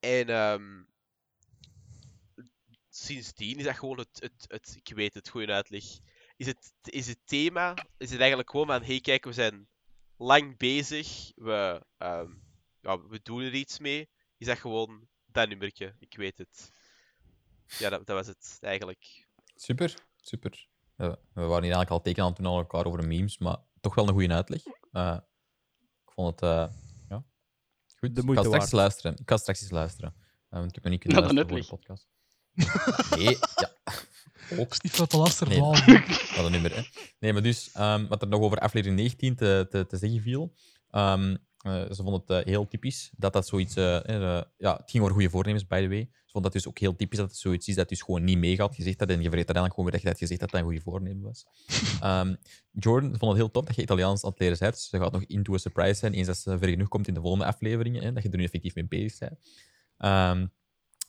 En 0.00 0.28
ehm, 0.28 0.82
sindsdien 2.96 3.58
is 3.58 3.64
dat 3.64 3.76
gewoon 3.76 3.98
het, 3.98 4.20
het, 4.20 4.44
het 4.48 4.76
ik 4.82 4.94
weet 4.94 5.14
het, 5.14 5.28
goede 5.28 5.52
uitleg. 5.52 5.84
Is 6.36 6.46
het, 6.46 6.72
is 6.82 7.06
het 7.06 7.18
thema, 7.24 7.74
is 7.96 8.10
het 8.10 8.18
eigenlijk 8.18 8.50
gewoon 8.50 8.66
van, 8.66 8.82
hey 8.82 9.00
kijk, 9.00 9.24
we 9.24 9.32
zijn 9.32 9.68
lang 10.16 10.56
bezig, 10.56 11.32
we, 11.34 11.86
ehm, 11.98 12.30
ja, 12.80 13.00
we 13.08 13.20
doen 13.22 13.42
er 13.42 13.54
iets 13.54 13.78
mee. 13.78 14.08
Is 14.38 14.46
dat 14.46 14.58
gewoon 14.58 15.08
dat 15.26 15.48
nummertje, 15.48 15.94
ik 15.98 16.16
weet 16.16 16.38
het. 16.38 16.72
Ja, 17.78 17.88
dat, 17.88 18.06
dat 18.06 18.16
was 18.16 18.26
het 18.26 18.58
eigenlijk. 18.60 19.28
Super, 19.54 19.94
super. 20.16 20.68
Ja, 20.96 21.08
we 21.32 21.40
waren 21.40 21.62
hier 21.62 21.74
eigenlijk 21.74 21.90
al 21.90 22.02
teken 22.02 22.22
aan 22.22 22.28
het 22.28 22.36
doen 22.36 22.46
aan 22.46 22.58
elkaar 22.58 22.86
over 22.86 23.06
memes, 23.06 23.38
maar 23.38 23.56
toch 23.80 23.94
wel 23.94 24.08
een 24.08 24.14
goede 24.14 24.34
uitleg. 24.34 24.62
Eh, 24.92 25.18
ik 26.04 26.12
vond 26.12 26.40
het, 26.40 26.42
eh, 26.42 26.74
ja, 27.08 27.24
goed. 27.96 28.14
De 28.14 28.22
ik 28.22 28.26
ga 28.26 28.32
straks 28.32 28.50
waard. 28.50 28.72
luisteren. 28.72 29.16
Ik 29.16 29.28
ga 29.28 29.36
straks 29.36 29.62
eens 29.62 29.70
luisteren. 29.70 30.14
Eh, 30.48 30.58
want 30.58 30.68
ik 30.68 30.74
heb 30.74 30.82
nog 30.82 30.92
niet 30.92 31.00
kunnen 31.00 31.20
luisteren 31.20 31.48
voor 31.48 31.58
de 31.58 31.66
podcast. 31.66 32.15
Nee, 33.16 33.38
ja. 33.56 33.70
Ook 34.58 34.74
Stief 34.74 34.96
wat 34.96 35.10
de 35.10 35.16
laster 35.16 35.48
Nee. 35.48 35.60
een 36.44 36.50
nummer, 36.52 36.74
hè. 36.76 36.82
Nee, 37.18 37.32
maar 37.32 37.42
dus, 37.42 37.70
ehm, 37.72 38.06
wat 38.06 38.22
er 38.22 38.28
nog 38.28 38.40
over 38.40 38.58
aflevering 38.58 38.98
19 38.98 39.34
te, 39.36 39.66
te, 39.70 39.86
te 39.86 39.96
zeggen 39.96 40.20
viel. 40.22 40.52
ehm, 40.90 41.36
eh, 41.56 41.82
ze 41.90 41.94
vonden 41.94 42.14
het 42.26 42.30
eh, 42.30 42.44
heel 42.52 42.68
typisch 42.68 43.10
dat 43.16 43.32
dat 43.32 43.46
zoiets... 43.46 43.76
eh, 43.76 44.40
ja, 44.58 44.76
het 44.76 44.90
ging 44.90 45.02
over 45.02 45.14
goede 45.14 45.30
voornemens, 45.30 45.66
by 45.66 45.80
the 45.80 45.88
way. 45.88 46.08
Ze 46.12 46.32
vonden 46.32 46.52
dat 46.52 46.52
dus 46.52 46.68
ook 46.68 46.78
heel 46.78 46.96
typisch 46.96 47.18
dat 47.18 47.28
het 47.28 47.38
zoiets 47.38 47.68
is 47.68 47.74
dat 47.74 47.88
dus 47.88 48.02
gewoon 48.02 48.24
niet 48.24 48.38
meegaat. 48.38 48.76
Je 48.76 48.82
zegt 48.82 48.98
dat 48.98 49.08
en 49.08 49.14
je 49.22 49.28
vergeet 49.28 49.46
uiteindelijk 49.54 49.74
gewoon 49.74 49.90
weer 49.90 50.00
dat 50.00 50.02
je 50.02 50.08
dat 50.08 50.18
gezegd 50.18 50.40
dat 50.40 50.50
dat 50.50 50.60
een 50.60 50.66
goede 50.66 50.80
voornemen 50.80 51.22
was. 51.22 51.46
Ehm, 52.00 52.34
Jordan 52.72 53.08
vond 53.18 53.30
het 53.32 53.36
heel 53.40 53.50
tof 53.50 53.64
dat 53.64 53.76
je 53.76 53.82
Italiaans 53.82 54.24
aan 54.24 54.30
het 54.30 54.38
leren 54.38 54.58
bent. 54.58 54.72
Dus 54.74 54.88
ze 54.88 54.98
gaat 54.98 55.12
nog 55.12 55.24
into 55.24 55.54
a 55.54 55.58
surprise 55.58 55.94
zijn, 55.94 56.12
eens 56.12 56.26
dat 56.26 56.36
ze 56.36 56.58
ver 56.58 56.68
genoeg 56.68 56.88
komt 56.88 57.08
in 57.08 57.14
de 57.14 57.20
volgende 57.20 57.44
afleveringen. 57.46 58.02
Hè, 58.02 58.12
dat 58.12 58.22
je 58.22 58.28
er 58.28 58.36
nu 58.36 58.44
effectief 58.44 58.74
mee 58.74 58.86
bezig 58.86 59.18
bent. 59.18 59.38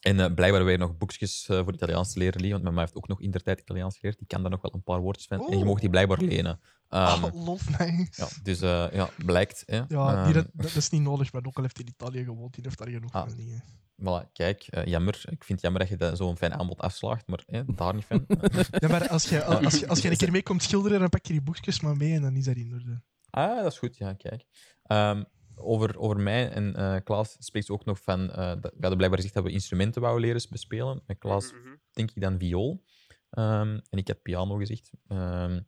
En 0.00 0.20
eh, 0.20 0.34
blijkbaar 0.34 0.46
hebben 0.60 0.66
we 0.66 0.76
nog 0.76 0.96
boekjes 0.96 1.48
eh, 1.48 1.56
voor 1.64 1.72
Italiaans 1.74 2.12
te 2.12 2.18
leren 2.18 2.40
liggen, 2.40 2.62
want 2.62 2.74
mijn 2.74 2.78
heeft 2.86 2.96
ook 2.96 3.08
nog 3.08 3.20
in 3.20 3.30
der 3.30 3.42
tijd 3.42 3.60
Italiaans 3.60 3.98
geleerd. 3.98 4.18
Die 4.18 4.26
kan 4.26 4.42
daar 4.42 4.50
nog 4.50 4.62
wel 4.62 4.74
een 4.74 4.82
paar 4.82 5.00
woordjes 5.00 5.26
van. 5.26 5.50
En 5.50 5.58
je 5.58 5.64
mag 5.64 5.80
die 5.80 5.90
blijkbaar 5.90 6.18
lenen. 6.20 6.60
Oh, 6.90 7.24
lof, 7.32 7.78
nice. 7.78 8.08
ja, 8.10 8.28
dus 8.42 8.60
eh, 8.60 8.86
ja, 8.92 9.08
blijkt. 9.24 9.62
Hè. 9.66 9.76
Ja, 9.76 9.84
die, 9.86 9.98
Ehm, 9.98 10.32
dat, 10.32 10.46
dat 10.52 10.74
is 10.74 10.90
niet 10.90 11.02
nodig, 11.02 11.32
maar 11.32 11.42
ook 11.44 11.56
al 11.56 11.62
heeft 11.62 11.80
in 11.80 11.88
Italië 11.88 12.24
gewoond, 12.24 12.54
die 12.54 12.64
heeft 12.64 12.78
daar 12.78 12.88
genoeg 12.88 13.12
Ah. 13.12 13.26
van 13.28 13.36
dingen. 13.36 13.62
voilà, 14.00 14.32
kijk, 14.32 14.66
jammer. 14.84 15.14
Ik 15.14 15.44
vind 15.44 15.48
het 15.48 15.60
jammer 15.60 15.88
dat 15.88 16.10
je 16.10 16.16
zo'n 16.16 16.36
fijn 16.36 16.54
aanbod 16.54 16.78
afslaagt, 16.80 17.26
maar 17.26 17.42
hè, 17.46 17.64
daar 17.64 17.94
niet 17.94 18.04
van. 18.04 18.24
Ja, 18.80 18.88
maar 18.88 19.08
als 19.08 19.28
je, 19.28 19.44
als 19.64 19.78
je, 19.78 19.88
als 19.88 20.00
je 20.00 20.10
een 20.10 20.16
keer 20.16 20.30
mee 20.30 20.42
komt 20.42 20.62
schilderen, 20.62 21.00
dan 21.00 21.08
pak 21.08 21.26
je 21.26 21.32
die 21.32 21.42
boekjes 21.42 21.80
maar 21.80 21.96
mee 21.96 22.14
en 22.14 22.22
dan 22.22 22.36
is 22.36 22.44
dat 22.44 22.56
in 22.56 22.72
orde. 22.74 23.02
Ah, 23.30 23.62
dat 23.62 23.72
is 23.72 23.78
goed, 23.78 23.96
ja, 23.96 24.12
kijk. 24.12 24.44
Ehm, 24.82 25.22
over, 25.60 25.98
over 25.98 26.20
mij 26.20 26.50
en 26.50 26.74
eh 26.76 26.96
Klaas 27.04 27.36
spreekt 27.38 27.66
ze 27.66 27.72
ook 27.72 27.84
nog 27.84 28.02
van... 28.02 28.30
eh 28.30 28.36
dat, 28.36 28.60
we 28.60 28.68
hadden 28.70 28.96
blijkbaar 28.96 29.18
gezegd 29.18 29.34
dat 29.34 29.44
we 29.44 29.50
instrumenten 29.50 30.00
wouden 30.02 30.24
leren 30.24 30.42
bespelen. 30.50 31.02
Met 31.06 31.18
Klaas 31.18 31.52
Mhm. 31.52 31.74
denk 31.92 32.10
ik 32.10 32.22
dan 32.22 32.38
viool. 32.38 32.84
Ehm, 33.30 33.80
en 33.90 33.98
ik 33.98 34.08
had 34.08 34.22
piano 34.22 34.56
gezegd. 34.56 34.90
Ehm 35.08 35.60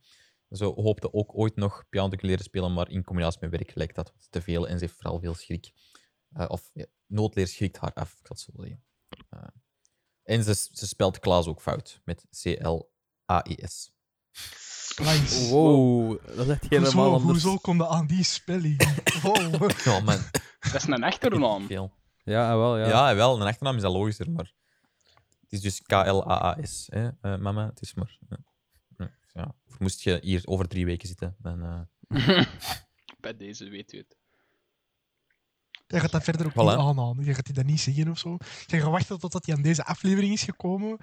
ze 0.50 0.64
hoopte 0.64 1.12
ook 1.12 1.34
ooit 1.38 1.56
nog 1.56 1.88
piano 1.88 2.08
te 2.08 2.16
kunnen 2.16 2.30
leren 2.30 2.44
spelen, 2.44 2.72
maar 2.72 2.90
in 2.90 3.04
combinatie 3.04 3.40
met 3.40 3.50
werk 3.50 3.74
lijkt 3.74 3.94
dat 3.94 4.12
te 4.30 4.42
veel 4.42 4.68
en 4.68 4.78
ze 4.78 4.84
heeft 4.84 4.96
vooral 4.96 5.20
veel 5.20 5.34
schrik. 5.34 5.70
Eh, 6.32 6.44
of 6.48 6.70
ja, 6.72 6.86
noodleer 7.06 7.46
schrikt 7.46 7.76
haar 7.78 7.92
af, 7.92 8.18
ik 8.20 8.26
het 8.28 8.40
zo 8.40 8.52
zeggen. 8.56 8.82
Eh, 9.28 9.42
en 10.22 10.42
ze, 10.44 10.54
ze 10.54 10.86
spelt 10.86 11.18
Klaas 11.18 11.46
ook 11.46 11.60
fout, 11.60 12.00
met 12.04 12.26
C-L-A-I-S. 12.42 13.92
Wow, 14.96 16.18
dat 16.36 16.46
is 16.46 16.52
echt 16.52 16.68
helemaal 16.68 16.92
Hoezo, 16.92 17.12
anders. 17.14 17.42
hoezo 17.42 17.56
kom 17.58 17.76
je 17.76 17.88
aan 17.88 18.06
die 18.06 18.24
spelling? 18.24 18.88
Wow. 19.22 19.70
Ja, 19.84 20.00
man. 20.00 20.18
Dat 20.60 20.74
is 20.74 20.86
een 20.86 21.02
achternaam. 21.04 21.64
Ja, 22.24 22.56
wel, 22.56 22.78
ja. 22.78 22.88
Ja, 22.88 23.14
wel, 23.14 23.40
een 23.40 23.46
achternaam 23.46 23.76
is 23.76 23.82
dat 23.82 23.92
logischer, 23.92 24.30
maar 24.30 24.52
het 25.40 25.52
is 25.52 25.60
dus 25.60 25.82
K-L-A-A-S, 25.82 26.86
hè, 26.90 27.08
eh, 27.20 27.36
mama. 27.36 27.66
Het 27.66 27.80
is 27.80 27.94
maar. 27.94 28.18
Ja. 29.32 29.54
Moest 29.78 30.02
je 30.02 30.18
hier 30.22 30.42
over 30.44 30.68
drie 30.68 30.84
weken 30.84 31.08
zitten, 31.08 31.36
dan. 31.38 31.86
eh, 32.08 32.44
Bij 33.20 33.36
deze 33.36 33.68
weet 33.68 33.92
u 33.92 33.98
het. 33.98 34.16
Je 35.86 36.00
gaat 36.00 36.10
dat 36.10 36.22
verder 36.24 36.46
ook 36.46 36.52
Voilà. 36.52 36.54
niet 36.56 36.86
aanhalen. 36.86 37.24
Je 37.24 37.34
gaat 37.34 37.44
die 37.44 37.54
dat 37.54 37.64
niet 37.64 37.80
zeggen 37.80 38.08
of 38.10 38.18
zo. 38.18 38.36
Je 38.66 38.80
gaat 38.80 38.90
wachten 38.90 39.18
totdat 39.18 39.46
hij 39.46 39.54
aan 39.54 39.62
deze 39.62 39.84
aflevering 39.84 40.32
is 40.32 40.42
gekomen, 40.42 40.96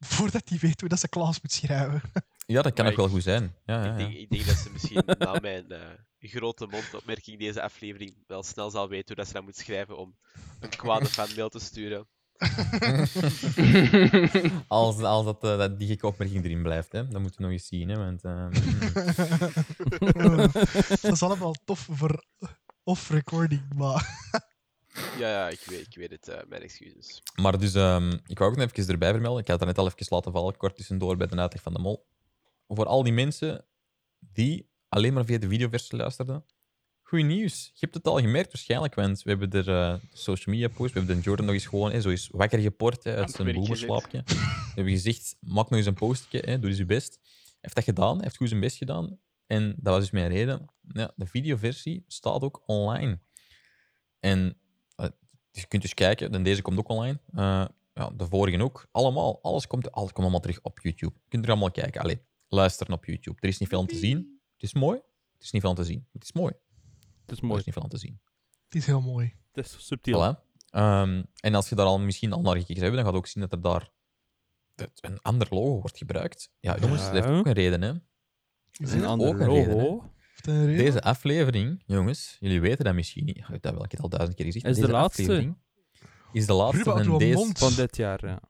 voordat 0.00 0.48
hij 0.48 0.58
weet 0.58 0.80
hoe 0.80 0.88
dat 0.88 1.00
ze 1.00 1.08
Klaas 1.08 1.40
moet 1.42 1.52
schrijven. 1.52 2.02
Ja, 2.46 2.62
dat 2.62 2.72
kan 2.72 2.86
ook 2.86 2.96
wel 2.96 3.08
goed 3.08 3.22
zijn. 3.22 3.54
Ja, 3.64 3.84
ja, 3.84 3.90
Ik, 3.90 3.90
ja. 3.90 3.96
denk, 3.96 4.14
ik 4.14 4.30
denk 4.30 4.46
dat 4.46 4.56
ze 4.56 4.70
misschien 4.72 5.02
na 5.18 5.38
mijn 5.40 5.70
eh, 5.70 5.80
grote 6.18 6.66
mondopmerking 6.66 7.38
deze 7.38 7.62
aflevering 7.62 8.14
wel 8.26 8.42
snel 8.42 8.70
zal 8.70 8.88
weten 8.88 9.06
hoe 9.06 9.16
dat 9.16 9.26
ze 9.26 9.32
dat 9.32 9.42
moet 9.42 9.56
schrijven 9.56 9.98
om 9.98 10.16
een 10.60 10.68
kwade 10.68 11.06
fanmail 11.16 11.48
te 11.48 11.58
sturen. 11.58 12.08
Als, 14.68 15.00
als 15.02 15.24
dat, 15.24 15.44
eh, 15.44 15.58
dat 15.58 15.78
die 15.78 15.88
gekke 15.88 16.06
opmerking 16.06 16.44
erin 16.44 16.62
blijft, 16.62 16.92
hè, 16.92 17.08
dan 17.08 17.20
moeten 17.22 17.40
we 17.40 17.46
nog 17.46 17.52
eens 17.52 17.66
zien. 17.66 17.88
Hè, 17.88 17.96
want, 17.96 18.22
mm. 18.22 18.50
dat 21.02 21.12
is 21.12 21.22
allemaal 21.22 21.54
tof 21.64 21.88
voor 21.90 22.24
off-recording, 22.84 23.74
maar... 23.74 24.30
Ja, 25.18 25.28
ja, 25.28 25.48
ik 25.48 25.60
weet, 25.66 25.86
ik 25.86 25.94
weet 25.94 26.10
het. 26.10 26.28
eh, 26.28 26.40
mijn 26.48 26.62
excuses. 26.62 27.22
Maar 27.34 27.58
dus, 27.58 27.74
ehm, 27.74 28.12
ik 28.26 28.38
wou 28.38 28.50
ook 28.50 28.56
nog 28.56 28.70
even 28.72 28.92
erbij 28.92 29.10
vermelden. 29.10 29.40
Ik 29.40 29.48
had 29.48 29.58
het 29.58 29.68
net 29.68 29.78
al 29.78 29.86
even 29.86 30.06
laten 30.08 30.32
vallen, 30.32 30.56
kort 30.56 30.76
tussendoor 30.76 31.16
bij 31.16 31.26
de 31.26 31.36
uitleg 31.36 31.62
van 31.62 31.72
de 31.72 31.78
mol. 31.78 32.06
Voor 32.74 32.86
al 32.86 33.02
die 33.02 33.12
mensen 33.12 33.64
die 34.18 34.70
alleen 34.88 35.12
maar 35.12 35.24
via 35.24 35.38
de 35.38 35.48
videoversie 35.48 35.98
luisterden. 35.98 36.44
Goed 37.02 37.22
nieuws. 37.22 37.64
Je 37.66 37.78
hebt 37.80 37.94
het 37.94 38.06
al 38.06 38.20
gemerkt 38.20 38.52
waarschijnlijk, 38.52 38.94
want 38.94 39.22
we 39.22 39.30
hebben 39.30 39.50
er 39.50 39.68
eh, 39.68 39.94
social 40.12 40.54
media 40.54 40.68
post, 40.68 40.92
we 40.92 40.98
hebben 40.98 41.16
de 41.16 41.22
Jordan 41.22 41.46
nog 41.46 41.54
eens 41.54 41.66
gewoon 41.66 41.92
hè, 41.92 42.00
zo 42.00 42.10
eens 42.10 42.28
wakker 42.32 42.58
geport 42.58 43.04
hè, 43.04 43.16
uit 43.16 43.30
zijn 43.30 43.52
boemerslaapje. 43.52 44.22
We 44.24 44.72
hebben 44.74 44.92
gezegd, 44.92 45.36
maak 45.40 45.70
nog 45.70 45.78
eens 45.78 45.86
een 45.86 45.94
postje, 45.94 46.38
hè, 46.38 46.58
doe 46.58 46.68
eens 46.68 46.78
je 46.78 46.84
best. 46.84 47.18
Hij 47.22 47.60
heeft 47.60 47.74
dat 47.74 47.84
gedaan, 47.84 48.14
hij 48.14 48.24
heeft 48.24 48.36
goed 48.36 48.48
zijn 48.48 48.60
best 48.60 48.76
gedaan. 48.76 49.18
En 49.46 49.74
dat 49.76 49.92
was 49.92 50.00
dus 50.00 50.10
mijn 50.10 50.28
reden. 50.28 50.66
Ja, 50.92 51.12
de 51.16 51.26
videoversie 51.26 52.04
staat 52.06 52.42
ook 52.42 52.62
online. 52.66 53.20
En 54.20 54.56
eh, 54.96 55.06
je 55.50 55.66
kunt 55.66 55.82
dus 55.82 55.94
kijken, 55.94 56.32
en 56.32 56.42
deze 56.42 56.62
komt 56.62 56.78
ook 56.78 56.88
online. 56.88 57.20
Eh, 57.32 57.64
ja, 57.94 58.10
de 58.16 58.26
vorige 58.26 58.62
ook. 58.62 58.88
Allemaal, 58.90 59.42
alles 59.42 59.66
komt, 59.66 59.92
alles 59.92 60.12
komt 60.12 60.22
allemaal 60.22 60.40
terug 60.40 60.60
op 60.62 60.80
YouTube. 60.82 61.14
Je 61.22 61.28
kunt 61.28 61.44
er 61.44 61.50
allemaal 61.50 61.70
kijken. 61.70 62.00
Allee, 62.00 62.20
luisteren 62.54 62.94
op 62.94 63.04
YouTube. 63.04 63.36
Er 63.40 63.48
is 63.48 63.58
niet 63.58 63.68
veel 63.68 63.78
om 63.78 63.86
te 63.86 63.96
zien. 63.96 64.40
Het 64.54 64.62
is 64.62 64.74
mooi. 64.74 65.00
Het 65.32 65.42
is 65.42 65.50
niet 65.50 65.60
veel 65.62 65.70
om 65.70 65.76
te 65.76 65.84
zien. 65.84 66.06
Het 66.12 66.22
is 66.24 66.32
mooi. 66.32 66.52
Het 67.20 67.30
is 67.32 67.38
Er 67.38 67.46
mooi. 67.46 67.58
is 67.58 67.64
niet 67.64 67.74
veel 67.74 67.82
om 67.84 67.88
te 67.88 67.98
zien. 67.98 68.20
Het 68.64 68.74
is 68.74 68.86
heel 68.86 69.00
mooi. 69.00 69.34
Het 69.52 69.64
is 69.64 69.86
subtiel. 69.86 70.34
Voilà. 70.36 70.50
Ehm, 70.70 71.22
en 71.40 71.54
als 71.54 71.68
je 71.68 71.74
daar 71.74 71.86
al 71.86 71.98
misschien 72.00 72.32
al 72.32 72.40
naar 72.40 72.56
gekeken 72.56 72.82
hebt, 72.82 72.94
dan 72.94 73.04
gaat 73.04 73.12
je 73.12 73.18
ook 73.18 73.26
zien 73.26 73.42
dat 73.42 73.52
er 73.52 73.60
daar 73.60 73.90
dat 74.74 74.90
een 75.00 75.20
ander 75.22 75.46
logo 75.50 75.80
wordt 75.80 75.98
gebruikt. 75.98 76.50
Ja, 76.60 76.76
jongens, 76.80 77.02
dat 77.02 77.12
heeft 77.12 77.26
ook 77.26 77.46
een 77.46 77.52
reden. 77.52 77.82
Hè. 77.82 77.92
Is 78.72 78.92
Een 78.92 78.98
dat- 78.98 79.08
ander 79.08 79.28
ook 79.28 79.38
een 79.40 79.48
reden, 79.48 79.76
logo. 79.76 80.10
een? 80.42 80.76
Deze 80.76 81.02
aflevering, 81.02 81.82
jongens, 81.86 82.36
jullie 82.40 82.60
weten 82.60 82.84
dat 82.84 82.94
misschien 82.94 83.24
niet. 83.24 83.36
Ik 83.36 83.44
heb 83.46 83.62
dat 83.62 83.72
wel, 83.74 83.84
ik 83.84 83.90
heb 83.90 84.00
het 84.02 84.10
al 84.12 84.16
duizend 84.18 84.36
keer 84.36 84.46
gezegd. 84.46 84.64
Is 84.66 84.74
de 84.74 84.80
Deze 84.80 84.92
laatste. 84.92 85.22
aflevering 85.22 85.56
Is 86.32 86.46
de 86.46 86.52
laatste 86.52 86.82
van, 86.82 87.18
deze. 87.18 87.50
Van 87.54 87.74
dit 87.74 87.96
jaar, 87.96 88.26
ja. 88.26 88.40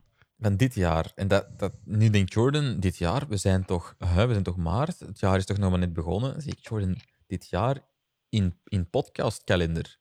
Van 0.42 0.56
dit 0.56 0.74
jaar. 0.74 1.12
En 1.14 1.28
dat, 1.28 1.58
dat, 1.58 1.74
nu 1.84 2.10
denkt 2.10 2.32
Jordan, 2.32 2.80
dit 2.80 2.96
jaar, 2.96 3.28
we 3.28 3.36
zijn 3.36 3.64
toch, 3.64 3.94
hè, 3.98 4.26
we 4.26 4.32
zijn 4.32 4.44
toch 4.44 4.56
maart, 4.56 4.98
het 4.98 5.20
jaar 5.20 5.36
is 5.36 5.44
toch 5.46 5.56
nog 5.56 5.70
maar 5.70 5.78
net 5.78 5.92
begonnen. 5.92 6.32
Dan 6.32 6.40
zeg 6.40 6.52
ik, 6.52 6.68
Jordan, 6.68 6.96
dit 7.26 7.48
jaar 7.48 7.80
in, 8.28 8.58
in 8.64 8.90
podcastkalender. 8.90 9.98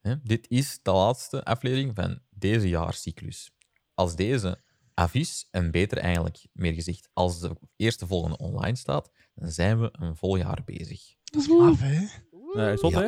Hè, 0.00 0.22
dit 0.22 0.50
is 0.50 0.78
de 0.82 0.90
laatste 0.90 1.44
aflevering 1.44 1.94
van 1.94 2.20
deze 2.30 2.68
jaarcyclus. 2.68 3.50
Als 3.94 4.16
deze 4.16 4.62
af 4.94 5.14
is, 5.14 5.48
en 5.50 5.70
beter 5.70 5.98
eigenlijk, 5.98 6.46
meer 6.52 6.72
gezegd, 6.72 7.08
als 7.12 7.40
de 7.40 7.56
eerste 7.76 8.06
volgende 8.06 8.36
online 8.36 8.76
staat, 8.76 9.10
dan 9.34 9.50
zijn 9.50 9.80
we 9.80 9.88
een 9.92 10.16
vol 10.16 10.36
jaar 10.36 10.62
bezig. 10.64 11.14
Dat 11.24 11.42
is 11.42 11.48
maf, 11.48 11.80
hè? 11.80 12.06
Nee, 12.54 12.76
zot, 12.76 12.90
Ja. 12.92 13.00
hè? 13.00 13.06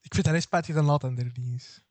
Ik 0.00 0.14
vind 0.14 0.24
dat 0.24 0.34
hij 0.34 0.40
spijtig 0.40 0.74
dan 0.74 0.84
laat 0.84 1.04
en 1.04 1.18
er 1.18 1.30
niet 1.34 1.54
is. 1.60 1.84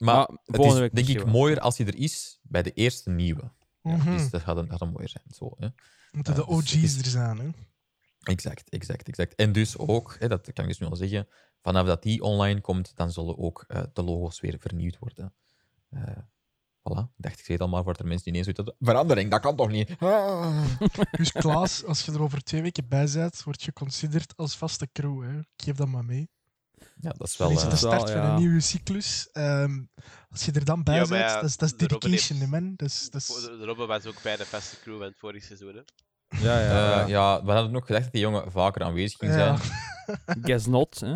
Maar 0.00 0.14
Maar 0.14 0.28
het 0.44 0.64
is 0.64 0.72
week 0.78 0.94
denk 0.94 1.08
ik 1.08 1.18
wel. 1.18 1.26
mooier 1.26 1.60
als 1.60 1.78
hij 1.78 1.86
er 1.86 1.96
is 1.96 2.38
bij 2.42 2.62
de 2.62 2.72
eerste 2.72 3.10
nieuwe. 3.10 3.52
Ja, 3.82 3.96
Mhm. 3.96 4.10
Dus 4.16 4.30
dat 4.30 4.40
gaat 4.42 4.56
een, 4.56 4.68
gaat 4.70 4.80
een 4.80 4.90
mooier 4.92 5.08
zijn. 5.08 5.24
Zo, 5.30 5.54
hè. 5.58 5.68
Moeten 6.12 6.34
de 6.34 6.40
dus 6.40 6.48
het 6.48 6.56
OG's 6.58 6.74
is- 6.74 6.98
er 6.98 7.04
zijn, 7.04 7.38
hè? 7.38 7.48
Exact, 8.22 8.68
exact, 8.70 9.08
exact. 9.08 9.34
En 9.34 9.52
dus 9.52 9.78
ook, 9.78 10.16
hè, 10.18 10.28
dat 10.28 10.52
kan 10.52 10.64
ik 10.64 10.70
dus 10.70 10.78
nu 10.78 10.86
al 10.86 10.96
zeggen, 10.96 11.28
vanaf 11.62 11.86
dat 11.86 12.02
die 12.02 12.22
online 12.22 12.60
komt, 12.60 12.92
dan 12.96 13.12
zullen 13.12 13.38
ook 13.38 13.64
eh, 13.68 13.82
de 13.92 14.02
logo's 14.02 14.40
weer 14.40 14.56
vernieuwd 14.58 14.98
worden. 14.98 15.34
Eh 15.90 16.02
voilà, 16.90 17.14
dacht, 17.16 17.38
ik 17.38 17.44
zei 17.44 17.52
het 17.52 17.60
al 17.60 17.68
maar 17.68 17.82
voor 17.84 17.96
de 17.96 18.04
mensen 18.04 18.24
die 18.24 18.32
ineens 18.32 18.44
zoiets 18.46 18.62
hadden, 18.64 18.86
Verandering, 18.88 19.30
dat 19.30 19.40
kan 19.40 19.56
toch 19.56 19.70
niet? 19.70 19.96
Ah. 19.98 20.64
Dus 21.18 21.32
Klaas, 21.32 21.84
als 21.84 22.04
je 22.04 22.12
er 22.12 22.22
over 22.22 22.42
twee 22.42 22.62
weken 22.62 22.88
bij 22.88 23.08
bent, 23.12 23.42
word 23.42 23.62
je 23.62 23.72
considered 23.72 24.36
als 24.36 24.56
vaste 24.56 24.88
crew. 24.92 25.22
Hè? 25.22 25.38
Ik 25.38 25.46
geef 25.64 25.76
dat 25.76 25.88
maar 25.88 26.04
mee. 26.04 26.30
Ja, 27.00 27.10
dat 27.10 27.28
is 27.28 27.36
Dat 27.36 27.48
wel... 27.48 27.56
is 27.56 27.62
de 27.62 27.70
eh, 27.70 27.76
start 27.76 28.02
wel, 28.02 28.12
van 28.12 28.22
ja. 28.22 28.28
een 28.30 28.38
nieuwe 28.38 28.60
cyclus. 28.60 29.28
Ehm, 29.32 29.82
als 30.30 30.44
je 30.44 30.52
er 30.52 30.64
dan 30.64 30.82
bij 30.82 30.94
Ja, 30.94 31.06
bent, 31.06 31.30
ja, 31.30 31.34
dat 31.34 31.44
is, 31.44 31.56
dat 31.56 31.68
is 31.72 31.76
de 31.76 31.86
dedication, 31.86 32.38
heeft- 32.38 32.50
man. 32.50 32.72
Dat 32.76 32.88
is, 32.88 33.10
dat 33.10 33.20
is... 33.20 33.48
Robben 33.60 33.86
was 33.88 34.06
ook 34.06 34.22
bij 34.22 34.36
de 34.36 34.46
vaste 34.46 34.76
crew 34.80 34.96
van 34.96 35.06
het 35.06 35.18
vorige 35.18 35.46
seizoen. 35.46 35.74
Hè. 35.74 35.80
Ja, 36.38 36.60
ja. 36.60 36.68
eh, 36.68 36.72
ja. 36.98 37.06
ja, 37.06 37.44
we 37.44 37.52
hadden 37.52 37.76
ook 37.76 37.86
gedacht 37.86 38.04
dat 38.04 38.12
die 38.12 38.20
jongen 38.22 38.52
vaker 38.52 38.82
aanwezig 38.82 39.18
ging 39.18 39.32
Ja. 39.34 39.56
zijn. 39.56 39.68
Guess 40.44 40.66
not, 40.66 41.00
hè. 41.00 41.14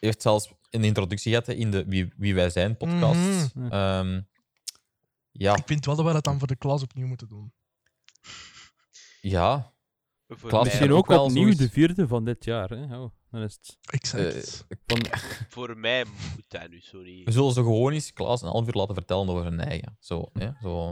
heeft 0.00 0.22
zelfs 0.22 0.52
een 0.70 0.84
introductie 0.84 1.30
gehad 1.32 1.48
in 1.48 1.70
de 1.70 1.84
Wie, 1.86 2.12
Wie 2.16 2.34
Wij 2.34 2.50
Zijn 2.50 2.76
podcast. 2.76 3.54
Mhm. 3.54 3.72
Ehm, 3.72 4.20
ja, 5.30 5.56
Ik 5.56 5.62
vind 5.66 5.86
wel 5.86 5.96
dat 5.96 6.04
we 6.06 6.12
dat 6.12 6.24
dan 6.24 6.38
voor 6.38 6.48
de 6.48 6.56
Klaas 6.56 6.82
opnieuw 6.82 7.06
moeten 7.06 7.28
doen. 7.28 7.52
ja. 9.20 9.72
Klaas, 10.46 10.64
Misschien 10.64 10.92
ook 10.92 11.10
ook 11.10 11.20
opnieuw 11.20 11.42
zoiets- 11.42 11.58
de 11.60 11.70
vierde 11.70 12.06
van 12.08 12.24
dit 12.24 12.44
jaar, 12.44 12.68
hè. 12.68 12.98
Oh, 13.00 13.10
dan 13.30 13.42
is 13.42 13.58
het... 13.62 13.76
Exact. 13.90 14.64
eh, 14.68 14.76
Van... 14.86 15.06
voor 15.54 15.76
mij 15.76 16.04
moet 16.04 16.44
dat 16.48 16.68
nu 16.70 16.80
zo 16.82 16.98
niet. 17.02 17.24
we 17.24 17.32
zullen 17.32 17.52
ze 17.52 17.60
gewoon 17.62 17.92
eens 17.92 18.12
Klaas 18.12 18.42
een 18.42 18.48
half 18.48 18.66
uur 18.66 18.74
laten 18.74 18.94
vertellen 18.94 19.28
over 19.28 19.44
hun 19.44 19.60
eigen. 19.60 19.96
Zo, 20.00 20.28
hè, 20.32 20.48
zo. 20.62 20.88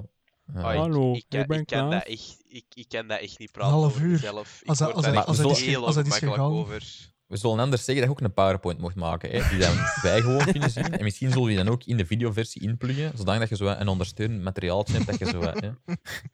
eh, 0.54 0.64
Ah, 0.64 0.72
ik- 0.72 0.78
Hallo, 0.78 1.14
ik, 1.14 1.24
kan- 1.28 1.40
ik 1.40 1.46
ben 1.46 1.58
ik 1.60 1.66
kan 1.66 1.90
dat 1.90 2.04
echt, 2.06 2.36
ik, 2.48 2.64
ik 2.74 2.88
kan 2.88 3.06
dat 3.08 3.20
echt 3.20 3.38
niet 3.38 3.52
praten 3.52 3.72
half 3.72 3.84
over 3.84 4.00
uur. 4.02 4.10
mezelf. 4.10 4.58
Ik 4.62 4.68
Als 4.68 4.78
dat- 4.78 4.92
als 4.92 5.04
dat- 5.04 5.26
als 5.26 5.36
dat 5.36 5.58
heel 5.58 5.86
als 5.86 5.94
dat 5.94 6.06
is 6.06 6.16
gegaan. 6.16 6.38
over. 6.40 6.82
we 7.26 7.36
zullen 7.36 7.58
anders 7.58 7.84
zeggen 7.84 8.06
dat 8.06 8.14
je 8.16 8.20
ook 8.24 8.28
een 8.28 8.34
PowerPoint 8.34 8.80
mocht 8.80 8.94
maken, 8.94 9.30
hè, 9.30 9.48
die 9.50 9.58
dan 9.58 9.76
wij 10.02 10.20
gewoon 10.20 10.44
kunnen 10.44 10.70
zien. 10.70 10.98
En 10.98 11.04
misschien 11.04 11.28
zullen 11.30 11.44
we 11.48 11.54
die 11.54 11.64
dan 11.64 11.72
ook 11.72 11.84
in 11.84 11.96
de 11.96 12.06
videoversie 12.06 12.62
inpluggen, 12.62 13.12
zodat 13.18 13.48
je 13.48 13.56
zo 13.56 13.66
een 13.66 13.88
ondersteunend 13.88 14.42
materiaaltje 14.42 14.94
hebt 14.94 15.06
dat 15.06 15.18
je 15.18 15.24
zo... 15.24 15.40
Hè. 15.40 15.70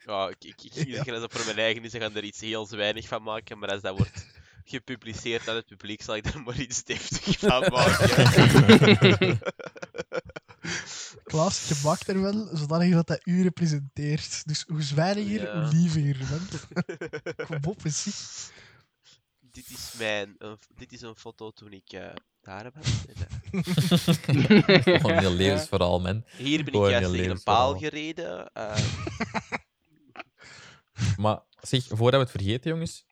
Ja, 0.06 0.28
ik, 0.28 0.44
ik, 0.62 0.74
ik, 0.74 0.86
ik, 0.86 1.08
als 1.08 1.20
dat 1.20 1.32
voor 1.32 1.44
mijn 1.44 1.58
eigen 1.58 1.84
is, 1.84 1.92
dan 1.92 2.00
gaan 2.00 2.16
er 2.16 2.24
iets 2.24 2.40
heel 2.40 2.68
weinig 2.68 3.08
van 3.08 3.22
maken. 3.22 3.58
Maar 3.58 3.70
als 3.70 3.80
dat 3.82 3.96
wordt 3.96 4.26
gepubliceerd 4.64 5.48
aan 5.48 5.56
het 5.56 5.66
publiek, 5.66 6.02
zal 6.02 6.16
ik 6.16 6.26
er 6.26 6.42
maar 6.42 6.60
iets 6.60 6.84
deftig 6.84 7.38
van 7.38 7.60
maken. 7.72 9.38
Klaas, 11.24 11.68
je 11.68 11.80
maakt 11.84 12.08
er 12.08 12.20
wel 12.22 12.48
zodanig 12.56 12.92
dat 12.94 13.06
dat 13.06 13.20
u 13.24 13.42
representeert. 13.42 14.46
Dus 14.46 14.64
hoe 14.68 14.82
zwijniger, 14.82 15.42
Ja. 15.42 15.62
hoe 15.64 15.72
liever. 15.74 16.16
Man. 16.30 16.48
Kom 17.46 17.58
op, 17.72 17.84
eens 17.84 18.04
dit, 19.40 19.70
is 19.70 19.92
mijn, 19.98 20.34
een, 20.38 20.58
dit 20.74 20.92
is 20.92 21.00
een 21.00 21.16
foto 21.16 21.50
toen 21.50 21.72
ik 21.72 21.92
eh, 21.92 22.06
daar 22.40 22.64
heb. 22.64 22.74
En, 22.74 22.82
eh, 23.52 24.82
Gewoon 24.82 25.10
een 25.12 25.18
heel 25.18 25.30
levensverhaal, 25.32 26.00
man. 26.00 26.24
Hier 26.36 26.64
ben 26.64 26.74
ik 26.74 26.90
juist 26.90 27.10
tegen 27.10 27.30
een 27.30 27.42
paal 27.42 27.78
gereden. 27.78 28.52
eh, 28.52 28.76
Maar 31.16 31.40
zeg, 31.60 31.84
voordat 31.88 32.10
we 32.20 32.26
het 32.26 32.30
vergeten, 32.30 32.70
jongens. 32.70 33.04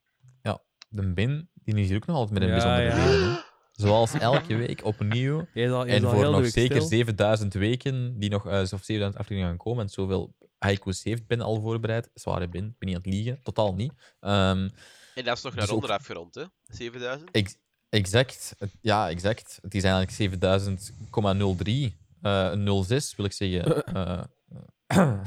De 0.93 1.13
Ben, 1.13 1.51
die 1.65 1.75
is 1.75 1.87
hier 1.89 1.97
ook 1.97 2.07
nog 2.07 2.17
altijd 2.17 2.39
met 2.39 2.49
een 2.49 2.55
Ja, 2.57 2.63
bijzondere 2.65 3.01
ja. 3.03 3.05
reden. 3.13 3.33
hè. 3.33 3.41
Zoals 3.73 4.13
elke 4.13 4.57
week 4.57 4.85
opnieuw. 4.85 5.47
Jij 5.55 5.65
is 5.67 5.71
al, 5.71 5.87
jij 5.87 5.95
is 5.95 6.01
En 6.01 6.05
al 6.07 6.11
voor 6.11 6.19
heel 6.21 6.29
de 6.31 6.35
nog 6.37 6.41
week 6.45 6.53
zeker 6.53 6.77
stil. 6.77 6.89
7000 6.89 7.55
weken, 7.55 8.19
die 8.19 8.31
nog, 8.31 8.47
eh, 8.47 8.53
of 8.61 8.67
7000 8.69 9.17
afleveringen 9.17 9.49
gaan 9.49 9.57
komen, 9.57 9.83
en 9.85 9.91
zoveel 9.91 10.35
haikus 10.59 11.03
heeft 11.03 11.27
Ben 11.27 11.41
al 11.41 11.61
voorbereid. 11.61 12.11
Zware 12.15 12.49
Ben, 12.49 12.65
ik 12.65 12.79
ben 12.79 12.89
niet 12.89 12.97
aan 12.97 13.03
het 13.05 13.13
liegen, 13.13 13.41
totaal 13.43 13.75
niet. 13.75 13.93
Ehm, 14.21 14.69
en 15.15 15.25
dat 15.25 15.37
is 15.37 15.43
nog 15.43 15.53
naar 15.55 15.61
Dus 15.65 15.69
ook- 15.75 15.81
onder 15.83 15.91
afgerond, 15.97 16.35
hè? 16.35 16.45
7000. 16.67 17.31
ex- 17.31 17.57
exact, 17.89 18.55
Het- 18.59 18.75
ja, 18.81 19.11
exact. 19.11 19.59
Het 19.63 19.75
is 19.75 19.83
eigenlijk 19.83 20.13
7000,03. 20.13 21.97
eh 22.23 22.53
06 22.83 23.17
wil 23.17 23.25
ik 23.25 23.33
zeggen. 23.33 23.85
Eh, 23.95 24.23
eh, 24.87 25.21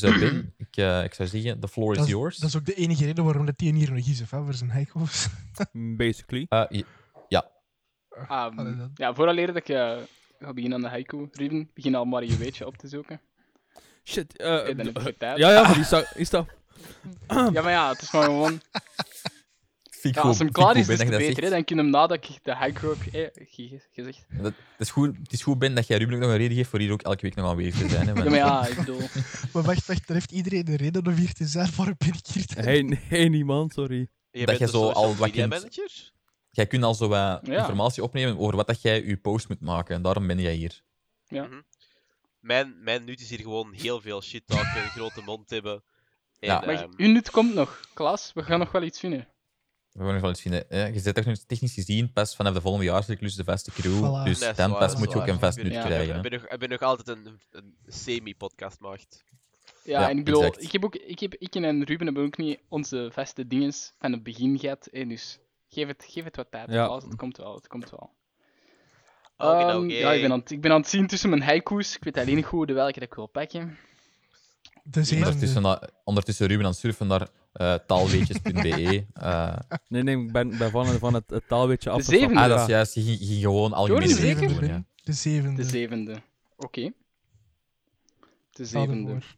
dus 0.00 0.02
eh, 0.02 0.18
Ben, 0.20 0.54
ik, 0.56 0.76
eh, 0.76 1.04
ik 1.04 1.14
zou 1.14 1.28
zeggen, 1.28 1.60
the 1.60 1.68
floor 1.68 1.90
is 1.92 1.96
Dat 1.98 2.06
is, 2.06 2.12
yours. 2.12 2.36
dat 2.36 2.48
is 2.48 2.56
ook 2.56 2.64
de 2.66 2.74
enige 2.74 3.04
reden 3.04 3.24
waarom 3.24 3.46
dat 3.46 3.58
die 3.58 3.74
hier 3.74 3.92
nog 3.92 4.06
is, 4.06 4.18
hè, 4.20 4.26
voor 4.26 4.54
zijn 4.54 4.70
heiko's. 4.70 5.28
Basically. 5.72 6.46
Eh, 6.48 6.82
Ah, 8.28 8.56
Allee, 8.58 8.76
dan. 8.76 8.90
ja, 8.94 9.14
vooraleer 9.14 9.46
dat 9.46 9.56
ik 9.56 9.68
eh, 9.68 9.96
ga 10.38 10.52
beginnen 10.52 10.78
aan 10.78 10.84
de 10.84 10.88
haiku, 10.88 11.28
Ruben, 11.32 11.70
begin 11.74 11.94
al 11.94 12.04
maar 12.04 12.24
je 12.24 12.36
weetje 12.36 12.66
op 12.66 12.76
te 12.76 12.88
zoeken. 12.88 13.20
Shit. 14.04 14.36
eh, 14.36 14.52
Oké, 14.54 14.74
dan 14.74 14.86
heb 14.86 14.98
ik 14.98 15.18
tijd. 15.18 15.38
ja, 15.38 15.50
ja, 15.50 15.62
maar 15.62 15.74
die 15.74 15.84
staat... 15.84 16.12
Die 16.16 16.24
staat... 16.24 16.46
Ja, 17.28 17.50
maar 17.50 17.70
ja, 17.70 17.88
het 17.88 18.02
is 18.02 18.12
maar 18.12 18.22
gewoon... 18.24 18.60
Ja, 20.02 20.20
als 20.20 20.38
hem 20.38 20.52
klaar 20.52 20.76
is, 20.76 20.88
is 20.88 20.98
het 20.98 21.10
beter. 21.10 21.42
Hè. 21.42 21.50
Dan 21.50 21.64
kun 21.64 21.76
je 21.76 21.82
hem 21.82 21.90
nadat 21.90 22.24
ik 22.24 22.38
de 22.42 22.52
haiku 22.54 22.88
heb 22.88 23.14
eh, 23.14 23.46
ge- 23.48 23.80
gezegd. 23.92 24.24
Dat, 24.28 24.42
dat 24.42 24.54
is 24.78 24.90
goed, 24.90 25.16
het 25.22 25.32
is 25.32 25.42
goed, 25.42 25.58
Ben, 25.58 25.74
dat 25.74 25.86
jij 25.86 25.98
Ruben 25.98 26.14
ook 26.14 26.20
nog 26.20 26.30
een 26.30 26.36
reden 26.36 26.56
geeft 26.56 26.70
voor 26.70 26.78
hier 26.78 26.92
ook 26.92 27.02
elke 27.02 27.20
week 27.22 27.34
nog 27.34 27.46
aanwezig 27.50 27.80
te 27.80 27.88
zijn. 27.88 28.06
Hè, 28.06 28.12
Ja, 28.12 28.24
maar 28.24 28.34
ja, 28.38 28.66
ik 28.66 28.76
bedoel... 28.76 28.98
Maar 29.52 29.62
wacht, 29.62 29.86
wacht, 29.86 30.08
er 30.08 30.14
heeft 30.14 30.30
iedereen 30.32 30.68
een 30.68 30.76
reden 30.76 31.06
om 31.06 31.12
hier 31.12 31.32
te 31.32 31.46
zijn. 31.46 31.70
Ben 31.76 31.96
ik 31.98 32.26
hier? 32.32 32.46
te- 32.46 32.60
Hey, 32.60 32.82
nee, 33.10 33.28
niemand, 33.28 33.72
sorry. 33.72 34.08
Je 34.30 34.46
Dat 34.46 34.58
je 34.58 34.64
een 34.64 34.70
zo 34.70 34.88
al 34.90 35.16
wat 35.16 35.30
kunt- 35.30 35.48
manager? 35.50 36.10
Jij 36.50 36.66
kunt 36.66 36.82
al 36.84 36.94
zo 36.94 37.08
wat 37.08 37.40
Ja. 37.46 37.58
informatie 37.58 38.02
opnemen 38.02 38.38
over 38.38 38.56
wat 38.56 38.66
dat 38.66 38.82
jij 38.82 39.04
je 39.04 39.16
post 39.16 39.48
moet 39.48 39.60
maken. 39.60 39.94
En 39.94 40.02
daarom 40.02 40.26
ben 40.26 40.38
jij 40.40 40.54
hier. 40.54 40.82
Mijn, 42.40 42.74
mijn 42.82 43.04
nut 43.04 43.20
is 43.20 43.28
hier 43.30 43.40
gewoon 43.40 43.72
heel 43.72 44.00
veel 44.00 44.22
shit 44.22 44.42
talken, 44.46 44.82
een 44.82 44.88
grote 44.90 45.22
mond 45.22 45.50
hebben. 45.50 45.72
En, 46.38 46.48
Ja. 46.48 46.62
Maar 46.66 46.74
ehm, 46.74 46.90
uw 46.96 47.08
nut 47.12 47.30
komt 47.30 47.54
nog. 47.54 47.80
Klaas, 47.94 48.30
we 48.34 48.42
gaan 48.42 48.58
nog 48.58 48.72
wel 48.72 48.82
iets 48.82 48.98
vinden. 49.00 49.28
We 49.92 50.02
gaan 50.04 50.12
nog 50.12 50.20
wel 50.20 50.30
eens 50.30 50.40
vinden. 50.40 50.64
hè. 50.68 50.86
Je 50.86 51.00
zit 51.00 51.14
technisch, 51.14 51.44
technisch 51.44 51.74
gezien 51.74 52.12
pas 52.12 52.36
vanaf 52.36 52.54
de 52.54 52.60
volgende 52.60 52.86
jaarcyclus 52.86 53.34
de 53.34 53.44
vaste 53.44 53.70
crew. 53.70 53.96
Voilà. 53.98 54.24
Dus 54.24 54.38
dat 54.38 54.50
is 54.50 54.56
dan 54.56 54.70
waar, 54.70 54.78
pas 54.78 54.88
dat 54.90 54.98
moet 54.98 55.06
is 55.08 55.12
je 55.12 55.18
ook 55.18 55.24
waar. 55.26 55.34
een 55.34 55.40
vast 55.40 55.56
ik 55.58 55.64
nut 55.64 55.72
Ja. 55.72 55.82
krijgen. 55.84 56.06
ben, 56.06 56.14
hè. 56.14 56.16
ik 56.22 56.30
ben 56.30 56.40
nog, 56.40 56.50
ik 56.50 56.58
ben 56.58 56.68
nog 56.68 56.80
altijd 56.80 57.08
een, 57.08 57.40
een 57.50 57.74
semi-podcast 57.86 58.80
maagd. 58.80 59.24
Ja, 59.84 60.00
Ja, 60.00 60.10
en 60.10 60.18
ik 60.18 60.24
bedoel, 60.24 60.42
exact. 60.44 60.62
ik, 60.62 60.72
heb 60.72 60.84
ook, 60.84 60.94
ik, 60.94 61.18
heb, 61.20 61.34
ik 61.34 61.54
en 61.54 61.84
Ruben 61.84 62.06
hebben 62.06 62.24
ook 62.24 62.36
niet 62.36 62.60
onze 62.68 63.08
vaste 63.12 63.46
dinges 63.46 63.92
van 63.98 64.12
het 64.12 64.22
begin 64.22 64.58
gehad. 64.58 64.88
hè, 64.90 65.06
dus 65.06 65.38
geef 65.68 65.86
het, 65.86 66.04
geef 66.08 66.24
het 66.24 66.36
wat 66.36 66.50
tijd, 66.50 66.70
Ja. 66.70 66.86
Klaas. 66.86 67.02
Het 67.04 67.16
komt 67.16 67.36
wel, 67.36 67.54
het 67.54 67.66
komt 67.66 67.90
wel. 67.90 68.10
Oké, 69.36 69.58
Ehm, 69.68 69.76
oké. 69.84 69.92
Ja, 69.94 70.12
ik 70.12 70.20
ben, 70.22 70.32
aan, 70.32 70.38
het- 70.38 70.50
ik 70.50 70.60
ben 70.60 70.70
aan 70.72 70.80
het 70.80 70.88
zien 70.90 71.06
tussen 71.06 71.30
mijn 71.30 71.42
haiku's. 71.42 71.96
Ik 71.96 72.04
weet 72.04 72.16
alleen 72.18 72.34
niet 72.36 72.44
goed 72.44 72.66
de 72.68 72.72
welke 72.74 72.92
dat 72.92 73.02
ik 73.08 73.14
wil 73.14 73.26
pakken. 73.26 73.78
De 74.84 75.00
Ondertussen, 75.00 75.38
zevende. 75.38 75.90
ondertussen 76.04 76.46
Ruben 76.46 76.64
aan 76.64 76.70
het 76.70 76.80
surfen 76.80 77.06
naar 77.06 77.28
eh, 77.52 77.74
taalweetjes.be. 77.86 79.04
Eh, 79.12 79.56
Nee, 79.88 80.02
nee, 80.02 80.16
ik 80.18 80.32
ben, 80.32 80.58
ben 80.58 80.70
van, 80.70 80.86
van 80.86 81.14
het, 81.14 81.30
het 81.30 81.48
taalweetje 81.48 81.88
De 81.88 81.94
afgestapt. 81.94 82.20
zevende? 82.20 82.42
ah, 82.42 82.48
dat 82.48 82.60
is 82.60 82.66
juist. 82.66 82.94
Je 82.94 83.02
ging, 83.02 83.40
gewoon 83.40 83.72
algemene 83.72 84.06
Jordan, 84.06 84.20
de 84.24 84.28
zevende, 84.28 84.54
doen. 84.60 84.68
Ja. 84.68 84.84
De 85.04 85.12
zevende. 85.12 85.62
De 85.62 85.68
zevende. 85.68 86.22
Oké. 86.56 86.92
De 88.50 88.64
zevende. 88.64 89.12
ervoor. 89.12 89.36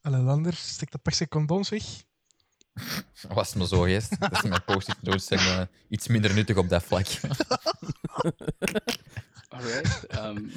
Allee, 0.00 0.20
Lander, 0.20 0.54
stik 0.54 0.90
de 0.90 0.98
pakje 0.98 1.28
condooms 1.28 1.68
weg. 1.68 1.82
Was 3.34 3.54
maar 3.54 3.66
zo, 3.66 3.80
geest. 3.82 4.20
Dat 4.20 4.32
is 4.32 4.42
mijn 4.42 4.64
post-it 4.64 5.02
notes 5.02 5.24
zijn 5.26 5.40
eh, 5.40 5.60
iets 5.88 6.08
minder 6.08 6.34
nuttig 6.34 6.56
op 6.56 6.68
dat 6.68 6.82
vlak. 6.82 7.06
Alright. 9.48 10.06
ehm. 10.06 10.36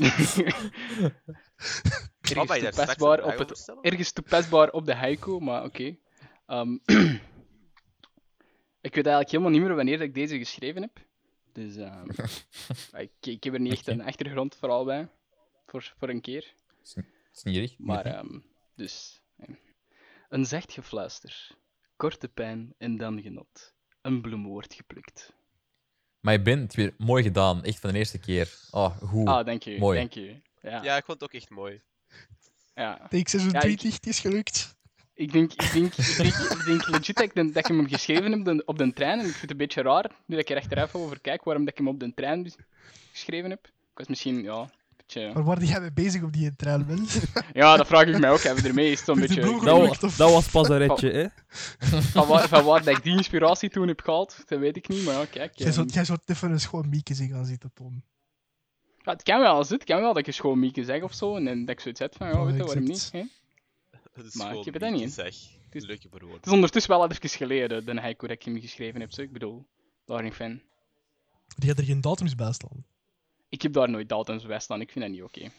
Je 2.21 2.35
ergens, 2.35 2.59
toepasbaar 2.59 3.23
op 3.23 3.37
het, 3.37 3.75
ergens 3.81 4.11
toepasbaar 4.11 4.69
op 4.69 4.85
de 4.85 4.95
haiku, 4.95 5.39
maar 5.39 5.63
oké. 5.63 5.97
Ehm, 6.45 6.73
ik 8.87 8.95
weet 8.95 9.05
eigenlijk 9.05 9.31
helemaal 9.31 9.51
niet 9.51 9.61
meer 9.61 9.75
wanneer 9.75 9.97
dat 9.97 10.07
ik 10.07 10.13
deze 10.13 10.37
geschreven 10.37 10.81
heb. 10.81 10.99
Dus 11.51 11.75
ehm, 11.75 12.09
ik, 13.03 13.11
ik 13.21 13.43
heb 13.43 13.53
er 13.53 13.59
niet 13.59 13.71
echt 13.71 13.87
een 13.87 14.03
achtergrondverhaal 14.03 14.85
bij. 14.85 15.09
Voor, 15.65 15.93
voor 15.97 16.09
een 16.09 16.21
keer. 16.21 16.53
Snierig. 17.31 17.77
Maar, 17.77 18.05
ehm, 18.05 18.39
dus. 18.75 19.21
Een 20.29 20.45
zacht 20.45 20.73
gefluister. 20.73 21.51
Korte 21.95 22.27
pijn 22.27 22.73
en 22.77 22.97
dan 22.97 23.21
genot. 23.21 23.73
Een 24.01 24.21
bloem 24.21 24.47
wordt 24.47 24.73
geplukt. 24.73 25.33
Maar 26.19 26.33
je 26.33 26.41
bent 26.41 26.61
het 26.61 26.75
weer 26.75 26.93
mooi 26.97 27.23
gedaan. 27.23 27.63
Echt 27.63 27.79
van 27.79 27.91
de 27.91 27.97
eerste 27.97 28.19
keer. 28.19 28.53
Oh, 28.71 28.97
goed. 28.97 29.27
Ah, 29.27 29.45
dank 29.45 29.65
u. 29.65 29.77
Mooi. 29.77 29.99
Dank 29.99 30.15
u. 30.15 30.41
Ja. 30.71 30.83
Ja, 30.83 30.97
ik 30.97 31.05
vond 31.05 31.19
het 31.21 31.29
ook 31.29 31.35
echt 31.41 31.49
mooi. 31.49 31.81
ja. 32.75 32.97
Take 33.09 33.29
26, 33.29 33.93
het 33.93 34.07
is 34.07 34.19
gelukt. 34.19 34.75
Ik 35.13 35.31
denk, 35.31 35.51
ik 35.53 35.71
denk, 35.73 35.93
ik 35.95 36.15
denk, 36.17 36.33
ik 36.35 36.65
denk 36.65 36.87
legit 36.87 37.15
dat 37.15 37.25
ik, 37.25 37.33
de- 37.35 37.51
dat 37.51 37.57
ik 37.57 37.65
hem 37.75 37.87
geschreven 37.87 38.31
heb 38.31 38.45
de- 38.45 38.63
op 38.65 38.77
de 38.77 38.93
trein. 38.93 39.19
En 39.19 39.25
ik 39.25 39.29
vind 39.31 39.41
het 39.41 39.51
een 39.51 39.57
beetje 39.57 39.81
raar, 39.81 40.11
nu 40.25 40.35
dat 40.35 40.49
ik 40.49 40.55
er 40.55 40.61
achteraf 40.61 40.95
over 40.95 41.19
kijk, 41.21 41.43
waarom 41.43 41.63
dat 41.65 41.71
ik 41.73 41.77
hem 41.79 41.87
op 41.87 41.99
de 41.99 42.13
trein 42.13 42.51
geschreven 43.11 43.49
heb. 43.49 43.65
Ik 43.65 43.97
was 43.97 44.07
misschien, 44.07 44.43
ja, 44.43 44.59
een 44.59 44.69
beetje... 44.97 45.31
Maar 45.33 45.43
waar 45.43 45.63
jij 45.63 45.79
mee 45.79 45.91
bezig 45.93 46.23
op 46.23 46.33
die 46.33 46.55
trein, 46.55 46.87
wel? 46.87 46.97
Ja, 47.53 47.77
dat 47.77 47.87
vraag 47.87 48.05
ik 48.05 48.19
mij 48.19 48.31
ook. 48.31 48.41
Hebben 48.41 48.63
we 48.63 48.69
ermee 48.69 48.91
is 48.91 49.07
een 49.07 49.13
de 49.13 49.19
beetje... 49.21 49.41
Dat, 49.41 49.49
Gelukt, 49.59 50.01
wa- 50.01 50.07
of- 50.07 50.15
dat 50.15 50.31
was 50.31 50.47
pas 50.49 50.69
een 50.69 50.77
ritje, 50.77 51.11
hè. 51.11 51.27
Van 52.01 52.27
waar, 52.27 52.47
van 52.47 52.63
waar 52.65 52.83
dat 52.83 52.97
ik 52.97 53.03
die 53.03 53.17
inspiratie 53.17 53.69
toen 53.69 53.87
heb 53.87 54.01
gehaald, 54.01 54.43
dat 54.47 54.59
weet 54.59 54.77
ik 54.77 54.87
niet. 54.87 55.03
Maar 55.05 55.13
ja, 55.13 55.25
kijk. 55.25 55.51
Jij 55.57 55.71
zou, 55.71 55.87
jij 55.87 56.05
zou 56.05 56.19
even 56.25 56.51
een 56.51 56.59
schoon 56.59 56.89
mieke 56.89 57.13
zien 57.13 57.29
gaan 57.29 57.45
zitten, 57.45 57.71
Tom. 57.73 58.03
Ja, 59.05 59.11
het 59.11 59.23
kan 59.23 59.39
wel 59.39 59.59
het 59.59 59.83
kan 59.83 59.99
wel 59.99 60.07
dat 60.07 60.17
ik 60.17 60.27
eens 60.27 60.39
gewoon 60.39 60.59
Mieke 60.59 60.83
zeg 60.83 61.01
of 61.01 61.13
zo. 61.13 61.35
En 61.35 61.59
dat 61.65 61.69
ik 61.69 61.79
zoiets 61.79 61.99
heb 61.99 62.15
van, 62.15 62.27
ja, 62.27 62.39
Oh, 62.39 62.45
weet 62.45 62.55
je, 62.57 62.63
waarom 62.63 62.83
niet? 62.83 63.09
hè? 63.11 63.23
Maar 64.33 64.55
ik 64.55 64.65
heb 64.65 64.73
het 64.81 64.91
niet. 64.91 65.13
Zeg. 65.13 65.27
is- 65.71 65.85
Leuke. 65.85 66.07
Het 66.33 66.45
is 66.45 66.51
ondertussen 66.51 66.91
wel 66.97 67.09
even 67.11 67.29
geleden, 67.29 67.85
de 67.85 67.99
haiku 67.99 68.27
dat 68.27 68.35
ik 68.35 68.43
hem 68.43 68.59
geschreven 68.59 68.99
heb. 69.01 69.11
Zo. 69.11 69.21
Ik 69.21 69.31
bedoel, 69.31 69.65
daar 70.05 70.23
niet 70.23 70.33
fan. 70.33 70.61
Die 71.57 71.69
had 71.69 71.77
er 71.77 71.83
geen 71.85 72.01
datums 72.01 72.35
bij 72.35 72.51
staan. 72.53 72.85
Ik 73.49 73.61
heb 73.61 73.73
daar 73.73 73.89
nooit 73.89 74.09
datums 74.09 74.45
bij 74.45 74.59
staan, 74.59 74.81
ik 74.81 74.91
vind 74.91 75.05
dat 75.05 75.13
niet 75.13 75.23
oké. 75.23 75.49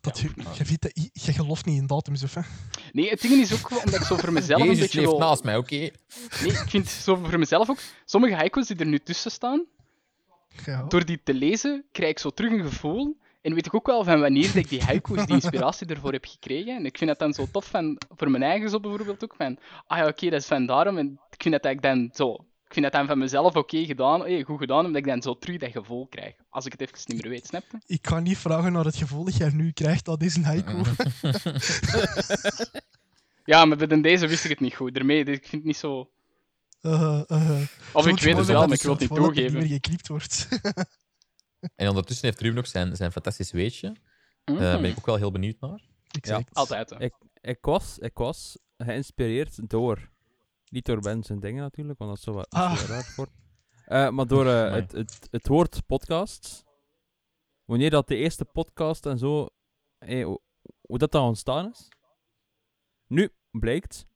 Dat, 0.00 0.18
Ja, 0.18 0.28
je, 0.36 0.42
je, 0.58 0.64
weet 0.64 0.82
dat- 0.82 0.90
je, 0.94 1.10
je 1.12 1.32
gelooft 1.32 1.64
niet 1.64 1.80
in 1.80 1.86
datums, 1.86 2.22
of 2.22 2.34
hè? 2.34 2.40
Nee, 2.92 3.08
het 3.10 3.20
ding 3.20 3.32
is 3.34 3.52
ook 3.52 3.70
omdat 3.70 3.94
ik 4.00 4.02
zo 4.06 4.16
voor 4.16 4.32
mezelf 4.32 4.60
een 4.60 4.66
Jezus 4.66 4.80
beetje 4.82 5.00
leeft 5.00 5.10
zo... 5.12 5.18
naast 5.18 5.44
mij, 5.44 5.56
oké. 5.56 5.76
Nee, 5.76 5.90
ik 6.52 6.64
vind 6.68 6.88
zo 6.88 7.16
voor 7.16 7.38
mezelf 7.38 7.70
ook... 7.70 7.78
Sommige 8.04 8.34
haikus 8.34 8.66
die 8.66 8.76
er 8.76 8.86
nu 8.86 8.98
tussen 8.98 9.30
staan, 9.30 9.64
Ja. 10.64 10.82
door 10.82 11.04
die 11.04 11.20
te 11.22 11.34
lezen, 11.34 11.84
krijg 11.92 12.10
ik 12.10 12.18
zo 12.18 12.30
terug 12.30 12.52
een 12.52 12.68
gevoel. 12.68 13.16
En 13.42 13.54
weet 13.54 13.66
ik 13.66 13.74
ook 13.74 13.86
wel 13.86 14.04
van 14.04 14.20
wanneer 14.20 14.46
dat 14.46 14.54
ik 14.54 14.68
die 14.68 14.82
haiku's, 14.82 15.26
die 15.26 15.34
inspiratie 15.34 15.86
ervoor 15.86 16.12
heb 16.12 16.24
gekregen. 16.24 16.76
En 16.76 16.86
ik 16.86 16.98
vind 16.98 17.10
dat 17.10 17.18
dan 17.18 17.32
zo 17.32 17.46
tof 17.52 17.66
van, 17.66 17.98
voor 18.16 18.30
mijn 18.30 18.42
eigen 18.42 18.70
zo 18.70 18.80
bijvoorbeeld 18.80 19.24
ook, 19.24 19.34
van, 19.36 19.58
ah 19.86 19.98
ja, 19.98 20.06
oké, 20.06 20.30
dat 20.30 20.40
is 20.40 20.46
van 20.46 20.66
daarom. 20.66 20.98
En 20.98 21.20
ik 21.30 21.42
vind 21.42 21.62
dat 21.62 21.72
ik 21.72 21.82
dan 21.82 22.10
zo, 22.12 22.32
ik 22.68 22.74
vind 22.74 22.84
dat 22.84 22.94
dan 22.94 23.06
van 23.06 23.18
mezelf 23.18 23.56
oké 23.56 23.84
gedaan, 23.84 24.26
eh, 24.26 24.44
goed 24.44 24.58
gedaan, 24.58 24.84
omdat 24.84 24.96
ik 24.96 25.06
dan 25.06 25.22
zo 25.22 25.38
terug 25.38 25.58
dat 25.58 25.70
gevoel 25.70 26.06
krijg. 26.06 26.34
Als 26.48 26.66
ik 26.66 26.72
het 26.72 26.80
even 26.80 26.98
niet 27.04 27.22
meer 27.22 27.30
weet, 27.32 27.46
snap 27.46 27.64
je? 27.70 27.78
Ik 27.86 28.02
kan 28.02 28.22
niet 28.22 28.38
vragen 28.38 28.72
naar 28.72 28.84
het 28.84 28.96
gevoel 28.96 29.24
dat 29.24 29.36
jij 29.36 29.50
nu 29.50 29.72
krijgt 29.72 30.08
aan 30.08 30.18
deze 30.18 30.42
haiku. 30.42 30.82
Ja, 33.44 33.64
maar 33.66 33.76
bij 33.76 34.00
deze 34.00 34.26
wist 34.26 34.44
ik 34.44 34.50
het 34.50 34.60
niet 34.60 34.74
goed. 34.74 34.94
Daarmee, 34.94 35.24
dus 35.24 35.36
ik 35.36 35.46
vind 35.46 35.52
het 35.52 35.64
niet 35.64 35.76
zo... 35.76 36.10
Uh, 36.82 37.22
uh, 37.28 37.60
Of 37.92 38.06
ik 38.06 38.20
weet 38.20 38.36
het 38.36 38.46
wel, 38.46 38.66
maar 38.66 38.76
ik 38.76 38.82
wil 38.82 38.90
het 38.92 39.00
niet 39.00 39.10
niet 39.10 39.18
toegeven. 39.18 39.58
meer 39.58 39.68
geknipt 39.68 40.08
wordt. 40.08 40.48
En 41.76 41.88
ondertussen 41.88 42.26
heeft 42.26 42.40
Ruben 42.40 42.56
nog 42.56 42.66
zijn, 42.66 42.96
zijn 42.96 43.12
fantastisch 43.12 43.50
weetje. 43.50 43.96
Mhm. 44.44 44.58
Daar 44.58 44.80
ben 44.80 44.90
ik 44.90 44.98
ook 44.98 45.06
wel 45.06 45.16
heel 45.16 45.30
benieuwd 45.30 45.60
naar. 45.60 45.82
exact. 46.10 46.54
Altijd, 46.54 46.90
hè. 46.90 47.00
Ik, 47.00 47.14
ik, 47.40 47.58
was, 47.60 47.98
ik 47.98 48.18
was 48.18 48.58
geïnspireerd 48.76 49.68
door. 49.70 50.10
Niet 50.68 50.84
door 50.84 51.00
Ben 51.00 51.22
zijn 51.24 51.40
dingen 51.40 51.62
natuurlijk, 51.62 51.98
want 51.98 52.10
dat 52.10 52.18
is 52.18 52.24
zo 52.24 52.32
wat 52.32 52.48
Ah. 52.50 52.84
raar 52.88 53.04
voor. 53.04 53.28
Eh, 53.84 54.08
maar 54.10 54.26
door 54.26 54.46
eh, 54.46 54.52
Amai. 54.66 54.80
het, 54.80 54.92
het, 54.92 55.28
het 55.30 55.46
woord 55.48 55.86
podcast. 55.86 56.64
Wanneer 57.64 57.90
dat 57.90 58.08
de 58.08 58.16
eerste 58.16 58.44
podcast 58.44 59.06
en 59.06 59.18
zo. 59.18 59.48
eh, 59.98 60.24
hoe, 60.24 60.40
hoe 60.80 60.98
dat 60.98 61.12
dan 61.12 61.24
ontstaan 61.26 61.70
is. 61.70 61.88
Nu 63.06 63.32
blijkt 63.50 64.06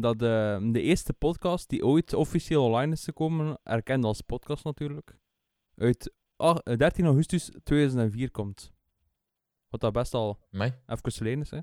dat 0.00 0.22
eh, 0.22 0.58
de 0.72 0.80
eerste 0.80 1.12
podcast 1.12 1.68
die 1.68 1.86
ooit 1.86 2.14
officieel 2.14 2.64
online 2.64 2.92
is 2.92 3.04
gekomen, 3.04 3.58
erkend 3.62 4.04
als 4.04 4.20
podcast 4.20 4.64
natuurlijk, 4.64 5.18
uit 5.76 6.14
ah, 6.36 6.58
eh, 6.62 6.76
13 6.76 7.04
augustus 7.04 7.50
2004 7.62 8.30
komt. 8.30 8.72
Wat 9.68 9.80
dat 9.80 9.92
best 9.92 10.14
al 10.14 10.38
Mij? 10.50 10.82
even 10.86 11.12
geleden 11.12 11.40
is, 11.40 11.50
hè. 11.50 11.58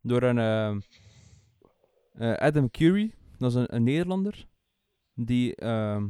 Door 0.00 0.22
een 0.22 0.38
ehm, 0.38 0.80
eh, 2.12 2.32
Adam 2.32 2.70
Curie, 2.70 3.14
dat 3.38 3.50
is 3.50 3.56
een, 3.56 3.74
een 3.74 3.82
Nederlander, 3.82 4.48
die 5.14 5.56
ehm, 5.56 6.08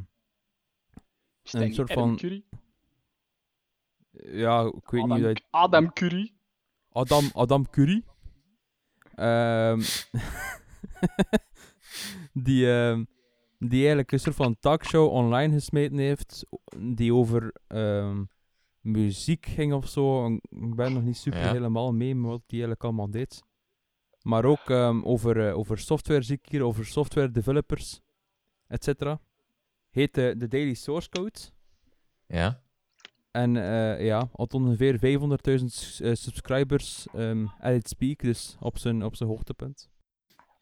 een 1.43 1.75
soort 1.75 1.91
Adam 1.91 2.09
van- 2.09 2.17
Curry? 2.17 2.45
ja, 4.11 4.61
ik 4.65 4.91
weet 4.91 5.03
niet 5.07 5.13
Adam, 5.13 5.23
dat... 5.23 5.43
Adam 5.51 5.93
Curry. 5.93 6.35
Adam, 6.89 7.31
Adam 7.35 7.71
Curie. 7.71 8.05
Die, 12.33 12.73
ehm, 12.73 13.05
die 13.59 13.79
eigenlijk 13.79 14.13
een 14.13 14.21
soort 14.21 14.37
van 14.37 14.57
talkshow 14.61 15.11
online 15.13 15.53
gesmeten 15.55 15.99
heeft, 15.99 16.47
die 16.79 17.15
over 17.15 17.53
ehm, 17.67 18.25
muziek 18.81 19.47
ging 19.47 19.73
of 19.73 19.89
zo. 19.89 20.27
Ik 20.51 20.75
ben 20.75 20.93
nog 20.93 21.03
niet 21.03 21.17
super 21.17 21.41
Ja. 21.41 21.53
helemaal 21.53 21.93
mee 21.93 22.15
met 22.15 22.31
wat 22.31 22.41
die 22.47 22.51
eigenlijk 22.59 22.85
allemaal 22.85 23.11
deed. 23.11 23.43
Maar 24.23 24.45
ook 24.45 24.71
ehm, 24.71 25.03
over, 25.03 25.49
eh, 25.49 25.57
over 25.59 25.79
software 25.79 26.23
zie 26.23 26.39
ik 26.43 26.49
hier, 26.51 26.63
over 26.63 26.87
software 26.87 27.31
developers, 27.31 28.01
etc. 28.67 28.89
Heet 29.91 30.15
de 30.15 30.47
Daily 30.49 30.75
Source 30.75 31.09
Code. 31.09 31.39
Ja. 32.27 32.63
En 33.31 33.57
eh, 33.57 34.05
ja, 34.05 34.29
had 34.33 34.55
ongeveer 34.55 34.99
500.000 34.99 35.65
s- 35.73 36.01
eh, 36.01 36.15
subscribers 36.15 37.07
um, 37.15 37.51
at 37.61 37.73
its 37.75 37.93
peak, 37.93 38.19
dus 38.23 38.57
op 38.61 38.79
zijn, 38.79 39.05
op 39.05 39.17
zijn 39.17 39.29
hoogtepunt. 39.29 39.91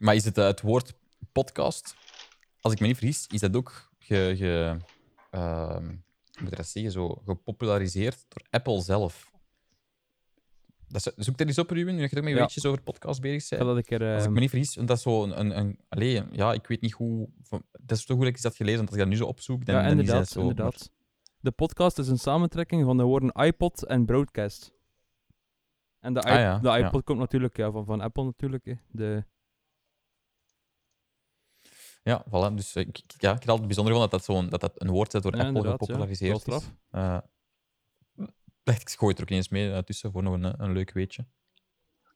Maar 0.04 0.14
is 0.14 0.24
het 0.24 0.38
eh, 0.38 0.44
het 0.44 0.60
woord 0.60 0.94
podcast? 1.32 1.96
Als 2.60 2.72
ik 2.72 2.80
me 2.80 2.86
niet 2.86 2.96
vergis, 2.96 3.26
is 3.26 3.40
dat 3.40 3.56
ook 3.56 3.90
ge, 3.98 4.34
ge, 4.36 4.76
hoe 5.30 5.98
moet 6.40 6.50
ik 6.50 6.56
dat 6.56 6.66
zeggen, 6.66 6.92
zo 6.92 7.22
gepopulariseerd 7.24 8.24
door 8.28 8.46
Apple 8.50 8.80
zelf. 8.80 9.32
Dat 10.88 11.06
is, 11.06 11.24
zoek 11.24 11.40
er 11.40 11.46
eens 11.46 11.58
op, 11.58 11.70
Ruben, 11.70 11.94
nu 11.94 12.00
dat 12.00 12.10
je 12.10 12.16
er 12.16 12.22
met 12.22 12.32
Ja. 12.32 12.38
weetjes 12.38 12.66
over 12.66 12.82
podcast 12.82 13.20
bezig 13.20 13.58
bent. 13.58 13.62
dat 13.62 13.78
ik 13.78 13.90
er... 13.90 14.00
Als 14.00 14.18
ik 14.18 14.24
ehm, 14.24 14.32
me 14.32 14.40
niet 14.40 14.50
vergis, 14.50 14.72
dat 14.72 14.90
is 14.90 15.02
zo 15.02 15.22
een... 15.22 15.40
een, 15.40 15.58
een 15.58 15.78
allee, 15.88 16.22
ja, 16.30 16.52
ik 16.52 16.66
weet 16.66 16.80
niet 16.80 16.92
hoe... 16.92 17.28
Dat 17.72 17.98
is 17.98 18.04
toch 18.04 18.16
goed 18.16 18.26
dat 18.26 18.36
ik 18.36 18.42
dat 18.42 18.56
gelezen, 18.56 18.76
want 18.78 18.88
als 18.88 18.98
ik 18.98 19.04
dat 19.04 19.12
nu 19.12 19.18
zo 19.18 19.26
opzoek, 19.26 19.64
dan, 19.64 19.74
ja, 19.74 19.80
dan 19.82 19.90
is 19.90 19.98
inderdaad, 19.98 20.24
dat 20.24 20.32
zo... 20.32 20.40
inderdaad. 20.40 20.90
De 21.40 21.50
podcast 21.50 21.98
is 21.98 22.08
een 22.08 22.18
samentrekking 22.18 22.84
van 22.84 22.96
de 22.96 23.02
woorden 23.02 23.32
iPod 23.32 23.84
en 23.84 24.04
broadcast. 24.04 24.72
En 26.00 26.14
de, 26.14 26.20
Ah 26.20 26.38
ja, 26.38 26.58
de 26.58 26.78
iPod 26.78 27.04
komt 27.04 27.18
natuurlijk 27.18 27.56
ja, 27.56 27.70
van, 27.70 27.84
van 27.84 28.00
Apple 28.00 28.24
natuurlijk. 28.24 28.64
Hè. 28.64 28.74
De, 28.90 29.24
Ja, 32.04 32.24
voilà. 32.28 32.54
Dus 32.54 32.74
eh, 32.74 32.82
ik, 32.86 32.98
ik- 32.98 33.14
ja, 33.20 33.30
ik 33.32 33.38
had 33.38 33.48
altijd 33.48 33.66
bijzonder 33.66 33.92
gevonden 33.94 34.00
dat 34.00 34.10
dat, 34.10 34.36
zo'n- 34.36 34.48
dat 34.48 34.60
dat 34.60 34.82
een 34.82 34.90
woord 34.90 35.06
is 35.06 35.12
dat 35.12 35.22
door 35.22 35.32
Ja, 35.32 35.38
Apple 35.38 35.56
inderdaad, 35.56 35.80
ja. 35.80 35.86
gepopulariseerd 35.86 36.44
Wel 36.44 36.56
is. 36.56 36.62
straf. 36.64 36.74
Eh, 36.90 37.18
dacht 38.62 38.80
ik, 38.80 38.88
gooi 38.98 39.10
het 39.10 39.18
er 39.20 39.24
ook 39.24 39.30
eens 39.36 39.48
mee 39.48 39.72
eh, 39.72 39.78
tussen 39.78 40.12
voor 40.12 40.22
nog 40.22 40.34
een, 40.34 40.62
een 40.62 40.72
leuk 40.72 40.92
weetje. 40.92 41.26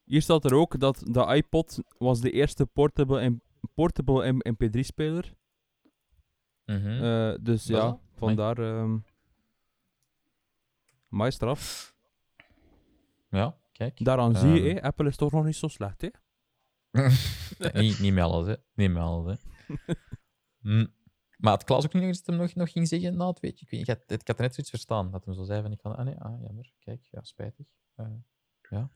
Hier 0.04 0.22
staat 0.22 0.44
er 0.44 0.54
ook 0.54 0.78
dat 0.80 0.98
de 1.04 1.34
iPod 1.34 1.78
was 1.98 2.20
de 2.20 2.30
eerste 2.30 2.66
portable, 2.66 3.38
portable 3.74 4.32
M- 4.32 4.40
MP3-speler. 4.52 5.34
Mhm. 6.64 7.36
Dus 7.42 7.64
Dat 7.64 7.76
ja, 7.76 7.82
wel? 7.82 8.00
vandaar... 8.14 8.58
Um, 8.58 9.04
maar 11.08 11.32
straf. 11.32 11.94
ja, 13.30 13.56
kijk. 13.72 14.04
Daaraan 14.04 14.36
zie 14.36 14.48
je, 14.50 14.60
Ehm. 14.68 14.74
hè, 14.76 14.82
Apple 14.82 15.08
is 15.08 15.16
toch 15.16 15.32
nog 15.32 15.44
niet 15.44 15.56
zo 15.56 15.68
slecht, 15.68 16.00
hè? 16.00 16.08
niet, 17.80 17.98
niet 18.00 18.12
met 18.14 18.24
alles, 18.24 18.46
hè. 18.46 18.54
Niet 18.74 18.90
met 18.92 19.02
alles, 19.02 19.32
hè. 19.38 19.46
Hm. 20.60 20.86
Maar 21.38 21.52
had 21.52 21.64
Klaas 21.64 21.84
ook 21.84 21.92
nog 21.92 22.02
iets 22.02 22.18
dat 22.18 22.26
hem 22.26 22.36
nog, 22.36 22.54
nog 22.54 22.72
ging 22.72 22.88
zeggen 22.88 23.16
na 23.16 23.26
het 23.26 23.40
weetje? 23.40 23.64
Ik, 23.64 23.70
weet, 23.70 23.80
niet, 23.80 23.88
ik, 23.88 23.94
had, 24.08 24.20
ik 24.20 24.26
had 24.26 24.36
er 24.36 24.42
net 24.42 24.54
zoiets 24.54 24.70
verstaan, 24.70 25.10
dat 25.10 25.24
hij 25.24 25.34
zo 25.34 25.44
zei 25.44 25.62
van, 25.62 25.72
ik 25.72 25.78
kan... 25.78 25.96
Ah 25.96 26.04
nee, 26.04 26.18
ah, 26.18 26.42
jammer. 26.42 26.72
Kijk, 26.78 27.08
ja, 27.10 27.22
spijtig. 27.22 27.66
Eh, 27.94 28.06
Oké, 28.58 28.88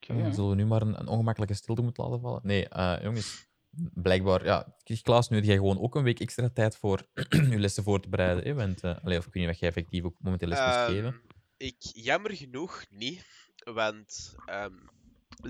eh, 0.00 0.18
ja. 0.18 0.32
zullen 0.32 0.50
we 0.50 0.56
nu 0.56 0.66
maar 0.66 0.82
een, 0.82 1.00
een 1.00 1.08
ongemakkelijke 1.08 1.54
stilte 1.54 1.82
moeten 1.82 2.04
laten 2.04 2.20
vallen? 2.20 2.40
Nee, 2.44 2.68
eh, 2.68 3.02
jongens. 3.02 3.46
Blijkbaar, 3.94 4.44
ja, 4.44 4.76
Klaas, 5.02 5.28
nu 5.28 5.36
heb 5.36 5.44
jij 5.44 5.56
gewoon 5.56 5.80
ook 5.80 5.94
een 5.94 6.02
week 6.02 6.20
extra 6.20 6.48
tijd 6.48 6.76
voor 6.76 7.06
je 7.50 7.58
lessen 7.58 7.82
voor 7.82 8.00
te 8.00 8.08
bereiden. 8.08 8.44
Hè? 8.44 8.54
Want, 8.54 8.84
allee, 8.84 9.18
of 9.18 9.26
ik 9.26 9.32
weet 9.32 9.42
niet 9.42 9.46
wat 9.46 9.58
jij 9.58 9.68
effectief 9.68 10.04
ook 10.04 10.16
momenteel 10.20 10.48
les 10.48 10.58
moest 10.58 10.76
Ehm, 10.76 10.90
geven. 10.90 11.20
Ik 11.56 11.76
jammer 11.78 12.36
genoeg 12.36 12.84
niet, 12.90 13.24
want 13.64 14.34
ehm, 14.46 14.74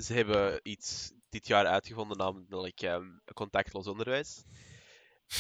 ze 0.01 0.15
hebben 0.15 0.61
iets 0.63 1.13
dit 1.29 1.47
jaar 1.47 1.67
uitgevonden, 1.67 2.17
namelijk 2.17 2.81
ehm, 2.81 3.09
contactloos 3.35 3.87
onderwijs. 3.87 4.45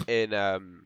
En 0.07 0.32
ehm, 0.32 0.80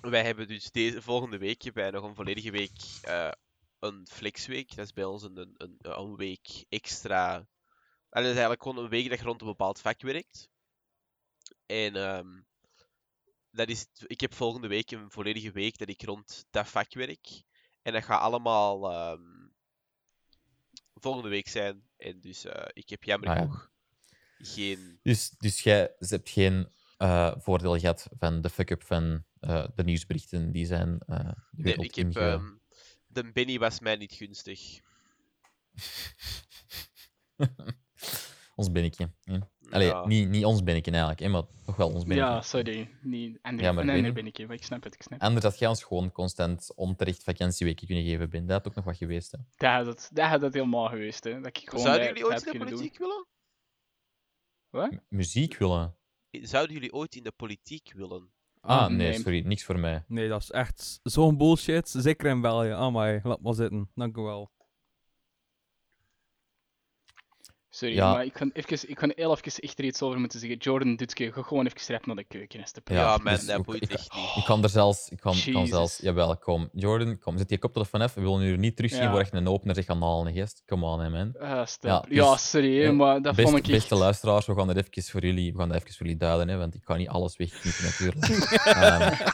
wij 0.00 0.24
hebben 0.24 0.48
dus 0.48 0.70
deze 0.70 1.02
volgende 1.02 1.38
week 1.38 1.62
hebben 1.62 1.82
wij 1.82 1.92
nog 1.92 2.04
een 2.04 2.14
volledige 2.14 2.50
week 2.50 2.80
eh, 3.02 3.32
een 3.78 4.06
flexweek. 4.10 4.74
Dat 4.76 4.84
is 4.84 4.92
bij 4.92 5.04
ons 5.04 5.22
een, 5.22 5.54
een, 5.56 5.76
een, 5.78 6.16
week 6.16 6.64
extra. 6.68 7.34
En 7.36 8.22
dat 8.22 8.24
is 8.24 8.30
eigenlijk 8.30 8.62
gewoon 8.62 8.78
een 8.78 8.90
week 8.90 9.08
dat 9.08 9.18
je 9.18 9.24
rond 9.24 9.40
een 9.40 9.46
bepaald 9.46 9.80
vak 9.80 10.00
werkt. 10.00 10.50
En 11.66 11.96
ehm, 11.96 12.40
dat 13.50 13.68
is, 13.68 13.86
ik 14.06 14.20
heb 14.20 14.34
volgende 14.34 14.68
week 14.68 14.90
een 14.90 15.10
volledige 15.10 15.50
week 15.50 15.78
dat 15.78 15.88
ik 15.88 16.02
rond 16.02 16.46
dat 16.50 16.68
vak 16.68 16.94
werk. 16.94 17.42
En 17.82 17.92
dat 17.92 18.04
gaat 18.04 18.20
allemaal 18.20 19.18
volgende 20.94 21.28
week 21.28 21.48
zijn. 21.48 21.88
En 21.96 22.20
dus 22.20 22.44
eh, 22.44 22.68
ik 22.72 22.88
heb 22.88 23.04
jammer 23.04 23.28
Ah, 23.28 23.36
genoeg 23.36 23.70
geen. 24.42 24.98
Dus, 25.02 25.30
dus 25.30 25.60
jij 25.60 25.94
hebt 25.98 26.30
geen 26.30 26.68
eh, 26.96 27.32
voordeel 27.38 27.78
gehad 27.78 28.08
van 28.18 28.40
de 28.40 28.50
fuck-up 28.50 28.82
van 28.82 29.24
eh, 29.40 29.66
de 29.74 29.84
nieuwsberichten 29.84 30.52
die 30.52 30.66
zijn 30.66 30.98
eh 31.06 31.18
de 31.50 31.62
Nee, 31.62 31.74
ik 31.74 31.94
heb. 31.94 32.16
ehm, 32.16 32.44
de 33.06 33.32
Benny 33.32 33.58
was 33.58 33.80
mij 33.80 33.96
niet 33.96 34.12
gunstig. 34.12 34.60
ons 38.56 38.72
binnetje. 38.72 39.10
hè. 39.24 39.38
Allee, 39.70 39.86
Ja. 39.86 40.06
niet, 40.06 40.28
niet 40.28 40.44
ons 40.44 40.62
binnetje 40.62 40.90
eigenlijk, 40.90 41.20
hè, 41.20 41.28
maar 41.28 41.42
toch 41.64 41.76
wel 41.76 41.92
ons 41.92 42.04
binnetje. 42.04 42.32
Ja, 42.32 42.42
sorry. 42.42 42.90
Niet, 43.02 43.38
ander, 43.42 43.64
Ja, 43.64 43.72
maar 43.72 43.82
een 43.88 43.90
ander 44.04 44.24
ik, 44.26 44.46
maar 44.46 44.56
ik 44.56 44.64
snap 44.64 44.82
het, 44.82 44.94
ik 44.94 45.02
snap 45.02 45.18
het. 45.18 45.28
Anders 45.28 45.44
had 45.44 45.58
jij 45.58 45.68
ons 45.68 45.82
gewoon 45.82 46.12
constant 46.12 46.74
onterecht 46.74 47.22
vakantieweken 47.22 47.86
kunnen 47.86 48.04
geven, 48.04 48.30
Ben. 48.30 48.46
Dat 48.46 48.56
had 48.56 48.66
ook 48.68 48.74
nog 48.74 48.84
wat 48.84 48.96
geweest. 48.96 49.32
Hè. 49.32 49.38
Dat 49.56 49.70
had 49.70 49.86
het, 49.86 50.10
dat 50.12 50.28
had 50.28 50.40
het 50.40 50.54
helemaal 50.54 50.88
geweest, 50.88 51.24
hè. 51.24 51.40
Dat 51.40 51.46
ik 51.56 51.68
gewoon 51.68 51.84
Zouden 51.84 52.06
jullie 52.06 52.24
ooit 52.26 52.46
in 52.46 52.52
de 52.52 52.58
doen. 52.58 52.68
politiek 52.68 52.98
willen? 52.98 53.26
M- 54.72 55.00
muziek 55.08 55.56
willen. 55.56 55.96
Zouden 56.30 56.74
jullie 56.74 56.92
ooit 56.92 57.14
in 57.14 57.22
de 57.22 57.32
politiek 57.36 57.92
willen? 57.96 58.30
Ah, 58.60 58.88
nee, 58.88 58.96
nee. 58.96 59.18
sorry, 59.18 59.46
niks 59.46 59.64
voor 59.64 59.78
mij. 59.78 60.04
Nee, 60.08 60.28
dat 60.28 60.40
is 60.42 60.50
echt 60.50 61.00
zo'n 61.02 61.36
bullshit. 61.36 61.88
Zeker 61.88 62.30
in 62.30 62.40
België. 62.40 62.68
Amai, 62.70 63.20
laat 63.22 63.40
maar 63.40 63.54
zitten. 63.54 63.90
Dank 63.94 64.16
u 64.16 64.20
wel. 64.22 64.50
Sorry, 67.72 67.94
Ja. 67.94 68.12
maar 68.12 68.24
ik 68.24 68.32
kan, 68.32 68.50
even, 68.52 68.88
ik 68.88 68.96
kan 68.96 69.12
heel 69.16 69.30
even 69.36 69.52
echt 69.62 69.78
er 69.78 69.84
iets 69.84 70.02
over 70.02 70.18
moeten 70.20 70.38
zeggen. 70.40 70.58
Jordan 70.58 70.96
Dutke, 70.96 71.32
ga 71.32 71.42
gewoon 71.42 71.66
even 71.66 71.94
rap 71.94 72.06
naar 72.06 72.16
de 72.16 72.24
keuken. 72.24 72.60
Is 72.60 72.72
te 72.72 72.80
Ja, 72.84 72.94
Ja, 72.94 73.18
man, 73.22 73.34
dus 73.34 73.46
dat 73.46 73.62
boeit 73.62 73.82
ik- 73.82 73.90
echt 73.90 74.14
niet. 74.14 74.36
Ik 74.36 74.44
kan 74.44 74.62
er 74.62 74.68
zelfs, 74.68 75.08
ik 75.08 75.20
kan, 75.20 75.36
kan 75.52 75.66
zelfs, 75.66 75.98
jawel, 76.02 76.36
kom. 76.36 76.68
Jordan, 76.72 77.18
kom, 77.18 77.38
zet 77.38 77.50
je 77.50 77.58
koptelefoon 77.58 78.02
even. 78.02 78.22
We 78.22 78.28
willen 78.28 78.42
u 78.46 78.52
er 78.52 78.58
niet 78.58 78.76
terugzien 78.76 79.02
Ja. 79.02 79.10
voor 79.10 79.20
echt 79.20 79.32
een 79.32 79.48
opener 79.48 79.74
zich 79.74 79.84
gaan 79.84 80.02
halen, 80.02 80.34
gast. 80.34 80.62
Come 80.66 80.86
on, 80.86 81.00
hè, 81.00 81.10
man. 81.10 81.34
Ah. 81.40 81.66
Ja, 81.80 82.04
Ja, 82.08 82.30
dus- 82.32 82.50
sorry, 82.50 82.90
maar 82.90 83.14
dat 83.22 83.34
Beste, 83.36 83.42
vond 83.42 83.56
ik 83.56 83.62
echt... 83.64 83.72
beste 83.72 83.94
luisteraars, 83.94 84.46
we 84.46 84.54
gaan 84.54 84.66
dat 84.66 84.76
even 84.76 85.02
voor 85.02 85.20
jullie, 85.24 85.52
we 85.52 85.58
gaan 85.58 85.68
dat 85.68 85.76
even 85.76 85.92
voor 85.94 86.06
jullie 86.06 86.20
duiden, 86.20 86.48
hè, 86.48 86.56
want 86.56 86.74
ik 86.74 86.84
kan 86.84 86.98
niet 86.98 87.08
alles 87.08 87.36
wegknippen 87.36 87.84
natuurlijk. 87.84 88.24
Ehm, 88.64 89.28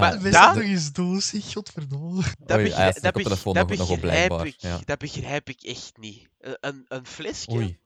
Maar 0.00 0.20
Wees 0.20 0.32
dat- 0.32 0.54
toch 0.54 0.62
eens 0.62 0.92
doos, 0.92 1.26
zeg, 1.28 1.52
godverdomme. 1.52 2.22
Dat, 2.38 2.56
Oei, 2.58 2.64
begrijp, 2.68 2.94
dat, 3.00 3.12
beg- 3.12 3.22
dat 3.28 3.44
nog- 3.44 3.54
nog 3.54 3.66
begrijp 3.66 4.00
blijkbaar, 4.00 4.46
ik, 4.46 4.54
ja. 4.58 4.78
dat 4.84 4.98
begrijp 4.98 5.48
ik 5.48 5.62
echt 5.62 5.92
niet. 5.96 6.28
Een, 6.40 6.56
een, 6.60 6.84
een 6.88 7.06
flesje 7.06 7.50
Oei. 7.50 7.78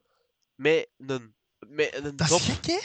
met 0.55 0.89
een, 0.99 1.35
met 1.69 1.95
een 2.05 2.17
Dat 2.17 2.29
dop. 2.29 2.39
is 2.41 2.45
gek, 2.47 2.67
hè? 2.67 2.79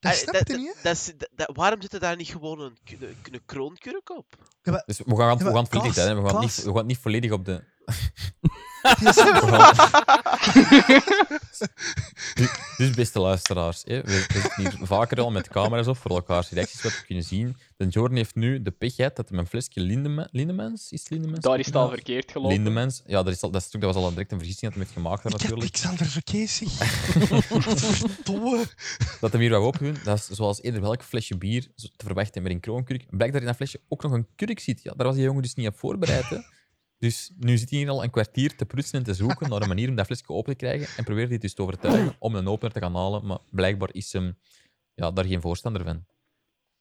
Dat 0.00 0.14
snap 0.14 0.46
je 0.48 0.56
niet, 0.56 0.76
dat 0.82 1.12
dat- 1.16 1.28
dat- 1.34 1.50
waarom 1.56 1.82
zit 1.82 1.92
er 1.92 2.00
daar 2.00 2.16
niet 2.16 2.28
gewoon 2.28 2.60
een, 2.60 2.76
een, 3.00 3.16
een 3.30 3.42
kroonkurk 3.46 4.10
op? 4.10 4.26
Dus 4.62 4.98
we 4.98 5.16
gaan, 5.16 5.38
we 5.38 5.44
maar 5.44 5.52
gaan 5.52 5.62
het 5.62 5.68
volledig 5.68 5.68
Klaas, 5.68 5.94
duiden, 5.94 6.16
hè. 6.16 6.22
we 6.22 6.28
gaan, 6.28 6.42
het 6.42 6.56
niet, 6.56 6.64
we 6.64 6.72
gaan 6.74 6.86
niet 6.86 6.98
volledig 6.98 7.30
op 7.32 7.44
de... 7.44 7.64
We 8.84 8.92
dus, 12.76 12.90
beste 12.90 13.20
luisteraars, 13.20 13.82
hè, 13.84 14.02
we, 14.02 14.24
we 14.28 14.40
zitten 14.40 14.52
hier 14.56 14.78
vaker 14.82 15.20
al 15.20 15.30
met 15.30 15.48
camera's 15.48 15.86
op 15.86 15.96
voor 15.96 16.10
elkaars 16.10 16.50
reacties 16.50 16.82
wat 16.82 16.92
te 16.92 17.04
kunnen 17.06 17.24
zien. 17.24 17.56
De 17.76 17.86
Jordan 17.86 18.16
heeft 18.16 18.34
nu 18.34 18.62
de 18.62 18.70
pech 18.70 18.94
gehad 18.94 19.16
dat 19.16 19.28
hij 19.28 19.38
een 19.38 19.46
flesje 19.46 19.80
Lindema- 19.80 20.28
Lindemans... 20.30 20.92
Is 20.92 21.08
Lindemans? 21.08 21.40
Daar 21.40 21.58
is 21.58 21.66
het 21.66 21.76
al 21.76 21.88
verkeerd 21.88 22.32
gelopen. 22.32 22.52
Lindemans. 22.54 23.02
Ja, 23.06 23.22
dat, 23.22 23.34
is 23.34 23.42
al, 23.42 23.50
dat, 23.50 23.62
is, 23.62 23.70
dat 23.70 23.82
was 23.82 23.94
al 23.94 24.08
direct 24.10 24.32
een 24.32 24.38
vergissing 24.38 24.72
dat 24.72 24.80
hij 24.80 24.82
heeft 24.82 24.96
gemaakt 24.96 25.22
daar 25.22 25.32
Ik 25.34 25.40
heb 25.40 25.50
natuurlijk. 25.50 26.30
niks. 26.30 26.62
Godverdomme. 27.48 28.64
Dat 29.20 29.32
hem 29.32 29.40
hier 29.40 29.50
wou 29.50 29.64
opdoen, 29.64 29.96
dat 30.04 30.18
is 30.18 30.26
zoals 30.26 30.62
eerder 30.62 30.80
welk 30.80 31.02
flesje 31.02 31.36
bier 31.36 31.66
zo 31.76 31.88
te 31.96 32.04
verwachten 32.04 32.42
met 32.42 32.52
een 32.52 32.60
kroonkurk. 32.60 33.04
Blijkt 33.10 33.32
dat 33.32 33.42
in 33.42 33.48
dat 33.48 33.56
flesje 33.56 33.80
ook 33.88 34.02
nog 34.02 34.12
een 34.12 34.26
kurk 34.36 34.60
zit. 34.60 34.82
Ja, 34.82 34.92
daar 34.96 35.06
was 35.06 35.16
die 35.16 35.24
jongen 35.24 35.42
dus 35.42 35.54
niet 35.54 35.68
op 35.68 35.78
voorbereid. 35.78 36.28
Hè. 36.28 36.38
Dus 37.04 37.30
nu 37.38 37.58
zit 37.58 37.70
hij 37.70 37.78
hier 37.78 37.88
al 37.88 38.02
een 38.02 38.10
kwartier 38.10 38.56
te 38.56 38.66
prutsen 38.66 38.98
en 38.98 39.04
te 39.04 39.14
zoeken 39.14 39.48
naar 39.48 39.62
een 39.62 39.68
manier 39.68 39.88
om 39.88 39.94
dat 39.94 40.06
flesje 40.06 40.28
open 40.28 40.52
te 40.56 40.58
krijgen. 40.64 40.88
En 40.96 41.04
probeert 41.04 41.28
hij 41.28 41.38
dus 41.38 41.54
te 41.54 41.62
overtuigen 41.62 42.16
om 42.18 42.34
een 42.34 42.48
opener 42.48 42.72
te 42.72 42.80
gaan 42.80 42.94
halen. 42.94 43.26
Maar 43.26 43.38
blijkbaar 43.50 43.88
is 43.92 44.12
hem 44.12 44.38
ja, 44.94 45.10
daar 45.10 45.24
geen 45.24 45.40
voorstander 45.40 45.84
van. 45.84 46.04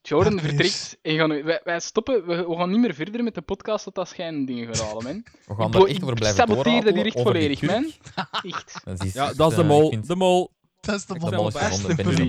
Jordan 0.02 0.40
vertrekt 0.48 0.98
en 1.02 1.16
gaan, 1.18 1.44
wij, 1.44 1.62
wij 1.64 1.80
stoppen. 1.80 2.26
We, 2.26 2.36
we 2.48 2.56
gaan 2.56 2.70
niet 2.70 2.80
meer 2.80 2.94
verder 2.94 3.24
met 3.24 3.36
de 3.36 3.42
podcast 3.42 3.84
tot 3.84 3.96
dat 3.96 4.08
schijn 4.08 4.46
dingen 4.46 4.76
gaan 4.76 4.86
halen, 4.88 5.04
man. 5.04 5.24
We 5.48 5.56
gaan 5.56 5.66
Ik 5.68 5.72
daar 5.74 5.82
echt 5.82 5.96
ik 5.98 6.04
over 6.04 6.16
blijven 6.16 6.38
saboteer 6.48 6.84
dat 6.84 6.94
hier 6.94 7.06
echt 7.06 7.16
over 7.16 7.34
die 7.34 7.58
volledig, 7.58 7.60
kurk. 7.60 7.72
man. 7.72 7.92
Echt. 8.54 8.82
Dat 8.84 9.04
is, 9.04 9.14
Ja, 9.14 9.34
dat 9.34 9.52
is 9.52 9.58
de 9.58 9.64
mol. 9.64 9.84
ik 9.86 9.90
vind- 9.94 10.08
De 10.08 10.16
mol. 10.16 10.52
Dat 10.80 10.96
is 10.96 11.06
de 11.06 11.14
Ik 11.16 11.22
man 11.22 11.34
heb 11.34 11.98
de 11.98 12.10
je 12.10 12.16
de 12.16 12.26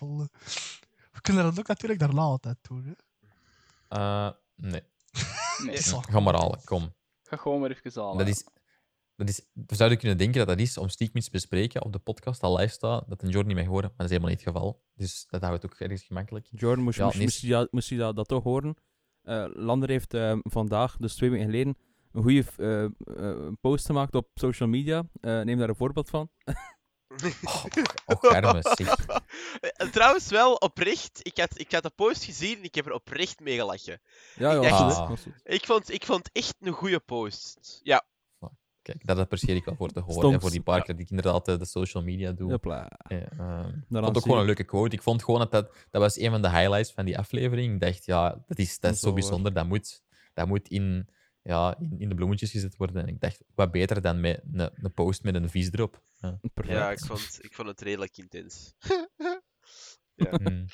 mol. 0.00 0.26
We 1.12 1.20
kunnen 1.20 1.44
dat 1.44 1.58
ook 1.58 1.66
natuurlijk 1.66 2.00
daarna 2.00 2.20
altijd 2.22 2.56
doen. 2.62 2.84
Hè. 2.84 2.92
Eh, 3.98 4.30
nee, 4.56 4.82
Nee, 5.64 5.74
Is 5.76 5.90
wel 5.90 6.00
ga 6.10 6.20
maar 6.20 6.34
halen, 6.34 6.60
kom. 6.64 6.94
Ga 7.28 7.36
gewoon 7.36 7.60
maar 7.60 7.70
even 7.70 8.02
halen. 8.02 8.18
Dat 8.18 8.28
is, 8.28 8.44
dat 9.16 9.28
is, 9.28 9.46
we 9.52 9.74
zouden 9.74 9.98
kunnen 9.98 10.18
denken 10.18 10.38
dat 10.38 10.48
dat 10.48 10.66
is 10.66 10.78
om 10.78 10.88
stiekem 10.88 11.16
iets 11.16 11.26
te 11.26 11.32
bespreken 11.32 11.84
op 11.84 11.92
de 11.92 11.98
podcast 11.98 12.40
dat 12.40 12.58
live 12.58 12.72
staat, 12.72 13.08
dat 13.08 13.22
een 13.22 13.28
Jordan 13.28 13.54
niet 13.54 13.56
mag 13.56 13.66
horen, 13.66 13.88
maar 13.88 13.96
dat 13.96 14.06
is 14.06 14.12
helemaal 14.12 14.30
niet 14.30 14.44
het 14.44 14.54
geval. 14.54 14.82
Dus 14.94 15.26
dat 15.28 15.42
houdt 15.42 15.62
het 15.62 15.72
ook 15.72 15.78
ergens 15.78 16.02
gemakkelijk. 16.02 16.48
Jordan, 16.50 16.84
moest, 16.84 16.98
Ja, 16.98 17.04
moest, 17.04 17.18
moest 17.18 17.40
je, 17.40 17.48
dat, 17.48 17.72
moest 17.72 17.88
je 17.88 17.96
dat, 17.96 18.16
dat 18.16 18.28
toch 18.28 18.42
horen? 18.42 18.76
Eh, 19.22 19.46
Lander 19.52 19.88
heeft 19.88 20.14
eh, 20.14 20.38
vandaag, 20.42 20.96
dus 20.96 21.14
twee 21.14 21.30
weken 21.30 21.46
geleden, 21.46 21.76
een 22.12 22.22
goede 22.22 22.44
eh, 22.56 23.52
post 23.60 23.86
gemaakt 23.86 24.14
op 24.14 24.28
social 24.34 24.68
media. 24.68 25.08
Eh, 25.20 25.40
neem 25.40 25.58
daar 25.58 25.68
een 25.68 25.76
voorbeeld 25.76 26.10
van. 26.10 26.30
Och, 28.06 28.24
arme, 28.24 28.62
Trouwens, 29.92 30.28
wel 30.28 30.54
oprecht. 30.54 31.20
Ik 31.22 31.38
had, 31.38 31.58
ik 31.58 31.72
had 31.72 31.82
de 31.82 31.90
post 31.90 32.24
gezien 32.24 32.56
en 32.56 32.64
ik 32.64 32.74
heb 32.74 32.86
er 32.86 32.92
oprecht 32.92 33.40
mee 33.40 33.56
gelachen. 33.56 34.00
Ja, 34.34 34.52
ja, 34.52 34.62
Ik 34.62 34.68
dacht-. 34.68 35.26
Ik 35.44 35.64
vond, 35.66 35.92
ik 35.92 36.04
vond 36.04 36.30
echt 36.32 36.54
een 36.60 36.72
goede 36.72 37.00
post. 37.00 37.80
Ja, 37.82 38.04
Kijk, 38.88 39.06
dat 39.06 39.18
apprecieer 39.18 39.56
ik 39.56 39.64
wel 39.64 39.74
voor 39.74 39.88
te 39.90 40.00
horen. 40.00 40.32
En 40.32 40.40
voor 40.40 40.50
die 40.50 40.60
paar 40.60 40.78
ja. 40.78 40.84
dat 40.84 40.98
ik 40.98 41.10
inderdaad 41.10 41.44
de 41.44 41.64
social 41.64 42.02
media 42.02 42.32
doe. 42.32 42.50
Hopla. 42.50 42.88
Eh, 42.88 43.38
ehm, 43.38 43.72
vond 43.88 44.16
ook 44.16 44.22
gewoon 44.22 44.38
een 44.38 44.44
leuke 44.44 44.64
quote. 44.64 44.96
Ik 44.96 45.02
vond 45.02 45.24
gewoon 45.24 45.40
dat 45.40 45.50
dat, 45.50 45.74
dat 45.90 46.02
was 46.02 46.18
een 46.18 46.30
van 46.30 46.42
de 46.42 46.50
highlights 46.50 46.92
van 46.92 47.04
die 47.04 47.18
aflevering. 47.18 47.74
Ik 47.74 47.80
dacht, 47.80 48.04
ja, 48.04 48.42
dat 48.46 48.58
is, 48.58 48.80
dat 48.80 48.92
is 48.92 49.00
zo 49.00 49.08
Zo, 49.08 49.14
bijzonder. 49.14 49.52
Dat 49.52 49.66
moet, 49.66 50.02
dat 50.34 50.46
moet 50.46 50.68
in, 50.68 51.08
ja, 51.42 51.78
in, 51.78 51.94
in 51.98 52.08
de 52.08 52.14
bloemetjes 52.14 52.50
gezet 52.50 52.76
worden. 52.76 53.02
En 53.02 53.08
ik 53.08 53.20
dacht, 53.20 53.42
wat 53.54 53.70
beter 53.70 54.00
dan 54.00 54.20
met 54.20 54.40
een, 54.52 54.70
een 54.74 54.92
post 54.92 55.22
met 55.22 55.34
een 55.34 55.50
vies 55.50 55.72
erop. 55.72 56.02
Ja. 56.20 56.38
Perfect. 56.54 56.76
ja 56.78 56.90
ik, 56.90 56.98
vond, 56.98 57.38
ik 57.42 57.54
vond 57.54 57.68
het 57.68 57.80
redelijk 57.80 58.16
intens. 58.16 58.74
Hmm. 60.42 60.64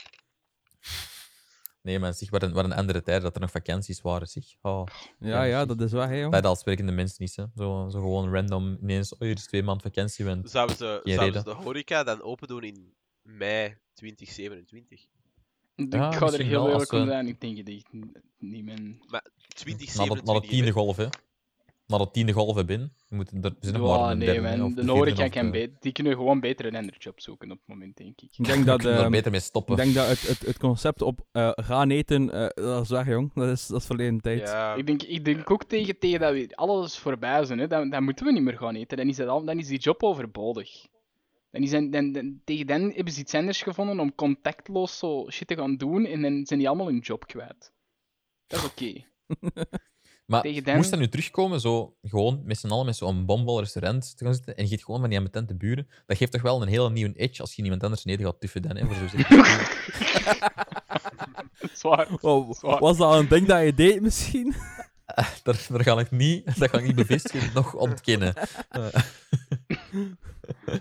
Nee, 1.82 1.98
maar 1.98 2.14
zeg, 2.14 2.30
wat 2.30 2.42
een, 2.42 2.52
wat 2.52 2.64
een 2.64 2.72
andere 2.72 3.02
tijd 3.02 3.22
dat 3.22 3.34
er 3.34 3.40
nog 3.40 3.50
vakanties 3.50 4.00
waren. 4.00 4.26
Zeg. 4.26 4.44
Oh, 4.62 4.86
Ja, 5.18 5.42
ja, 5.42 5.64
dat 5.64 5.80
is 5.80 5.92
waar, 5.92 6.08
hè, 6.08 6.14
jong. 6.18 6.30
bij 6.30 6.40
de 6.40 6.46
al 6.46 6.56
sprekende 6.56 6.92
mensen 6.92 7.16
niet. 7.18 7.36
Hè. 7.36 7.44
Zo, 7.56 7.88
zo 7.90 7.98
gewoon 8.00 8.32
random 8.32 8.78
ineens, 8.82 9.12
oh, 9.12 9.18
hier 9.20 9.30
is 9.36 9.46
twee 9.46 9.62
maand 9.62 9.82
vakantie. 9.82 10.24
Want... 10.24 10.50
Zouden 10.50 10.76
ze, 10.76 11.00
zouden 11.04 11.38
ze 11.40 11.44
de 11.48 11.54
horeca 11.54 12.02
dan 12.04 12.22
open 12.22 12.48
doen 12.48 12.62
in 12.62 12.94
mei 13.22 13.76
2027? 13.94 15.00
Ik 15.76 15.92
Ja, 15.92 16.12
ga 16.12 16.26
er 16.26 16.40
heel 16.44 16.68
eerlijk 16.70 16.92
om 16.92 17.00
we- 17.00 17.06
zijn. 17.06 17.26
Ik 17.26 17.40
denk 17.40 17.56
het 17.56 17.68
echt 17.68 17.92
n- 17.96 18.12
niet, 18.38 18.64
man. 18.64 18.84
Na 19.06 19.18
de, 19.18 19.30
2027. 19.48 20.24
na 20.24 20.40
de 20.40 20.46
tiende 20.46 20.70
golf, 20.70 20.96
hè. 20.96 21.06
Na 21.86 21.98
de 21.98 22.10
tiende 22.10 22.32
golf. 22.32 22.56
We 22.66 22.90
moeten 23.08 23.42
er, 23.42 23.52
zijn 23.60 23.80
nog 23.80 23.98
maar 23.98 24.16
nee, 24.16 24.40
man. 24.40 24.62
of 24.62 24.72
De 24.74 24.92
of 24.92 25.28
kan 25.30 25.44
de- 25.44 25.50
beter. 25.50 25.76
Die 25.80 25.92
kunnen 25.92 26.12
gewoon 26.12 26.40
beter 26.40 26.66
een 26.66 26.76
ander 26.76 26.96
job 26.98 27.20
zoeken 27.20 27.50
op 27.50 27.58
het 27.58 27.66
moment, 27.68 27.96
denk 27.96 28.20
ik. 28.20 28.30
Ik 28.36 28.44
denk 28.44 28.66
dat, 28.70 28.84
er 28.84 28.98
ehm, 28.98 29.10
beter 29.10 29.30
mee 29.30 29.40
stoppen. 29.40 29.76
ik 29.76 29.82
denk 29.82 29.94
dat 29.94 30.08
het, 30.08 30.20
het, 30.28 30.40
het 30.40 30.58
concept 30.58 31.02
op 31.02 31.20
eh, 31.32 31.50
gaan 31.54 31.90
eten, 31.90 32.30
eh, 32.32 32.64
dat 32.64 32.82
is 32.82 32.88
weg, 32.88 33.06
jong. 33.06 33.32
Dat 33.34 33.48
is, 33.48 33.66
dat 33.66 33.80
is 33.80 33.86
verleden 33.86 34.20
tijd. 34.20 34.40
Ja, 34.40 34.74
Ik 34.74 34.86
denk, 34.86 35.02
ik 35.02 35.24
denk 35.24 35.50
ook 35.50 35.64
tegen, 35.64 35.98
tegen 35.98 36.20
dat 36.20 36.32
we 36.32 36.48
alles 36.54 36.98
voorbij 36.98 37.44
zijn, 37.44 37.58
hè, 37.58 37.66
dan, 37.66 37.90
dan 37.90 38.04
moeten 38.04 38.26
we 38.26 38.32
niet 38.32 38.42
meer 38.42 38.58
gaan 38.58 38.74
eten. 38.74 38.96
Dan 38.96 39.08
is, 39.08 39.18
het 39.18 39.28
al, 39.28 39.44
dan 39.44 39.58
is 39.58 39.66
die 39.68 39.78
job 39.78 40.02
overbodig. 40.02 40.86
Dan 41.50 41.62
is 41.62 41.70
dan, 41.70 41.90
dan, 41.90 42.12
dan- 42.12 42.40
tegen 42.44 42.66
dan 42.66 42.80
hebben 42.90 43.12
ze 43.12 43.20
iets 43.20 43.34
anders 43.34 43.62
gevonden 43.62 44.00
om 44.00 44.14
contactloos 44.14 44.98
zo 44.98 45.30
shit 45.30 45.46
te 45.48 45.56
gaan 45.56 45.76
doen 45.76 46.04
en 46.06 46.22
dan 46.22 46.46
zijn 46.46 46.58
die 46.58 46.68
allemaal 46.68 46.86
hun 46.86 46.98
job 46.98 47.26
kwijt. 47.26 47.72
Dat 48.46 48.58
is 48.60 48.66
oké. 48.66 49.04
Maar 50.26 50.46
moest 50.76 50.90
dat 50.90 50.98
nu 50.98 51.08
terugkomen, 51.08 51.60
zo 51.60 51.96
gewoon 52.02 52.40
met 52.44 52.58
z'n 52.58 52.68
allen 52.68 52.86
met 52.86 52.96
zo'n 52.96 53.24
bomvol 53.26 53.58
restaurant 53.60 54.16
te 54.16 54.24
gaan 54.24 54.34
zitten 54.34 54.56
en 54.56 54.62
je 54.62 54.68
giet 54.68 54.84
gewoon 54.84 55.00
van 55.00 55.08
die 55.08 55.18
ambetente 55.18 55.54
buren, 55.54 55.88
dat 56.06 56.16
geeft 56.16 56.32
toch 56.32 56.42
wel 56.42 56.62
een 56.62 56.68
hele 56.68 56.90
nieuwe 56.90 57.12
edge 57.16 57.40
als 57.40 57.54
je 57.54 57.62
iemand 57.62 57.82
anders 57.82 58.02
beneden 58.02 58.26
gaat 58.26 58.40
tuffen 58.40 58.62
dan, 58.62 58.76
hè, 58.76 58.86
voor 58.86 58.94
zo 58.94 59.16
Zwaar. 61.72 62.08
Oh, 62.20 62.52
Zwaar. 62.52 62.78
was 62.80 62.96
dat 62.96 63.14
een 63.14 63.28
ding 63.28 63.46
dat 63.46 63.64
je 63.64 63.74
deed, 63.74 64.00
misschien? 64.00 64.54
daar, 65.42 65.66
daar 65.68 65.82
ga 65.82 65.98
ik 65.98 66.10
niet, 66.10 66.58
dat 66.58 66.70
ga 66.70 66.78
ik 66.78 66.84
niet 66.86 66.94
bevestigen, 66.94 67.50
nog 67.60 67.74
ontkennen. 67.74 68.34
Eh, 68.68 68.86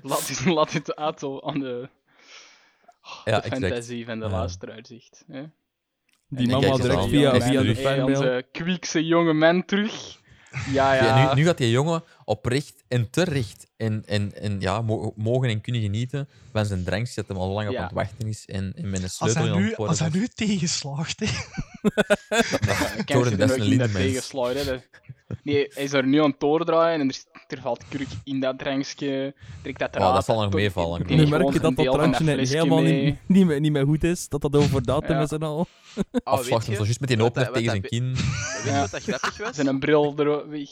Laat 0.02 0.28
dit, 0.28 0.46
laat 0.46 0.72
dit 0.72 0.94
zo 1.20 1.40
aan 1.40 1.60
de, 1.60 1.90
ja, 3.02 3.22
de 3.24 3.32
exact. 3.32 3.62
fantasie 3.62 4.06
van 4.06 4.20
de 4.20 4.26
Ja. 4.26 4.32
luisteraar 4.32 4.86
zegt. 4.86 5.24
Hè? 5.28 5.44
Die 6.36 6.48
man 6.48 6.62
was 6.62 6.70
eens 6.70 6.82
direct 6.82 7.10
via, 7.10 7.42
via 7.42 7.62
de 7.62 7.76
fanmail. 7.76 8.06
onze 8.06 8.46
kwiekse 8.52 9.06
jonge 9.06 9.34
man 9.34 9.66
terug. 9.66 10.22
Ja, 10.72 10.94
Ja, 10.94 11.06
ja. 11.06 11.34
nu, 11.34 11.40
nu 11.42 11.46
gaat 11.46 11.58
die 11.58 11.72
jongen 11.72 12.04
oprecht 12.26 12.84
en 12.88 13.10
terecht 13.10 13.68
en, 13.78 14.04
en, 14.06 14.42
en 14.42 14.60
ja, 14.62 14.82
mo- 14.82 15.14
mogen 15.16 15.50
en 15.50 15.62
kunnen 15.62 15.82
genieten 15.82 16.28
van 16.52 16.66
zijn 16.66 16.84
drankje 16.84 17.14
dat 17.16 17.28
hem 17.28 17.38
al 17.38 17.50
lang 17.50 17.68
op 17.68 17.74
Ja. 17.74 17.80
aan 17.80 17.86
het 17.86 17.94
wachten 17.94 18.28
is 18.28 18.46
en, 18.46 18.74
en 18.76 18.90
met 18.90 18.98
een 19.00 19.04
Als 19.04 19.16
sleutel 19.16 19.44
hij 19.44 19.52
in 19.52 19.60
nu, 19.62 19.76
als 19.76 20.00
hij 20.00 20.10
nu 20.14 20.28
tegenslaagt, 20.28 21.20
hè. 21.20 21.26
Er 23.06 23.16
een 23.32 23.38
hè. 24.68 24.78
Nee, 25.44 25.68
hij 25.74 25.84
is 25.84 25.94
er 25.94 26.06
nu 26.08 26.22
aan 26.24 26.30
het 26.30 26.40
doordraaien 26.40 27.00
en 27.02 27.08
er, 27.10 27.24
er 27.48 27.62
valt 27.62 27.84
kurk 27.90 28.08
in 28.24 28.40
dat 28.40 28.58
drankje. 28.60 29.34
Trekt 29.62 29.80
dat 29.80 29.90
Oh, 29.90 29.96
eruit. 29.96 30.14
dat 30.16 30.26
zal 30.26 30.42
nog 30.42 30.54
meevallen. 30.54 31.02
Nu 31.08 31.28
merk 31.28 31.54
je 31.54 31.60
dat 31.60 31.76
dat 31.76 31.86
drankje 31.94 32.36
helemaal 32.48 32.82
niet, 32.82 33.16
niet, 33.28 33.46
meer, 33.46 33.60
niet 33.60 33.72
meer 33.72 33.86
goed 33.86 34.04
is. 34.04 34.30
Dat 34.30 34.42
dat 34.42 34.56
over 34.56 34.84
datum 34.86 35.16
Ja. 35.16 35.22
is 35.22 35.32
en 35.32 35.42
al. 35.44 35.58
Oh, 35.60 35.68
weet 36.12 36.24
Afslacht 36.24 36.66
hem 36.68 36.76
zo 36.76 36.84
juist 36.84 37.00
met 37.00 37.10
die 37.10 37.18
dat- 37.18 37.54
tegen 37.54 37.70
zijn 37.70 37.82
kin. 37.82 38.14
Weet 38.14 38.64
je 38.64 38.72
wat 38.80 38.92
dat 38.92 39.02
grappig 39.04 39.38
was? 39.46 39.56
Zijn 39.56 39.68
een 39.68 39.80
bril 39.80 40.14
er 40.18 40.50
weg. 40.50 40.70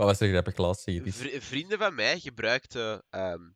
Wat 0.00 0.08
was 0.08 0.20
er 0.20 0.28
grappig, 0.28 0.56
eens. 0.56 1.16
Vri- 1.16 1.40
vrienden 1.40 1.78
van 1.78 1.94
mij 1.94 2.18
gebruikten. 2.20 3.02
ehm, 3.10 3.50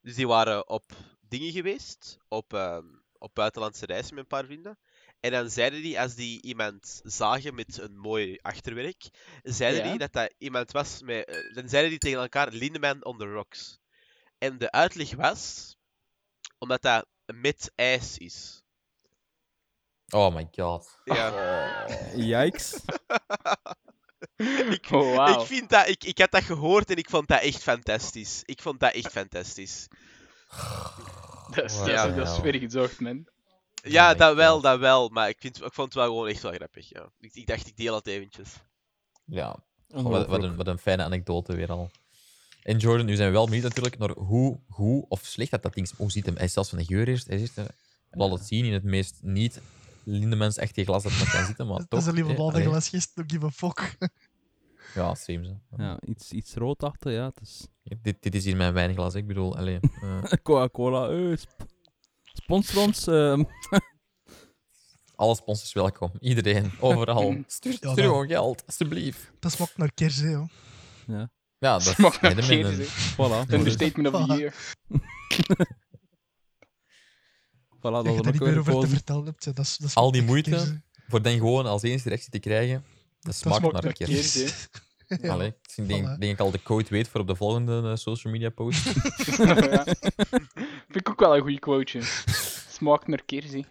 dus 0.00 0.14
die 0.14 0.26
waren 0.26 0.68
op 0.68 0.84
dingen 1.20 1.52
geweest, 1.52 2.18
op, 2.28 2.52
ehm, 2.54 2.84
op 3.18 3.34
buitenlandse 3.34 3.86
reizen 3.86 4.14
met 4.14 4.22
een 4.22 4.28
paar 4.38 4.44
vrienden. 4.44 4.78
En 5.20 5.30
dan 5.30 5.50
zeiden 5.50 5.82
die, 5.82 6.00
als 6.00 6.14
die 6.14 6.42
iemand 6.42 7.00
zagen 7.04 7.54
met 7.54 7.78
een 7.78 7.96
mooi 7.98 8.38
achterwerk, 8.42 9.02
zeiden 9.42 9.84
Ja. 9.84 9.88
die 9.90 9.98
dat 9.98 10.12
dat 10.12 10.34
iemand 10.38 10.70
was 10.72 11.02
met. 11.02 11.24
eh, 11.28 11.54
dan 11.54 11.68
zeiden 11.68 11.90
die 11.90 11.98
tegen 11.98 12.18
elkaar 12.20 12.52
Lindeman 12.52 13.04
on 13.04 13.18
the 13.18 13.26
rocks. 13.32 13.78
En 14.38 14.58
de 14.58 14.70
uitleg 14.70 15.14
was, 15.14 15.76
omdat 16.58 16.82
dat 16.82 17.06
met 17.26 17.72
ijs 17.74 18.18
is. 18.18 18.62
Oh 20.08 20.34
my 20.34 20.48
god. 20.56 20.98
Ja. 21.04 21.86
Yikes. 22.14 22.74
ik, 24.78 24.88
Oh, 24.90 25.16
wauw. 25.16 25.40
ik, 25.40 25.46
vind 25.46 25.70
dat, 25.70 25.88
ik, 25.88 26.04
ik 26.04 26.18
had 26.18 26.30
dat 26.30 26.42
gehoord 26.42 26.90
en 26.90 26.96
ik 26.96 27.10
vond 27.10 27.28
dat 27.28 27.40
echt 27.40 27.62
fantastisch. 27.62 28.42
Ik 28.44 28.62
vond 28.62 28.80
dat 28.80 28.92
echt 28.94 29.10
fantastisch. 29.10 29.88
Dat 31.50 31.64
is, 31.64 31.76
dat, 31.76 31.86
Ja. 31.86 32.04
is, 32.04 32.16
dat 32.16 32.28
is 32.36 32.40
weer 32.40 32.54
gezocht, 32.58 33.00
man. 33.00 33.26
Ja, 33.82 34.14
dat 34.14 34.34
wel, 34.36 34.52
God. 34.54 34.62
dat 34.62 34.78
wel. 34.78 35.08
Maar 35.08 35.28
ik, 35.28 35.36
vind, 35.40 35.56
ik 35.56 35.72
vond 35.72 35.86
het 35.88 35.94
wel 35.94 36.04
gewoon 36.06 36.28
echt 36.28 36.42
wel 36.42 36.52
grappig. 36.52 36.88
Ja. 36.88 37.08
Ik, 37.20 37.34
ik 37.34 37.46
dacht, 37.46 37.66
ik 37.66 37.76
deel 37.76 37.94
het 37.94 38.06
eventjes. 38.06 38.48
Ja, 39.24 39.56
wat, 39.88 40.26
wat, 40.26 40.42
een, 40.42 40.56
wat 40.56 40.66
een 40.66 40.78
fijne 40.78 41.02
anekdote 41.02 41.54
weer 41.56 41.70
al. 41.70 41.90
En 42.62 42.78
Jordan, 42.78 43.06
nu 43.06 43.16
zijn 43.16 43.28
we 43.28 43.34
wel 43.34 43.44
benieuwd 43.44 43.62
natuurlijk 43.64 43.98
naar 43.98 44.10
hoe 44.10 44.60
goed 44.68 45.04
of 45.08 45.20
slecht 45.24 45.50
dat, 45.50 45.62
dat 45.62 45.74
ding 45.74 45.86
is. 45.86 45.92
Hoe 45.96 46.10
ziet 46.10 46.26
hem? 46.26 46.34
Hij 46.36 46.44
is 46.44 46.52
zelfs 46.52 46.68
van 46.68 46.78
de 46.78 46.84
geur 46.84 47.08
eerst. 47.08 47.26
Hij 47.26 47.38
zit 47.38 47.56
er. 47.56 47.66
Laat 48.10 48.30
het 48.30 48.46
zien 48.46 48.64
in 48.64 48.72
het 48.72 48.82
meest 48.84 49.18
niet 49.22 49.60
Lindemans 50.04 50.56
echte 50.56 50.84
glas 50.84 51.02
dat 51.02 51.12
nog 51.12 51.30
kan 51.30 51.46
zitten, 51.46 51.66
maar 51.66 51.78
Dat 51.88 51.90
toch. 51.90 52.00
is 52.00 52.06
een 52.06 52.14
lieve 52.14 52.34
bal 52.34 52.50
allee. 52.50 52.64
glas 52.64 52.88
gist, 52.88 53.10
don't 53.14 53.32
give 53.32 53.46
a 53.46 53.50
fuck. 53.50 53.96
Ja, 54.94 55.14
same. 55.14 55.44
zo. 55.46 55.60
Ja, 55.76 55.98
iets, 56.06 56.32
iets 56.32 56.54
roodachtig, 56.54 57.12
ja. 57.12 57.24
Het 57.24 57.40
is 57.40 57.66
Dit, 58.02 58.22
dit 58.22 58.34
is 58.34 58.44
hier 58.44 58.56
mijn 58.56 58.72
wijnglas, 58.72 59.14
ik 59.14 59.26
bedoel, 59.26 59.56
allee, 59.56 59.78
eh, 60.02 60.22
Coca-Cola. 60.42 61.08
eh, 61.08 61.36
sp- 61.36 61.66
sponsor 62.22 62.82
ons. 62.82 63.06
ehm. 63.06 63.44
alle 65.16 65.34
sponsors 65.34 65.72
welkom. 65.72 66.10
Iedereen, 66.20 66.72
overal. 66.80 67.36
Stuur, 67.46 67.72
Ja, 67.72 67.76
stuur 67.78 67.94
dat- 67.94 67.98
gewoon 68.04 68.26
geld, 68.28 68.66
alsjeblieft. 68.66 69.30
Dat 69.40 69.52
smaakt 69.52 69.76
naar 69.76 69.92
kers, 69.92 70.20
joh. 70.20 70.48
ja, 71.06 71.30
Ja, 71.58 71.72
dat 71.78 71.80
is 71.86 71.94
Smaakt 71.94 72.20
naar 72.20 72.34
keer, 72.34 72.66
een- 72.66 72.86
voilà. 72.86 73.50
Understatement 73.50 74.14
of 74.14 74.26
the 74.26 74.34
year. 74.36 74.54
Voilà, 77.78 77.80
dat 77.80 78.06
is 78.06 78.14
dan 78.16 78.24
er 78.24 78.32
niet 78.32 78.38
weer 78.40 78.48
meer 78.50 78.58
over 78.58 78.80
te 78.80 78.86
vertellen 78.88 79.24
hebt. 79.24 79.44
hè. 79.44 79.52
Dat 79.52 79.64
is, 79.64 79.76
dat 79.76 79.94
Al 79.94 80.02
smaakt 80.02 80.12
die 80.12 80.22
moeite, 80.22 80.50
kers. 80.50 80.70
Voor 81.08 81.22
dan 81.22 81.32
gewoon 81.32 81.66
als 81.66 81.82
enige 81.82 82.08
reactie 82.08 82.30
te 82.30 82.38
krijgen, 82.38 82.84
dat 83.24 83.34
smaakt, 83.34 83.56
smaakt 83.58 83.82
naar 83.82 83.92
kerst. 83.92 84.32
kerst. 84.38 84.68
Ja. 85.22 85.32
Allee, 85.32 85.54
ik 85.74 85.88
denk, 85.88 86.06
Voilà. 86.06 86.18
denk 86.18 86.32
ik 86.32 86.40
al 86.40 86.50
de 86.50 86.62
code 86.62 86.88
weet 86.88 87.08
voor 87.08 87.20
op 87.20 87.26
de 87.26 87.34
volgende 87.36 87.82
eh, 87.90 87.96
social 87.96 88.32
media 88.32 88.50
post. 88.50 88.84
ja. 88.84 89.84
Vind 90.88 90.96
ik 90.96 91.08
ook 91.08 91.20
wel 91.20 91.34
een 91.36 91.40
goeie 91.40 91.58
quoteje. 91.58 92.04
Smaakt 92.68 93.06
naar 93.06 93.22
kersie. 93.24 93.66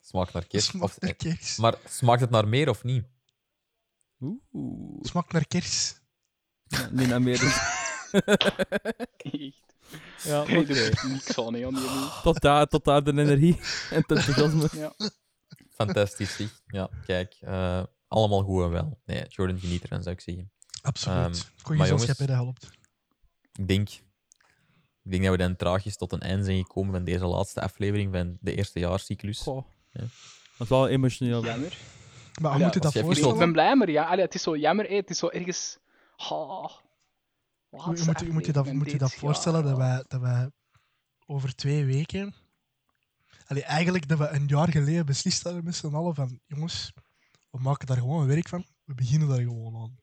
smaakt 0.00 0.32
naar 0.32 0.44
kerst. 0.44 0.74
Of, 0.80 1.00
naar 1.00 1.16
maar 1.56 1.74
smaakt 1.88 2.20
het 2.20 2.30
naar 2.30 2.48
meer 2.48 2.68
of 2.68 2.84
niet? 2.84 3.04
Oeh. 4.52 4.98
Smaakt 5.02 5.32
naar 5.32 5.46
kers. 5.46 5.94
Ja, 6.66 6.88
niet 6.90 7.08
naar 7.08 7.22
meer. 7.22 7.42
Echt. 9.16 9.60
Ja, 10.22 10.46
er 10.46 11.08
niks 11.08 11.38
aan, 11.38 11.54
hè, 11.54 11.66
aan 11.66 11.74
die 11.74 11.90
moe. 11.90 12.10
Tot 12.22 12.40
daar, 12.40 12.66
tot 12.66 12.84
daar 12.84 13.04
de 13.04 13.10
energie 13.10 13.56
en 13.90 13.96
het 14.06 14.10
enthousiasme. 14.10 14.68
Ja. 14.72 14.92
Fantastisch, 15.70 16.36
zeg. 16.36 16.62
Ja, 16.66 16.90
kijk. 17.06 17.36
eh, 17.40 17.82
allemaal 18.10 18.42
goed 18.42 18.62
en 18.64 18.70
wel. 18.70 19.00
Nee, 19.04 19.24
Jordan 19.28 19.58
geniet 19.58 19.82
ervan, 19.82 20.02
zou 20.02 20.14
ik 20.14 20.20
zeggen. 20.20 20.50
Absoluut. 20.82 21.50
Kon 21.62 21.72
je 21.72 21.78
maar 21.78 21.88
gezelschap 21.88 22.16
jongens- 22.18 22.18
dat 22.18 22.28
helpt. 22.28 22.70
Ik 23.52 23.68
denk, 23.68 23.88
ik 25.02 25.10
denk 25.10 25.22
dat 25.22 25.32
we 25.32 25.38
dan 25.38 25.56
traagjes 25.56 25.96
tot 25.96 26.12
een 26.12 26.20
einde 26.20 26.44
zijn 26.44 26.58
gekomen 26.64 26.92
van 26.92 27.04
deze 27.04 27.26
laatste 27.26 27.60
aflevering 27.60 28.12
van 28.12 28.38
de 28.40 28.54
eerstejaarscyclus. 28.54 29.40
Goh. 29.40 29.66
Ja. 29.90 30.00
Dat 30.00 30.10
is 30.58 30.68
wel 30.68 30.88
emotioneel. 30.88 31.44
Jammer. 31.44 31.76
Maar 32.40 32.50
hoe 32.50 32.58
Ja, 32.60 32.64
moet 32.66 32.74
je 32.74 32.80
dat 32.80 32.94
Nee, 32.94 33.02
ik 33.02 33.08
voorstellen? 33.08 33.38
ben 33.38 33.52
blij, 33.52 33.76
maar 33.76 33.90
ja, 33.90 34.04
allee, 34.04 34.24
het 34.24 34.34
is 34.34 34.42
zo 34.42 34.56
jammer. 34.56 34.86
hè. 34.88 34.94
Het 34.94 35.10
is 35.10 35.18
zo 35.18 35.28
ergens... 35.28 35.78
Oh, 36.16 36.64
Hoe 37.68 37.86
moet, 37.86 38.20
je- 38.20 38.32
moet 38.32 38.46
je 38.46 38.52
dat, 38.52 38.72
moet 38.72 38.90
je 38.90 38.98
dat 38.98 39.14
voorstellen 39.14 39.64
dat 39.64 39.76
wij, 39.76 40.04
dat 40.08 40.20
wij 40.20 40.50
over 41.26 41.54
twee 41.54 41.84
weken. 41.84 42.34
Allee, 43.46 43.62
eigenlijk 43.64 44.08
dat 44.08 44.18
we 44.18 44.28
een 44.28 44.46
jaar 44.46 44.68
geleden 44.68 45.06
beslist 45.06 45.42
hadden 45.42 45.64
met 45.64 45.74
z'n 45.74 45.94
allen 45.94 46.14
van 46.14 46.40
jongens, 46.46 46.92
we 47.50 47.58
maken 47.60 47.86
daar 47.86 47.96
gewoon 47.96 48.26
werk 48.26 48.48
van. 48.48 48.64
We 48.84 48.94
beginnen 48.94 49.28
daar 49.28 49.38
gewoon 49.40 49.76
aan. 49.76 49.98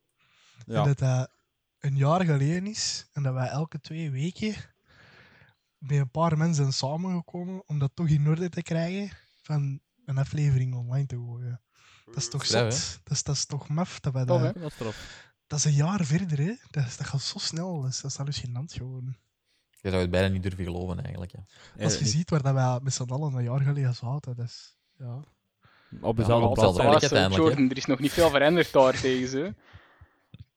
En 0.65 0.73
Ja. 0.73 0.83
dat 0.83 0.97
dat 0.97 1.31
een 1.79 1.95
jaar 1.95 2.25
geleden 2.25 2.67
is 2.67 3.07
en 3.11 3.23
dat 3.23 3.33
wij 3.33 3.47
elke 3.47 3.79
twee 3.79 4.11
weken 4.11 4.55
met 5.77 5.97
een 5.97 6.11
paar 6.11 6.37
mensen 6.37 6.55
zijn 6.55 6.73
samengekomen 6.73 7.67
om 7.67 7.79
dat 7.79 7.91
toch 7.93 8.07
in 8.07 8.27
orde 8.27 8.49
te 8.49 8.61
krijgen 8.61 9.17
van 9.41 9.79
een 10.05 10.17
aflevering 10.17 10.75
online 10.75 11.05
te 11.05 11.15
gooien. 11.15 11.61
Dat 12.05 12.15
is 12.15 12.29
toch 12.29 12.45
zot? 12.45 12.59
Dat 12.61 12.73
is, 12.73 13.23
dat 13.23 13.35
is 13.35 13.45
toch 13.45 13.67
maf 13.69 13.99
dat 13.99 14.13
wij 14.13 14.25
Tof, 14.25 14.41
dat... 14.41 14.53
Dat 14.53 14.71
is. 14.79 14.95
Dat 15.47 15.59
is 15.59 15.65
een 15.65 15.73
jaar 15.73 16.05
verder, 16.05 16.37
hè? 16.37 16.55
Dat, 16.69 16.85
is- 16.85 16.97
dat 16.97 17.07
gaat 17.07 17.21
zo 17.21 17.37
snel. 17.39 17.81
Dat 17.81 17.91
is, 17.91 18.01
dat 18.01 18.11
is 18.11 18.17
hallucinant 18.17 18.73
gewoon. 18.73 19.15
Je 19.81 19.89
zou 19.89 20.01
het 20.01 20.11
bijna 20.11 20.27
niet 20.27 20.43
durven 20.43 20.63
geloven, 20.63 20.99
eigenlijk. 21.01 21.31
Hè. 21.31 21.83
Als 21.83 21.93
je 21.93 22.05
Eh, 22.05 22.11
ziet 22.11 22.29
waar 22.29 22.41
dat 22.41 22.53
wij 22.53 22.79
met 22.81 22.93
z'n 22.93 23.03
allen 23.03 23.33
een 23.33 23.43
jaar 23.43 23.61
geleden 23.61 23.95
zaten, 23.95 24.35
dat 24.35 24.45
is... 24.45 24.77
Ja. 24.97 25.23
Op 26.01 26.17
dezelfde 26.17 26.53
plaats. 26.53 27.01
uiteindelijk, 27.01 27.35
Jordan, 27.43 27.69
er 27.69 27.77
is 27.77 27.85
nog 27.85 27.99
niet 27.99 28.11
veel 28.11 28.29
veranderd 28.29 28.71
daar 28.73 28.99
tegen 29.01 29.27
ze. 29.27 29.53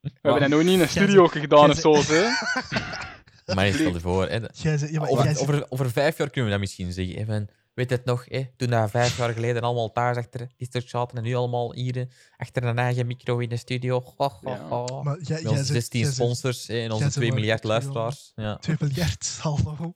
We 0.00 0.10
hebben 0.22 0.40
dat 0.40 0.50
nog 0.50 0.62
niet 0.62 0.72
in 0.74 0.80
een 0.80 0.88
studio 0.88 1.26
gedaan 1.26 1.70
of 1.70 1.76
zo, 1.76 1.94
hè? 1.94 2.28
Maar 3.54 3.72
stel 3.72 3.92
je 3.92 4.00
voor, 4.00 4.28
hè, 4.28 4.38
Jij 4.52 4.78
zei, 4.78 4.92
ja, 4.92 5.00
maar 5.00 5.64
over, 5.68 5.90
vijf 5.90 6.18
jaar 6.18 6.26
kunnen 6.30 6.44
we 6.44 6.50
dat 6.50 6.60
misschien 6.60 6.92
zeggen. 6.92 7.18
hè, 7.18 7.24
van, 7.24 7.48
weet 7.74 7.90
het 7.90 8.04
nog, 8.04 8.24
hè, 8.28 8.44
toen 8.56 8.68
dat 8.70 8.90
vijf 8.90 9.16
jaar 9.18 9.32
geleden 9.32 9.62
allemaal 9.62 9.92
thuis 9.92 10.16
achter 10.16 10.48
Discord 10.56 10.88
zaten 10.88 11.16
en 11.16 11.22
nu 11.22 11.34
allemaal 11.34 11.72
hier 11.74 11.96
eh, 11.96 12.02
achter 12.36 12.64
een 12.64 12.78
eigen 12.78 13.06
micro 13.06 13.38
in 13.38 13.48
de 13.48 13.56
studio. 13.56 14.02
Ho, 14.16 14.28
ho, 14.42 14.50
Ja. 14.50 14.58
ho. 14.68 15.02
maar 15.02 15.18
jij, 15.20 15.28
Met 15.34 15.40
jij 15.42 15.50
onze 15.50 15.64
zei- 15.64 15.78
16 15.80 16.00
jij 16.00 16.10
zei 16.10 16.24
sponsors 16.24 16.68
en 16.68 16.84
onze 16.90 16.96
zei 16.98 17.10
2 17.10 17.28
maar 17.28 17.38
miljard 17.38 17.64
luisteraars. 17.64 18.32
Ja. 18.34 18.56
2 18.56 18.76
miljard, 18.80 19.38
hallo. 19.40 19.76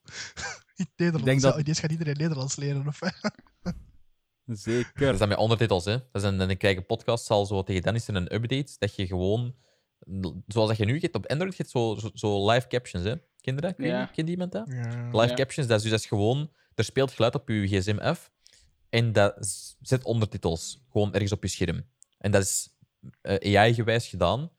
In 0.77 0.87
Nederlands. 0.97 1.27
denk 1.27 1.41
ja, 1.41 1.51
dat- 1.51 1.61
Ineens 1.61 1.81
gaat 1.81 1.91
iedereen 1.91 2.17
Nederlands 2.17 2.57
leren. 2.57 2.87
Of, 2.87 2.99
Dat 4.47 4.59
Zeker. 4.59 5.13
is 5.13 5.19
dan 5.19 5.29
met 5.29 5.39
ondertitels. 5.39 5.85
Hè. 5.85 5.97
Dat 6.13 6.23
is 6.23 6.29
een, 6.29 6.57
je 6.59 6.83
podcast 6.83 7.31
al 7.31 7.47
zo 7.47 7.63
tegen 7.63 7.83
dan 7.83 7.95
is 7.95 8.09
er 8.09 8.15
een 8.15 8.35
update 8.35 8.73
dat 8.79 8.95
je 8.97 9.07
gewoon, 9.07 9.55
zoals 10.47 10.69
dat 10.69 10.77
je 10.77 10.85
nu 10.85 11.01
hebt 11.01 11.15
op 11.15 11.27
Android, 11.27 11.51
je 11.57 11.59
hebt 11.63 11.71
zo, 11.71 11.95
zo, 12.01 12.11
zo 12.15 12.51
live 12.51 12.67
captions. 12.67 13.05
Hè. 13.05 13.15
Ken 13.41 13.55
je 13.55 13.61
dat? 13.61 13.75
Ken, 13.75 13.87
je- 13.87 14.09
kent 14.13 14.29
iemand 14.29 14.53
dat? 14.53 14.69
ja. 14.69 15.09
Live 15.13 15.29
Ja. 15.29 15.35
captions, 15.35 15.69
dat 15.69 15.77
is 15.77 15.83
dus 15.83 15.91
dat 15.91 16.01
is 16.01 16.07
gewoon, 16.07 16.51
er 16.75 16.85
speelt 16.85 17.13
geluid 17.13 17.35
op 17.35 17.49
je 17.49 17.67
gsm 17.67 17.99
af 17.99 18.33
en 18.91 19.13
dat 19.13 19.35
zet 19.81 20.05
ondertitels 20.05 20.85
gewoon 20.91 21.13
ergens 21.13 21.33
op 21.33 21.43
je 21.43 21.49
scherm. 21.49 21.85
En 22.19 22.31
dat 22.31 22.43
is 22.43 22.69
eh, 23.23 23.57
AI-gewijs 23.57 24.09
gedaan. 24.09 24.51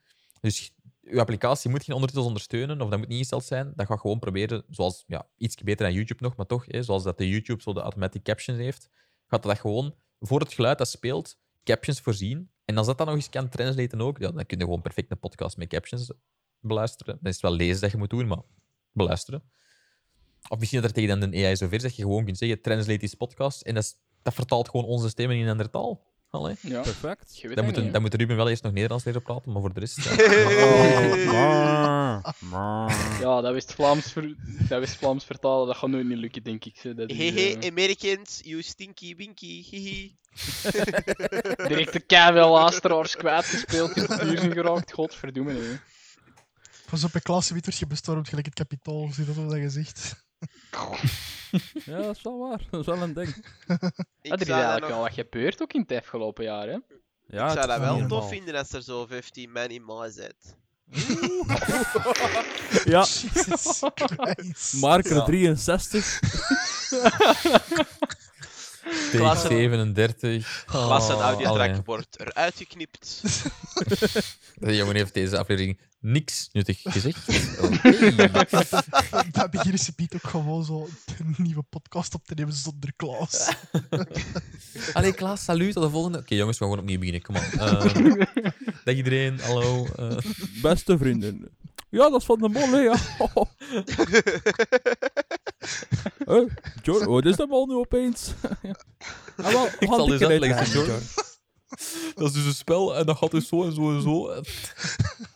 Dus 0.42 0.74
je 1.02 1.20
applicatie 1.20 1.70
moet 1.70 1.84
geen 1.84 1.94
ondertitels 1.96 2.28
ondersteunen, 2.28 2.82
of 2.82 2.90
dat 2.90 2.98
moet 3.00 3.08
niet 3.08 3.18
ingesteld 3.18 3.44
zijn. 3.44 3.74
Dat 3.76 3.86
gaat 3.86 4.00
gewoon 4.00 4.20
proberen, 4.20 4.64
zoals 4.70 5.04
ja, 5.08 5.28
iets 5.38 5.56
beter 5.56 5.86
dan 5.86 5.96
YouTube 5.96 6.24
nog, 6.24 6.36
maar 6.36 6.46
toch, 6.46 6.66
hè, 6.68 6.84
zoals 6.84 7.04
dat 7.04 7.18
de 7.18 7.30
YouTube 7.30 7.62
zo 7.62 7.74
de 7.74 7.80
automatic 7.82 8.24
captions 8.24 8.60
heeft, 8.60 8.90
gaat 9.28 9.44
dat 9.44 9.60
gewoon 9.60 9.96
voor 10.20 10.40
het 10.40 10.54
geluid 10.54 10.78
dat 10.78 10.88
speelt, 10.90 11.38
captions 11.64 12.00
voorzien. 12.02 12.52
En 12.66 12.78
als 12.78 12.88
dat 12.88 12.98
dan 12.98 13.08
nog 13.08 13.16
eens 13.16 13.30
kan 13.30 13.50
translaten 13.50 14.02
ook, 14.02 14.18
ja, 14.18 14.32
dan 14.32 14.46
kun 14.46 14.58
je 14.58 14.64
gewoon 14.64 14.82
perfect 14.82 15.12
een 15.12 15.20
podcast 15.20 15.58
met 15.58 15.68
captions 15.68 16.12
beluisteren. 16.60 17.18
Dan 17.22 17.32
is 17.32 17.42
wel 17.42 17.52
lezen 17.52 17.82
dat 17.82 17.92
je 17.92 17.98
moet 17.98 18.10
doen, 18.10 18.28
maar 18.28 18.42
beluisteren. 18.92 19.44
Of 20.50 20.60
misschien 20.60 20.82
dat 20.82 20.90
er 20.90 20.96
tegen 20.96 21.32
de 21.32 21.46
AI 21.46 21.56
zover 21.56 21.76
is 21.76 21.82
dat 21.82 21.96
je 21.96 22.02
gewoon 22.02 22.26
kunt 22.26 22.38
zeggen, 22.38 22.62
translate 22.62 23.00
deze 23.00 23.18
podcast, 23.18 23.62
en 23.62 23.74
dat, 23.74 23.84
is- 23.84 23.96
dat 24.22 24.34
vertaalt 24.34 24.70
gewoon 24.70 24.86
onze 24.86 25.10
stemmen 25.10 25.36
in 25.38 25.44
een 25.44 25.50
andere 25.50 25.70
taal. 25.70 26.05
Allee. 26.36 26.56
Ja, 26.62 26.82
Perfect. 26.82 27.38
je 27.38 27.48
weet 27.48 27.56
Dan 27.56 27.66
dat 27.66 27.74
moet, 27.74 27.84
niet, 27.84 27.94
dan 27.94 28.02
moet 28.02 28.14
Ruben 28.14 28.36
wel 28.36 28.50
eerst 28.50 28.64
nog 28.64 28.74
Nederlands 28.74 29.04
leren 29.04 29.22
praten, 29.22 29.52
maar 29.52 29.62
voor 29.62 29.74
de 29.74 29.80
rest... 29.80 30.04
ja. 33.22 33.42
dat 33.42 33.54
West-Vlaams 33.54 34.12
ver... 34.12 34.36
dat 34.70 34.80
West-Vlaams 34.80 35.26
vertalen, 35.26 35.68
dat 35.68 35.78
gaat 35.78 35.90
nooit 35.90 36.08
niet 36.08 36.18
lukken, 36.18 36.44
denk 36.44 36.66
ik. 36.66 36.80
hè. 36.82 36.94
Dat 36.94 37.10
is, 37.10 37.18
Hehe, 37.18 37.58
eh, 37.58 37.70
Americans, 37.70 38.40
you 38.44 38.62
stinky 38.62 39.16
winky, 39.16 39.64
hihi. 39.70 40.16
direct 41.68 41.94
de 41.94 42.00
keiveel 42.00 42.50
luisteraars 42.52 43.16
kwijtgespeeld, 43.16 43.98
in 43.98 44.08
zijn 44.08 44.52
geraakt. 44.52 44.94
Godverdomme. 44.94 45.80
Pas 46.90 47.04
op, 47.04 47.16
een 47.16 47.22
klas 47.22 47.50
wordt 47.50 47.78
je 47.78 47.88
bestormd 47.88 48.30
gelijk 48.30 48.46
het 48.46 48.56
kapitaal. 48.56 49.10
Zie 49.12 49.26
dat 49.26 49.36
wat 49.36 49.50
dat 49.50 49.60
gezegd? 49.60 50.25
Ja, 51.86 51.98
dat 52.02 52.16
is 52.16 52.22
wel 52.22 52.38
waar. 52.40 52.62
Dat 52.72 52.80
is 52.80 52.86
wel 52.86 53.02
een 53.02 53.14
ding. 53.14 53.28
Ik 54.22 54.30
Dat 54.30 54.42
er 54.42 54.42
is 54.42 54.48
eigenlijk 54.50 54.82
nog- 54.88 54.92
al 54.92 55.02
wat 55.02 55.14
gebeurd 55.14 55.62
ook 55.62 55.74
in 55.74 55.82
het 55.88 55.92
afgelopen 55.92 56.44
jaar, 56.44 56.68
hè. 56.68 56.72
Ja, 56.72 56.80
ik 57.28 57.50
het 57.50 57.52
zou 57.54 57.68
dat 57.68 57.80
wel 57.80 57.98
normaal. 57.98 58.08
tof 58.20 58.30
vinden 58.30 58.56
als 58.56 58.72
er 58.74 58.82
zo 58.84 59.06
15 59.06 59.52
man 59.52 59.68
in 59.68 59.86
mij 59.86 60.10
zit. 60.10 60.56
Ja, 62.86 63.06
marker 64.88 65.16
Ja. 65.16 65.24
63. 65.24 66.20
Take 68.86 69.18
Klasse- 69.18 69.48
37. 69.48 70.64
Klas 70.66 71.10
en 71.10 71.16
audiotrack 71.16 71.86
wordt 71.86 72.20
eruit 72.20 72.54
geknipt. 72.56 73.22
De 74.60 74.76
jongen 74.76 74.96
heeft 74.96 75.14
deze 75.14 75.38
aflevering 75.38 75.80
niks 76.00 76.50
nuttig 76.52 76.82
gezegd. 76.84 77.28
Oké. 77.64 78.30
Dat 79.32 79.52
beginnen 79.52 79.80
ze 79.80 79.92
Piet 79.96 80.14
ook 80.16 80.28
gewoon 80.28 80.66
zo 80.66 80.88
een 81.20 81.36
nieuwe 81.38 81.64
podcast 81.70 82.14
op 82.14 82.26
te 82.26 82.34
nemen 82.34 82.54
zonder 82.54 82.94
Klaas. 82.96 83.50
Allee, 84.94 85.14
Klaas, 85.14 85.44
salut, 85.44 85.74
tot 85.74 85.84
de 85.84 85.90
volgende. 85.90 86.18
Oké, 86.18 86.36
jongens, 86.36 86.58
we 86.58 86.66
gaan 86.66 86.74
gewoon 86.74 86.90
opnieuw 86.92 87.00
beginnen. 87.00 87.22
Kom 87.22 87.36
aan. 87.38 87.80
Ehm, 87.80 88.26
dag 88.84 88.96
iedereen, 88.96 89.40
hallo. 89.40 89.88
eh. 89.96 90.18
Beste 90.62 90.98
vrienden. 90.98 91.50
Ja, 91.90 92.10
dat 92.10 92.20
is 92.20 92.26
van 92.26 92.40
de 92.40 92.50
mol, 92.50 92.70
hè, 92.72 92.80
ja. 92.80 92.96
Huh? 96.32 96.50
Jordan, 96.82 97.10
wat 97.10 97.26
is 97.26 97.36
dat 97.36 97.50
al 97.50 97.66
nu 97.66 97.74
opeens? 97.74 98.34
ah, 99.38 99.52
wel, 99.52 99.68
Ik 99.80 99.88
zal 99.88 100.08
dus 100.08 100.22
uitleggen, 100.22 100.72
Jordan. 100.72 101.00
Dat 102.16 102.28
is 102.28 102.34
dus 102.34 102.46
een 102.46 102.54
spel 102.54 102.96
en 102.96 103.06
dat 103.06 103.18
gaat 103.18 103.32
dus 103.32 103.48
zo 103.48 103.64
en 103.64 103.74
zo 103.74 103.96
en 103.96 104.02
zo. 104.02 104.26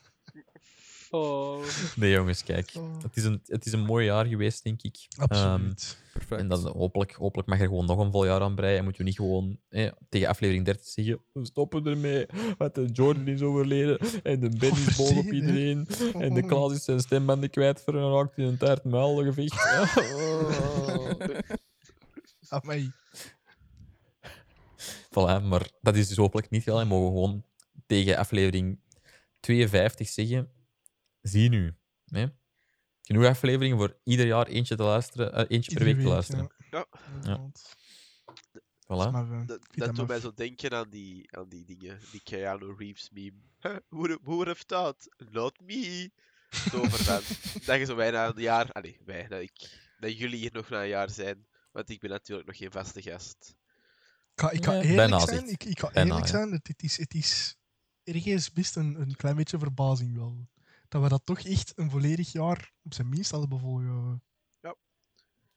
Oh. 1.09 1.63
Nee, 1.95 2.11
jongens, 2.11 2.43
kijk. 2.43 2.71
Oh. 2.77 3.03
Het 3.03 3.17
is 3.17 3.23
een, 3.23 3.41
het 3.45 3.65
is 3.65 3.71
een 3.71 3.85
mooi 3.85 4.05
jaar 4.05 4.25
geweest, 4.25 4.63
denk 4.63 4.81
ik. 4.81 4.97
Absoluut. 5.17 5.97
Perfect. 6.13 6.41
En 6.41 6.47
dan 6.47 6.67
hopelijk, 6.67 7.13
hopelijk 7.13 7.47
mag 7.47 7.59
er 7.59 7.67
gewoon 7.67 7.85
nog 7.85 7.99
een 7.99 8.11
vol 8.11 8.25
jaar 8.25 8.41
aan 8.41 8.55
breien. 8.55 8.77
En 8.77 8.83
moeten 8.83 9.01
we 9.01 9.07
niet 9.07 9.17
gewoon 9.17 9.59
eh, 9.69 9.91
tegen 10.09 10.27
aflevering 10.27 10.65
30 10.65 10.87
zeggen: 10.87 11.21
we 11.33 11.45
stoppen 11.45 11.85
ermee. 11.85 12.25
Want 12.57 12.75
de 12.75 12.85
Jordan 12.85 13.27
is 13.27 13.41
overleden. 13.41 13.99
En 14.23 14.39
de 14.39 14.49
Ben 14.49 14.71
is 14.71 14.97
boven 14.97 15.17
op 15.17 15.31
iedereen. 15.31 15.87
En 16.13 16.33
de 16.33 16.45
Klaas 16.45 16.73
is 16.73 16.83
zijn 16.83 16.99
stembanden 16.99 17.49
kwijt 17.49 17.81
geraakt 17.81 18.37
in 18.37 18.43
een 18.43 18.57
taart 18.57 18.83
muilgevecht. 18.83 19.67
Amai. 22.49 22.91
voilà, 25.09 25.43
maar 25.43 25.69
dat 25.81 25.95
is 25.95 26.07
dus 26.07 26.17
hopelijk 26.17 26.49
niet 26.49 26.63
gegaan. 26.63 26.81
En 26.81 26.87
mogen 26.87 27.07
we 27.07 27.13
gewoon 27.13 27.43
tegen 27.87 28.17
aflevering 28.17 28.79
52 29.39 30.07
zeggen: 30.07 30.49
zie 31.21 31.49
nu. 31.49 31.73
hè. 32.05 32.25
Genoeg 33.01 33.25
afleveringen 33.25 33.77
voor 33.77 33.97
ieder 34.03 34.25
jaar 34.25 34.47
eentje, 34.47 34.75
te 34.75 34.83
luisteren, 34.83 35.33
eh, 35.33 35.45
eentje 35.47 35.73
per 35.75 35.83
week 35.83 35.99
te 35.99 36.07
luisteren. 36.07 36.51
Ja. 36.71 36.85
Inderdaad. 37.13 37.75
Voilà. 38.83 39.11
Maar, 39.11 39.31
eh, 39.31 39.47
Dat, 39.47 39.59
dat 39.71 39.95
doet 39.95 40.07
mij 40.07 40.19
zo 40.19 40.31
denken 40.33 40.71
aan 40.71 40.89
die, 40.89 41.35
aan 41.37 41.49
die 41.49 41.65
dingen, 41.65 41.99
die 42.11 42.21
Keanu 42.23 42.73
Reeves 42.77 43.09
meme. 43.09 43.37
Who 43.59 43.79
would- 43.89 44.19
who 44.21 44.31
would 44.33 44.47
have 44.47 44.65
thought? 44.65 45.15
Not 45.31 45.59
me. 45.61 46.11
Zo 46.49 46.77
over 46.79 47.03
van, 47.03 47.21
dat 47.65 47.77
je 47.79 47.85
zo 47.85 47.95
bijna 47.95 48.27
een 48.27 48.41
jaar, 48.41 48.71
allee, 48.71 48.99
wij, 49.05 49.27
dat, 49.27 49.41
ik, 49.41 49.79
dat 49.99 50.17
jullie 50.17 50.39
hier 50.39 50.53
nog 50.53 50.69
na 50.69 50.81
een 50.81 50.87
jaar 50.87 51.09
zijn, 51.09 51.47
want 51.71 51.89
ik 51.89 51.99
ben 51.99 52.09
natuurlijk 52.09 52.47
nog 52.47 52.57
geen 52.57 52.71
vaste 52.71 53.01
gast. 53.01 53.55
Ik 54.35 54.41
ga, 54.45 54.51
ik 54.51 54.65
ga 54.65 54.73
Ja, 54.73 54.81
eerlijk 54.81 55.21
zijn. 55.29 55.47
Ik, 55.49 55.63
ik 55.63 55.79
ga 55.79 55.91
eerlijk 55.93 56.19
ja. 56.19 56.25
zijn. 56.25 56.51
Het, 56.51 56.67
het 56.67 56.83
is, 56.83 56.97
het 56.97 57.13
is 57.13 57.55
ergens 58.03 58.51
best 58.51 58.75
een, 58.75 59.01
een 59.01 59.15
klein 59.15 59.35
beetje 59.35 59.59
verbazing 59.59 60.15
wel. 60.15 60.47
Dat 60.89 61.01
we 61.01 61.09
dat 61.09 61.21
toch 61.25 61.39
echt 61.39 61.71
een 61.75 61.89
volledig 61.89 62.31
jaar 62.31 62.71
op 62.83 62.93
zijn 62.93 63.09
minst 63.09 63.31
hadden 63.31 63.49
bevolgen. 63.49 64.23
Ja. 64.61 64.75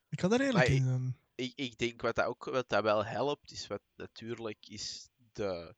Ik 0.09 0.21
ga 0.21 0.29
daar 0.29 0.41
eerlijk 0.41 0.69
Maar 0.69 0.77
in 0.77 0.85
zijn. 0.85 1.17
Ik, 1.35 1.53
ik 1.55 1.79
denk 1.79 2.01
wat 2.01 2.15
dat 2.15 2.27
ook 2.27 2.45
wat 2.45 2.69
dat 2.69 2.83
wel 2.83 3.05
helpt, 3.05 3.51
is 3.51 3.67
wat 3.67 3.83
natuurlijk 3.97 4.69
is 4.69 5.09
de. 5.33 5.75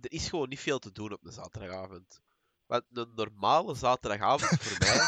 Er 0.00 0.12
is 0.12 0.28
gewoon 0.28 0.48
niet 0.48 0.60
veel 0.60 0.78
te 0.78 0.92
doen 0.92 1.12
op 1.12 1.24
een 1.24 1.32
zaterdagavond. 1.32 2.20
Want 2.66 2.84
een 2.92 3.12
normale 3.14 3.74
zaterdagavond 3.74 4.60
voor 4.60 4.78
mij. 4.86 5.00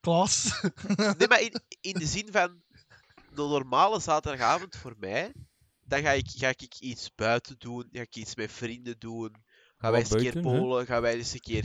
Klaas. 0.00 0.62
Nee, 0.96 1.28
maar 1.28 1.40
in, 1.40 1.62
in 1.80 1.92
de 1.92 2.06
zin 2.06 2.32
van. 2.32 2.62
De 3.34 3.42
normale 3.42 4.00
zaterdagavond 4.00 4.76
voor 4.76 4.94
mij. 4.98 5.32
Dan 5.80 6.02
ga 6.02 6.10
ik, 6.10 6.30
ga 6.30 6.48
ik 6.48 6.74
iets 6.78 7.14
buiten 7.14 7.58
doen. 7.58 7.88
Ga 7.92 8.00
ik 8.00 8.16
iets 8.16 8.34
met 8.34 8.52
vrienden 8.52 8.98
doen. 8.98 9.44
Gaan 9.76 9.90
wij 9.90 10.00
eens 10.00 10.10
een 10.10 10.18
keer 10.18 10.40
polen. 10.40 10.86
Gaan 10.86 11.02
wij 11.02 11.14
eens 11.14 11.32
een 11.32 11.40
keer. 11.40 11.64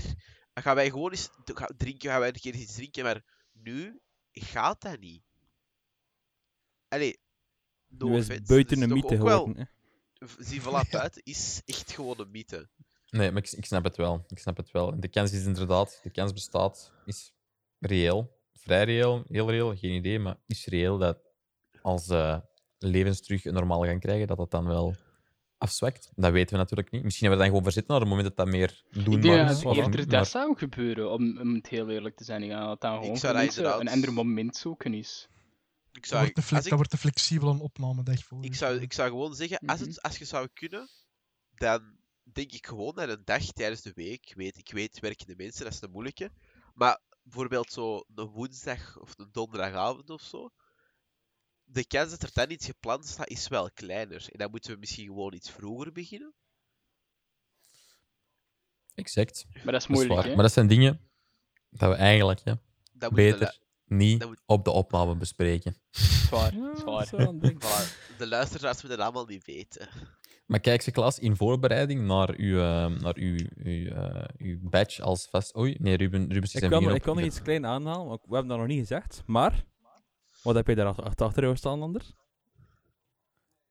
Gaan 0.61 0.75
wij 0.75 0.89
gewoon 0.89 1.11
eens 1.11 1.29
drinken. 1.77 2.09
Gaan 2.09 2.19
wij 2.19 2.27
een 2.27 2.39
keer 2.39 2.55
iets 2.55 2.75
drinken. 2.75 3.03
Maar 3.03 3.23
nu 3.51 3.99
gaat 4.31 4.81
dat 4.81 4.99
niet. 4.99 5.23
Allee. 6.87 7.19
No 7.87 8.07
Nu 8.07 8.15
is 8.15 8.21
offense, 8.21 8.43
buiten 8.43 8.81
een 8.81 8.89
mythe 8.89 9.15
geworden. 9.15 9.69
Zie, 10.39 10.61
voilà, 10.61 10.89
buiten 10.91 11.21
is 11.23 11.61
echt 11.65 11.91
gewoon 11.91 12.19
een 12.19 12.31
mythe. 12.31 12.69
Nee, 13.09 13.31
maar 13.31 13.43
ik, 13.43 13.51
ik 13.51 13.65
snap 13.65 13.83
het 13.83 13.95
wel. 13.95 14.25
Ik 14.27 14.39
snap 14.39 14.57
het 14.57 14.71
wel. 14.71 14.99
De 14.99 15.07
kans 15.07 15.31
is 15.31 15.45
inderdaad, 15.45 15.99
de 16.03 16.09
kans 16.09 16.33
bestaat, 16.33 16.91
is 17.05 17.33
reëel. 17.79 18.39
Vrij 18.53 18.83
reëel, 18.83 19.23
heel 19.27 19.49
reëel, 19.49 19.75
geen 19.75 19.91
idee, 19.91 20.19
maar 20.19 20.37
is 20.47 20.65
reëel 20.65 20.97
dat 20.97 21.17
als 21.81 22.07
eh, 22.07 22.39
levens 22.77 23.21
terug 23.21 23.45
een 23.45 23.53
normaal 23.53 23.85
gaan 23.85 23.99
krijgen, 23.99 24.27
dat 24.27 24.37
dat 24.37 24.51
dan 24.51 24.65
wel 24.65 24.95
afzwakt. 25.65 26.11
Dat 26.15 26.31
weten 26.31 26.51
we 26.53 26.57
natuurlijk 26.61 26.91
niet. 26.91 27.03
Misschien 27.03 27.27
hebben 27.27 27.45
we 27.45 27.51
dan 27.51 27.61
gewoon 27.61 27.71
verzitten 27.71 27.91
naar 27.91 28.01
het 28.01 28.09
moment 28.17 28.35
dat 28.35 28.45
dat 28.45 28.55
meer 28.55 28.83
Ik 28.91 29.05
doenbaar 29.05 29.21
denk 29.21 29.49
is. 29.49 29.61
dat 29.61 29.75
eerder 29.75 29.99
dat 29.99 30.09
maar- 30.09 30.25
zou 30.25 30.57
gebeuren, 30.57 31.11
om, 31.11 31.39
om 31.39 31.53
het 31.55 31.67
heel 31.67 31.89
eerlijk 31.89 32.15
te 32.15 32.23
zijn. 32.23 32.43
Ik 32.43 32.49
denk 32.49 32.61
dat 32.61 32.81
dat 32.81 32.99
gewoon 32.99 33.17
zou 33.17 33.33
dat 33.33 33.41
mensen 33.43 33.79
een 33.79 33.87
ander 33.89 34.13
moment 34.13 34.55
zoeken 34.57 34.93
is. 34.93 35.27
Ik 35.91 36.09
Dat 36.09 36.19
wordt, 36.19 36.35
de 36.35 36.41
als 36.41 36.49
dat 36.49 36.65
ik, 36.65 36.73
wordt 36.73 36.91
de 36.91 36.97
flexibele 36.97 37.59
opnamedag 37.61 38.23
voor. 38.23 38.43
ik, 38.43 38.55
zou, 38.55 38.79
ik 38.81 38.93
zou 38.93 39.09
gewoon 39.09 39.35
zeggen, 39.35 39.59
als, 39.65 39.79
Mhm. 39.79 39.89
het, 39.89 40.01
als 40.01 40.17
je 40.17 40.25
zou 40.25 40.47
kunnen, 40.53 40.89
dan 41.55 41.97
denk 42.23 42.51
ik 42.51 42.67
gewoon 42.67 42.95
dat 42.95 43.09
een 43.09 43.21
dag 43.25 43.43
tijdens 43.51 43.81
de 43.81 43.91
week, 43.95 44.33
weet, 44.35 44.57
ik 44.57 44.71
weet, 44.71 44.99
werkende 44.99 45.33
mensen, 45.37 45.63
dat 45.63 45.73
is 45.73 45.81
een 45.81 45.91
moeilijke, 45.91 46.31
maar 46.73 46.99
bijvoorbeeld 47.23 47.71
zo 47.71 48.03
een 48.15 48.25
woensdag 48.27 48.99
of 48.99 49.13
een 49.17 49.29
donderdagavond 49.31 50.09
of 50.09 50.21
zo, 50.21 50.49
de 51.65 51.85
kans 51.87 52.09
dat 52.09 52.23
er 52.23 52.29
dan 52.33 52.51
iets 52.51 52.65
gepland 52.65 53.05
staat, 53.05 53.29
is 53.29 53.47
wel 53.47 53.71
kleiner. 53.71 54.25
En 54.31 54.37
dan 54.39 54.51
moeten 54.51 54.71
we 54.73 54.79
misschien 54.79 55.05
gewoon 55.05 55.33
iets 55.33 55.49
vroeger 55.51 55.91
beginnen. 55.91 56.33
Exact. 58.93 59.45
Maar 59.63 59.73
dat 59.73 59.81
is 59.81 59.87
Dat 59.87 59.97
is 59.97 60.05
moeilijk? 60.07 60.27
Maar 60.33 60.43
dat 60.43 60.53
zijn 60.53 60.67
dingen 60.67 60.99
dat 61.69 61.89
we 61.89 61.95
eigenlijk 61.95 62.39
ja, 62.43 62.57
de, 62.93 63.09
beter 63.13 63.59
niet 63.85 64.19
dat 64.19 64.29
moet- 64.29 64.41
op 64.45 64.63
de 64.65 64.71
opname 64.71 65.15
bespreken. 65.15 65.75
Zwaar, 65.91 66.55
Ja, 66.55 66.75
zwaar. 66.75 67.09
de 68.17 68.27
luisteraars 68.27 68.81
moeten 68.81 68.89
dat 68.97 68.99
allemaal 69.07 69.25
niet 69.25 69.45
weten. 69.45 69.87
Maar 70.45 70.59
kijk, 70.59 70.81
ze 70.81 70.91
klas 70.91 71.19
in 71.19 71.35
voorbereiding 71.35 72.05
naar 72.07 72.33
uw, 72.37 72.57
eh, 72.59 72.99
naar 73.01 73.15
uw, 73.17 73.37
uw, 73.55 73.87
eh, 73.89 74.23
uw 74.37 74.59
badge 74.61 75.01
als 75.01 75.27
vast. 75.29 75.57
Oei, 75.57 75.75
nee, 75.79 75.97
Ruben, 75.97 76.21
Ruben 76.21 76.41
is 76.43 76.55
Ik 76.55 76.69
kan, 76.69 76.83
ik 76.89 76.95
op. 76.95 77.01
kan 77.01 77.15
nog 77.15 77.25
iets 77.25 77.41
klein 77.41 77.65
aanhalen, 77.65 78.07
maar 78.07 78.17
we 78.17 78.27
hebben 78.35 78.47
dat 78.47 78.57
nog 78.57 78.67
niet 78.67 78.79
gezegd. 78.79 79.23
Maar, 79.25 79.65
wat 80.45 80.55
heb 80.55 80.67
je 80.67 80.75
daar 80.75 80.85
achter, 80.85 81.25
achter 81.25 81.43
jou 81.43 81.55
staan, 81.55 81.81
anders? 81.81 82.13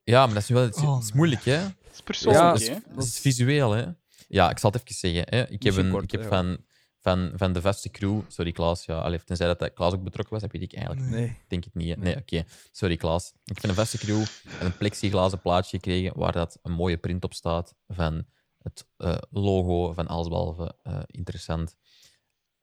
Ja, 0.04 0.24
maar 0.26 0.34
dat 0.34 0.42
is, 0.42 0.48
wel, 0.48 0.62
het 0.62 0.76
is, 0.76 0.82
Oh, 0.82 0.94
het 0.94 1.04
is 1.04 1.12
moeilijk, 1.12 1.44
hè? 1.44 1.52
Het 1.52 1.74
is 1.92 2.00
persoonlijk, 2.00 2.44
Ja, 2.44 2.50
dat 2.52 2.60
is, 2.60 2.68
dat 2.94 3.04
is 3.04 3.18
visueel, 3.18 3.70
hè? 3.70 3.84
Ja, 4.28 4.50
ik 4.50 4.58
zal 4.58 4.70
het 4.70 4.80
even 4.82 4.94
zeggen. 4.94 5.24
Hè. 5.38 5.48
Ik 5.50 5.62
heb, 5.62 5.76
een, 5.76 5.90
kort, 5.90 6.04
ik 6.04 6.10
heb 6.10 6.20
hè, 6.22 6.28
van, 6.28 6.58
van, 7.00 7.32
van 7.34 7.52
de 7.52 7.60
vaste 7.60 7.90
crew... 7.90 8.20
Sorry, 8.28 8.52
Klaas. 8.52 8.84
Ja, 8.84 8.98
allee, 9.00 9.24
tenzij 9.24 9.54
dat 9.54 9.72
Klaas 9.72 9.92
ook 9.92 10.02
betrokken 10.02 10.32
was, 10.32 10.42
dat 10.42 10.52
weet 10.52 10.62
ik 10.62 10.74
eigenlijk 10.74 11.06
Nee. 11.10 11.36
denk 11.48 11.64
het 11.64 11.74
niet. 11.74 11.94
hè. 11.94 12.00
Nee, 12.00 12.16
oké. 12.16 12.44
Sorry, 12.72 12.96
Klaas. 12.96 13.28
Ik 13.28 13.40
heb 13.44 13.60
van 13.60 13.68
de 13.68 13.74
vaste 13.74 13.98
crew 13.98 14.24
een 14.60 14.76
plexiglazen 14.76 15.40
plaatje 15.40 15.76
gekregen 15.76 16.18
waar 16.18 16.32
dat 16.32 16.58
een 16.62 16.72
mooie 16.72 16.96
print 16.96 17.24
op 17.24 17.34
staat 17.34 17.74
van 17.88 18.26
het 18.58 18.86
eh, 18.96 19.16
logo 19.30 19.92
van 19.92 20.06
Allesbehalve 20.06 20.76
eh, 20.82 20.98
Interessant. 21.06 21.76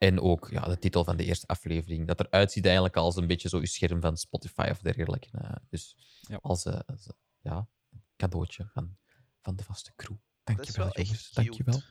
En 0.02 0.20
ook 0.20 0.48
ja, 0.52 0.62
de 0.62 0.80
titel 0.80 1.04
van 1.04 1.18
de 1.18 1.26
eerste 1.26 1.48
aflevering. 1.48 2.08
Dat 2.08 2.20
eruit 2.20 2.52
ziet 2.52 2.66
eigenlijk 2.66 2.96
als 2.96 3.16
een 3.16 3.28
beetje 3.28 3.50
zo 3.50 3.60
je 3.60 3.68
scherm 3.68 4.02
van 4.02 4.18
Spotify 4.18 4.68
of 4.72 4.80
dergelijke. 4.80 5.28
eh. 5.32 5.52
dus 5.70 5.96
Ja. 6.22 6.40
als, 6.42 6.66
eh, 6.66 6.80
als, 6.86 7.08
ja, 7.42 7.68
een 7.92 8.04
cadeautje 8.16 8.70
van, 8.74 8.98
van 9.42 9.56
de 9.56 9.64
vaste 9.64 9.92
crew. 9.96 10.16
Dat 10.44 10.60
is 10.60 10.74
Dankjewel, 10.74 10.86
wel 10.94 11.04
jongens. 11.06 11.24
cute. 11.30 11.42
Dankjewel. 11.44 11.82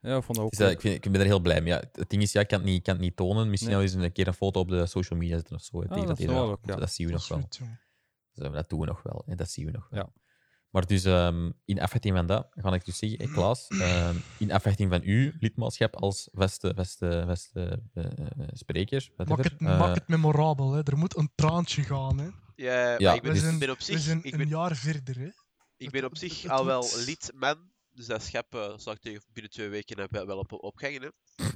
Ja, 0.00 0.16
ik 0.16 0.22
vond 0.22 0.36
dat 0.38 0.46
ook 0.46 0.50
Dus, 0.50 0.60
eh, 0.60 0.70
ik, 0.70 0.80
vind, 0.80 1.04
ik 1.04 1.12
ben 1.12 1.20
er 1.20 1.26
heel 1.26 1.40
blij 1.40 1.60
mee. 1.60 1.72
Ja, 1.72 1.82
het 1.92 2.10
ding 2.10 2.22
is, 2.22 2.32
ja, 2.32 2.40
ik, 2.40 2.48
kan 2.48 2.58
het 2.58 2.66
niet, 2.68 2.76
ik 2.78 2.82
kan 2.82 2.94
het 2.94 3.02
niet 3.02 3.16
tonen. 3.16 3.50
Misschien 3.50 3.72
Nee. 3.72 3.80
wel 3.84 3.88
eens 3.94 4.04
een 4.04 4.12
keer 4.12 4.26
een 4.26 4.34
foto 4.34 4.60
op 4.60 4.68
de 4.68 4.86
social 4.86 5.18
media 5.18 5.36
zetten 5.36 5.54
of 5.56 5.62
zo. 5.62 5.82
Ah, 5.82 6.06
dat 6.06 6.18
wel 6.18 6.58
ja. 6.62 6.76
Dat 6.76 6.92
zien 6.92 7.06
we 7.06 7.12
Dat 7.12 7.28
nog 7.28 7.38
wel. 7.38 7.48
Dus, 8.32 8.52
dat 8.52 8.68
doen 8.68 8.80
we 8.80 8.86
nog 8.86 9.02
wel. 9.02 9.22
hè, 9.26 9.34
Dat 9.34 9.50
zien 9.50 9.64
we 9.66 9.70
nog 9.70 9.88
wel. 9.90 10.00
Ja. 10.00 10.12
Maar 10.70 10.86
dus 10.86 11.04
ehm, 11.04 11.50
in 11.64 11.80
afwachting 11.80 12.16
van 12.16 12.26
dat, 12.26 12.46
ga 12.50 12.72
ik 12.74 12.84
dus 12.84 12.98
zeggen, 12.98 13.18
hey, 13.18 13.28
Klaas, 13.32 13.66
ehm, 13.68 14.16
in 14.38 14.52
afwachting 14.52 14.90
van 14.90 15.02
uw 15.02 15.32
lidmaatschap 15.40 15.96
als 15.96 16.28
beste, 16.32 16.74
beste, 16.74 17.24
beste 17.26 17.82
eh, 17.94 18.04
spreker, 18.52 19.08
Maak 19.16 19.42
het, 19.44 19.52
eh, 19.58 19.78
maak 19.78 19.94
het 19.94 20.08
memorabel, 20.08 20.72
hè. 20.72 20.80
er 20.84 20.96
moet 20.98 21.16
een 21.16 21.30
traantje 21.34 21.82
gaan. 21.82 22.18
Hè. 22.18 22.28
Ja, 22.54 22.90
Ja, 22.98 23.06
maar 23.06 23.14
ik 23.14 23.22
ben, 23.22 23.30
we 23.32 23.36
dus- 23.38 23.46
zijn, 23.46 23.58
ben 23.58 23.70
op 23.70 23.78
we 23.78 23.84
zich, 23.84 24.00
zijn 24.00 24.18
ik 24.24 24.32
een 24.32 24.38
ben, 24.38 24.48
jaar 24.48 24.76
verder. 24.76 25.18
Hè. 25.18 25.28
ik 25.76 25.90
ben 25.90 26.04
op 26.04 26.16
zich 26.16 26.42
het 26.42 26.50
al 26.50 26.64
wel 26.64 26.88
lidman, 27.06 27.70
dus 27.90 28.06
dat 28.06 28.22
schep 28.22 28.54
uh, 28.54 28.72
zal 28.76 28.92
ik 28.92 29.00
tegen 29.00 29.22
binnen 29.32 29.52
twee 29.52 29.68
weken 29.68 29.98
heb- 30.00 30.24
wel 30.26 30.38
op, 30.38 30.52
opgangen. 30.52 31.02
Hè. 31.02 31.08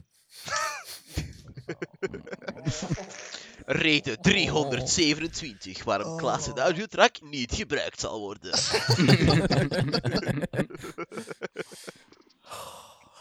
Reden 3.66 4.20
327 4.20 5.84
waarom 5.84 6.16
Klaas 6.16 6.46
het 6.46 6.58
audiotrack 6.58 7.20
niet 7.20 7.54
gebruikt 7.54 8.00
zal 8.00 8.20
worden. 8.20 8.52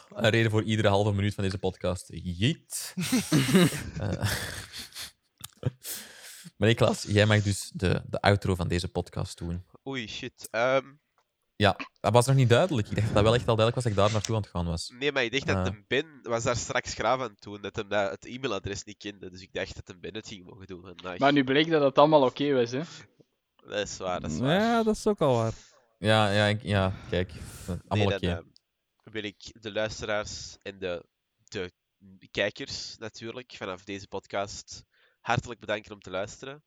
een 0.09 0.29
reden 0.29 0.51
voor 0.51 0.63
iedere 0.63 0.87
halve 0.87 1.11
minuut 1.11 1.33
van 1.33 1.43
deze 1.43 1.57
podcast. 1.57 2.09
Jeet. 2.11 2.93
Maar 6.57 6.69
nee, 6.69 6.79
Klaas, 6.79 7.03
jij 7.03 7.25
mag 7.25 7.41
dus 7.41 7.71
de, 7.73 8.01
de 8.09 8.21
outro 8.21 8.55
van 8.55 8.67
deze 8.67 8.87
podcast 8.87 9.37
doen. 9.37 9.65
Oei, 9.87 10.07
shit. 10.07 10.47
Ehm, 10.51 10.85
Ja, 11.61 11.75
dat 11.99 12.13
was 12.13 12.25
nog 12.25 12.35
niet 12.35 12.49
duidelijk. 12.49 12.87
Ik 12.87 12.95
dacht 12.95 13.05
dat 13.07 13.15
dat 13.15 13.23
wel 13.23 13.33
echt 13.35 13.47
al 13.47 13.55
duidelijk 13.55 13.75
was 13.75 13.83
dat 13.83 13.93
ik 13.93 13.97
daar 13.99 14.11
naartoe 14.11 14.35
aan 14.35 14.41
het 14.41 14.49
gaan 14.51 14.65
was. 14.65 14.89
nee, 14.99 15.11
maar 15.11 15.23
ik 15.23 15.31
dacht 15.31 15.47
dat 15.47 15.55
Ah. 15.57 15.65
een 15.65 15.85
Ben 15.87 16.19
was 16.23 16.43
daar 16.43 16.55
straks 16.55 16.93
graaf 16.93 17.21
aan 17.21 17.35
toen, 17.35 17.61
dat 17.61 17.75
hem 17.75 17.87
dat, 17.89 18.11
het 18.11 18.25
e-mailadres 18.25 18.83
niet 18.83 18.97
kende. 18.97 19.29
Dus 19.29 19.41
ik 19.41 19.53
dacht 19.53 19.75
dat 19.75 19.89
een 19.89 19.99
Ben 19.99 20.15
het 20.15 20.27
ging 20.27 20.45
mogen 20.45 20.67
doen 20.67 20.81
vandaag. 20.81 21.17
Maar 21.17 21.33
nu 21.33 21.43
bleek 21.43 21.69
dat 21.69 21.81
het 21.81 21.97
allemaal 21.97 22.23
oké 22.25 22.53
was, 22.53 22.71
hè? 22.71 22.81
Dat 23.55 23.79
is 23.87 23.97
waar, 23.97 24.19
dat 24.21 24.31
is 24.31 24.37
waar. 24.39 24.59
Ja, 24.61 24.83
dat 24.83 24.95
is 24.95 25.07
ook 25.07 25.19
al 25.21 25.35
waar. 25.35 25.53
Ja, 25.97 26.29
ja, 26.31 26.45
ik- 26.45 26.63
ja 26.63 26.93
kijk. 27.09 27.31
Allemaal 27.67 28.07
Nee, 28.07 28.15
oké. 28.17 28.19
dan 28.19 28.37
eh, 29.03 29.13
wil 29.13 29.23
ik 29.23 29.61
de 29.61 29.71
luisteraars 29.71 30.57
en 30.61 30.79
de, 30.79 31.05
de 31.49 32.27
kijkers 32.31 32.95
natuurlijk 32.97 33.53
vanaf 33.57 33.83
deze 33.83 34.07
podcast 34.07 34.83
hartelijk 35.19 35.59
bedanken 35.59 35.91
om 35.93 35.99
te 35.99 36.09
luisteren. 36.09 36.63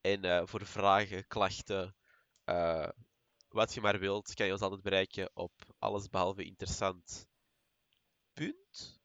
En 0.00 0.24
eh, 0.24 0.42
voor 0.44 0.66
vragen, 0.66 1.26
klachten, 1.26 1.96
eh, 2.44 2.88
wat 3.54 3.74
je 3.74 3.80
maar 3.80 3.98
wilt, 3.98 4.34
kan 4.34 4.46
je 4.46 4.52
ons 4.52 4.60
altijd 4.60 4.82
bereiken 4.82 5.30
op 5.34 5.52
allesbehalve 5.78 6.44
interessant. 6.44 7.26
Punt. 8.32 9.02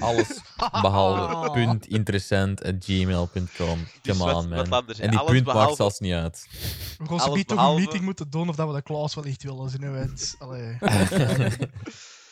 Alles 0.00 0.40
behalve 0.58 1.50
punt 1.58 1.86
interessant 1.86 2.62
at 2.64 2.74
gmail.com. 2.84 3.84
Dus 4.02 4.16
Come 4.18 4.24
wat- 4.32 4.44
on, 4.44 4.48
wat 4.48 4.68
man. 4.68 4.78
anders, 4.80 4.98
hè. 4.98 5.04
En 5.04 5.10
die 5.10 5.18
Alles 5.18 5.30
punt 5.32 5.44
maakt 5.44 5.56
behalve- 5.58 5.76
zelfs 5.76 5.98
niet 5.98 6.12
uit. 6.12 6.46
We 6.50 6.56
gaan 6.98 7.06
Alles 7.08 7.22
zometeen 7.22 7.44
toch 7.44 7.56
behalve- 7.56 7.76
een 7.76 7.82
meeting 7.82 8.04
moeten 8.04 8.30
doen 8.30 8.48
of 8.48 8.56
dat 8.56 8.68
we 8.68 8.74
de 8.74 8.82
Klaas 8.82 9.14
wel 9.14 9.24
echt 9.24 9.42
willen 9.42 9.70
hè, 9.82 9.90
want, 10.06 10.34
allee. 10.38 10.78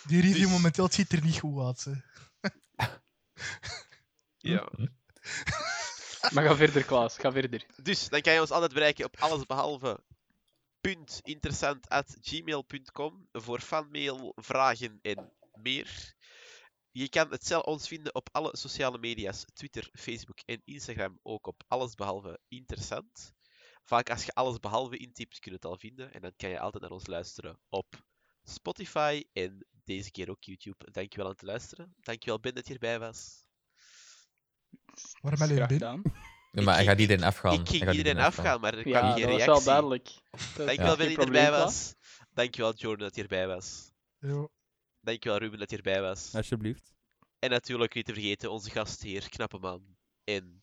Die 0.07 0.21
review 0.21 0.43
Dus- 0.43 0.51
momenteel 0.51 0.85
het 0.85 0.95
ziet 0.95 1.13
er 1.13 1.23
niet 1.25 1.39
goed 1.39 1.65
uit. 1.67 1.85
Hè. 1.85 1.93
Ja. 4.39 4.69
Maar 6.31 6.45
ga 6.45 6.57
verder, 6.57 6.85
Klaas. 6.85 7.19
Ga 7.19 7.33
verder. 7.33 7.67
Dus 7.83 8.09
dan 8.09 8.21
kan 8.21 8.33
je 8.33 8.41
ons 8.41 8.51
altijd 8.51 8.73
bereiken 8.73 9.05
op 9.05 9.17
allesbehalve 9.19 10.01
gmail.com 12.21 13.29
voor 13.33 13.61
fanmail, 13.61 14.33
vragen 14.37 14.99
en 15.03 15.33
meer. 15.53 16.15
Je 16.91 17.09
kan 17.09 17.31
het 17.31 17.47
zelf 17.47 17.65
ons 17.65 17.89
vinden 17.89 18.15
op 18.15 18.29
alle 18.33 18.57
sociale 18.57 18.99
media's, 18.99 19.45
Twitter, 19.53 19.91
Facebook 19.93 20.39
en 20.45 20.63
Instagram, 20.65 21.19
ook 21.23 21.47
op 21.47 21.63
allesbehalve 21.69 22.41
interessant. 22.49 23.33
Vaak 23.85 24.11
als 24.11 24.25
je 24.25 24.33
allesbehalve 24.33 24.97
intypt, 24.97 25.39
kun 25.39 25.51
je 25.51 25.57
het 25.57 25.67
al 25.67 25.79
vinden 25.79 26.13
en 26.13 26.21
dan 26.21 26.33
kan 26.37 26.51
je 26.51 26.61
altijd 26.61 26.83
naar 26.83 26.93
ons 26.93 27.07
luisteren 27.07 27.59
op 27.69 28.03
Spotify 28.45 29.25
en 29.33 29.67
deze 29.85 30.11
keer 30.11 30.31
ook 30.31 30.45
YouTube. 30.45 30.91
Dankjewel 30.91 31.27
aan 31.27 31.33
het 31.33 31.43
luisteren. 31.43 31.95
Dankjewel 32.01 32.41
Ben 32.41 32.55
dat 32.55 32.67
je 32.67 32.73
erbij 32.73 32.99
was. 32.99 33.42
Waarom 35.21 35.43
alleen 35.43 35.57
Ben? 35.57 35.69
gedaan. 35.69 36.03
Ja, 36.55 36.63
maar 36.63 36.75
hij 36.75 36.85
gaat 36.85 36.99
iedereen 36.99 37.25
afgaan. 37.25 37.53
Ik 37.61 37.69
ging 37.69 37.91
iedereen 37.93 38.19
afgaan, 38.19 38.61
maar 38.61 38.75
er 38.75 38.83
kwam 38.83 38.93
Ja, 38.93 39.13
geen 39.17 39.21
dat 39.23 39.31
was 39.31 39.39
reactie. 39.39 39.47
wel 39.47 39.63
duidelijk. 39.63 40.09
Dankjewel 40.57 40.97
dat 40.97 41.11
je 41.11 41.17
erbij 41.17 41.51
was. 41.51 41.95
Dankjewel 42.35 42.75
Jordan 42.75 43.07
dat 43.07 43.17
je 43.17 43.23
erbij 43.23 43.47
was. 43.47 43.91
Ja. 44.19 44.49
Dankjewel 45.01 45.39
Ruben 45.39 45.59
dat 45.59 45.71
je 45.71 45.77
erbij 45.77 46.01
was. 46.03 46.35
Alsjeblieft. 46.35 46.95
En 47.39 47.51
natuurlijk 47.51 47.95
niet 47.95 48.05
te 48.07 48.13
vergeten 48.13 48.51
onze 48.51 48.71
gastheer, 48.71 49.29
knappe 49.29 49.59
man. 49.59 49.83
En 50.25 50.61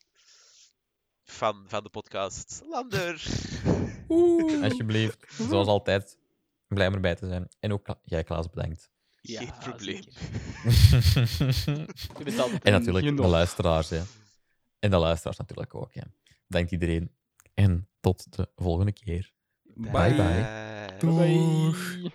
fan 1.24 1.64
van 1.68 1.84
de 1.84 1.90
podcast, 1.90 2.62
Lander. 2.70 3.24
Alsjeblieft. 4.64 5.26
Zoals 5.50 5.68
altijd. 5.68 6.18
Blij 6.68 6.88
om 6.88 6.94
erbij 6.94 7.16
te 7.16 7.28
zijn. 7.28 7.48
En 7.60 7.74
ook 7.74 7.84
Kla- 7.84 8.00
jij, 8.04 8.24
Klaas, 8.24 8.50
bedankt. 8.50 8.90
Ja, 9.22 9.40
Geen 9.40 9.54
probleem. 9.60 10.04
En 12.64 12.72
natuurlijk 12.72 13.18
de 13.18 13.28
luisteraars. 13.28 13.90
Hè. 13.90 14.02
En 14.80 14.90
de 14.90 14.98
luisteraars 14.98 15.38
natuurlijk 15.38 15.76
ook. 15.76 15.94
Hè. 15.94 16.02
Dank 16.48 16.70
iedereen. 16.70 17.12
En 17.54 17.88
tot 18.00 18.36
de 18.38 18.50
volgende 18.56 18.92
keer. 18.92 19.32
Bye 19.64 19.92
bye. 19.92 20.16
Bye. 20.16 20.98
Bye 21.00 22.02
bye. 22.02 22.12